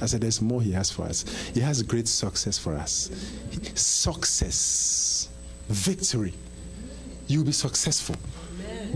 I 0.00 0.06
said, 0.06 0.20
There's 0.20 0.40
more 0.40 0.62
He 0.62 0.72
has 0.72 0.90
for 0.90 1.04
us. 1.04 1.24
He 1.54 1.60
has 1.60 1.82
great 1.82 2.08
success 2.08 2.58
for 2.58 2.74
us. 2.74 3.10
Success, 3.74 5.28
victory. 5.68 6.34
You'll 7.26 7.44
be 7.44 7.52
successful. 7.52 8.16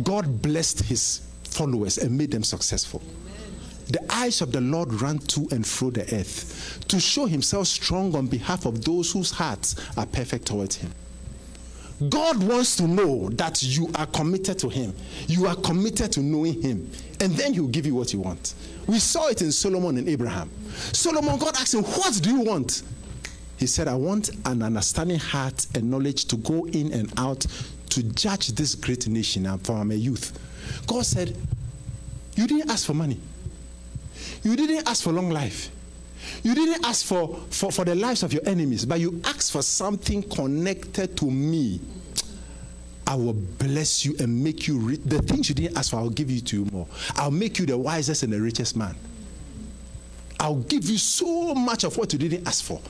God 0.02 0.42
blessed 0.42 0.80
His 0.84 1.20
followers 1.44 1.98
and 1.98 2.16
made 2.16 2.32
them 2.32 2.42
successful. 2.42 3.02
The 3.88 4.00
eyes 4.08 4.40
of 4.40 4.52
the 4.52 4.60
Lord 4.60 4.92
run 5.00 5.18
to 5.18 5.48
and 5.50 5.66
fro 5.66 5.90
the 5.90 6.02
earth 6.14 6.80
to 6.88 6.98
show 6.98 7.26
himself 7.26 7.66
strong 7.66 8.14
on 8.16 8.26
behalf 8.26 8.66
of 8.66 8.84
those 8.84 9.12
whose 9.12 9.30
hearts 9.30 9.76
are 9.96 10.06
perfect 10.06 10.46
towards 10.46 10.76
him. 10.76 10.92
God 12.08 12.42
wants 12.42 12.76
to 12.76 12.88
know 12.88 13.28
that 13.30 13.62
you 13.62 13.90
are 13.94 14.06
committed 14.06 14.58
to 14.60 14.68
him. 14.68 14.94
You 15.28 15.46
are 15.46 15.54
committed 15.54 16.12
to 16.12 16.20
knowing 16.20 16.60
him. 16.60 16.90
And 17.20 17.32
then 17.34 17.54
he'll 17.54 17.68
give 17.68 17.86
you 17.86 17.94
what 17.94 18.12
you 18.12 18.20
want. 18.20 18.54
We 18.86 18.98
saw 18.98 19.28
it 19.28 19.42
in 19.42 19.52
Solomon 19.52 19.96
and 19.98 20.08
Abraham. 20.08 20.50
Solomon, 20.92 21.38
God 21.38 21.54
asked 21.56 21.74
him, 21.74 21.84
What 21.84 22.20
do 22.22 22.30
you 22.30 22.40
want? 22.40 22.82
He 23.58 23.66
said, 23.66 23.86
I 23.86 23.94
want 23.94 24.30
an 24.44 24.62
understanding 24.62 25.18
heart 25.18 25.66
and 25.74 25.90
knowledge 25.90 26.24
to 26.26 26.36
go 26.36 26.66
in 26.66 26.92
and 26.92 27.12
out 27.16 27.46
to 27.90 28.02
judge 28.02 28.48
this 28.48 28.74
great 28.74 29.06
nation 29.06 29.46
I'm 29.46 29.90
a 29.92 29.94
youth. 29.94 30.38
God 30.86 31.06
said, 31.06 31.36
You 32.34 32.46
didn't 32.46 32.70
ask 32.70 32.86
for 32.86 32.94
money. 32.94 33.20
You 34.44 34.56
didn't 34.56 34.86
ask 34.86 35.02
for 35.02 35.12
long 35.12 35.30
life. 35.30 35.70
You 36.42 36.54
didn't 36.54 36.84
ask 36.86 37.04
for, 37.04 37.36
for, 37.50 37.72
for 37.72 37.84
the 37.84 37.94
lives 37.94 38.22
of 38.22 38.32
your 38.32 38.42
enemies, 38.46 38.84
but 38.84 39.00
you 39.00 39.20
asked 39.24 39.52
for 39.52 39.62
something 39.62 40.22
connected 40.22 41.16
to 41.16 41.30
me. 41.30 41.80
I 43.06 43.14
will 43.14 43.34
bless 43.34 44.04
you 44.04 44.14
and 44.18 44.42
make 44.42 44.66
you 44.66 44.78
rich. 44.78 45.00
The 45.04 45.20
things 45.20 45.48
you 45.48 45.54
didn't 45.54 45.76
ask 45.76 45.90
for, 45.90 45.96
I'll 45.96 46.10
give 46.10 46.30
you 46.30 46.40
to 46.40 46.56
you 46.60 46.64
more. 46.70 46.86
I'll 47.16 47.30
make 47.30 47.58
you 47.58 47.66
the 47.66 47.76
wisest 47.76 48.22
and 48.22 48.32
the 48.32 48.40
richest 48.40 48.76
man. 48.76 48.94
I'll 50.40 50.56
give 50.56 50.84
you 50.84 50.98
so 50.98 51.54
much 51.54 51.84
of 51.84 51.96
what 51.96 52.12
you 52.12 52.18
didn't 52.18 52.46
ask 52.46 52.64
for. 52.64 52.80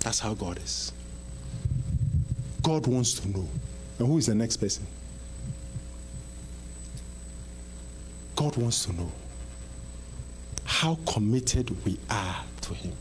That's 0.00 0.18
how 0.18 0.34
God 0.34 0.58
is. 0.58 0.92
God 2.62 2.86
wants 2.86 3.14
to 3.20 3.28
know. 3.28 3.48
And 3.98 4.08
who 4.08 4.18
is 4.18 4.26
the 4.26 4.34
next 4.34 4.56
person? 4.56 4.86
God 8.34 8.56
wants 8.56 8.86
to 8.86 8.92
know 8.92 9.12
how 10.64 10.98
committed 11.06 11.70
we 11.84 11.98
are 12.10 12.36
to 12.62 12.74
Him. 12.74 12.92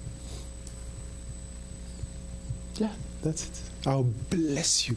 Yeah, 2.75 2.91
that's 3.23 3.47
it. 3.47 3.87
I'll 3.87 4.03
bless 4.29 4.87
you. 4.87 4.95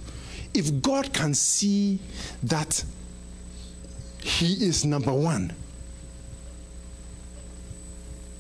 If 0.53 0.83
God 0.83 1.13
can 1.13 1.35
see 1.35 1.99
that 2.43 2.85
He 4.21 4.67
is 4.67 4.85
number 4.85 5.13
one, 5.13 5.53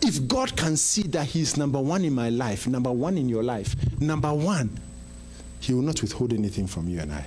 if 0.02 0.28
God 0.28 0.55
can 0.57 0.76
see 0.76 1.02
that 1.05 1.26
He 1.26 1.41
is 1.41 1.57
number 1.57 1.81
one 1.81 2.05
in 2.05 2.12
my 2.12 2.28
life, 2.28 2.66
number 2.66 2.92
one 2.92 3.16
in 3.16 3.28
your 3.28 3.42
life, 3.42 3.74
number 4.00 4.33
one, 4.34 4.78
He 5.60 5.73
will 5.73 5.83
not 5.83 6.02
withhold 6.02 6.33
anything 6.33 6.66
from 6.66 6.89
you 6.89 7.00
and 7.00 7.12
I. 7.12 7.24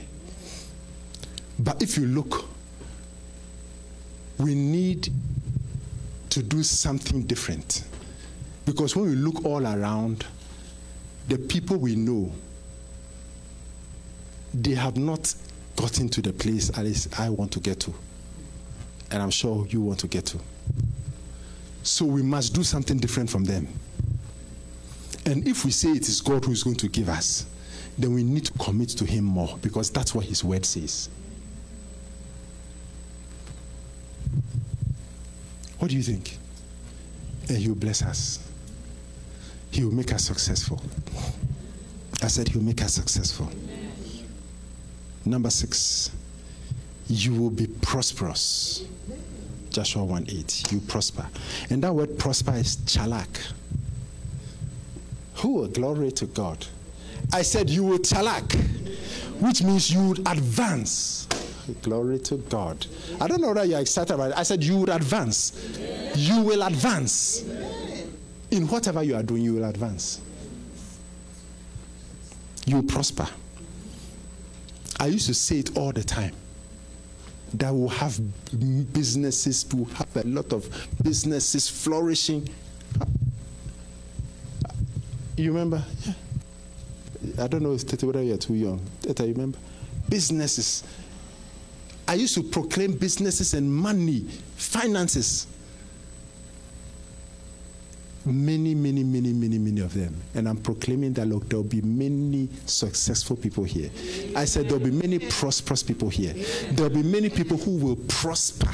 But 1.59 1.81
if 1.81 1.97
you 1.97 2.05
look, 2.05 2.45
we 4.37 4.53
need 4.53 5.09
to 6.29 6.43
do 6.43 6.61
something 6.63 7.23
different. 7.23 7.83
Because 8.65 8.95
when 8.95 9.05
we 9.09 9.15
look 9.15 9.43
all 9.45 9.65
around, 9.65 10.25
the 11.27 11.37
people 11.37 11.77
we 11.77 11.95
know, 11.95 12.31
they 14.53 14.75
have 14.75 14.97
not 14.97 15.33
gotten 15.75 16.09
to 16.09 16.21
the 16.21 16.33
place 16.33 16.69
at 16.77 16.83
least 16.83 17.19
I 17.19 17.29
want 17.29 17.51
to 17.53 17.59
get 17.59 17.79
to. 17.81 17.93
And 19.11 19.21
I'm 19.21 19.29
sure 19.29 19.65
you 19.69 19.81
want 19.81 19.99
to 19.99 20.07
get 20.07 20.25
to. 20.27 20.39
So 21.83 22.05
we 22.05 22.21
must 22.21 22.53
do 22.53 22.63
something 22.63 22.97
different 22.97 23.29
from 23.29 23.45
them. 23.45 23.67
And 25.25 25.47
if 25.47 25.65
we 25.65 25.71
say 25.71 25.89
it 25.89 26.07
is 26.07 26.21
God 26.21 26.45
who 26.45 26.51
is 26.51 26.63
going 26.63 26.75
to 26.77 26.87
give 26.87 27.09
us, 27.09 27.45
then 27.97 28.13
we 28.13 28.23
need 28.23 28.45
to 28.45 28.53
commit 28.53 28.89
to 28.89 29.05
Him 29.05 29.23
more 29.23 29.57
because 29.61 29.89
that's 29.89 30.13
what 30.13 30.25
His 30.25 30.43
word 30.43 30.65
says. 30.65 31.09
What 35.79 35.89
do 35.89 35.97
you 35.97 36.03
think? 36.03 36.37
And 37.49 37.57
He 37.57 37.67
will 37.67 37.75
bless 37.75 38.01
us. 38.01 38.39
He 39.71 39.83
will 39.83 39.93
make 39.93 40.11
us 40.13 40.25
successful. 40.25 40.81
I 42.21 42.27
said 42.27 42.47
He 42.47 42.57
will 42.57 42.65
make 42.65 42.81
us 42.81 42.93
successful. 42.93 43.49
Number 45.25 45.49
six, 45.49 46.11
you 47.07 47.33
will 47.33 47.49
be 47.49 47.67
prosperous. 47.67 48.85
Joshua 49.69 50.03
1 50.03 50.25
8. 50.29 50.71
You 50.71 50.79
prosper. 50.79 51.27
And 51.69 51.83
that 51.83 51.93
word 51.93 52.17
prosper 52.17 52.53
is 52.55 52.77
chalak. 52.77 53.27
Who 55.35 55.67
glory 55.67 56.11
to 56.13 56.25
God. 56.25 56.65
I 57.31 57.41
said 57.41 57.69
you 57.69 57.83
will 57.83 57.99
chalak, 57.99 58.53
which 59.39 59.61
means 59.63 59.91
you 59.91 60.07
would 60.09 60.19
advance. 60.19 61.26
Glory 61.81 62.19
to 62.19 62.37
God. 62.37 62.85
I 63.19 63.27
don't 63.27 63.41
know 63.41 63.49
whether 63.49 63.65
you're 63.65 63.79
excited 63.79 64.13
about 64.13 64.31
it. 64.31 64.37
I 64.37 64.43
said 64.43 64.63
you 64.63 64.77
would 64.77 64.89
advance. 64.89 65.69
You 66.15 66.41
will 66.41 66.63
advance. 66.63 67.43
In 68.51 68.67
whatever 68.67 69.03
you 69.03 69.15
are 69.15 69.23
doing, 69.23 69.43
you 69.43 69.55
will 69.55 69.65
advance. 69.65 70.21
You 72.65 72.77
will 72.77 72.83
prosper. 72.83 73.27
I 74.99 75.07
used 75.07 75.27
to 75.27 75.33
say 75.33 75.59
it 75.59 75.77
all 75.77 75.91
the 75.91 76.03
time 76.03 76.33
that 77.53 77.71
will 77.71 77.89
have 77.89 78.19
businesses, 78.93 79.65
will 79.73 79.85
have 79.85 80.15
a 80.17 80.23
lot 80.23 80.51
of 80.53 80.87
businesses 81.03 81.69
flourishing. 81.69 82.47
You 85.37 85.51
remember? 85.51 85.83
Yeah. 86.05 86.13
I 87.39 87.47
don't 87.47 87.61
know 87.61 87.73
if 87.73 87.85
Tete, 87.85 88.03
whether 88.03 88.23
you're 88.23 88.37
too 88.37 88.55
young. 88.55 88.81
Teta, 89.01 89.25
you 89.25 89.33
remember? 89.33 89.59
Businesses. 90.09 90.83
I 92.07 92.13
used 92.13 92.35
to 92.35 92.43
proclaim 92.43 92.93
businesses 92.93 93.53
and 93.53 93.73
money, 93.73 94.21
finances. 94.55 95.45
Many, 98.25 98.75
many, 98.75 99.03
many, 99.03 99.33
many, 99.33 99.57
many 99.57 99.81
of 99.81 99.93
them. 99.93 100.15
And 100.33 100.47
I'm 100.47 100.57
proclaiming 100.57 101.13
that, 101.13 101.27
look, 101.27 101.47
there'll 101.49 101.63
be 101.63 101.81
many 101.81 102.49
successful 102.65 103.35
people 103.35 103.63
here. 103.63 103.89
I 104.35 104.45
said 104.45 104.69
there'll 104.69 104.83
be 104.83 104.91
many 104.91 105.19
prosperous 105.19 105.83
people 105.83 106.09
here. 106.09 106.33
There'll 106.71 106.93
be 106.93 107.03
many 107.03 107.29
people 107.29 107.57
who 107.57 107.77
will 107.77 107.95
prosper. 108.07 108.71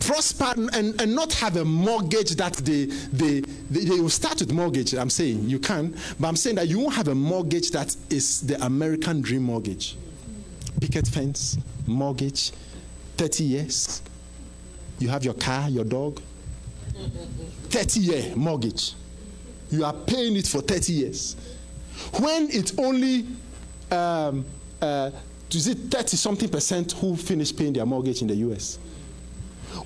Prosper 0.00 0.54
and, 0.72 1.00
and 1.00 1.14
not 1.14 1.32
have 1.34 1.56
a 1.56 1.64
mortgage 1.64 2.34
that 2.36 2.54
they, 2.54 2.86
they, 2.86 3.40
they, 3.70 3.84
they 3.84 4.00
will 4.00 4.08
start 4.10 4.40
with 4.40 4.52
mortgage. 4.52 4.94
I'm 4.94 5.10
saying 5.10 5.48
you 5.48 5.60
can, 5.60 5.96
but 6.18 6.26
I'm 6.28 6.36
saying 6.36 6.56
that 6.56 6.66
you 6.68 6.80
won't 6.80 6.94
have 6.94 7.08
a 7.08 7.14
mortgage 7.14 7.70
that 7.70 7.94
is 8.10 8.40
the 8.40 8.64
American 8.64 9.20
dream 9.20 9.44
mortgage 9.44 9.96
picket 10.84 11.08
fence, 11.08 11.56
mortgage, 11.86 12.52
30 13.16 13.42
years. 13.44 14.02
You 14.98 15.08
have 15.08 15.24
your 15.24 15.32
car, 15.32 15.70
your 15.70 15.84
dog. 15.84 16.20
30 17.70 18.00
year 18.00 18.36
mortgage. 18.36 18.92
You 19.70 19.86
are 19.86 19.94
paying 19.94 20.36
it 20.36 20.46
for 20.46 20.60
30 20.60 20.92
years. 20.92 21.36
When 22.20 22.48
it's 22.50 22.78
only, 22.78 23.26
um, 23.90 24.44
uh, 24.82 25.10
is 25.50 25.68
it 25.68 25.78
30 25.90 26.18
something 26.18 26.48
percent 26.50 26.92
who 26.92 27.16
finish 27.16 27.56
paying 27.56 27.72
their 27.72 27.86
mortgage 27.86 28.20
in 28.20 28.28
the 28.28 28.36
US? 28.36 28.78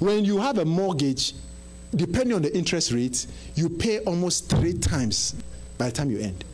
When 0.00 0.24
you 0.24 0.38
have 0.38 0.58
a 0.58 0.64
mortgage, 0.64 1.34
depending 1.94 2.34
on 2.34 2.42
the 2.42 2.54
interest 2.56 2.90
rate, 2.90 3.24
you 3.54 3.68
pay 3.68 4.00
almost 4.00 4.50
three 4.50 4.74
times 4.74 5.36
by 5.78 5.86
the 5.86 5.92
time 5.92 6.10
you 6.10 6.18
end. 6.18 6.44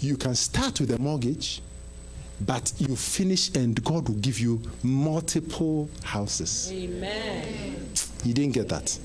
You 0.00 0.16
can 0.16 0.34
start 0.34 0.80
with 0.80 0.90
a 0.90 0.98
mortgage, 0.98 1.62
but 2.40 2.72
you 2.78 2.96
finish 2.96 3.54
and 3.54 3.82
God 3.84 4.08
will 4.08 4.16
give 4.16 4.38
you 4.38 4.60
multiple 4.82 5.88
houses. 6.02 6.70
Amen. 6.72 7.90
You 8.24 8.34
didn't 8.34 8.54
get 8.54 8.68
that? 8.68 8.98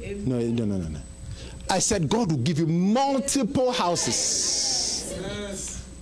No, 0.00 0.38
no, 0.38 0.64
no, 0.64 0.76
no, 0.76 0.88
no. 0.88 1.00
I 1.70 1.80
said 1.80 2.08
God 2.08 2.30
will 2.30 2.38
give 2.38 2.58
you 2.58 2.66
multiple 2.66 3.72
houses. 3.72 5.14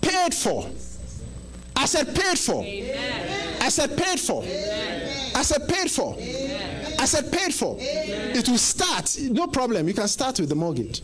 Paid 0.00 0.34
for. 0.34 0.68
I 1.74 1.86
said 1.86 2.14
paid 2.14 2.38
for. 2.38 2.62
I 2.64 3.68
said 3.68 3.96
paid 3.96 4.20
for. 4.20 4.44
I 4.44 5.42
said 5.42 5.68
paid 5.68 5.90
for. 5.90 6.16
I 6.98 7.05
said 7.05 7.32
paid 7.32 7.52
for. 7.52 7.76
It 7.80 8.48
will 8.48 8.58
start. 8.58 9.16
No 9.20 9.46
problem. 9.48 9.88
You 9.88 9.94
can 9.94 10.08
start 10.08 10.38
with 10.40 10.48
the 10.48 10.55
mortgage. 10.55 11.02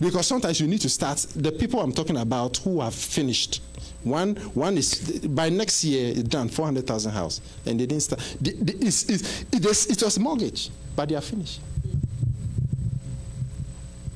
Because 0.00 0.26
sometimes 0.26 0.60
you 0.60 0.66
need 0.66 0.80
to 0.80 0.88
start. 0.88 1.18
The 1.36 1.52
people 1.52 1.80
I'm 1.80 1.92
talking 1.92 2.16
about 2.16 2.56
who 2.58 2.80
have 2.80 2.94
finished. 2.94 3.62
One, 4.04 4.34
one 4.54 4.76
is 4.78 5.20
by 5.28 5.48
next 5.48 5.84
year 5.84 6.08
it's 6.10 6.22
done 6.24 6.48
400,000 6.48 7.12
house, 7.12 7.40
and 7.66 7.78
they 7.78 7.86
didn't 7.86 8.02
start. 8.02 8.20
The- 8.40 8.52
the- 8.52 8.74
it's- 8.74 9.08
it's- 9.08 9.44
it, 9.52 9.90
it 9.92 10.02
was 10.02 10.18
mortgage, 10.18 10.70
but 10.96 11.08
they 11.08 11.14
are 11.14 11.20
finished. 11.20 11.60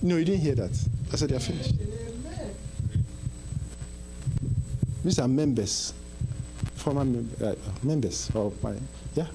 No, 0.02 0.16
you 0.16 0.24
didn't 0.24 0.40
hear 0.40 0.54
that. 0.56 0.70
I 1.12 1.16
said 1.16 1.30
they 1.30 1.36
are 1.36 1.40
finished. 1.40 1.74
These 5.04 5.18
are 5.20 5.28
members, 5.28 5.92
former 6.74 7.04
mem- 7.04 7.30
uh, 7.42 7.54
members 7.82 8.28
of 8.34 8.60
my 8.62 8.74
yeah. 9.14 9.26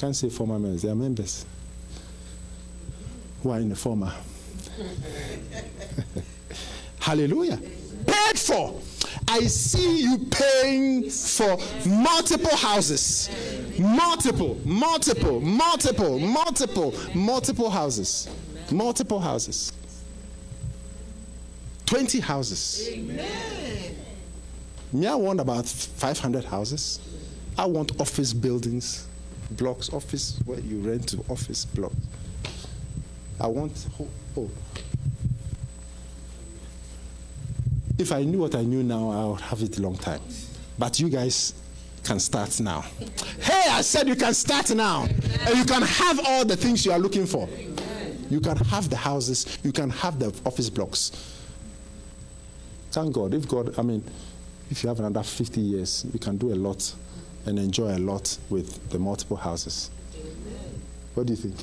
Can't 0.00 0.16
say 0.16 0.28
former 0.28 0.58
members. 0.58 0.82
They 0.82 0.90
are 0.90 0.94
members 0.96 1.46
who 3.42 3.50
are 3.50 3.60
in 3.60 3.68
the 3.68 3.76
former. 3.76 4.12
Hallelujah. 6.98 7.58
Paid 8.06 8.38
for. 8.38 8.80
I 9.32 9.46
see 9.46 10.02
you 10.02 10.18
paying 10.30 11.08
for 11.08 11.56
multiple 11.86 12.54
houses. 12.54 13.30
Multiple, 13.78 14.58
multiple, 14.62 15.40
multiple, 15.40 16.18
multiple, 16.18 16.94
multiple 17.14 17.70
houses. 17.70 18.28
Multiple 18.70 19.18
houses. 19.18 19.72
20 21.86 22.20
houses. 22.20 22.90
Me, 24.92 25.06
I 25.06 25.14
want 25.14 25.40
about 25.40 25.66
500 25.66 26.44
houses. 26.44 27.00
I 27.56 27.64
want 27.64 27.98
office 27.98 28.34
buildings, 28.34 29.08
blocks, 29.52 29.90
office 29.94 30.38
where 30.44 30.60
you 30.60 30.78
rent 30.80 31.08
to 31.08 31.24
office 31.30 31.64
blocks. 31.64 31.96
I 33.40 33.46
want, 33.46 33.86
oh, 33.98 34.08
oh. 34.36 34.50
If 38.02 38.10
I 38.10 38.24
knew 38.24 38.38
what 38.38 38.56
I 38.56 38.62
knew 38.62 38.82
now, 38.82 39.10
I 39.10 39.24
would 39.26 39.40
have 39.42 39.62
it 39.62 39.78
a 39.78 39.80
long 39.80 39.96
time. 39.96 40.20
But 40.76 40.98
you 40.98 41.08
guys 41.08 41.54
can 42.02 42.18
start 42.18 42.58
now. 42.58 42.84
Hey, 43.38 43.62
I 43.70 43.80
said 43.82 44.08
you 44.08 44.16
can 44.16 44.34
start 44.34 44.74
now. 44.74 45.04
And 45.46 45.56
you 45.56 45.64
can 45.64 45.82
have 45.82 46.18
all 46.26 46.44
the 46.44 46.56
things 46.56 46.84
you 46.84 46.90
are 46.90 46.98
looking 46.98 47.26
for. 47.26 47.48
You 48.28 48.40
can 48.40 48.56
have 48.56 48.90
the 48.90 48.96
houses, 48.96 49.56
you 49.62 49.70
can 49.70 49.88
have 49.90 50.18
the 50.18 50.34
office 50.44 50.68
blocks. 50.68 51.12
Thank 52.90 53.12
God. 53.12 53.34
If 53.34 53.46
God, 53.46 53.78
I 53.78 53.82
mean, 53.82 54.02
if 54.68 54.82
you 54.82 54.88
have 54.88 54.98
another 54.98 55.22
50 55.22 55.60
years, 55.60 56.04
you 56.12 56.18
can 56.18 56.36
do 56.38 56.52
a 56.52 56.56
lot 56.56 56.92
and 57.46 57.56
enjoy 57.56 57.96
a 57.96 58.00
lot 58.00 58.36
with 58.50 58.90
the 58.90 58.98
multiple 58.98 59.36
houses. 59.36 59.92
What 61.14 61.28
do 61.28 61.34
you 61.34 61.36
think? 61.36 61.54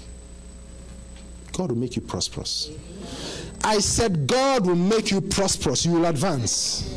God 1.52 1.72
will 1.72 1.78
make 1.78 1.98
you 1.98 2.02
prosperous. 2.02 2.72
I 3.64 3.80
said, 3.80 4.28
God 4.28 4.66
will 4.66 4.76
make 4.76 5.12
you 5.12 5.22
prosperous. 5.22 5.86
You 5.86 5.94
will 5.94 6.06
advance. 6.06 6.96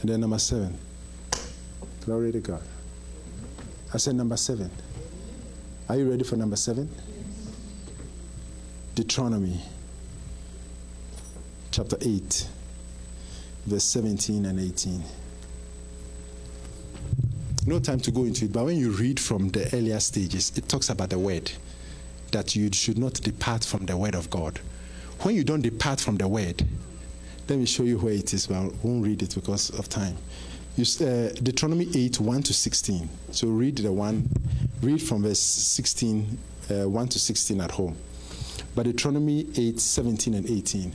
And 0.00 0.10
then 0.10 0.20
number 0.20 0.38
seven. 0.38 0.76
Glory 2.04 2.32
to 2.32 2.40
God. 2.40 2.62
I 3.92 3.96
said 3.96 4.14
number 4.16 4.36
seven. 4.36 4.70
Are 5.88 5.96
you 5.96 6.10
ready 6.10 6.24
for 6.24 6.36
number 6.36 6.56
seven? 6.56 6.88
Deuteronomy 8.94 9.60
chapter 11.70 11.96
8, 12.00 12.48
verse 13.66 13.82
17 13.84 14.46
and 14.46 14.60
18. 14.60 15.02
No 17.66 17.80
time 17.80 17.98
to 18.00 18.12
go 18.12 18.24
into 18.24 18.44
it, 18.44 18.52
but 18.52 18.64
when 18.64 18.76
you 18.76 18.90
read 18.90 19.18
from 19.18 19.48
the 19.48 19.74
earlier 19.74 19.98
stages, 19.98 20.52
it 20.56 20.68
talks 20.68 20.90
about 20.90 21.10
the 21.10 21.18
word 21.18 21.50
that 22.34 22.56
you 22.56 22.68
should 22.72 22.98
not 22.98 23.14
depart 23.14 23.64
from 23.64 23.86
the 23.86 23.96
word 23.96 24.16
of 24.16 24.28
God. 24.28 24.58
When 25.20 25.36
you 25.36 25.44
don't 25.44 25.62
depart 25.62 26.00
from 26.00 26.16
the 26.16 26.26
word, 26.26 26.66
let 27.48 27.58
me 27.58 27.64
show 27.64 27.84
you 27.84 27.96
where 27.98 28.12
it 28.12 28.34
is, 28.34 28.48
but 28.48 28.56
I 28.56 28.70
won't 28.82 29.04
read 29.04 29.22
it 29.22 29.34
because 29.36 29.70
of 29.78 29.88
time. 29.88 30.16
You, 30.76 30.84
uh, 31.06 31.28
Deuteronomy 31.40 31.88
8, 31.94 32.18
1 32.18 32.42
to 32.42 32.52
16. 32.52 33.08
So 33.30 33.46
read 33.46 33.78
the 33.78 33.92
one, 33.92 34.28
read 34.82 35.00
from 35.00 35.22
verse 35.22 35.38
16, 35.38 36.38
uh, 36.70 36.88
1 36.88 37.08
to 37.08 37.20
16 37.20 37.60
at 37.60 37.70
home. 37.70 37.96
But 38.74 38.86
Deuteronomy 38.86 39.46
8, 39.56 39.78
17 39.78 40.34
and 40.34 40.50
18. 40.50 40.92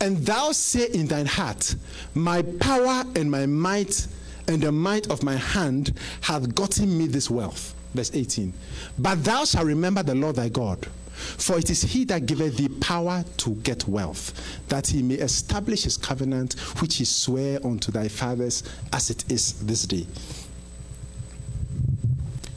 And 0.00 0.16
thou 0.26 0.50
say 0.50 0.88
in 0.88 1.06
thine 1.06 1.26
heart, 1.26 1.76
My 2.14 2.42
power 2.42 3.04
and 3.14 3.30
my 3.30 3.46
might 3.46 4.08
and 4.48 4.60
the 4.60 4.72
might 4.72 5.08
of 5.12 5.22
my 5.22 5.36
hand 5.36 5.96
hath 6.22 6.52
gotten 6.56 6.98
me 6.98 7.06
this 7.06 7.30
wealth. 7.30 7.71
Verse 7.94 8.10
18. 8.14 8.52
But 8.98 9.22
thou 9.24 9.44
shalt 9.44 9.66
remember 9.66 10.02
the 10.02 10.14
Lord 10.14 10.36
thy 10.36 10.48
God. 10.48 10.86
For 11.12 11.58
it 11.58 11.70
is 11.70 11.82
he 11.82 12.04
that 12.06 12.26
giveth 12.26 12.56
thee 12.56 12.68
power 12.68 13.24
to 13.38 13.50
get 13.56 13.86
wealth, 13.86 14.60
that 14.68 14.86
he 14.86 15.02
may 15.02 15.16
establish 15.16 15.84
his 15.84 15.96
covenant 15.96 16.54
which 16.80 16.96
he 16.96 17.04
sware 17.04 17.64
unto 17.64 17.92
thy 17.92 18.08
fathers 18.08 18.62
as 18.92 19.10
it 19.10 19.30
is 19.30 19.54
this 19.64 19.82
day. 19.82 20.06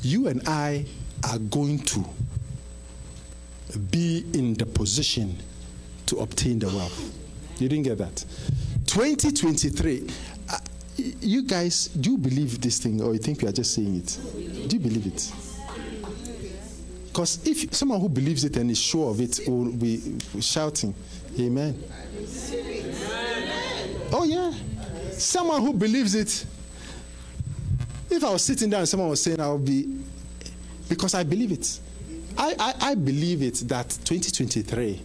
You 0.01 0.27
and 0.27 0.47
I 0.47 0.85
are 1.29 1.37
going 1.37 1.79
to 1.79 2.05
be 3.91 4.25
in 4.33 4.53
the 4.53 4.65
position 4.65 5.37
to 6.05 6.17
obtain 6.17 6.59
the 6.59 6.67
wealth. 6.67 7.13
You 7.59 7.67
didn't 7.67 7.83
get 7.83 7.97
that? 7.97 8.23
2023. 8.85 10.07
You 10.97 11.43
guys, 11.43 11.87
do 11.87 12.11
you 12.11 12.17
believe 12.17 12.61
this 12.61 12.79
thing 12.79 13.01
or 13.01 13.13
you 13.13 13.19
think 13.19 13.41
we 13.41 13.47
are 13.47 13.51
just 13.51 13.73
saying 13.73 13.97
it? 13.97 14.19
Do 14.69 14.77
you 14.77 14.81
believe 14.81 15.07
it? 15.07 15.31
Because 17.07 17.45
if 17.47 17.73
someone 17.73 17.99
who 17.99 18.09
believes 18.09 18.43
it 18.43 18.57
and 18.57 18.69
is 18.69 18.79
sure 18.79 19.11
of 19.11 19.21
it 19.21 19.39
will 19.47 19.71
be 19.71 20.17
shouting, 20.39 20.93
Amen. 21.39 21.77
Oh, 24.11 24.23
yeah. 24.23 24.53
Someone 25.11 25.61
who 25.61 25.73
believes 25.73 26.15
it, 26.15 26.45
if 28.09 28.23
I 28.23 28.29
was 28.29 28.43
sitting 28.43 28.69
down 28.69 28.81
and 28.81 28.89
someone 28.89 29.09
was 29.09 29.21
saying, 29.21 29.39
I 29.39 29.51
would 29.51 29.65
be, 29.65 30.01
because 30.87 31.13
I 31.13 31.23
believe 31.23 31.51
it. 31.51 31.79
I, 32.37 32.55
I, 32.57 32.91
I 32.91 32.95
believe 32.95 33.41
it 33.41 33.55
that 33.67 33.89
2023, 33.89 35.01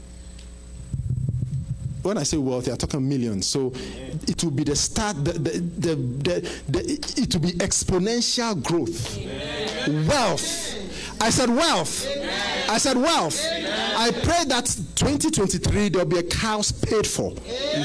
when 2.02 2.18
I 2.18 2.22
say 2.22 2.38
wealth, 2.38 2.64
they 2.64 2.72
are 2.72 2.76
talking 2.76 3.06
millions. 3.06 3.46
So 3.46 3.72
it 3.74 4.42
will 4.42 4.50
be 4.50 4.64
the 4.64 4.76
start, 4.76 5.22
the, 5.24 5.32
the, 5.32 5.94
the, 5.94 6.50
the, 6.68 6.80
it 7.16 7.34
will 7.34 7.42
be 7.42 7.52
exponential 7.52 8.62
growth. 8.62 9.18
Wealth. 10.08 10.76
I 11.20 11.28
said 11.28 11.50
wealth. 11.50 12.06
I 12.68 12.78
said 12.78 12.96
wealth. 12.96 13.38
I 13.96 14.10
pray 14.10 14.44
that 14.46 14.64
2023 14.94 15.90
there'll 15.90 16.08
be 16.08 16.18
a 16.18 16.34
house 16.36 16.72
paid 16.72 17.06
for, 17.06 17.30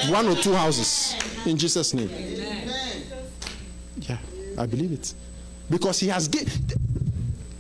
one 0.10 0.28
or 0.28 0.36
two 0.36 0.54
houses, 0.54 1.16
in 1.46 1.58
Jesus' 1.58 1.94
name. 1.94 2.10
Yeah, 3.98 4.18
I 4.58 4.66
believe 4.66 4.94
it, 4.94 5.14
because 5.70 6.00
He 6.00 6.08
has 6.08 6.30
given. 6.30 6.54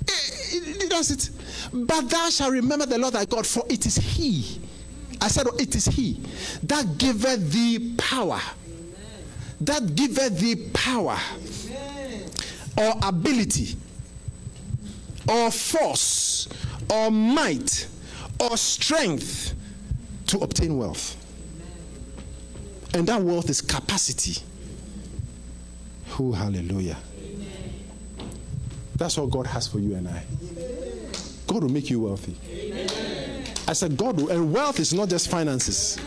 Eh, 0.07 0.11
eh, 0.11 0.59
he 0.79 0.87
does 0.87 1.11
it. 1.11 1.29
But 1.73 2.09
thou 2.09 2.29
shalt 2.29 2.53
remember 2.53 2.85
the 2.85 2.97
Lord 2.97 3.15
thy 3.15 3.25
God, 3.25 3.45
for 3.45 3.63
it 3.69 3.85
is 3.85 3.97
He. 3.97 4.61
I 5.21 5.27
said, 5.27 5.47
oh, 5.47 5.55
it 5.57 5.75
is 5.75 5.85
He 5.85 6.19
that 6.63 6.97
giveth 6.97 7.51
thee 7.51 7.95
power. 7.97 8.41
That 9.61 9.95
giveth 9.95 10.39
thee 10.39 10.69
power 10.73 11.17
or 12.77 12.93
ability 13.03 13.75
or 15.27 15.49
force 15.49 16.47
or 16.89 17.09
might 17.09 17.87
or 18.39 18.57
strength 18.57 19.53
to 20.27 20.39
obtain 20.39 20.77
wealth. 20.77 21.15
And 22.93 23.07
that 23.07 23.21
wealth 23.21 23.49
is 23.49 23.61
capacity. 23.61 24.41
Oh, 26.19 26.31
hallelujah. 26.31 26.97
That's 28.95 29.17
what 29.17 29.29
God 29.29 29.47
has 29.47 29.67
for 29.67 29.79
you 29.79 29.95
and 29.95 30.07
I. 30.07 30.23
God 31.47 31.63
will 31.63 31.71
make 31.71 31.89
you 31.89 31.99
wealthy. 32.01 32.35
I 33.67 33.73
said, 33.73 33.97
God 33.97 34.19
and 34.29 34.53
wealth 34.53 34.79
is 34.79 34.93
not 34.93 35.09
just 35.09 35.29
finances. 35.29 35.99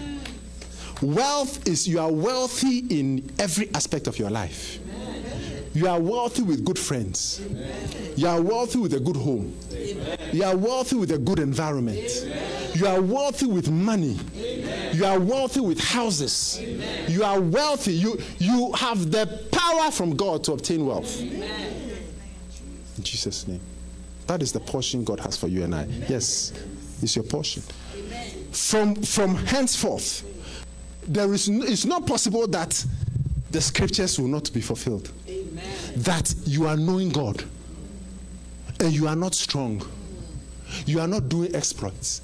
Wealth 1.03 1.67
is 1.67 1.87
you 1.89 2.01
are 2.01 2.11
wealthy 2.13 2.79
in 2.91 3.31
every 3.39 3.73
aspect 3.75 4.07
of 4.07 4.19
your 4.19 4.31
life. 4.31 4.79
You 5.75 5.87
are 5.87 6.01
wealthy 6.01 6.43
with 6.43 6.65
good 6.65 6.79
friends. 6.79 7.41
You 8.17 8.27
are 8.27 8.41
wealthy 8.41 8.79
with 8.79 8.95
a 8.95 9.01
good 9.01 9.17
home. 9.17 9.55
You 10.33 10.43
are 10.45 10.57
wealthy 10.57 10.97
with 10.97 11.13
a 11.13 11.19
good 11.19 11.39
environment. 11.39 12.27
You 12.75 12.87
are 12.87 13.01
wealthy 13.01 13.47
with 13.47 13.71
money. 13.71 14.19
You 14.93 15.05
are 15.05 15.21
wealthy 15.21 15.61
with 15.61 15.79
houses. 15.79 16.61
You 17.09 17.23
are 17.23 17.41
wealthy. 17.41 17.93
You, 17.93 18.19
you 18.39 18.73
have 18.73 19.11
the 19.11 19.49
power 19.53 19.91
from 19.91 20.17
God 20.17 20.43
to 20.45 20.53
obtain 20.53 20.87
wealth. 20.87 21.21
In 21.21 23.03
Jesus' 23.03 23.47
name. 23.47 23.61
That 24.27 24.43
is 24.43 24.53
the 24.53 24.61
portion 24.61 25.05
God 25.05 25.21
has 25.21 25.37
for 25.37 25.49
you 25.49 25.65
and 25.65 25.75
I. 25.75 25.85
Yes, 26.09 26.53
it's 27.03 27.17
your 27.17 27.25
portion. 27.25 27.63
From, 28.53 28.95
from 28.97 29.37
henceforth, 29.37 30.25
there 31.07 31.33
is 31.33 31.49
n- 31.49 31.63
it's 31.65 31.85
not 31.85 32.07
possible 32.07 32.47
that 32.49 32.85
the 33.51 33.61
scriptures 33.61 34.19
will 34.19 34.29
not 34.29 34.53
be 34.53 34.61
fulfilled. 34.61 35.11
That 35.97 36.35
you 36.45 36.67
are 36.67 36.77
knowing 36.77 37.09
God 37.11 37.45
and 38.81 38.93
you 38.93 39.07
are 39.09 39.17
not 39.17 39.35
strong. 39.35 39.83
You 40.87 41.01
are 41.01 41.09
not 41.09 41.29
doing 41.29 41.55
exploits. 41.55 42.23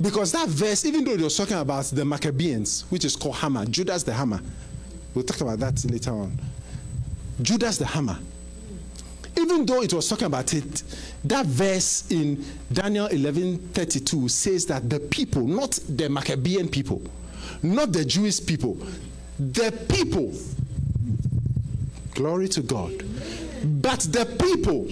Because 0.00 0.32
that 0.32 0.48
verse, 0.48 0.84
even 0.86 1.04
though 1.04 1.12
it 1.12 1.20
was 1.20 1.36
talking 1.36 1.58
about 1.58 1.84
the 1.86 2.04
Maccabees, 2.04 2.84
which 2.88 3.04
is 3.04 3.16
called 3.16 3.36
Hammer, 3.36 3.66
Judas 3.66 4.02
the 4.02 4.12
Hammer, 4.12 4.40
we'll 5.14 5.24
talk 5.24 5.40
about 5.42 5.58
that 5.58 5.84
later 5.90 6.12
on. 6.12 6.38
Judas 7.42 7.76
the 7.76 7.86
Hammer. 7.86 8.18
Even 9.36 9.64
though 9.64 9.82
it 9.82 9.92
was 9.92 10.08
talking 10.08 10.26
about 10.26 10.52
it, 10.54 10.82
that 11.24 11.46
verse 11.46 12.10
in 12.10 12.44
Daniel 12.72 13.08
11:32 13.08 14.28
says 14.28 14.66
that 14.66 14.88
the 14.88 15.00
people, 15.00 15.46
not 15.46 15.78
the 15.88 16.08
Maccabean 16.08 16.68
people, 16.68 17.02
not 17.62 17.92
the 17.92 18.04
Jewish 18.04 18.44
people, 18.44 18.76
the 19.38 19.72
people, 19.88 20.32
glory 22.14 22.48
to 22.48 22.62
God, 22.62 22.92
but 23.82 24.00
the 24.00 24.26
people 24.38 24.86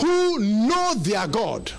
who 0.00 0.38
know 0.38 0.94
their 0.98 1.26
God. 1.26 1.72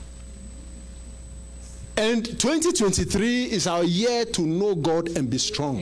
And 1.96 2.24
2023 2.26 3.46
is 3.46 3.66
our 3.66 3.84
year 3.84 4.26
to 4.26 4.42
know 4.42 4.76
God 4.76 5.18
and 5.18 5.30
be 5.30 5.40
strong. 5.40 5.78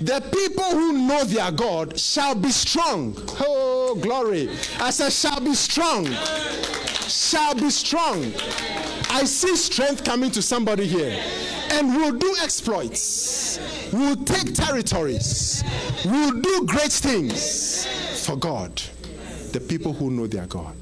The 0.00 0.20
people 0.32 0.64
who 0.64 0.92
know 1.06 1.24
their 1.24 1.50
God 1.50 1.98
shall 1.98 2.34
be 2.34 2.50
strong. 2.50 3.14
Oh, 3.40 3.67
glory. 3.94 4.48
I 4.78 4.90
said, 4.90 5.12
shall 5.12 5.40
be 5.40 5.54
strong. 5.54 6.06
Shall 7.08 7.54
be 7.54 7.70
strong. 7.70 8.32
I 9.10 9.24
see 9.24 9.56
strength 9.56 10.04
coming 10.04 10.30
to 10.32 10.42
somebody 10.42 10.86
here. 10.86 11.22
And 11.70 11.94
we'll 11.94 12.12
do 12.12 12.36
exploits. 12.42 13.58
We'll 13.92 14.16
take 14.24 14.54
territories. 14.54 15.62
We'll 16.04 16.40
do 16.40 16.64
great 16.66 16.92
things 16.92 17.86
for 18.26 18.36
God. 18.36 18.80
The 19.52 19.60
people 19.60 19.92
who 19.92 20.10
know 20.10 20.26
their 20.26 20.46
God. 20.46 20.74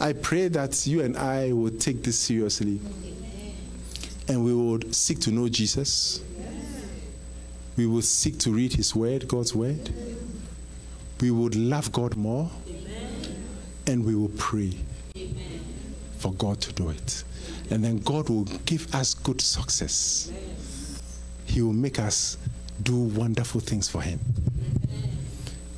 I 0.00 0.12
pray 0.12 0.48
that 0.48 0.86
you 0.86 1.02
and 1.02 1.16
I 1.16 1.52
will 1.52 1.70
take 1.70 2.02
this 2.02 2.18
seriously 2.18 2.80
and 4.28 4.44
we 4.44 4.54
will 4.54 4.80
seek 4.90 5.20
to 5.20 5.30
know 5.30 5.48
Jesus. 5.48 6.22
We 7.76 7.86
will 7.86 8.02
seek 8.02 8.38
to 8.40 8.50
read 8.50 8.72
His 8.74 8.94
Word, 8.94 9.28
God's 9.28 9.54
Word. 9.54 9.90
We 11.20 11.30
would 11.30 11.54
love 11.54 11.92
God 11.92 12.16
more 12.16 12.50
and 13.86 14.04
we 14.04 14.14
will 14.14 14.32
pray 14.36 14.72
for 16.18 16.32
God 16.34 16.60
to 16.60 16.72
do 16.72 16.90
it. 16.90 17.24
And 17.70 17.82
then 17.82 17.98
God 17.98 18.28
will 18.28 18.44
give 18.66 18.92
us 18.94 19.14
good 19.14 19.40
success. 19.40 20.32
He 21.44 21.62
will 21.62 21.72
make 21.72 21.98
us 21.98 22.38
do 22.82 22.96
wonderful 22.96 23.60
things 23.60 23.88
for 23.88 24.00
Him. 24.02 24.18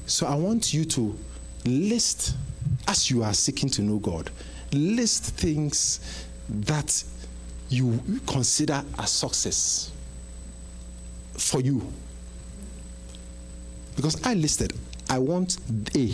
So 0.06 0.26
I 0.26 0.34
want 0.34 0.74
you 0.74 0.84
to 0.86 1.16
list, 1.64 2.36
as 2.88 3.10
you 3.10 3.22
are 3.22 3.34
seeking 3.34 3.68
to 3.70 3.82
know 3.82 3.98
God, 3.98 4.30
list 4.72 5.24
things 5.36 6.26
that 6.48 7.02
you 7.68 8.00
consider 8.26 8.84
a 8.98 9.06
success 9.06 9.90
for 11.32 11.60
you. 11.60 11.82
Because 13.96 14.24
I 14.26 14.34
listed, 14.34 14.72
I 15.10 15.18
want 15.18 15.58
A, 15.96 16.12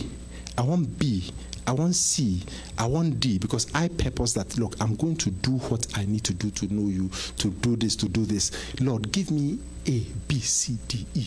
I 0.58 0.62
want 0.62 0.98
B, 0.98 1.30
I 1.66 1.72
want 1.72 1.94
C, 1.94 2.42
I 2.78 2.86
want 2.86 3.20
D, 3.20 3.38
because 3.38 3.72
I 3.74 3.88
purpose 3.88 4.32
that, 4.34 4.58
look, 4.58 4.74
I'm 4.80 4.96
going 4.96 5.16
to 5.16 5.30
do 5.30 5.52
what 5.52 5.86
I 5.96 6.04
need 6.04 6.24
to 6.24 6.34
do 6.34 6.50
to 6.50 6.72
know 6.72 6.88
you, 6.88 7.08
to 7.38 7.50
do 7.50 7.76
this, 7.76 7.96
to 7.96 8.08
do 8.08 8.24
this. 8.24 8.50
Lord, 8.80 9.12
give 9.12 9.30
me 9.30 9.58
A, 9.86 10.00
B, 10.26 10.40
C, 10.40 10.78
D, 10.88 11.06
E. 11.14 11.26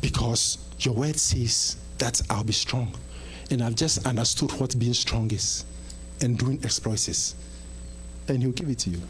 Because 0.00 0.58
your 0.80 0.94
word 0.94 1.16
says 1.16 1.76
that 1.98 2.20
I'll 2.30 2.44
be 2.44 2.52
strong. 2.52 2.94
And 3.50 3.62
I've 3.62 3.74
just 3.74 4.06
understood 4.06 4.50
what 4.52 4.78
being 4.78 4.94
strong 4.94 5.30
is 5.30 5.64
and 6.20 6.38
doing 6.38 6.60
exploits 6.64 7.08
is. 7.08 7.34
And 8.28 8.42
he'll 8.42 8.52
give 8.52 8.68
it 8.70 8.78
to 8.80 8.90
you. 8.90 9.02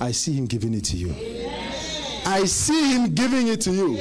I 0.00 0.10
see 0.10 0.32
him 0.32 0.46
giving 0.46 0.74
it 0.74 0.84
to 0.86 0.96
you. 0.96 1.14
I 2.26 2.44
see 2.46 2.92
him 2.92 3.14
giving 3.14 3.48
it 3.48 3.60
to 3.62 3.72
you. 3.72 3.96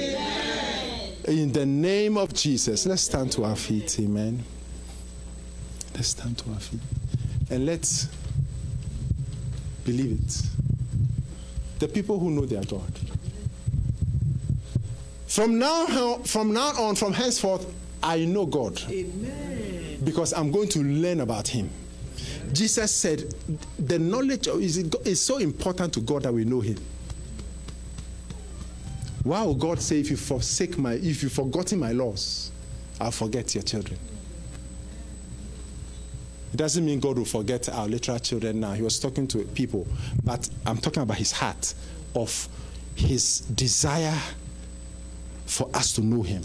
In 1.26 1.54
the 1.54 1.66
name 1.66 2.18
of 2.18 2.34
Jesus, 2.34 2.86
let's 2.86 3.04
stand 3.04 3.32
to 3.34 3.46
our 3.46 3.56
feet. 3.56 3.98
Amen. 4.00 4.44
Let's 5.96 6.10
stand 6.10 6.38
to 6.40 6.50
our 6.52 6.60
feet. 6.60 6.82
And 7.50 7.66
let's 7.66 8.10
believe 9.86 10.20
it. 10.20 10.42
The 11.80 11.88
people 11.88 12.20
who 12.20 12.30
know 12.30 12.46
their 12.46 12.64
God. 12.64 12.92
From 15.28 15.58
now, 15.58 16.18
from 16.26 16.54
now 16.54 16.74
on, 16.80 16.96
from 16.96 17.14
henceforth, 17.14 17.66
I 18.02 18.26
know 18.26 18.46
God. 18.46 18.82
Amen. 18.90 20.00
Because 20.04 20.34
I'm 20.34 20.52
going 20.52 20.68
to 20.70 20.80
learn 20.80 21.22
about 21.22 21.48
Him. 21.48 21.70
Jesus 22.52 22.94
said, 22.94 23.34
the 23.80 23.98
knowledge 23.98 24.48
of, 24.48 24.62
is, 24.62 24.78
is 24.78 25.22
so 25.22 25.38
important 25.38 25.94
to 25.94 26.02
God 26.02 26.24
that 26.24 26.34
we 26.34 26.44
know 26.44 26.60
Him. 26.60 26.78
Why 29.24 29.42
would 29.44 29.60
God 29.60 29.82
say, 29.82 30.00
if 30.00 30.10
you 30.10 30.18
forsake 30.18 30.78
my, 30.78 30.94
if 30.94 31.24
you've 31.24 31.32
forgotten 31.32 31.80
my 31.80 31.92
laws, 31.94 32.52
I'll 33.00 33.12
forget 33.12 33.56
your 33.56 33.64
children? 33.64 34.00
It 36.54 36.58
doesn't 36.58 36.86
mean 36.86 37.00
God 37.00 37.18
will 37.18 37.26
forget 37.26 37.68
our 37.70 37.88
literal 37.88 38.20
children 38.20 38.60
now. 38.60 38.74
He 38.74 38.84
was 38.84 39.00
talking 39.00 39.28
to 39.30 39.40
people, 39.40 39.88
but 40.24 40.48
I'm 40.66 40.78
talking 40.78 41.02
about 41.02 41.18
his 41.18 41.32
heart 41.32 41.74
of 42.16 42.48
his 42.96 43.40
desire 43.40 44.18
for 45.46 45.70
us 45.74 45.94
to 45.94 46.02
know 46.02 46.22
him. 46.22 46.44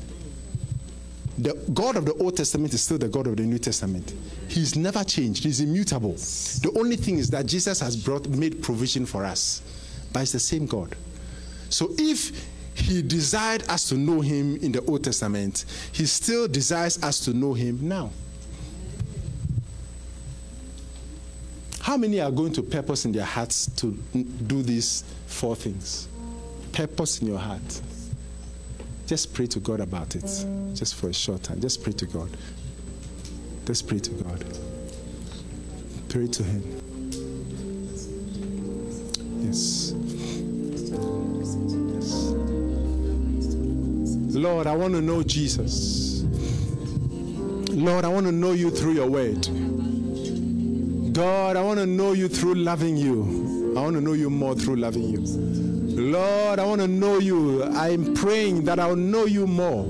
The 1.37 1.55
God 1.75 1.97
of 1.97 2.07
the 2.07 2.15
Old 2.15 2.37
Testament 2.37 2.73
is 2.75 2.83
still 2.83 2.99
the 2.99 3.09
God 3.09 3.27
of 3.27 3.37
the 3.37 3.43
New 3.43 3.59
Testament. 3.59 4.15
He's 4.49 4.77
never 4.77 5.05
changed. 5.05 5.45
He's 5.45 5.61
immutable. 5.61 6.15
The 6.15 6.73
only 6.77 6.97
thing 6.97 7.19
is 7.19 7.31
that 7.31 7.47
Jesus 7.47 7.79
has 7.81 7.97
brought 7.97 8.27
made 8.29 8.63
provision 8.63 9.05
for 9.05 9.25
us. 9.25 9.63
But 10.13 10.23
it's 10.23 10.33
the 10.33 10.41
same 10.41 10.67
God. 10.67 10.97
So 11.69 11.91
if 11.99 12.48
he 12.79 13.03
desired 13.03 13.69
us 13.69 13.89
to 13.89 13.97
know 13.97 14.21
him 14.21 14.57
in 14.57 14.73
the 14.73 14.85
Old 14.85 15.05
Testament, 15.05 15.65
he 15.93 16.07
still 16.07 16.49
desires 16.49 17.03
us 17.03 17.21
to 17.25 17.33
know 17.35 17.55
him 17.55 17.79
now. 17.87 18.11
How 21.81 21.97
many 21.97 22.21
are 22.21 22.31
going 22.31 22.53
to 22.53 22.63
purpose 22.63 23.05
in 23.05 23.13
their 23.13 23.25
hearts 23.25 23.71
to 23.77 23.93
do 24.47 24.63
these 24.63 25.05
four 25.27 25.57
things? 25.57 26.09
Purpose 26.73 27.23
in 27.23 27.29
your 27.29 27.39
heart. 27.39 27.81
Just 29.07 29.33
pray 29.33 29.47
to 29.47 29.59
God 29.59 29.81
about 29.81 30.15
it. 30.15 30.45
Just 30.75 30.97
for 30.97 31.09
a 31.09 31.15
short 31.15 31.43
time. 31.43 31.61
Just 31.61 31.83
pray 31.83 31.95
to 31.95 32.05
God. 32.05 32.29
Just 33.65 33.89
pray 33.89 33.99
to 34.01 34.11
God. 34.11 34.45
Pray 36.11 36.27
to 36.27 36.43
Him. 36.43 36.63
Yes. 39.43 39.95
yes. 41.95 42.58
Lord, 44.35 44.67
I 44.67 44.77
want 44.77 44.95
to 44.95 45.01
know 45.01 45.23
Jesus. 45.23 46.23
Lord, 47.71 48.05
I 48.05 48.09
want 48.09 48.27
to 48.27 48.33
know 48.33 48.53
you 48.53 48.71
through 48.71 48.93
your 48.93 49.07
word. 49.07 49.49
God, 51.15 51.57
I 51.57 51.63
want 51.63 51.79
to 51.81 51.87
know 51.87 52.13
you 52.13 52.29
through 52.29 52.57
loving 52.57 52.97
you. 52.97 53.75
I 53.77 53.81
want 53.81 53.95
to 53.95 54.01
know 54.01 54.13
you 54.13 54.31
more 54.31 54.55
through 54.55 54.77
loving 54.77 55.05
you. 55.05 55.21
Lord, 55.21 56.59
I 56.59 56.65
want 56.65 56.81
to 56.81 56.89
know 56.89 57.19
you. 57.19 57.65
I'm 57.65 58.15
praying 58.15 58.65
that 58.65 58.79
I'll 58.79 58.97
know 58.97 59.25
you 59.25 59.47
more. 59.47 59.85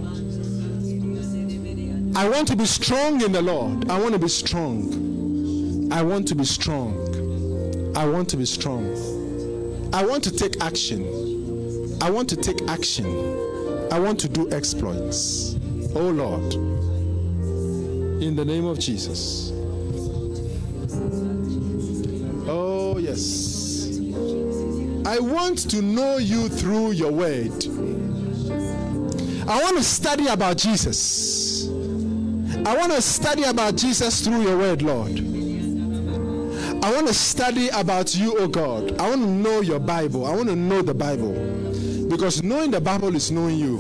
I 2.17 2.29
want 2.29 2.49
to 2.49 2.57
be 2.57 2.67
strong 2.67 3.23
in 3.23 3.33
the 3.33 3.43
Lord. 3.43 3.91
I 3.91 4.01
want 4.01 4.13
to 4.13 4.19
be 4.19 4.29
strong. 4.29 5.89
I 5.93 6.03
want 6.03 6.29
to 6.29 6.35
be 6.35 6.45
strong. 6.45 7.93
I 7.97 8.07
want 8.07 8.29
to 8.31 8.37
be 8.37 8.45
strong. 8.45 8.85
I 9.93 10.05
want 10.05 10.25
to 10.25 10.31
take 10.31 10.61
action. 10.63 11.99
I 12.01 12.11
want 12.11 12.29
to 12.31 12.37
take 12.37 12.63
action. 12.69 13.07
I 13.91 13.99
want 13.99 14.21
to 14.21 14.29
do 14.29 14.51
exploits. 14.53 15.57
Oh 15.95 16.11
Lord. 16.11 16.55
In 18.23 18.35
the 18.35 18.45
name 18.45 18.67
of 18.67 18.79
Jesus. 18.79 19.53
Oh, 22.51 22.99
yes. 22.99 23.99
I 25.07 25.21
want 25.21 25.71
to 25.71 25.83
know 25.83 26.17
you 26.17 26.49
through 26.49 26.93
your 26.93 27.13
word. 27.13 27.67
I 29.49 29.63
want 29.63 29.77
to 29.77 29.85
study 29.85 30.27
about 30.27 30.57
Jesus. 30.57 31.69
I 31.69 32.77
want 32.77 32.93
to 32.93 33.01
study 33.01 33.45
about 33.45 33.77
Jesus 33.77 34.25
through 34.25 34.43
your 34.43 34.59
word, 34.59 34.83
Lord. 34.83 35.19
I 36.83 36.93
want 36.93 37.07
to 37.07 37.15
study 37.15 37.69
about 37.69 38.15
you, 38.15 38.37
oh 38.39 38.49
God. 38.49 38.99
I 39.01 39.11
want 39.11 39.23
to 39.23 39.29
know 39.29 39.61
your 39.61 39.79
Bible. 39.79 40.27
I 40.27 40.35
want 40.35 40.49
to 40.49 40.57
know 40.57 40.83
the 40.83 40.95
Bible. 40.95 41.58
Because 42.09 42.43
knowing 42.43 42.71
the 42.71 42.81
Bible 42.81 43.15
is 43.15 43.31
knowing 43.31 43.59
you. 43.59 43.79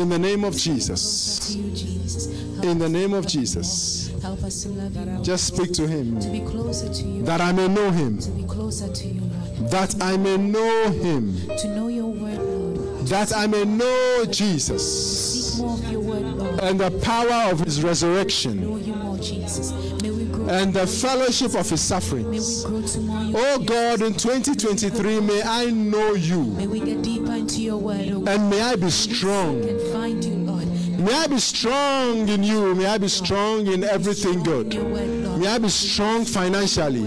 In 0.00 0.08
the 0.08 0.18
name 0.18 0.44
of 0.44 0.56
Jesus. 0.56 1.54
In 1.54 2.78
the 2.78 2.88
name 2.88 3.12
of 3.14 3.26
Jesus. 3.26 4.12
Help 4.22 4.42
us 4.42 4.62
to 4.64 4.68
love. 4.70 5.22
Just 5.22 5.46
speak 5.46 5.72
to 5.72 5.86
him. 5.86 6.20
To 6.20 6.28
be 6.28 6.40
closer 6.40 6.92
to 6.92 7.02
you. 7.02 7.22
That 7.22 7.40
I 7.40 7.52
may 7.52 7.68
know 7.68 7.90
him. 7.90 8.18
To 8.18 8.30
be 8.30 8.44
closer 8.44 8.92
to 8.92 9.06
you, 9.06 9.20
Lord. 9.20 9.70
That 9.70 9.94
I 10.02 10.16
may 10.16 10.36
know 10.36 10.90
him. 10.90 11.34
To 11.58 11.68
know 11.68 11.88
your 11.88 12.06
word, 12.06 12.38
Lord. 12.38 13.06
That 13.06 13.32
I 13.34 13.46
may 13.46 13.64
know 13.64 14.24
Jesus. 14.30 15.54
Seek 15.54 15.64
more 15.64 15.74
of 15.74 15.90
your 15.90 16.00
word, 16.00 16.22
Lord. 16.22 16.60
And 16.60 16.78
the 16.80 16.90
power 17.00 17.50
of 17.50 17.60
his 17.60 17.82
resurrection. 17.82 18.60
Know 18.60 18.76
you 18.76 18.94
more, 18.94 19.16
Jesus. 19.18 19.72
May 20.02 20.10
we. 20.10 20.19
And 20.50 20.74
the 20.74 20.84
fellowship 20.84 21.54
of 21.54 21.70
his 21.70 21.80
sufferings. 21.80 22.64
grow 22.64 22.82
to 22.82 23.00
more 23.00 23.22
you. 23.22 23.34
Oh 23.36 23.58
God, 23.60 24.02
in 24.02 24.14
2023, 24.14 25.20
may 25.20 25.42
I 25.42 25.66
know 25.66 26.14
you. 26.14 26.42
May 26.42 26.66
we 26.66 26.80
get 26.80 27.02
deeper 27.02 27.32
into 27.32 27.62
your 27.62 27.76
word, 27.76 28.08
oh 28.10 28.24
And 28.26 28.50
may 28.50 28.60
I 28.60 28.74
be 28.74 28.90
strong. 28.90 29.62
And 29.62 29.80
find 29.92 30.24
you, 30.24 30.34
Lord. 30.34 30.66
May 30.98 31.14
I 31.14 31.28
be 31.28 31.38
strong 31.38 32.28
in 32.28 32.42
you. 32.42 32.74
May 32.74 32.86
I 32.86 32.98
be 32.98 33.08
strong 33.08 33.68
in 33.68 33.84
everything 33.84 34.42
good. 34.42 34.74
your 34.74 34.84
word, 34.84 35.08
Lord. 35.08 35.40
May 35.40 35.46
I 35.46 35.58
be 35.58 35.68
strong 35.68 36.24
financially. 36.24 37.04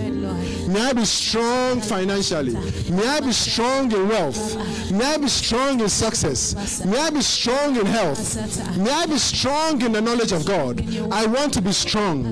May 0.74 0.82
I 0.82 0.93
be 0.93 1.06
strong 1.06 1.82
financially. 1.82 2.53
May 2.90 3.08
I 3.08 3.19
be 3.19 3.32
strong 3.32 3.92
in 3.92 4.08
wealth. 4.08 4.92
May 4.92 5.06
I 5.06 5.18
be 5.18 5.27
strong 5.27 5.80
in 5.80 5.88
success. 5.88 6.84
May 6.84 6.98
I 6.98 7.11
be 7.11 7.22
strong 7.22 7.76
in 7.76 7.85
health. 7.85 8.76
May 8.77 8.90
I 8.92 9.06
be 9.06 9.19
strong 9.19 9.80
in 9.84 9.92
the 9.92 10.02
knowledge 10.02 10.32
of 10.32 10.48
God. 10.48 10.84
I 11.11 11.27
want 11.27 11.53
to 11.53 11.61
be 11.61 11.74
strong. 11.74 12.24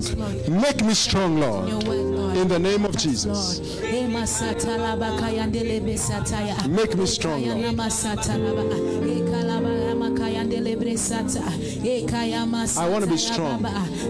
Make 0.50 0.84
me 0.84 0.96
strong, 0.96 1.40
Lord. 1.40 1.70
In 2.36 2.48
the 2.48 2.58
name 2.58 2.84
of 2.84 2.98
Jesus. 2.98 3.60
Make 6.68 6.96
me 6.96 7.06
strong, 7.06 7.46
Lord. 7.46 7.78
Kaya 10.92 10.98
ndelebre 10.98 10.98
sata. 10.98 11.44
Ekaya 11.84 12.46
ma 12.46 12.66
I 12.78 12.90
wanna 12.90 13.08
be 13.08 13.18
strong. 13.18 13.64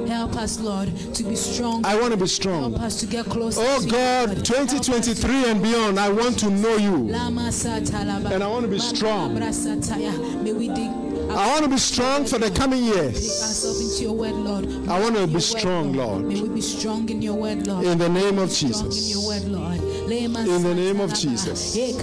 Help 0.08 0.36
us, 0.36 0.60
Lord, 0.60 0.90
to 1.16 1.24
be 1.24 1.36
strong. 1.36 1.86
I 1.86 2.00
want 2.00 2.12
to 2.12 2.18
be 2.18 2.28
strong. 2.28 2.72
Help 2.72 2.82
us 2.82 3.00
to 3.02 3.06
get 3.06 3.26
closer 3.26 3.62
Oh 3.64 3.82
God, 3.88 4.46
2023 4.46 5.52
and 5.52 5.62
beyond, 5.62 6.00
I 6.00 6.10
want 6.10 6.40
to 6.40 6.50
know 6.50 6.78
you. 6.78 7.10
Lama 7.10 7.52
satala 7.52 8.24
ba. 8.24 8.34
And 8.34 8.44
I 8.44 8.48
want 8.48 8.64
to 8.64 8.72
be 8.72 8.80
strong. 8.80 9.36
Makabra 9.36 9.52
sataya. 9.54 10.44
May 10.44 10.54
we 10.54 10.68
dig 10.68 10.92
I 11.32 11.48
want 11.54 11.64
to 11.64 11.70
be 11.70 11.78
strong 11.78 12.26
for 12.26 12.40
the 12.40 12.52
coming 12.52 12.84
years. 12.84 13.16
ourselves 13.16 13.80
into 13.80 14.04
your 14.04 14.14
word, 14.14 14.34
Lord. 14.34 14.66
I 14.90 15.00
want 15.00 15.16
to 15.16 15.28
be 15.28 15.34
word, 15.36 15.44
strong, 15.44 15.94
Lord. 15.94 16.26
May 16.26 16.42
we 16.42 16.50
be 16.50 16.62
strong 16.62 17.08
in 17.10 17.22
your 17.22 17.36
word, 17.36 17.68
Lord. 17.68 17.86
In 17.86 17.98
the 17.98 18.10
name 18.10 18.38
of 18.38 18.52
strong 18.52 18.74
in 18.74 18.92
your 18.92 18.92
Jesus. 18.92 19.91
In 20.10 20.64
the 20.64 20.74
name 20.76 21.00
of 21.00 21.14
Jesus. 21.14 21.76
In 21.76 21.98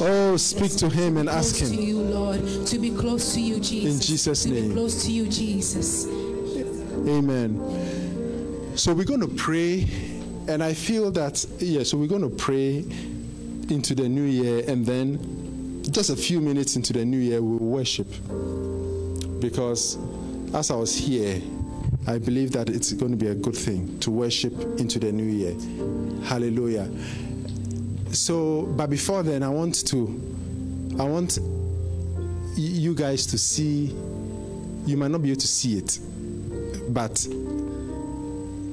Oh, 0.00 0.36
speak 0.36 0.76
to 0.76 0.88
him 0.88 1.16
and 1.16 1.28
ask 1.28 1.56
him. 1.56 1.72
you, 1.72 1.98
Lord. 1.98 2.40
To 2.66 2.78
be 2.78 2.90
close 2.90 3.34
to 3.34 3.40
you, 3.40 3.60
Jesus. 3.60 3.94
In 3.94 4.00
Jesus' 4.00 4.42
to 4.42 4.50
name. 4.50 4.68
be 4.68 4.74
close 4.74 5.04
to 5.04 5.12
you, 5.12 5.28
Jesus. 5.28 6.06
Amen. 7.06 7.60
So 8.76 8.92
we're 8.92 9.04
going 9.04 9.20
to 9.20 9.28
pray, 9.28 9.86
and 10.48 10.62
I 10.62 10.74
feel 10.74 11.10
that, 11.12 11.44
yeah, 11.58 11.84
so 11.84 11.96
we're 11.96 12.08
going 12.08 12.22
to 12.22 12.36
pray 12.36 12.84
into 13.70 13.94
the 13.94 14.08
new 14.08 14.24
year, 14.24 14.64
and 14.66 14.84
then 14.84 15.43
just 15.90 16.10
a 16.10 16.16
few 16.16 16.40
minutes 16.40 16.76
into 16.76 16.92
the 16.92 17.04
new 17.04 17.18
year, 17.18 17.42
we'll 17.42 17.58
worship. 17.58 18.08
Because 19.40 19.98
as 20.54 20.70
I 20.70 20.76
was 20.76 20.96
here, 20.96 21.40
I 22.06 22.18
believe 22.18 22.52
that 22.52 22.68
it's 22.68 22.92
going 22.92 23.12
to 23.12 23.16
be 23.16 23.28
a 23.28 23.34
good 23.34 23.56
thing 23.56 23.98
to 24.00 24.10
worship 24.10 24.52
into 24.78 24.98
the 24.98 25.10
new 25.10 25.24
year. 25.24 25.54
Hallelujah. 26.24 26.88
So, 28.12 28.62
but 28.76 28.90
before 28.90 29.22
then, 29.22 29.42
I 29.42 29.48
want 29.48 29.86
to, 29.88 30.06
I 30.98 31.04
want 31.04 31.38
you 32.56 32.94
guys 32.94 33.26
to 33.26 33.38
see, 33.38 33.86
you 34.86 34.96
might 34.96 35.10
not 35.10 35.22
be 35.22 35.30
able 35.30 35.40
to 35.40 35.48
see 35.48 35.78
it, 35.78 35.98
but 36.88 37.26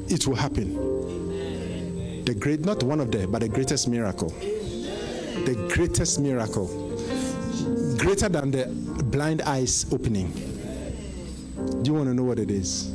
it 0.09 0.27
will 0.27 0.35
happen. 0.35 0.75
The 2.25 2.35
great, 2.35 2.59
not 2.61 2.83
one 2.83 2.99
of 2.99 3.11
the, 3.11 3.27
but 3.27 3.39
the 3.39 3.49
greatest 3.49 3.87
miracle. 3.87 4.29
The 4.29 5.69
greatest 5.73 6.19
miracle. 6.19 6.80
Greater 8.01 8.29
than 8.29 8.49
the 8.49 8.65
blind 8.65 9.43
eyes 9.43 9.85
opening. 9.93 10.31
Do 11.83 11.91
you 11.91 11.93
want 11.93 12.07
to 12.07 12.15
know 12.15 12.23
what 12.23 12.39
it 12.39 12.49
is? 12.49 12.91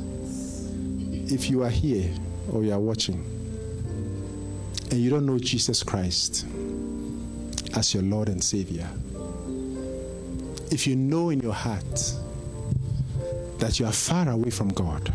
If 1.32 1.48
you 1.48 1.62
are 1.62 1.70
here 1.70 2.12
or 2.50 2.64
you 2.64 2.72
are 2.72 2.80
watching 2.80 3.24
and 4.90 4.94
you 5.00 5.08
don't 5.08 5.24
know 5.24 5.38
Jesus 5.38 5.84
Christ 5.84 6.44
as 7.76 7.94
your 7.94 8.02
Lord 8.02 8.28
and 8.28 8.42
Savior, 8.42 8.88
if 10.72 10.88
you 10.88 10.96
know 10.96 11.30
in 11.30 11.38
your 11.38 11.54
heart 11.54 12.12
that 13.58 13.78
you 13.78 13.86
are 13.86 13.92
far 13.92 14.28
away 14.28 14.50
from 14.50 14.70
God, 14.70 15.14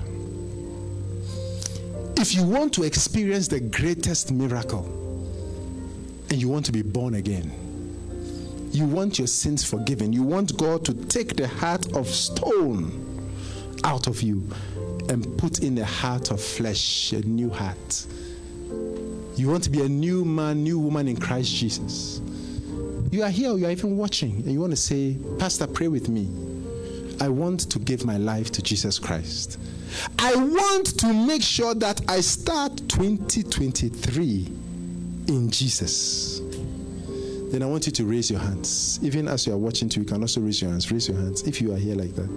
if 2.16 2.34
you 2.34 2.44
want 2.44 2.72
to 2.76 2.84
experience 2.84 3.50
the 3.50 3.60
greatest 3.60 4.32
miracle 4.32 4.86
and 6.30 6.40
you 6.42 6.48
want 6.48 6.66
to 6.68 6.72
be 6.72 6.82
born 6.82 7.16
again, 7.16 7.52
you 8.72 8.86
want 8.86 9.18
your 9.18 9.28
sins 9.28 9.64
forgiven, 9.64 10.14
you 10.14 10.24
want 10.24 10.58
God 10.58 10.86
to 10.86 10.94
take 10.94 11.36
the 11.36 11.48
heart 11.48 11.94
of 11.96 12.08
stone 12.08 13.30
out 13.84 14.08
of 14.08 14.22
you 14.22 14.48
and 15.10 15.38
put 15.38 15.60
in 15.60 15.78
a 15.78 15.86
heart 15.86 16.32
of 16.32 16.42
flesh, 16.42 17.12
a 17.12 17.22
new 17.22 17.50
heart. 17.50 18.06
You 19.36 19.50
want 19.50 19.64
to 19.66 19.70
be 19.70 19.82
a 19.82 19.90
new 19.90 20.24
man, 20.24 20.64
new 20.64 20.80
woman 20.80 21.08
in 21.08 21.18
Christ 21.18 21.54
Jesus. 21.54 22.22
You 23.12 23.24
are 23.24 23.30
here, 23.30 23.58
you 23.58 23.66
are 23.66 23.72
even 23.72 23.98
watching, 23.98 24.36
and 24.36 24.52
you 24.52 24.62
want 24.62 24.72
to 24.72 24.78
say, 24.78 25.18
Pastor, 25.38 25.68
pray 25.68 25.90
with 25.90 26.08
me. 26.08 26.30
I 27.20 27.28
want 27.28 27.70
to 27.72 27.80
give 27.80 28.06
my 28.06 28.18
life 28.18 28.52
to 28.54 28.62
Jesus 28.62 28.98
Christ. 29.00 29.60
I 30.18 30.34
want 30.36 30.98
to 31.00 31.14
make 31.14 31.44
sure 31.44 31.76
that 31.76 32.02
I 32.08 32.22
start 32.22 32.78
2023 32.88 34.48
in 35.28 35.52
Jesus. 35.52 36.31
Then 37.52 37.64
I 37.64 37.66
want 37.66 37.86
you 37.86 37.92
to 37.92 38.06
raise 38.06 38.32
your 38.32 38.40
hands. 38.40 38.98
Even 39.04 39.28
as 39.28 39.46
you 39.46 39.54
are 39.54 39.58
watching 39.58 39.90
too, 39.90 40.00
you 40.00 40.06
can 40.06 40.22
also 40.22 40.40
raise 40.40 40.62
your 40.62 40.72
hands. 40.72 40.90
Raise 40.90 41.10
your 41.10 41.18
hands 41.18 41.42
if 41.44 41.60
you 41.60 41.74
are 41.74 41.78
here 41.78 41.96
like 41.96 42.16
that. 42.16 42.30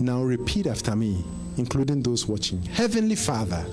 Now 0.00 0.22
repeat 0.22 0.66
after 0.66 0.96
me, 0.96 1.22
including 1.58 2.02
those 2.02 2.26
watching. 2.26 2.62
Heavenly 2.62 3.16
Father, 3.16 3.66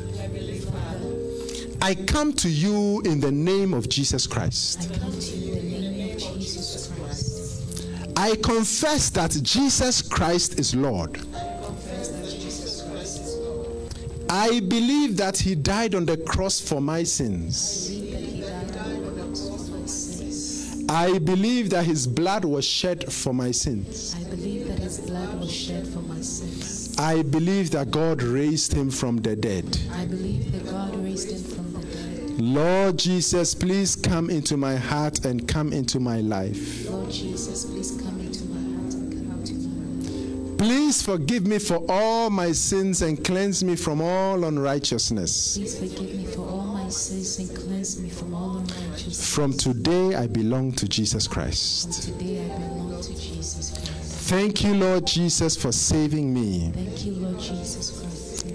I 1.81 1.95
come 1.95 2.33
to 2.33 2.49
you 2.49 3.01
in 3.05 3.22
the 3.22 3.31
name 3.31 3.73
of 3.73 3.88
Jesus 3.88 4.27
Christ. 4.27 4.91
I 4.91 4.97
come 4.97 5.17
to 5.17 5.38
you 5.38 5.53
in 5.53 5.72
the 5.72 5.80
name 5.80 6.15
of 6.17 6.22
Jesus 6.22 6.91
Christ. 6.97 7.88
I 8.17 8.35
confess 8.35 9.09
that 9.11 9.38
Jesus 9.41 10.01
Christ 10.01 10.59
is 10.59 10.75
Lord. 10.75 11.17
I 14.27 14.59
believe 14.59 15.15
that 15.15 15.38
He 15.38 15.55
died 15.55 15.95
on 15.95 16.05
the 16.05 16.17
cross 16.17 16.59
for 16.59 16.81
my 16.81 17.03
sins. 17.03 18.05
I 20.89 21.17
believe 21.19 21.69
that 21.72 21.85
His 21.85 22.05
blood 22.07 22.45
was 22.45 22.65
shed 22.65 23.11
for 23.11 23.33
my 23.33 23.51
sins. 23.51 24.15
I 24.19 24.23
believe 24.30 24.67
that 24.67 24.80
his 24.80 24.99
blood 24.99 25.39
was 25.39 25.51
shed 25.51 25.88
for 25.88 25.99
my 25.99 26.22
sins. 26.22 26.95
I 26.97 27.23
believe 27.23 27.72
that 27.72 27.91
God 27.91 28.22
raised 28.22 28.73
Him 28.73 28.91
from 28.91 29.17
the 29.17 29.35
dead. 29.35 29.65
I 29.91 30.05
believe 30.05 30.51
that 30.51 30.72
God 30.72 30.95
raised 30.97 31.31
him 31.31 31.43
from 31.43 31.73
the 31.73 31.85
dead. 31.88 32.39
Lord 32.39 32.97
Jesus, 32.99 33.55
please 33.55 33.95
come 33.95 34.30
into 34.30 34.57
my 34.57 34.75
heart 34.75 35.25
and 35.25 35.47
come 35.47 35.73
into 35.73 35.99
my 35.99 36.22
life. 36.22 36.89
Lord 36.89 37.09
Jesus, 37.09 37.65
please 37.65 37.91
come 38.01 38.19
into 38.19 38.45
my 38.45 38.81
heart 38.81 38.93
and 38.93 39.30
come 39.30 39.39
into 39.39 39.53
my 39.53 40.49
life. 40.49 40.57
Please 40.57 41.01
forgive 41.01 41.47
me 41.47 41.59
for 41.59 41.83
all 41.89 42.30
my 42.30 42.51
sins 42.51 43.01
and 43.01 43.23
cleanse 43.23 43.64
me 43.64 43.75
from 43.75 44.01
all 44.01 44.43
unrighteousness. 44.43 45.57
Please 45.57 45.80
forgive 45.80 46.15
me 46.15 46.25
for 46.25 46.41
all 46.41 46.55
my 46.85 46.91
sins 46.91 47.39
and 47.39 47.57
cleanse 47.57 47.99
me 47.99 48.09
from 48.09 48.35
all 48.35 48.57
unrighteousness. 48.57 49.33
From 49.33 49.53
today, 49.53 50.14
I 50.14 50.27
belong 50.27 50.72
to 50.73 50.88
Jesus 50.88 51.25
From 51.25 51.33
Christ. 51.33 52.03
today 52.03 52.45
I 52.45 52.57
belong 52.59 53.01
to 53.01 53.09
Jesus 53.19 53.72
Christ. 53.72 54.30
Thank 54.30 54.64
you, 54.64 54.75
Lord 54.75 55.07
Jesus, 55.07 55.55
for 55.55 55.72
saving 55.72 56.31
me. 56.31 56.72
Thank 56.75 57.05
you, 57.05 57.14
Lord 57.14 57.39
Jesus 57.39 57.99
Christ. 57.99 58.45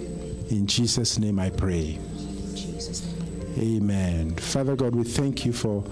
In 0.49 0.65
Jesus' 0.65 1.19
name 1.19 1.41
I 1.41 1.51
pray. 1.51 1.99
Name. 3.57 3.83
Amen. 3.83 4.37
Father 4.37 4.77
God, 4.77 4.95
we 4.95 5.03
thank 5.03 5.45
you 5.45 5.53
for 5.53 5.83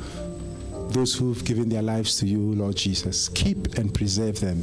those 0.90 1.16
who've 1.16 1.44
given 1.44 1.68
their 1.68 1.82
lives 1.82 2.16
to 2.18 2.26
you, 2.26 2.38
Lord 2.38 2.76
Jesus. 2.76 3.28
Keep 3.30 3.78
and 3.78 3.92
preserve 3.92 4.38
them. 4.38 4.62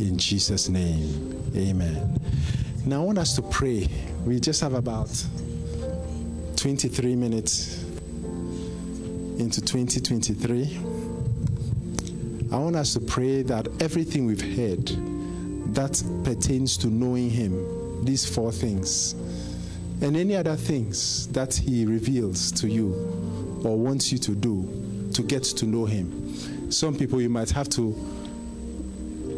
In 0.00 0.18
Jesus' 0.18 0.68
name. 0.68 1.52
Amen. 1.54 2.18
Now 2.84 3.02
I 3.02 3.04
want 3.04 3.18
us 3.18 3.36
to 3.36 3.42
pray. 3.42 3.88
We 4.24 4.40
just 4.40 4.60
have 4.60 4.74
about 4.74 5.24
23 6.60 7.16
minutes 7.16 7.84
into 9.38 9.62
2023. 9.62 10.78
I 12.52 12.56
want 12.58 12.76
us 12.76 12.92
to 12.92 13.00
pray 13.00 13.40
that 13.44 13.66
everything 13.80 14.26
we've 14.26 14.42
heard 14.42 14.86
that 15.74 16.02
pertains 16.22 16.76
to 16.76 16.88
knowing 16.88 17.30
Him, 17.30 18.04
these 18.04 18.26
four 18.28 18.52
things, 18.52 19.14
and 20.02 20.14
any 20.14 20.36
other 20.36 20.54
things 20.54 21.28
that 21.28 21.54
He 21.54 21.86
reveals 21.86 22.52
to 22.52 22.68
you 22.68 22.92
or 23.64 23.78
wants 23.78 24.12
you 24.12 24.18
to 24.18 24.32
do 24.32 25.08
to 25.14 25.22
get 25.22 25.44
to 25.44 25.64
know 25.64 25.86
Him. 25.86 26.70
Some 26.70 26.94
people 26.94 27.22
you 27.22 27.30
might 27.30 27.48
have 27.48 27.70
to 27.70 27.94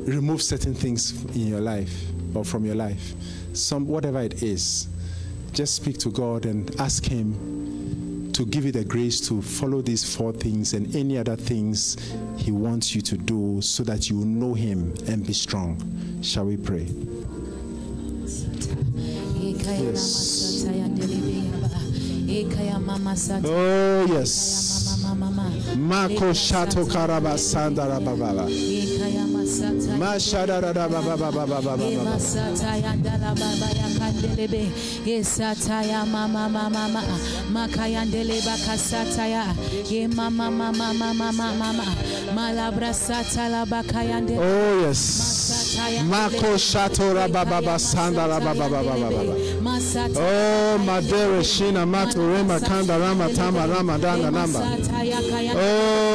remove 0.08 0.42
certain 0.42 0.74
things 0.74 1.24
in 1.36 1.46
your 1.46 1.60
life 1.60 2.02
or 2.34 2.44
from 2.44 2.64
your 2.64 2.74
life. 2.74 3.12
Some 3.52 3.86
whatever 3.86 4.20
it 4.22 4.42
is, 4.42 4.88
just 5.52 5.74
speak 5.76 5.98
to 5.98 6.10
God 6.10 6.46
and 6.46 6.74
ask 6.80 7.04
Him 7.04 8.30
to 8.32 8.46
give 8.46 8.64
you 8.64 8.72
the 8.72 8.84
grace 8.84 9.20
to 9.28 9.42
follow 9.42 9.82
these 9.82 10.16
four 10.16 10.32
things 10.32 10.72
and 10.72 10.94
any 10.96 11.18
other 11.18 11.36
things 11.36 11.96
He 12.38 12.50
wants 12.50 12.94
you 12.94 13.02
to 13.02 13.16
do 13.18 13.60
so 13.60 13.82
that 13.84 14.08
you 14.08 14.16
know 14.24 14.54
Him 14.54 14.94
and 15.06 15.26
be 15.26 15.34
strong. 15.34 15.76
Shall 16.22 16.46
we 16.46 16.56
pray? 16.56 16.86
Yes. 19.84 20.64
Oh, 23.44 24.06
yes. 24.06 24.71
Mako 25.76 26.32
shato 26.34 26.84
karaba 26.86 27.36
sandara 27.38 27.98
bababa. 28.00 28.46
Mashadara 29.98 30.72
bababa 30.72 31.16
bababa 31.16 31.46
bababa. 31.46 31.76
Masatayandala 32.04 33.34
baba 33.34 33.68
yakandelebe 33.80 34.70
esataya 35.06 36.06
mama 36.06 36.48
mama 36.48 36.88
mama 36.88 37.02
makayandele 37.52 38.40
bakasataya 38.42 39.44
ye 39.90 40.06
mama 40.06 40.50
mama 40.50 40.92
mama 40.94 41.32
mama 41.32 41.84
malabra 42.34 42.92
satala 42.94 43.66
bakayande 43.66 44.36
Oh, 44.38 44.80
yes. 44.86 45.78
Mako 46.04 46.56
shato 46.58 47.12
rababa 47.14 47.78
sandara 47.78 48.40
bababa 48.40 48.82
bababa. 48.82 49.34
Oh, 50.16 50.78
Madere 50.84 51.42
Shina 51.42 51.86
Mato 51.86 52.20
Rema 52.20 52.60
Kanda 52.60 52.98
Rama 52.98 53.28
Tama 53.34 53.66
Rama 53.66 53.98
Dana 53.98 54.30
Namba. 54.30 54.60
Oh, 55.54 55.61
Oh. 55.64 56.11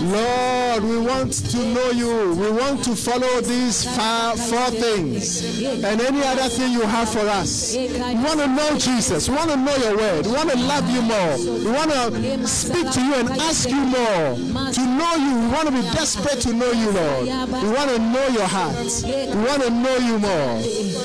Lord, 0.00 0.84
we 0.84 0.98
want 0.98 1.32
to 1.50 1.58
know 1.58 1.90
you. 1.90 2.34
We 2.34 2.50
want 2.50 2.84
to 2.84 2.94
follow 2.96 3.40
these 3.40 3.84
four 3.84 4.70
things 4.70 5.42
and 5.62 6.00
any 6.00 6.22
other 6.22 6.48
thing 6.48 6.72
you 6.72 6.82
have 6.82 7.08
for 7.10 7.26
us. 7.28 7.74
We 7.76 7.88
want 8.14 8.40
to 8.40 8.46
know 8.48 8.78
Jesus. 8.78 9.28
We 9.28 9.36
want 9.36 9.50
to 9.50 9.56
know 9.56 9.76
your 9.76 9.96
word. 9.96 10.26
We 10.26 10.32
want 10.32 10.50
to 10.50 10.56
love 10.58 10.88
you 10.90 11.02
more. 11.02 11.36
We 11.58 11.70
want 11.72 11.90
to 11.90 12.46
speak 12.46 12.90
to 12.92 13.00
you 13.00 13.14
and 13.14 13.30
ask 13.40 13.68
you 13.68 13.82
more. 13.84 14.36
To 14.72 14.80
know 14.86 15.14
you. 15.16 15.34
We 15.40 15.48
want 15.52 15.66
to 15.68 15.72
be 15.72 15.82
desperate 15.90 16.40
to 16.42 16.52
know 16.52 16.70
you, 16.72 16.90
Lord. 16.90 17.24
We 17.62 17.68
want 17.72 17.90
to 17.90 17.98
know 17.98 18.26
your 18.28 18.46
heart. 18.46 18.76
We 19.04 19.42
want 19.44 19.62
to 19.62 19.70
know 19.70 19.96
you 19.96 20.18
more. 20.18 20.60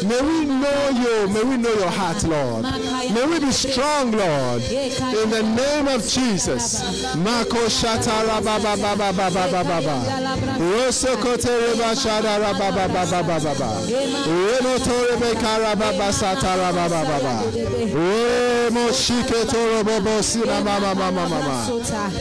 May 0.06 0.22
we 0.22 0.46
know 0.46 0.90
you. 0.90 1.28
May 1.34 1.44
we 1.44 1.58
know 1.58 1.74
your 1.74 1.90
heart, 1.90 2.24
Lord. 2.24 2.64
May 3.14 3.26
we 3.28 3.40
be 3.40 3.52
strong, 3.52 4.12
Lord. 4.12 4.62
In 4.64 5.30
the 5.30 5.44
name 5.44 5.88
of 5.88 6.06
Jesus. 6.08 6.75
Mako 7.16 7.70
shatara 7.70 8.42
baba 8.44 8.76
baba 8.76 9.12
baba 9.14 9.30
baba 9.30 9.64
baba. 9.64 9.96
Roso 10.60 11.16
kote. 11.22 11.50
Remo 14.28 14.80
tore 14.80 15.16
bekara 15.20 15.76
baba 15.76 16.12
satara. 16.12 16.72
Remo 17.94 18.92
shike 18.92 19.46
toro 19.52 19.84
bobo. 19.84 20.22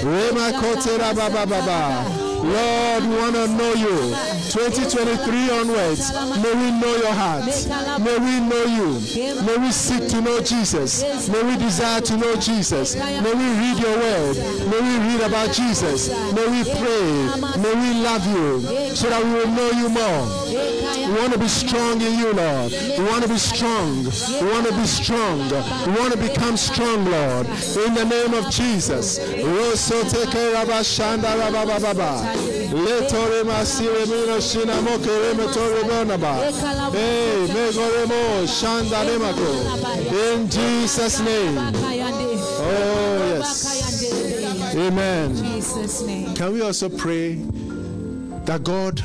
Rema 0.04 0.52
kote 0.60 0.98
ra 0.98 1.12
baba 1.14 1.46
baba. 1.46 2.33
Lord, 2.44 3.04
we 3.04 3.16
want 3.16 3.34
to 3.34 3.48
know 3.48 3.72
you. 3.72 4.14
2023 4.50 5.50
onwards, 5.50 6.12
may 6.42 6.54
we 6.54 6.70
know 6.78 6.94
your 6.96 7.12
heart. 7.12 7.44
May 8.00 8.18
we 8.18 8.40
know 8.40 8.64
you. 8.64 9.00
May 9.42 9.56
we 9.56 9.72
seek 9.72 10.08
to 10.10 10.20
know 10.20 10.40
Jesus. 10.40 11.28
May 11.28 11.42
we 11.42 11.56
desire 11.56 12.00
to 12.02 12.16
know 12.16 12.36
Jesus. 12.36 12.94
May 12.96 13.34
we 13.34 13.46
read 13.60 13.78
your 13.78 13.96
word. 13.96 14.36
May 14.70 14.80
we 14.80 14.98
read 15.08 15.20
about 15.22 15.52
Jesus. 15.52 16.08
May 16.34 16.46
we 16.48 16.62
pray. 16.64 17.04
May 17.58 17.74
we 17.74 18.02
love 18.02 18.26
you 18.26 18.94
so 18.94 19.08
that 19.08 19.24
we 19.24 19.30
will 19.32 19.48
know 19.48 19.70
you 19.70 19.88
more. 19.88 20.44
We 21.04 21.12
want 21.20 21.32
to 21.32 21.38
be 21.38 21.48
strong 21.48 22.00
in 22.00 22.18
you, 22.18 22.32
Lord. 22.32 22.72
We 22.72 23.04
want 23.04 23.22
to 23.24 23.28
be 23.28 23.38
strong. 23.38 24.04
We 24.04 24.46
want 24.50 24.66
to 24.66 24.72
be 24.74 24.86
strong. 24.86 25.38
We 25.86 25.92
want 25.98 26.12
to 26.12 26.18
become 26.18 26.56
strong, 26.56 27.04
Lord. 27.04 27.46
In 27.46 27.94
the 27.94 28.04
name 28.04 28.34
of 28.34 28.50
Jesus. 28.50 29.18
Letore 32.72 33.44
masire 33.44 34.06
mino 34.06 34.40
shina 34.40 34.80
mokere 34.82 35.34
metore 35.34 35.82
bonaba. 35.84 36.34
Hey, 36.92 37.46
megoremo 37.46 38.46
shanda 38.46 39.04
remako. 39.04 39.50
In 40.34 40.48
Jesus' 40.48 41.20
name. 41.20 41.58
Oh, 41.58 43.36
yes. 43.36 44.74
Amen. 44.74 45.36
Jesus 45.36 46.02
name. 46.02 46.34
Can 46.34 46.52
we 46.52 46.62
also 46.62 46.88
pray 46.88 47.34
that 48.44 48.64
God 48.64 49.02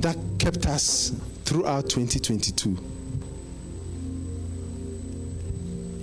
that 0.00 0.16
kept 0.38 0.66
us 0.66 1.12
throughout 1.44 1.88
2022 1.88 2.76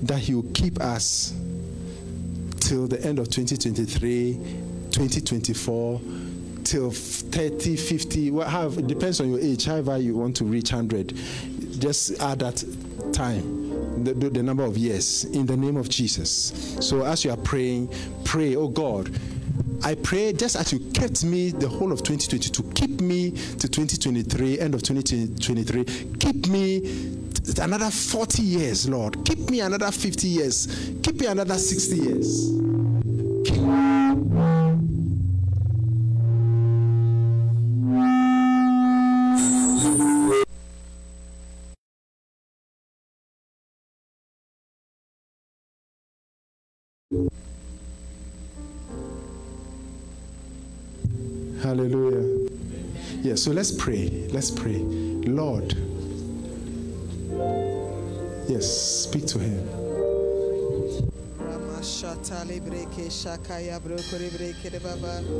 that 0.03 0.19
he 0.19 0.33
will 0.33 0.50
keep 0.53 0.80
us 0.82 1.33
till 2.64 2.88
the 2.88 3.00
end 3.06 3.19
of 3.19 3.30
2023 3.30 4.35
2024 4.92 6.01
till 6.64 6.92
30 6.92 7.75
50 7.75 8.32
well, 8.32 8.48
however, 8.48 8.80
it 8.80 8.88
depends 8.88 9.19
on 9.19 9.30
your 9.30 9.40
age 9.40 9.66
however 9.66 9.98
you 9.98 10.16
want 10.16 10.35
to 10.38 10.45
reach 10.45 10.72
100 10.72 11.14
just 11.80 12.22
add 12.22 12.40
that 12.40 12.64
time 13.11 14.03
the, 14.06 14.14
the, 14.14 14.42
number 14.42 14.64
of 14.64 14.77
years 14.77 15.25
in 15.25 15.45
the 15.45 15.56
name 15.56 15.77
of 15.77 15.88
jesus. 15.88 16.75
So 16.80 17.06
as 17.06 17.25
you 17.25 17.32
are 17.32 17.38
praying 17.38 17.93
pray 18.24 18.56
oh 18.56 18.69
god 18.69 19.09
I 19.83 19.95
pray 19.95 20.32
just 20.32 20.56
as 20.56 20.72
you 20.72 20.80
kept 20.92 21.25
me 21.25 21.50
the 21.51 21.67
whole 21.67 21.92
of 21.92 22.03
2022, 22.03 22.72
keep 22.74 23.01
me 23.01 23.32
to 23.32 23.67
2023, 23.67 24.59
end 24.59 24.74
of 24.74 24.82
2023, 24.82 25.83
keep 26.19 26.48
me 26.48 26.80
another 27.60 27.90
40 27.90 28.42
years, 28.42 28.88
Lord. 28.88 29.26
Keep 29.26 29.50
me 29.50 29.60
another 29.62 29.92
50 29.92 30.28
years. 30.28 30.68
Keep 31.02 31.22
me 31.22 31.28
another 31.28 31.58
60 31.58 31.96
years. 31.98 32.50
Hallelujah. 51.62 52.50
Yeah, 53.22 53.36
so 53.36 53.52
let's 53.52 53.72
pray. 53.72 54.28
Let's 54.32 54.52
pray. 54.52 54.80
Lord. 54.80 55.93
Yes, 58.48 59.08
speak 59.08 59.26
to 59.28 59.40
him. 59.40 59.68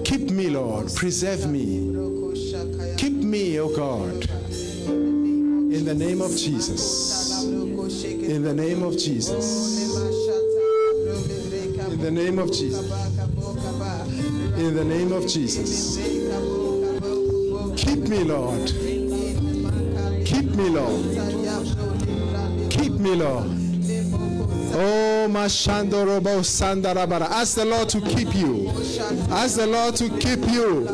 Keep 0.04 0.32
me, 0.32 0.50
Lord. 0.50 0.96
Preserve 0.96 1.50
me. 1.50 1.96
Keep 2.98 3.14
me, 3.14 3.60
O 3.60 3.76
God. 3.76 4.30
In 4.90 5.86
the 5.86 5.94
name 5.94 6.22
of 6.22 6.32
Jesus. 6.32 7.44
In 7.44 8.44
the 8.44 8.54
name 8.54 8.84
of 8.84 8.98
Jesus. 8.98 9.92
In 11.92 12.02
the 12.02 12.12
name 12.12 12.40
of 12.40 12.52
Jesus. 12.52 12.90
In 14.58 14.76
the 14.76 14.84
name 14.86 15.12
of 15.12 15.28
Jesus. 15.28 15.98
Keep 17.76 18.08
me, 18.08 18.24
Lord. 18.24 18.68
Keep 20.26 20.56
me, 20.56 20.70
Lord. 20.70 21.43
Me, 23.04 23.16
Lord. 23.16 23.46
Oh, 24.76 25.24
Oh, 25.26 25.28
Mashandorobo 25.30 26.42
Sandarabara. 26.44 27.30
Ask 27.30 27.56
the 27.56 27.66
Lord 27.66 27.90
to 27.90 28.02
keep 28.02 28.34
you. 28.34 28.70
Ask 29.30 29.58
the 29.58 29.68
Lord 29.68 29.96
to 29.98 30.10
keep 30.20 30.40
you, 30.50 30.86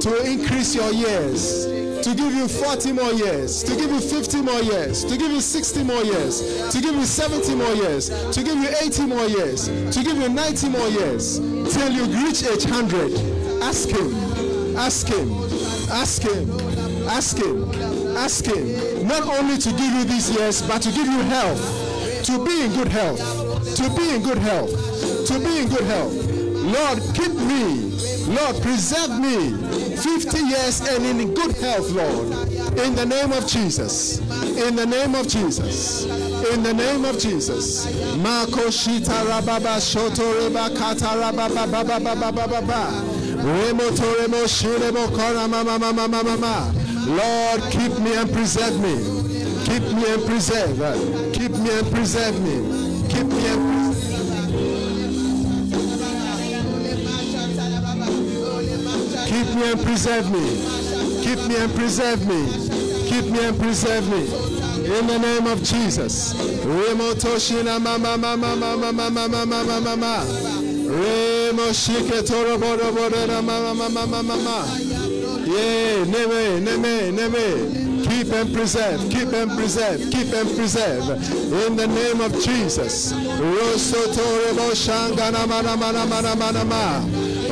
to 0.00 0.26
increase 0.26 0.74
your 0.74 0.90
years, 0.92 1.66
to 2.02 2.14
give 2.14 2.34
you 2.34 2.48
40 2.48 2.92
more 2.92 3.12
years, 3.12 3.62
to 3.62 3.76
give 3.76 3.90
you 3.90 4.00
50 4.00 4.42
more 4.42 4.60
years, 4.60 5.04
to 5.04 5.16
give 5.16 5.30
you 5.30 5.40
60 5.40 5.84
more 5.84 6.02
years, 6.02 6.70
to 6.72 6.80
give 6.80 6.94
you 6.94 7.04
70 7.04 7.54
more 7.54 7.74
years, 7.74 8.08
to 8.08 8.42
give 8.42 8.56
you 8.56 8.68
80 8.82 9.06
more 9.06 9.26
years, 9.26 9.66
to 9.66 10.02
give 10.02 10.16
you 10.16 10.28
90 10.28 10.68
more 10.68 10.88
years, 10.88 11.38
till 11.38 11.92
you 11.92 12.04
reach 12.24 12.42
age 12.42 12.64
100. 12.64 13.62
Ask 13.62 13.88
Him, 13.88 14.14
ask 14.76 15.06
Him, 15.06 15.30
ask 15.90 16.22
Him, 16.22 16.50
ask 17.08 17.36
Him, 17.36 18.16
ask 18.16 18.44
Him. 18.44 18.99
Not 19.10 19.26
only 19.26 19.58
to 19.58 19.70
give 19.70 19.92
you 19.92 20.04
these 20.04 20.30
years, 20.30 20.62
but 20.62 20.82
to 20.82 20.92
give 20.92 21.06
you 21.06 21.20
health, 21.22 21.60
to 22.26 22.44
be 22.44 22.62
in 22.62 22.72
good 22.72 22.86
health, 22.86 23.18
to 23.74 23.90
be 23.96 24.14
in 24.14 24.22
good 24.22 24.38
health, 24.38 24.70
to 25.26 25.38
be 25.40 25.58
in 25.58 25.68
good 25.68 25.82
health. 25.82 26.14
Lord, 26.14 26.98
keep 27.12 27.34
me. 27.34 27.90
Lord, 28.30 28.62
preserve 28.62 29.18
me 29.18 29.50
50 29.96 30.38
years 30.38 30.80
and 30.86 31.04
in 31.04 31.34
good 31.34 31.56
health, 31.56 31.90
Lord. 31.90 32.28
In 32.78 32.94
the 32.94 33.04
name 33.04 33.32
of 33.32 33.48
Jesus. 33.48 34.20
In 34.56 34.76
the 34.76 34.86
name 34.86 35.16
of 35.16 35.26
Jesus. 35.26 36.04
In 36.52 36.62
the 36.62 36.72
name 36.72 37.04
of 37.04 37.18
Jesus. 37.18 37.86
Mako 38.16 38.70
shita 38.70 39.24
rababa 39.26 39.80
shoto 39.80 40.34
reba 40.38 40.70
kata 40.78 41.16
rababa 41.18 41.66
baba 41.68 41.98
baba 41.98 42.30
baba 42.30 42.46
baba. 42.46 43.04
Remo 43.42 43.90
to 43.90 44.06
remo 44.20 44.44
shiremo 44.46 45.08
kora 45.16 45.48
mama 45.48 45.78
mama 45.78 46.06
mama 46.06 46.22
mama. 46.22 46.79
Lord, 47.10 47.60
keep 47.72 47.98
me 47.98 48.14
and 48.14 48.32
preserve 48.32 48.78
me. 48.80 48.94
Keep 49.64 49.82
me 49.92 50.06
and 50.14 50.24
preserve. 50.24 50.78
Keep 51.32 51.50
me 51.58 51.70
and 51.70 51.90
preserve 51.90 52.40
me. 52.40 52.56
Keep 53.08 53.26
me 53.26 53.46
and 53.46 53.60
preserve. 53.66 54.10
Keep 59.26 59.54
me 59.56 59.62
and 59.72 59.80
preserve 59.82 60.30
me. 60.30 60.44
Keep 61.24 61.48
me 61.48 61.56
and 61.56 61.74
preserve 61.74 62.26
me. 62.28 62.40
Keep 63.08 63.24
me 63.26 63.44
and 63.44 63.58
preserve 63.58 64.08
me. 64.08 64.22
In 64.98 65.06
the 65.08 65.18
name 65.18 65.46
of 65.48 65.62
Jesus. 65.64 66.34
Remo 66.64 67.14
toshina 67.14 67.80
mama 67.80 68.16
mama 68.16 68.46
mama 68.46 68.92
mama 68.92 69.10
mama 69.10 69.46
mama 69.46 69.80
mama. 69.80 70.24
Remo 70.86 71.72
shike 71.72 72.24
toro 72.24 72.56
bodo 72.56 73.26
na 73.26 73.42
mama 73.42 73.74
mama 73.74 74.06
mama 74.06 74.22
mama. 74.22 74.89
Yeah, 75.50 76.04
neme 76.04 76.60
neme 76.60 77.10
neme. 77.10 78.06
Keep 78.08 78.32
and 78.32 78.54
preserve, 78.54 79.00
keep 79.10 79.32
and 79.32 79.50
preserve, 79.50 80.00
keep 80.12 80.32
and 80.32 80.48
preserve. 80.54 81.08
In 81.66 81.74
the 81.74 81.86
name 81.88 82.20
of 82.20 82.32
Jesus. 82.40 83.12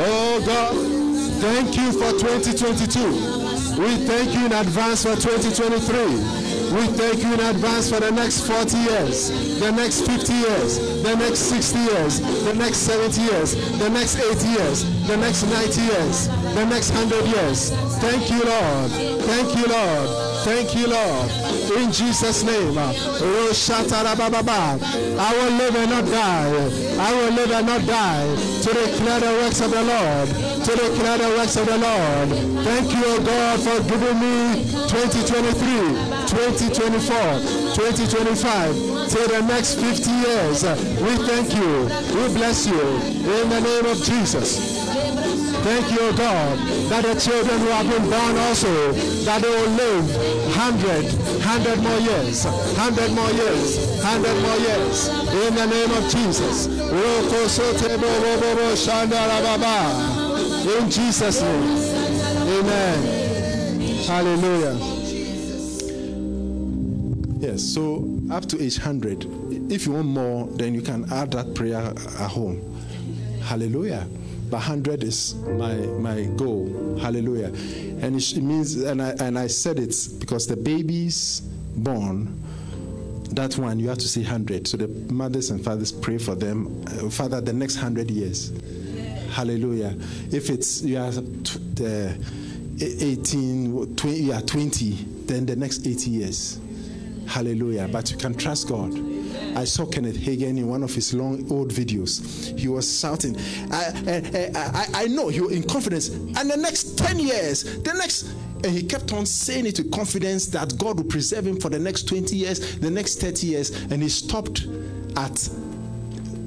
Oh 0.01 0.43
God. 0.47 0.99
Thank 1.41 1.77
you 1.77 1.93
for 1.93 2.10
2022. 2.18 3.81
We 3.81 3.97
thank 4.07 4.35
you 4.35 4.47
in 4.47 4.52
advance 4.52 5.02
for 5.02 5.15
2023. 5.15 6.49
We 6.75 6.86
thank 6.99 7.23
you 7.23 7.33
in 7.33 7.41
advance 7.41 7.89
for 7.89 8.01
the 8.01 8.10
next 8.10 8.41
40 8.47 8.77
years, 8.77 9.31
the 9.60 9.70
next 9.70 10.01
50 10.05 10.33
years, 10.33 11.02
the 11.02 11.15
next 11.15 11.39
60 11.39 11.78
years, 11.78 12.20
the 12.44 12.55
next 12.55 12.78
70 12.78 13.20
years, 13.23 13.55
the 13.78 13.89
next 13.89 14.18
80 14.18 14.49
years, 14.49 14.85
the 15.07 15.17
next 15.17 15.44
90 15.44 15.81
years, 15.81 16.28
the 16.55 16.65
next 16.67 16.91
100 16.91 17.27
years. 17.27 17.70
Thank 18.01 18.31
you, 18.31 18.43
Lord. 18.44 18.91
Thank 19.23 19.57
you, 19.57 19.67
Lord. 19.67 20.09
Thank 20.44 20.75
you, 20.75 20.86
Lord. 20.86 21.31
In 21.77 21.93
Jesus' 21.93 22.43
name. 22.43 22.78
I 22.78 22.93
will 25.35 25.52
live 25.59 25.77
and 25.77 25.91
not 25.91 26.05
die. 26.07 26.70
I 26.99 27.12
will 27.15 27.33
live 27.35 27.51
and 27.51 27.67
not 27.67 27.85
die 27.86 28.36
to 28.62 28.73
declare 28.73 29.20
the 29.20 29.33
works 29.43 29.60
of 29.60 29.70
the 29.70 29.83
Lord. 29.83 30.28
To 30.65 30.73
declare 30.77 31.18
the 31.18 31.28
works 31.36 31.57
of 31.57 31.67
the 31.67 31.77
Lord. 31.78 32.28
Thank 32.65 32.93
you, 32.93 33.05
O 33.05 33.18
God, 33.25 33.60
for 33.60 33.83
giving 33.89 34.18
me 34.18 34.65
2023, 34.89 35.97
2024, 36.27 37.41
2025 37.75 39.09
till 39.09 39.28
the 39.28 39.43
next 39.43 39.75
50 39.81 40.10
years. 40.10 40.62
We 40.62 41.17
thank 41.27 41.55
you. 41.55 41.89
We 42.15 42.28
bless 42.35 42.67
you. 42.67 42.81
In 42.81 43.49
the 43.51 43.60
name 43.60 43.86
of 43.86 44.02
Jesus. 44.02 44.77
Thank 45.65 45.91
you, 45.91 46.12
God, 46.17 46.59
that 46.89 47.05
the 47.05 47.15
children 47.20 47.59
who 47.61 47.67
have 47.67 47.89
been 47.91 48.09
born 48.09 48.37
also, 48.39 48.93
that 49.25 49.43
they 49.43 49.49
will 49.49 49.70
live 49.70 50.07
100, 50.57 51.05
100 51.05 51.83
more 51.83 51.99
years, 51.99 52.45
100 52.45 53.12
more 53.12 53.31
years, 53.33 53.77
100 54.03 54.43
more 54.43 54.57
years. 54.59 55.09
In 55.09 55.55
the 55.55 55.67
name 55.67 55.91
of 55.91 56.09
Jesus. 56.11 56.67
In 60.67 60.91
Jesus' 60.91 61.43
name. 61.43 61.89
Amen. 62.49 62.99
Hallelujah. 64.07 64.77
Yes, 67.41 67.62
so 67.62 68.05
up 68.31 68.47
to 68.47 68.62
age 68.62 68.78
100. 68.78 69.27
If 69.70 69.87
you 69.87 69.93
want 69.93 70.09
more, 70.09 70.47
then 70.47 70.75
you 70.75 70.81
can 70.83 71.05
add 71.12 71.33
that 71.33 71.55
prayer 71.55 71.77
at 71.78 72.31
home. 72.31 72.61
Hallelujah. 73.43 74.07
But 74.51 74.59
100 74.59 75.05
is 75.05 75.35
my 75.35 75.75
my 75.75 76.25
goal. 76.36 76.99
Hallelujah. 77.01 77.52
And 78.01 78.17
it, 78.17 78.36
means, 78.36 78.77
and 78.77 79.02
I, 79.02 79.10
and 79.20 79.39
I 79.39 79.49
said 79.49 79.78
it 79.78 79.94
because 80.20 80.47
the 80.47 80.57
babies 80.57 81.41
born, 81.77 82.43
that 83.33 83.59
one 83.59 83.78
you 83.78 83.89
have 83.89 83.99
to 83.99 84.09
see 84.09 84.23
100. 84.23 84.67
So 84.67 84.77
the 84.77 84.89
mothers 85.12 85.51
and 85.51 85.62
fathers 85.65 85.93
pray 85.93 86.18
for 86.18 86.35
them. 86.35 86.85
Uh, 86.86 87.10
Father, 87.10 87.41
the 87.41 87.52
next 87.52 87.77
100 87.77 88.10
years. 88.10 88.52
Hallelujah. 89.31 89.94
If 90.33 90.49
it's 90.51 90.83
you 90.83 90.99
are 90.99 91.12
t- 91.12 91.59
the 91.75 92.17
18, 92.81 93.97
20, 93.97 94.17
you 94.18 94.33
are 94.33 94.41
20, 94.41 94.91
then 95.27 95.44
the 95.47 95.57
next 95.57 95.86
80 95.86 96.10
years. 96.10 96.60
Hallelujah. 97.27 97.89
But 97.91 98.10
you 98.10 98.17
can 98.17 98.35
trust 98.35 98.68
God. 98.68 98.93
I 99.59 99.65
saw 99.65 99.87
Kenneth 99.87 100.17
Hagin 100.17 100.57
in 100.57 100.69
one 100.69 100.85
of 100.85 100.95
his 100.95 101.12
long 101.12 101.45
old 101.51 101.73
videos. 101.73 102.57
He 102.57 102.69
was 102.69 103.01
shouting, 103.01 103.37
I, 103.73 103.91
I, 104.07 104.87
I, 104.95 105.03
I 105.03 105.07
know 105.09 105.27
he 105.28 105.41
was 105.41 105.51
in 105.51 105.65
confidence. 105.65 106.11
And 106.11 106.49
the 106.49 106.57
next 106.57 106.97
10 106.97 107.19
years, 107.19 107.65
the 107.83 107.93
next, 107.95 108.35
and 108.62 108.67
he 108.67 108.85
kept 108.85 109.12
on 109.12 109.27
saying 109.27 109.67
it 109.67 109.78
with 109.78 109.91
confidence 109.91 110.47
that 110.47 110.78
God 110.78 110.99
will 110.99 111.07
preserve 111.07 111.45
him 111.45 111.59
for 111.59 111.70
the 111.70 111.78
next 111.78 112.05
20 112.05 112.37
years, 112.37 112.78
the 112.78 112.91
next 112.91 113.20
30 113.20 113.47
years. 113.49 113.70
And 113.91 114.01
he 114.01 114.09
stopped 114.09 114.65
at 115.17 115.49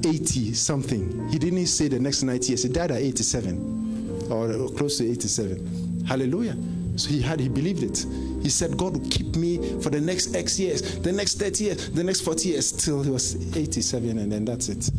80 0.06 0.54
something. 0.54 1.28
He 1.28 1.38
didn't 1.38 1.66
say 1.66 1.88
the 1.88 2.00
next 2.00 2.22
90 2.22 2.48
years. 2.48 2.62
He 2.62 2.70
died 2.70 2.92
at 2.92 3.02
87 3.02 4.28
or 4.30 4.70
close 4.70 4.96
to 4.98 5.10
87. 5.10 6.04
Hallelujah. 6.08 6.56
So 6.96 7.08
he 7.08 7.20
had, 7.20 7.40
he 7.40 7.48
believed 7.48 7.82
it. 7.82 8.06
He 8.42 8.48
said, 8.48 8.76
God 8.76 8.96
will 8.96 9.08
keep 9.08 9.36
me 9.36 9.80
for 9.80 9.90
the 9.90 10.00
next 10.00 10.34
X 10.34 10.58
years, 10.58 10.98
the 10.98 11.12
next 11.12 11.38
30 11.38 11.64
years, 11.64 11.90
the 11.90 12.04
next 12.04 12.20
40 12.20 12.48
years, 12.48 12.72
till 12.72 13.02
he 13.02 13.10
was 13.10 13.56
87, 13.56 14.18
and 14.18 14.30
then 14.30 14.44
that's 14.44 14.68
it. 14.68 14.90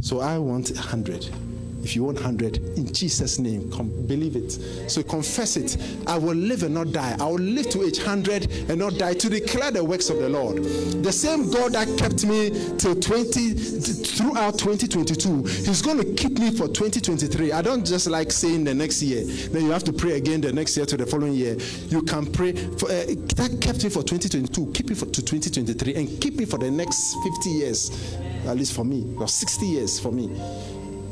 So 0.00 0.20
I 0.20 0.38
want 0.38 0.70
100. 0.70 1.47
If 1.88 1.96
you 1.96 2.04
want 2.04 2.18
100, 2.18 2.76
in 2.76 2.92
Jesus' 2.92 3.38
name, 3.38 3.70
believe 4.06 4.36
it. 4.36 4.50
So 4.90 5.02
confess 5.02 5.56
it. 5.56 5.78
I 6.06 6.18
will 6.18 6.34
live 6.34 6.62
and 6.62 6.74
not 6.74 6.92
die. 6.92 7.16
I 7.18 7.24
will 7.24 7.38
live 7.38 7.70
to 7.70 7.82
age 7.82 7.96
100 7.96 8.68
and 8.68 8.78
not 8.78 8.98
die 8.98 9.14
to 9.14 9.30
declare 9.30 9.70
the 9.70 9.82
works 9.82 10.10
of 10.10 10.18
the 10.18 10.28
Lord. 10.28 10.58
The 10.58 11.10
same 11.10 11.50
God 11.50 11.72
that 11.72 11.88
kept 11.98 12.26
me 12.26 12.50
till 12.76 12.94
20 12.94 13.54
throughout 13.54 14.58
2022, 14.58 15.44
He's 15.44 15.80
going 15.80 15.96
to 15.96 16.04
keep 16.12 16.38
me 16.38 16.50
for 16.50 16.68
2023. 16.68 17.52
I 17.52 17.62
don't 17.62 17.86
just 17.86 18.06
like 18.06 18.32
saying 18.32 18.64
the 18.64 18.74
next 18.74 19.00
year. 19.00 19.24
Then 19.48 19.64
you 19.64 19.70
have 19.70 19.84
to 19.84 19.92
pray 19.94 20.18
again 20.18 20.42
the 20.42 20.52
next 20.52 20.76
year 20.76 20.84
to 20.84 20.96
the 20.98 21.06
following 21.06 21.32
year. 21.32 21.56
You 21.88 22.02
can 22.02 22.30
pray 22.30 22.52
for 22.52 22.90
uh, 22.90 23.06
that 23.36 23.60
kept 23.62 23.82
me 23.82 23.88
for 23.88 24.02
2022. 24.02 24.72
Keep 24.74 24.90
it 24.90 24.96
for 24.98 25.06
to 25.06 25.22
2023 25.22 25.94
and 25.94 26.20
keep 26.20 26.38
it 26.38 26.50
for 26.50 26.58
the 26.58 26.70
next 26.70 27.16
50 27.24 27.48
years, 27.48 28.14
at 28.46 28.58
least 28.58 28.74
for 28.74 28.84
me, 28.84 29.10
or 29.16 29.26
60 29.26 29.64
years 29.64 29.98
for 29.98 30.12
me. 30.12 30.28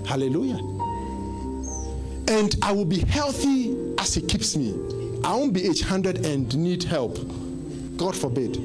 Hallelujah. 0.06 0.58
And 2.28 2.56
I 2.62 2.72
will 2.72 2.84
be 2.84 3.00
healthy 3.00 3.76
as 3.98 4.14
He 4.14 4.22
keeps 4.22 4.56
me. 4.56 4.72
I 5.24 5.34
won't 5.34 5.52
be 5.52 5.68
age 5.68 5.82
100 5.82 6.24
and 6.24 6.56
need 6.56 6.84
help. 6.84 7.18
God 7.96 8.14
forbid. 8.14 8.60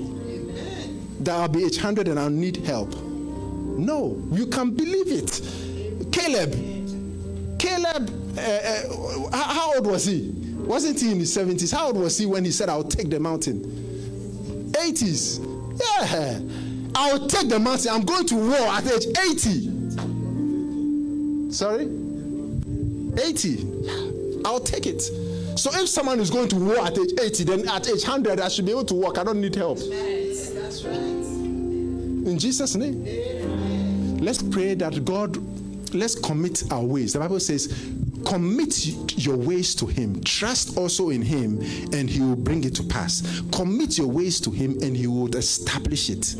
That 1.25 1.35
I'll 1.35 1.47
be 1.47 1.65
age 1.65 1.77
100 1.77 2.07
and 2.07 2.19
I'll 2.19 2.29
need 2.29 2.57
help. 2.57 2.93
No, 2.95 4.21
you 4.31 4.47
can 4.47 4.71
believe 4.71 5.11
it. 5.11 5.41
Caleb, 6.11 6.51
Caleb, 7.57 8.09
uh, 8.37 8.41
uh, 8.41 9.43
how 9.43 9.75
old 9.75 9.87
was 9.87 10.05
he? 10.05 10.29
Wasn't 10.57 10.99
he 10.99 11.11
in 11.11 11.19
his 11.19 11.35
70s? 11.35 11.73
How 11.73 11.87
old 11.87 11.97
was 11.97 12.17
he 12.17 12.25
when 12.25 12.45
he 12.45 12.51
said, 12.51 12.69
I'll 12.69 12.83
take 12.83 13.09
the 13.09 13.19
mountain? 13.19 13.61
80s. 14.71 15.39
Yeah. 15.79 16.39
I'll 16.95 17.27
take 17.27 17.49
the 17.49 17.59
mountain. 17.59 17.91
I'm 17.91 18.03
going 18.03 18.25
to 18.27 18.35
war 18.35 18.55
at 18.57 18.85
age 18.85 19.07
80. 19.31 19.80
Sorry? 21.51 21.83
80. 23.21 24.41
I'll 24.45 24.59
take 24.59 24.87
it. 24.87 25.01
So 25.57 25.69
if 25.73 25.89
someone 25.89 26.19
is 26.19 26.29
going 26.29 26.47
to 26.49 26.55
war 26.55 26.79
at 26.79 26.97
age 26.97 27.11
80, 27.21 27.43
then 27.43 27.69
at 27.69 27.87
age 27.87 28.03
100, 28.03 28.39
I 28.39 28.47
should 28.47 28.65
be 28.65 28.71
able 28.71 28.85
to 28.85 28.93
walk. 28.95 29.17
I 29.17 29.23
don't 29.23 29.41
need 29.41 29.55
help. 29.55 29.79
In 32.25 32.37
Jesus' 32.39 32.75
name. 32.75 33.03
let's 34.19 34.41
pray 34.41 34.75
that 34.75 35.03
God, 35.03 35.37
let's 35.93 36.15
commit 36.15 36.71
our 36.71 36.83
ways. 36.83 37.13
The 37.13 37.19
Bible 37.19 37.39
says, 37.39 37.67
commit 38.25 38.85
your 39.17 39.37
ways 39.37 39.75
to 39.75 39.85
Him. 39.85 40.21
Trust 40.23 40.77
also 40.77 41.09
in 41.09 41.21
Him, 41.21 41.59
and 41.93 42.09
He 42.09 42.21
will 42.21 42.35
bring 42.35 42.63
it 42.63 42.75
to 42.75 42.83
pass. 42.83 43.41
Commit 43.51 43.97
your 43.97 44.07
ways 44.07 44.39
to 44.41 44.51
Him, 44.51 44.77
and 44.81 44.95
He 44.95 45.07
will 45.07 45.35
establish 45.35 46.09
it. 46.09 46.35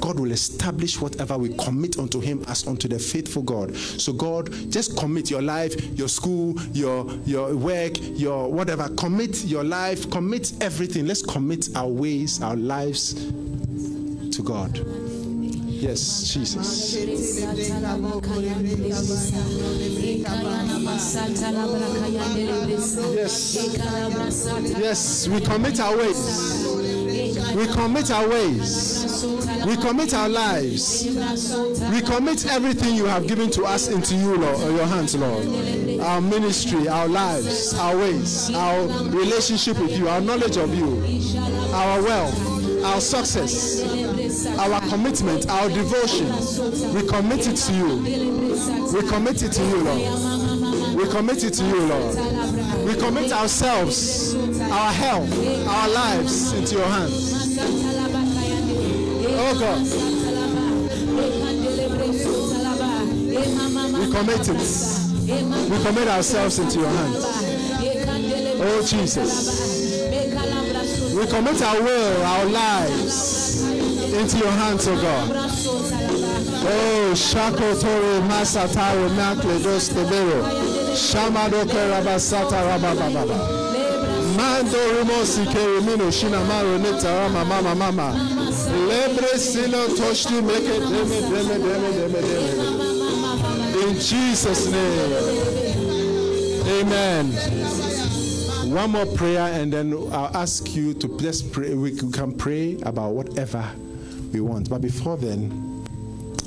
God 0.00 0.18
will 0.18 0.32
establish 0.32 1.00
whatever 1.00 1.38
we 1.38 1.56
commit 1.56 1.98
unto 1.98 2.20
Him 2.20 2.44
as 2.48 2.66
unto 2.66 2.88
the 2.88 2.98
faithful 2.98 3.42
God. 3.42 3.76
So, 3.76 4.12
God, 4.12 4.52
just 4.70 4.96
commit 4.96 5.30
your 5.30 5.42
life, 5.42 5.74
your 5.96 6.08
school, 6.08 6.60
your 6.72 7.10
your 7.24 7.54
work, 7.56 7.92
your 8.18 8.50
whatever. 8.52 8.88
Commit 8.96 9.44
your 9.44 9.64
life, 9.64 10.10
commit 10.10 10.52
everything. 10.60 11.06
Let's 11.06 11.22
commit 11.22 11.68
our 11.76 11.88
ways, 11.88 12.42
our 12.42 12.56
lives 12.56 13.14
to 13.14 14.42
God. 14.42 15.11
Yes, 15.82 16.32
Jesus. 16.32 16.94
Yes. 23.14 23.56
Yes, 24.78 25.26
we 25.28 25.40
commit 25.40 25.80
our 25.80 25.96
ways. 25.96 26.66
We 27.56 27.66
commit 27.66 28.10
our 28.12 28.28
ways. 28.28 29.26
We 29.66 29.76
commit 29.76 30.14
our 30.14 30.28
lives. 30.28 31.04
We 31.90 32.00
commit 32.00 32.46
everything 32.46 32.94
you 32.94 33.06
have 33.06 33.26
given 33.26 33.50
to 33.50 33.64
us 33.64 33.88
into 33.88 34.14
you, 34.14 34.36
Lord, 34.36 34.60
uh, 34.60 34.68
your 34.76 34.86
hands, 34.86 35.16
Lord. 35.16 35.48
Our 36.00 36.20
ministry, 36.20 36.86
our 36.86 37.08
lives, 37.08 37.74
our 37.74 37.96
ways, 37.96 38.54
our 38.54 38.86
relationship 39.08 39.80
with 39.80 39.98
you, 39.98 40.08
our 40.08 40.20
knowledge 40.20 40.56
of 40.58 40.72
you, 40.74 41.02
our 41.74 42.00
wealth, 42.02 42.84
our 42.84 43.00
success, 43.00 43.82
our 44.58 44.80
commitment, 44.88 45.48
our 45.48 45.68
devotion. 45.68 46.28
We 46.94 47.06
commit 47.06 47.46
it 47.46 47.56
to 47.56 47.72
you. 47.72 47.96
We 48.92 49.08
commit 49.08 49.42
it 49.42 49.52
to 49.52 49.62
you, 49.62 49.76
Lord. 49.82 50.94
We 50.94 51.08
commit 51.08 51.44
it 51.44 51.54
to 51.54 51.64
you, 51.64 51.80
Lord. 51.86 52.16
We 52.86 52.94
commit 52.96 53.32
ourselves, 53.32 54.34
our 54.60 54.92
health, 54.92 55.30
our 55.68 55.88
lives 55.88 56.52
into 56.52 56.76
your 56.76 56.86
hands. 56.86 57.58
Oh 59.34 59.54
God. 59.58 59.82
We 63.98 64.10
commit 64.12 64.48
it. 64.48 65.70
We 65.70 65.84
commit 65.84 66.08
ourselves 66.08 66.58
into 66.58 66.80
your 66.80 66.88
hands. 66.88 67.24
Oh 68.60 68.82
Jesus. 68.86 69.92
We 71.14 71.26
commit 71.26 71.62
our 71.62 71.82
will, 71.82 72.22
our 72.22 72.44
lives 72.46 73.41
into 74.12 74.38
your 74.38 74.50
hands, 74.50 74.86
oh 74.86 74.96
God. 75.00 75.30
Oh, 76.64 77.14
Shako 77.14 77.74
Tore 77.80 78.20
Masatare 78.28 79.08
Makle 79.10 79.62
Dos 79.62 79.88
Tebero. 79.88 80.42
Shamado 80.94 81.64
Kerabasata 81.64 82.62
Rabababa. 82.62 83.24
Mando 84.36 84.78
Rumosi 84.94 85.44
Kerimino 85.46 86.10
Shinamaro 86.10 86.78
Netarama 86.78 87.44
Mama 87.46 87.74
Mama. 87.74 88.14
Lebre 88.88 89.36
Sino 89.38 89.88
Toshti 89.88 90.40
Meke 90.42 90.78
Deme 90.78 91.20
Deme 91.30 91.56
Deme 91.58 91.90
Deme 91.92 92.20
Deme. 92.22 93.88
In 93.88 93.94
Jesus' 93.98 94.70
name. 94.70 95.12
Amen. 96.80 97.32
One 98.72 98.90
more 98.90 99.06
prayer, 99.06 99.52
and 99.52 99.72
then 99.72 99.92
I'll 100.12 100.36
ask 100.36 100.74
you 100.74 100.94
to 100.94 101.18
just 101.18 101.52
pray. 101.52 101.74
We 101.74 101.90
can 101.96 102.32
pray 102.32 102.78
about 102.82 103.12
whatever 103.12 103.68
we 104.32 104.40
want. 104.40 104.68
But 104.68 104.80
before 104.80 105.16
then, 105.16 105.84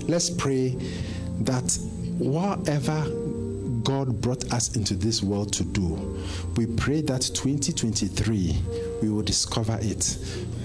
let's 0.08 0.30
pray 0.30 0.78
that 1.42 1.78
whatever 2.18 3.04
God 3.84 4.20
brought 4.22 4.52
us 4.52 4.76
into 4.76 4.96
this 4.96 5.22
world 5.22 5.54
to 5.54 5.64
do, 5.64 6.18
we 6.56 6.66
pray 6.66 7.02
that 7.02 7.22
2023 7.22 8.56
we 9.02 9.10
will 9.10 9.22
discover 9.22 9.78
it. 9.82 10.18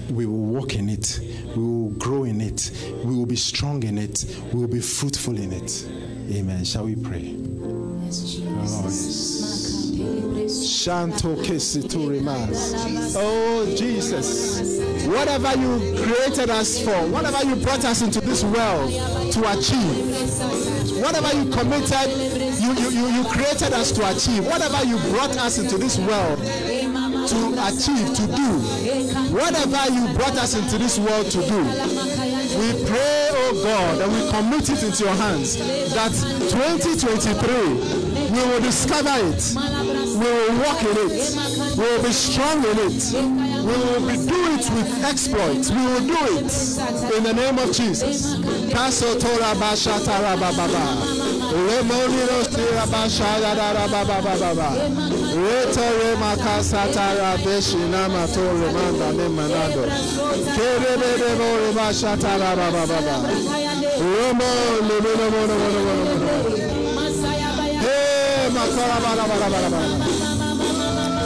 We 0.09 0.25
will 0.25 0.45
walk 0.45 0.75
in 0.75 0.89
it. 0.89 1.19
We 1.55 1.63
will 1.63 1.91
grow 1.91 2.23
in 2.23 2.41
it. 2.41 2.71
We 3.03 3.15
will 3.15 3.25
be 3.25 3.35
strong 3.35 3.83
in 3.83 3.97
it. 3.97 4.25
We 4.51 4.59
will 4.59 4.67
be 4.67 4.81
fruitful 4.81 5.37
in 5.37 5.53
it. 5.53 5.87
Amen. 6.31 6.65
Shall 6.65 6.85
we 6.85 6.95
pray? 6.95 7.35
Oh, 7.63 7.99
yes. 8.03 8.41
Shanto. 10.65 11.35
Oh, 13.15 13.75
Jesus. 13.77 14.80
Whatever 15.11 15.59
you 15.59 15.93
created 16.01 16.49
us 16.49 16.81
for, 16.81 16.95
whatever 17.07 17.45
you 17.45 17.55
brought 17.57 17.83
us 17.83 18.01
into 18.01 18.21
this 18.21 18.45
world 18.45 18.89
to 19.33 19.39
achieve, 19.51 20.07
whatever 21.03 21.35
you 21.35 21.51
committed, 21.51 22.07
you, 22.61 22.71
you, 22.79 22.89
you, 22.89 23.07
you 23.17 23.23
created 23.25 23.73
us 23.73 23.91
to 23.91 24.09
achieve, 24.09 24.45
whatever 24.45 24.85
you 24.85 24.97
brought 25.11 25.35
us 25.37 25.57
into 25.57 25.77
this 25.77 25.97
world 25.99 26.39
to 26.39 27.39
achieve, 27.67 28.07
to 28.15 28.25
do, 28.31 28.59
whatever 29.35 29.91
you 29.91 30.07
brought 30.15 30.37
us 30.37 30.55
into 30.55 30.77
this 30.77 30.97
world 30.97 31.25
to 31.29 31.41
do, 31.41 31.61
we 32.57 32.71
pray, 32.87 33.27
oh 33.31 33.61
God, 33.63 34.01
and 34.01 34.13
we 34.13 34.29
commit 34.31 34.69
it 34.69 34.81
into 34.81 35.03
your 35.03 35.15
hands 35.15 35.57
that 35.93 36.11
2023 36.49 38.11
we 38.31 38.39
will 38.47 38.61
discover 38.61 39.11
it. 39.27 39.53
We 39.55 40.23
will 40.23 40.57
walk 40.63 40.81
in 40.83 40.95
it. 41.11 41.77
We 41.77 41.83
will 41.83 42.03
be 42.03 42.11
strong 42.11 42.63
in 42.63 42.77
it. 42.79 43.50
We 43.61 43.73
will 43.77 44.01
be 44.07 44.15
do 44.17 44.39
it 44.57 44.65
with 44.73 45.03
exploits. 45.05 45.69
We 45.69 45.77
will 45.85 46.01
do 46.01 46.17
it 46.37 46.49
in 47.15 47.23
the 47.23 47.33
name 47.33 47.59
of 47.59 47.71
Jesus. 47.71 48.35
Baba. 53.87 54.37
Baba. 54.39 54.67
Reto 55.31 55.85
Rema 55.99 56.35
Kasatara 56.37 57.37
Beshina 57.43 58.07
Mato 58.09 58.41
Remanda 58.41 59.11
Nemanado. 59.13 59.83
Kerebe 60.55 61.11
Devo 61.19 61.47
Rema 61.61 61.93
Shatara 61.93 62.55
Baba 62.55 62.83
Baba. 62.87 63.15
Hey, 67.81 68.49
Makara 68.49 68.97
Bara 69.03 69.23
Bara 69.27 69.47
Bara 69.49 69.69
Bara. 69.69 69.81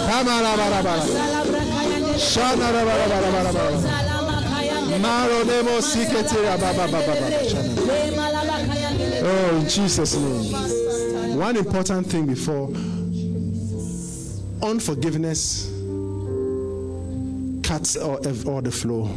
Kamara 0.09 0.51
Bara 0.57 0.81
Bara. 0.83 1.55
Oh, 9.27 9.60
in 9.61 9.69
Jesus' 9.69 10.16
name. 10.16 11.38
One 11.38 11.58
important 11.58 12.08
thing 12.08 12.26
before 12.26 12.69
unforgiveness 14.64 15.72
cuts 17.64 17.98
all, 17.98 18.18
all 18.48 18.61
the 18.61 18.72
flow. 18.72 19.10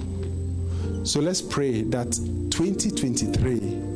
So 1.04 1.20
let's 1.20 1.40
pray 1.40 1.82
that 1.82 2.12
2023 2.50 3.87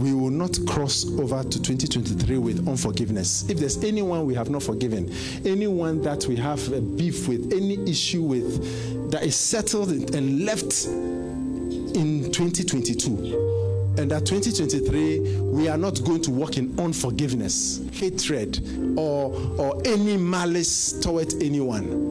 we 0.00 0.14
will 0.14 0.30
not 0.30 0.58
cross 0.66 1.04
over 1.18 1.42
to 1.42 1.62
2023 1.62 2.38
with 2.38 2.66
unforgiveness. 2.68 3.48
If 3.48 3.58
there's 3.58 3.82
anyone 3.84 4.24
we 4.24 4.34
have 4.34 4.48
not 4.48 4.62
forgiven, 4.62 5.12
anyone 5.44 6.00
that 6.02 6.26
we 6.26 6.36
have 6.36 6.72
a 6.72 6.80
beef 6.80 7.28
with, 7.28 7.52
any 7.52 7.78
issue 7.88 8.22
with 8.22 9.10
that 9.10 9.22
is 9.24 9.36
settled 9.36 9.90
and 10.14 10.44
left 10.44 10.86
in 10.86 12.30
2022, 12.32 13.94
and 13.98 14.10
that 14.10 14.24
2023 14.24 15.40
we 15.40 15.68
are 15.68 15.76
not 15.76 16.02
going 16.04 16.22
to 16.22 16.30
walk 16.30 16.56
in 16.56 16.78
unforgiveness, 16.80 17.82
hatred, 17.92 18.60
or 18.98 19.34
or 19.58 19.82
any 19.84 20.16
malice 20.16 20.92
toward 21.00 21.34
anyone. 21.42 22.08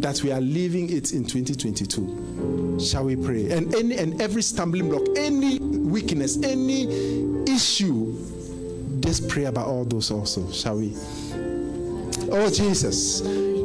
That 0.00 0.22
we 0.22 0.30
are 0.30 0.42
leaving 0.42 0.90
it 0.90 1.12
in 1.14 1.24
2022. 1.24 2.78
Shall 2.78 3.04
we 3.04 3.16
pray? 3.16 3.50
And 3.50 3.74
any 3.74 3.96
and 3.96 4.20
every 4.20 4.42
stumbling 4.42 4.90
block, 4.90 5.02
any 5.16 5.58
weakness, 5.86 6.36
any 6.42 6.84
issue, 7.48 8.14
just 9.00 9.28
pray 9.28 9.44
about 9.44 9.66
all 9.66 9.84
those 9.84 10.10
also. 10.10 10.50
Shall 10.50 10.78
we? 10.78 10.92
Oh 12.30 12.50
Jesus, 12.50 13.20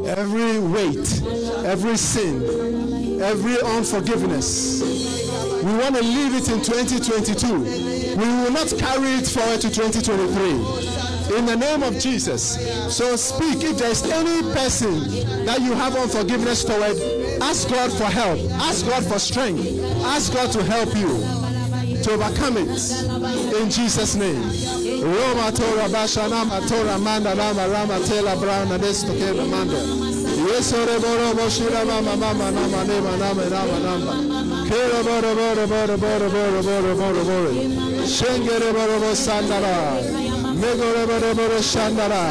every 0.07 0.59
weight, 0.59 1.21
every 1.65 1.97
sin, 1.97 3.21
every 3.21 3.59
unforgiveness 3.61 5.11
we 5.63 5.71
want 5.73 5.95
to 5.95 6.01
leave 6.01 6.33
it 6.33 6.49
in 6.49 6.59
2022. 6.59 8.17
We 8.17 8.25
will 8.25 8.51
not 8.51 8.67
carry 8.79 9.09
it 9.13 9.27
forward 9.27 9.61
to 9.61 9.69
2023. 9.69 11.37
In 11.37 11.45
the 11.45 11.55
name 11.55 11.83
of 11.83 11.99
Jesus. 11.99 12.57
So 12.95 13.15
speak. 13.15 13.63
If 13.63 13.77
there's 13.77 14.01
any 14.03 14.41
person 14.53 15.45
that 15.45 15.61
you 15.61 15.73
have 15.73 15.95
unforgiveness 15.95 16.63
toward, 16.63 16.97
ask 17.43 17.69
God 17.69 17.91
for 17.93 18.05
help. 18.05 18.39
Ask 18.53 18.87
God 18.87 19.05
for 19.05 19.19
strength. 19.19 19.63
Ask 20.03 20.33
God 20.33 20.51
to 20.53 20.63
help 20.63 20.95
you 20.95 21.40
to 22.03 22.13
overcome 22.13 22.57
it. 22.57 22.67
In 23.61 23.69
Jesus' 23.69 24.15
name. 24.15 24.41
Roma 25.01 25.51
Bashana 25.89 26.67
Torah 26.67 26.97
Manda 26.97 27.35
Rama 27.35 27.67
Rama 27.67 27.99
Tela 28.05 28.35
Adesto 28.77 29.13
Manda. 29.49 29.75
Boro 30.99 31.33
boshira 31.33 31.85
mama 31.85 32.15
mama 32.15 32.51
nama 32.51 32.83
nama 32.83 33.17
nama 33.17 33.45
nama. 33.79 34.13
Boro 34.69 35.03
boro 35.03 35.35
boro 35.35 35.67
boro 35.67 35.97
boro 35.97 36.61
boro 36.61 36.95
boro 36.95 37.23
boro. 37.23 37.51
Shengere 38.05 38.71
boro. 38.73 39.13
Megore 40.55 41.05
boro 41.07 41.33
boro 41.35 41.61
shandara. 41.61 42.23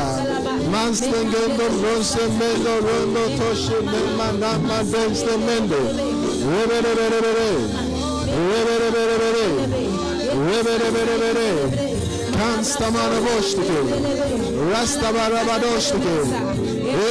Ronse 0.72 2.26
mendo 2.38 2.72
rondo 2.80 3.22
toshi 3.38 3.76
mendo. 5.46 5.80
Kanstamana 12.40 13.20
boştuku. 13.26 13.78
Rastabara 14.72 15.42
badoştuku. 15.48 16.16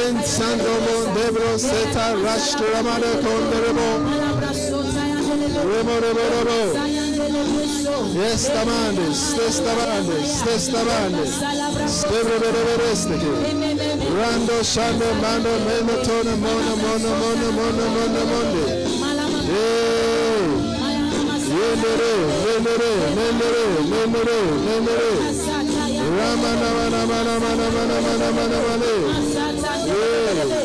En 0.00 0.22
sandomo 0.22 0.96
debro 1.14 1.58
seta 1.58 2.06
rashturamana 2.24 3.12
konderebo. 3.24 3.88
Remo 5.70 5.96
remo 6.02 6.24
remo. 6.32 6.60
Estamandes, 8.34 9.20
testamandes, 9.36 10.42
testamandes. 10.44 11.32
Stebre 11.96 12.36
bere 12.42 12.62
bere 12.68 12.96
steki. 12.96 13.32
Rando 14.16 14.64
shande 14.64 15.10
mando 15.22 15.52
meno 15.66 15.96
tone 16.06 16.34
mono 16.44 16.74
mono 16.82 17.10
mono 17.20 17.48
mono 17.58 17.84
mono 17.94 18.22
mono 18.30 19.89
mendere 21.70 22.12
mendere 22.44 22.90
mendere 23.16 23.64
mendere 23.90 24.38
mendere 24.66 25.10
ramana, 26.18 26.52
nama 26.60 26.84
nama 26.90 27.18
nama 27.24 27.50
nama 27.56 27.82
nama 27.86 28.12
nama 28.18 28.44
nama 28.48 28.82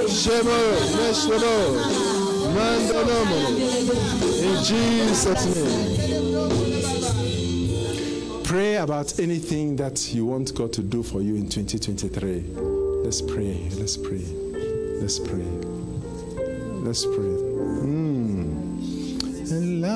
shemo 0.09 0.59
neshemo 0.97 1.55
mandanomo 2.55 3.39
in 4.41 4.55
Jesus 4.63 5.45
name 5.55 5.93
pray 8.43 8.75
about 8.75 9.19
anything 9.19 9.75
that 9.75 10.13
you 10.13 10.25
want 10.25 10.55
God 10.55 10.73
to 10.73 10.81
do 10.81 11.03
for 11.03 11.21
you 11.21 11.35
in 11.35 11.47
2023 11.47 12.43
let's 13.03 13.21
pray. 13.21 13.69
Let's 13.77 13.97
pray. 13.97 14.25
Let's 14.99 15.19
pray. 15.19 15.45
Let's 16.81 17.05
pray. 17.05 17.44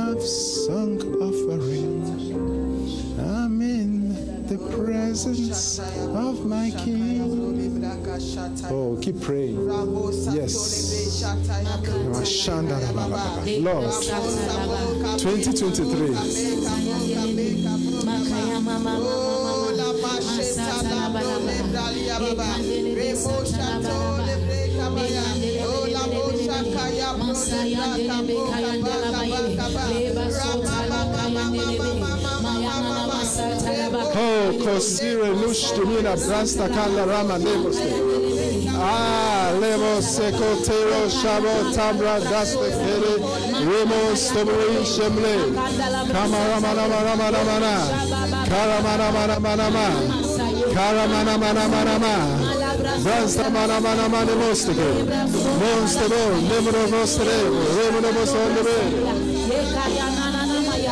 A 0.09 0.13
love 0.13 0.23
song 0.23 0.97
offering. 1.21 2.01
I'm 3.19 3.61
in 3.61 4.47
the 4.47 4.57
presence 4.75 5.77
of 5.77 6.47
my 6.47 6.71
King. 6.83 7.45
Oh, 8.71 8.97
keep 8.99 9.21
praying. 9.21 9.69
Yes. 10.33 10.55
Lord, 13.61 13.93
2023. 15.19 17.09
Oh, 34.21 34.51
Kosire 34.59 35.29
Lushtumina 35.35 36.15
Brasta 36.15 36.67
Rama 37.07 37.37
Neboste. 37.37 37.91
Ah, 38.81 39.51
nebo 39.59 40.01
seko 40.01 40.55
tero 40.65 41.09
Shabo 41.09 41.71
Tabra 41.75 42.19
Daste 42.19 42.69
Pere, 42.81 43.13
Remo 43.63 44.15
Stomri 44.15 44.83
Shemle, 44.83 45.35
Kamarama 46.11 46.71
Karamana 48.49 48.95
Karamana 50.73 51.37
Karamana 51.53 52.48
Zasta 53.03 53.49
mana 53.49 53.79
mana 53.79 54.09
mana 54.09 54.35
mostike. 54.35 54.89
Mostebo, 55.59 56.21
nemro 56.49 56.83
mostere, 56.91 57.37
nemro 57.75 58.09
mosondere. 58.13 58.77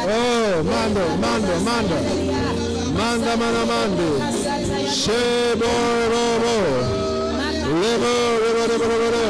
Oh, 0.09 0.63
mando, 0.63 1.03
mando, 1.23 1.53
mando. 1.67 1.97
Manda 2.97 3.33
mana 3.37 3.65
mando. 3.71 4.07
Shebo 4.89 5.71
ro 6.11 6.23
ro. 6.43 6.57
Lebo 7.81 8.13
lebo 8.43 8.63
lebo 8.71 8.85
lebo. 9.03 9.25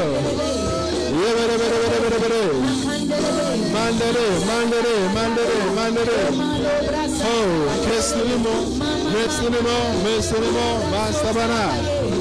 Lebo 1.22 1.44
lebo 1.50 1.66
lebo 1.74 2.08
lebo 2.14 2.28
lebo. 2.34 2.88
Mandere, 3.74 4.28
mandere, 4.48 4.96
mandere, 5.16 5.58
mandere. 5.76 6.20
Oh, 7.30 7.50
kes 7.86 8.16
limo, 8.16 8.56
kes 9.12 9.36
limo, 9.44 9.78
mes 10.04 10.32
limo, 10.32 10.68
basta 10.92 11.34
bana. 11.34 12.17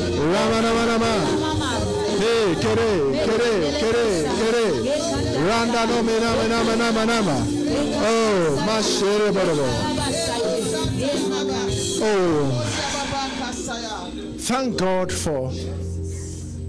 Randa 5.47 5.87
no. 5.87 5.97
Oh, 7.99 8.63
mashere 8.67 9.31
borobo. 9.33 9.67
Oh, 12.03 12.51
thank 14.39 14.77
God 14.79 15.13
for 15.13 15.51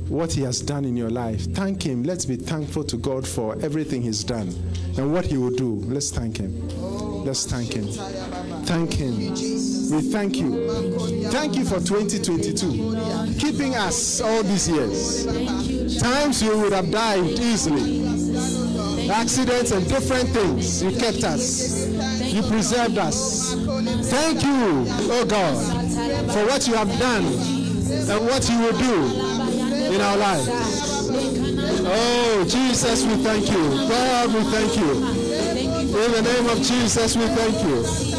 what 0.09 0.31
He 0.31 0.41
has 0.41 0.61
done 0.61 0.85
in 0.85 0.95
your 0.95 1.09
life. 1.09 1.41
Thank 1.53 1.83
Him. 1.83 2.03
Let's 2.03 2.25
be 2.25 2.35
thankful 2.35 2.83
to 2.85 2.97
God 2.97 3.27
for 3.27 3.57
everything 3.61 4.01
He's 4.01 4.23
done 4.23 4.49
and 4.97 5.11
what 5.13 5.25
He 5.25 5.37
will 5.37 5.51
do. 5.55 5.81
Let's 5.85 6.11
thank 6.11 6.37
Him. 6.37 6.53
Let's 7.25 7.45
thank 7.45 7.73
Him. 7.73 7.87
Thank 8.67 8.95
Him. 8.95 9.15
We 9.15 10.01
thank 10.11 10.35
you. 10.35 10.67
Thank 11.29 11.55
you 11.55 11.63
for 11.63 11.79
2022, 11.79 13.39
keeping 13.39 13.75
us 13.75 14.19
all 14.19 14.43
these 14.43 14.67
years. 14.67 15.25
Times 16.01 16.43
we 16.43 16.53
would 16.53 16.73
have 16.73 16.91
died 16.91 17.23
easily. 17.39 18.05
Accidents 19.09 19.71
and 19.71 19.87
different 19.87 20.27
things. 20.31 20.83
You 20.83 20.91
kept 20.91 21.23
us. 21.23 21.87
You 22.33 22.41
preserved 22.43 22.97
us. 22.97 23.53
Thank 24.09 24.43
you, 24.43 24.85
oh 25.15 25.25
God, 25.25 25.55
for 26.33 26.45
what 26.45 26.67
you 26.67 26.73
have 26.73 26.89
done 26.99 27.23
and 27.23 28.25
what 28.25 28.49
you 28.49 28.59
will 28.59 28.77
do 28.77 29.95
in 29.95 30.01
our 30.01 30.17
lives. 30.17 30.49
Oh, 31.89 32.45
Jesus, 32.49 33.05
we 33.05 33.15
thank 33.23 33.49
you. 33.49 33.69
God, 33.87 34.33
we 34.33 34.43
thank 34.51 34.75
you. 34.75 34.91
In 35.87 36.11
the 36.11 36.21
name 36.21 36.49
of 36.49 36.61
Jesus, 36.61 37.15
we 37.15 37.27
thank 37.27 37.63
you. 37.63 38.16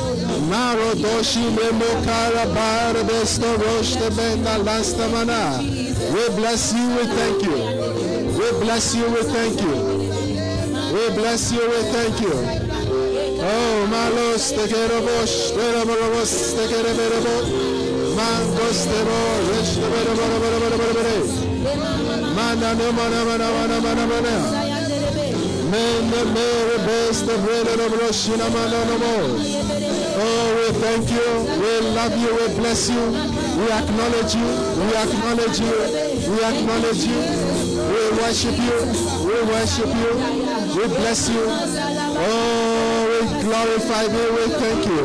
We 6.12 6.28
bless 6.36 6.72
you, 6.72 6.88
we 6.96 7.04
thank 7.06 7.42
you. 7.44 7.58
We 8.38 8.50
bless 8.60 8.94
you, 8.94 9.04
we 9.10 9.22
thank 9.24 9.60
you. 9.60 9.74
We 10.94 11.10
bless 11.16 11.52
you, 11.52 11.60
we 11.68 11.82
thank 11.92 12.20
you. 12.20 12.34
Oh, 13.40 13.86
Malos 13.90 14.50
de 14.52 14.66
Gerobosh, 14.68 15.52
Veromorobos 15.54 16.54
de 16.56 16.64
Gereberebo, 16.68 17.36
Mangos 18.16 18.80
de 18.90 19.00
Bo, 19.06 19.18
Rich 19.50 19.72
de 19.76 19.86
Veromorobos, 19.92 21.30
Mana 22.34 22.74
no 22.74 22.92
Mana 22.92 23.24
Mana 23.24 23.48
Mana 23.52 23.80
Mana 23.80 24.06
Mana. 24.06 24.34
Men 25.70 26.10
the 26.10 26.24
Mary 26.34 26.78
Best 26.86 27.24
of 27.28 27.40
Veromorobos, 27.40 28.16
Shinamana 28.22 28.80
no 28.88 28.96
more. 28.98 29.77
Oh, 30.20 30.50
we 30.58 30.66
thank 30.80 31.10
you. 31.10 31.28
We 31.62 31.72
love 31.94 32.16
you. 32.18 32.30
We 32.34 32.46
bless 32.58 32.90
you. 32.90 33.02
We 33.58 33.70
acknowledge 33.70 34.34
you. 34.34 34.48
We 34.82 34.90
acknowledge 34.98 35.60
you. 35.60 35.78
We 36.32 36.38
acknowledge 36.42 37.04
you. 37.06 37.20
We 37.92 38.02
worship 38.18 38.58
you. 38.58 38.78
We 39.26 39.36
worship 39.46 39.90
you. 40.02 40.10
We 40.76 40.84
bless 40.88 41.28
you. 41.28 41.44
Oh, 41.46 43.06
we 43.10 43.18
glorify 43.42 44.02
you. 44.02 44.26
We 44.36 44.44
thank 44.58 44.86
you. 44.86 45.02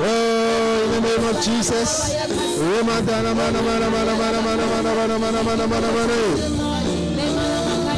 Oh, 0.00 0.84
in 0.84 0.90
the 0.92 1.00
name 1.08 1.24
of 1.28 1.42
Jesus. 1.42 2.14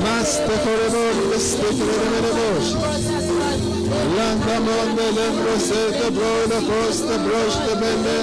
Master 0.03 0.57
forever, 0.59 1.15
Master 1.31 1.73
Lord. 1.73 3.00
Landa 4.17 4.57
monde 4.61 5.07
lembro 5.17 5.55
sete 5.59 6.11
bro 6.11 6.47
the 6.47 6.61
coast 6.67 7.03
the 7.09 7.17
brush 7.25 7.57
the 7.67 7.75
bende. 7.81 8.17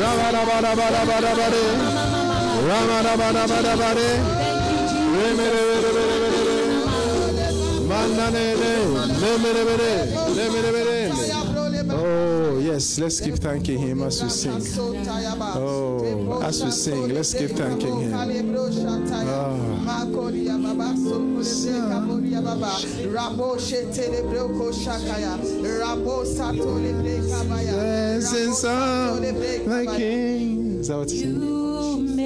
Rama 0.00 0.26
rama 0.34 0.56
rama 0.64 0.86
rama 0.94 1.16
rama 1.24 1.46
re. 1.52 1.64
Rama 2.68 2.96
rama 3.06 3.26
rama 3.36 3.58
rama 3.66 3.88
re. 3.98 4.10
Re 5.14 5.28
me 5.36 5.46
re 5.54 5.62
re 5.68 5.76
re 5.84 5.90
re 5.96 6.04
re 6.22 6.40
re. 6.48 6.58
Manda 7.88 8.26
ne 8.30 8.44
ne. 8.60 8.72
Le 9.20 9.30
me 9.42 9.50
re 9.56 9.62
re 9.68 9.76
re. 9.82 9.92
Le 10.36 10.44
me 10.52 10.58
re 10.60 10.70
re 10.70 10.82
re. 10.88 11.37
Oh, 12.10 12.58
yes, 12.58 12.98
let's 12.98 13.20
keep 13.20 13.34
thanking 13.34 13.78
Him 13.78 14.02
as 14.02 14.22
we 14.22 14.30
sing. 14.30 14.62
Oh, 14.80 16.40
as 16.42 16.64
we 16.64 16.70
sing, 16.70 17.08
let's 17.10 17.34
keep 17.34 17.50
thanking 17.50 18.00
Him. 18.00 18.14
Ah. 18.14 18.24
Oh. 19.26 19.78
Blessings 28.18 28.64
are 28.64 28.70
ah. 28.70 29.18
like 29.66 29.96
kings. 29.96 30.80
Is 30.80 30.88
that 30.88 30.96
what 30.96 31.10
you? 31.10 31.57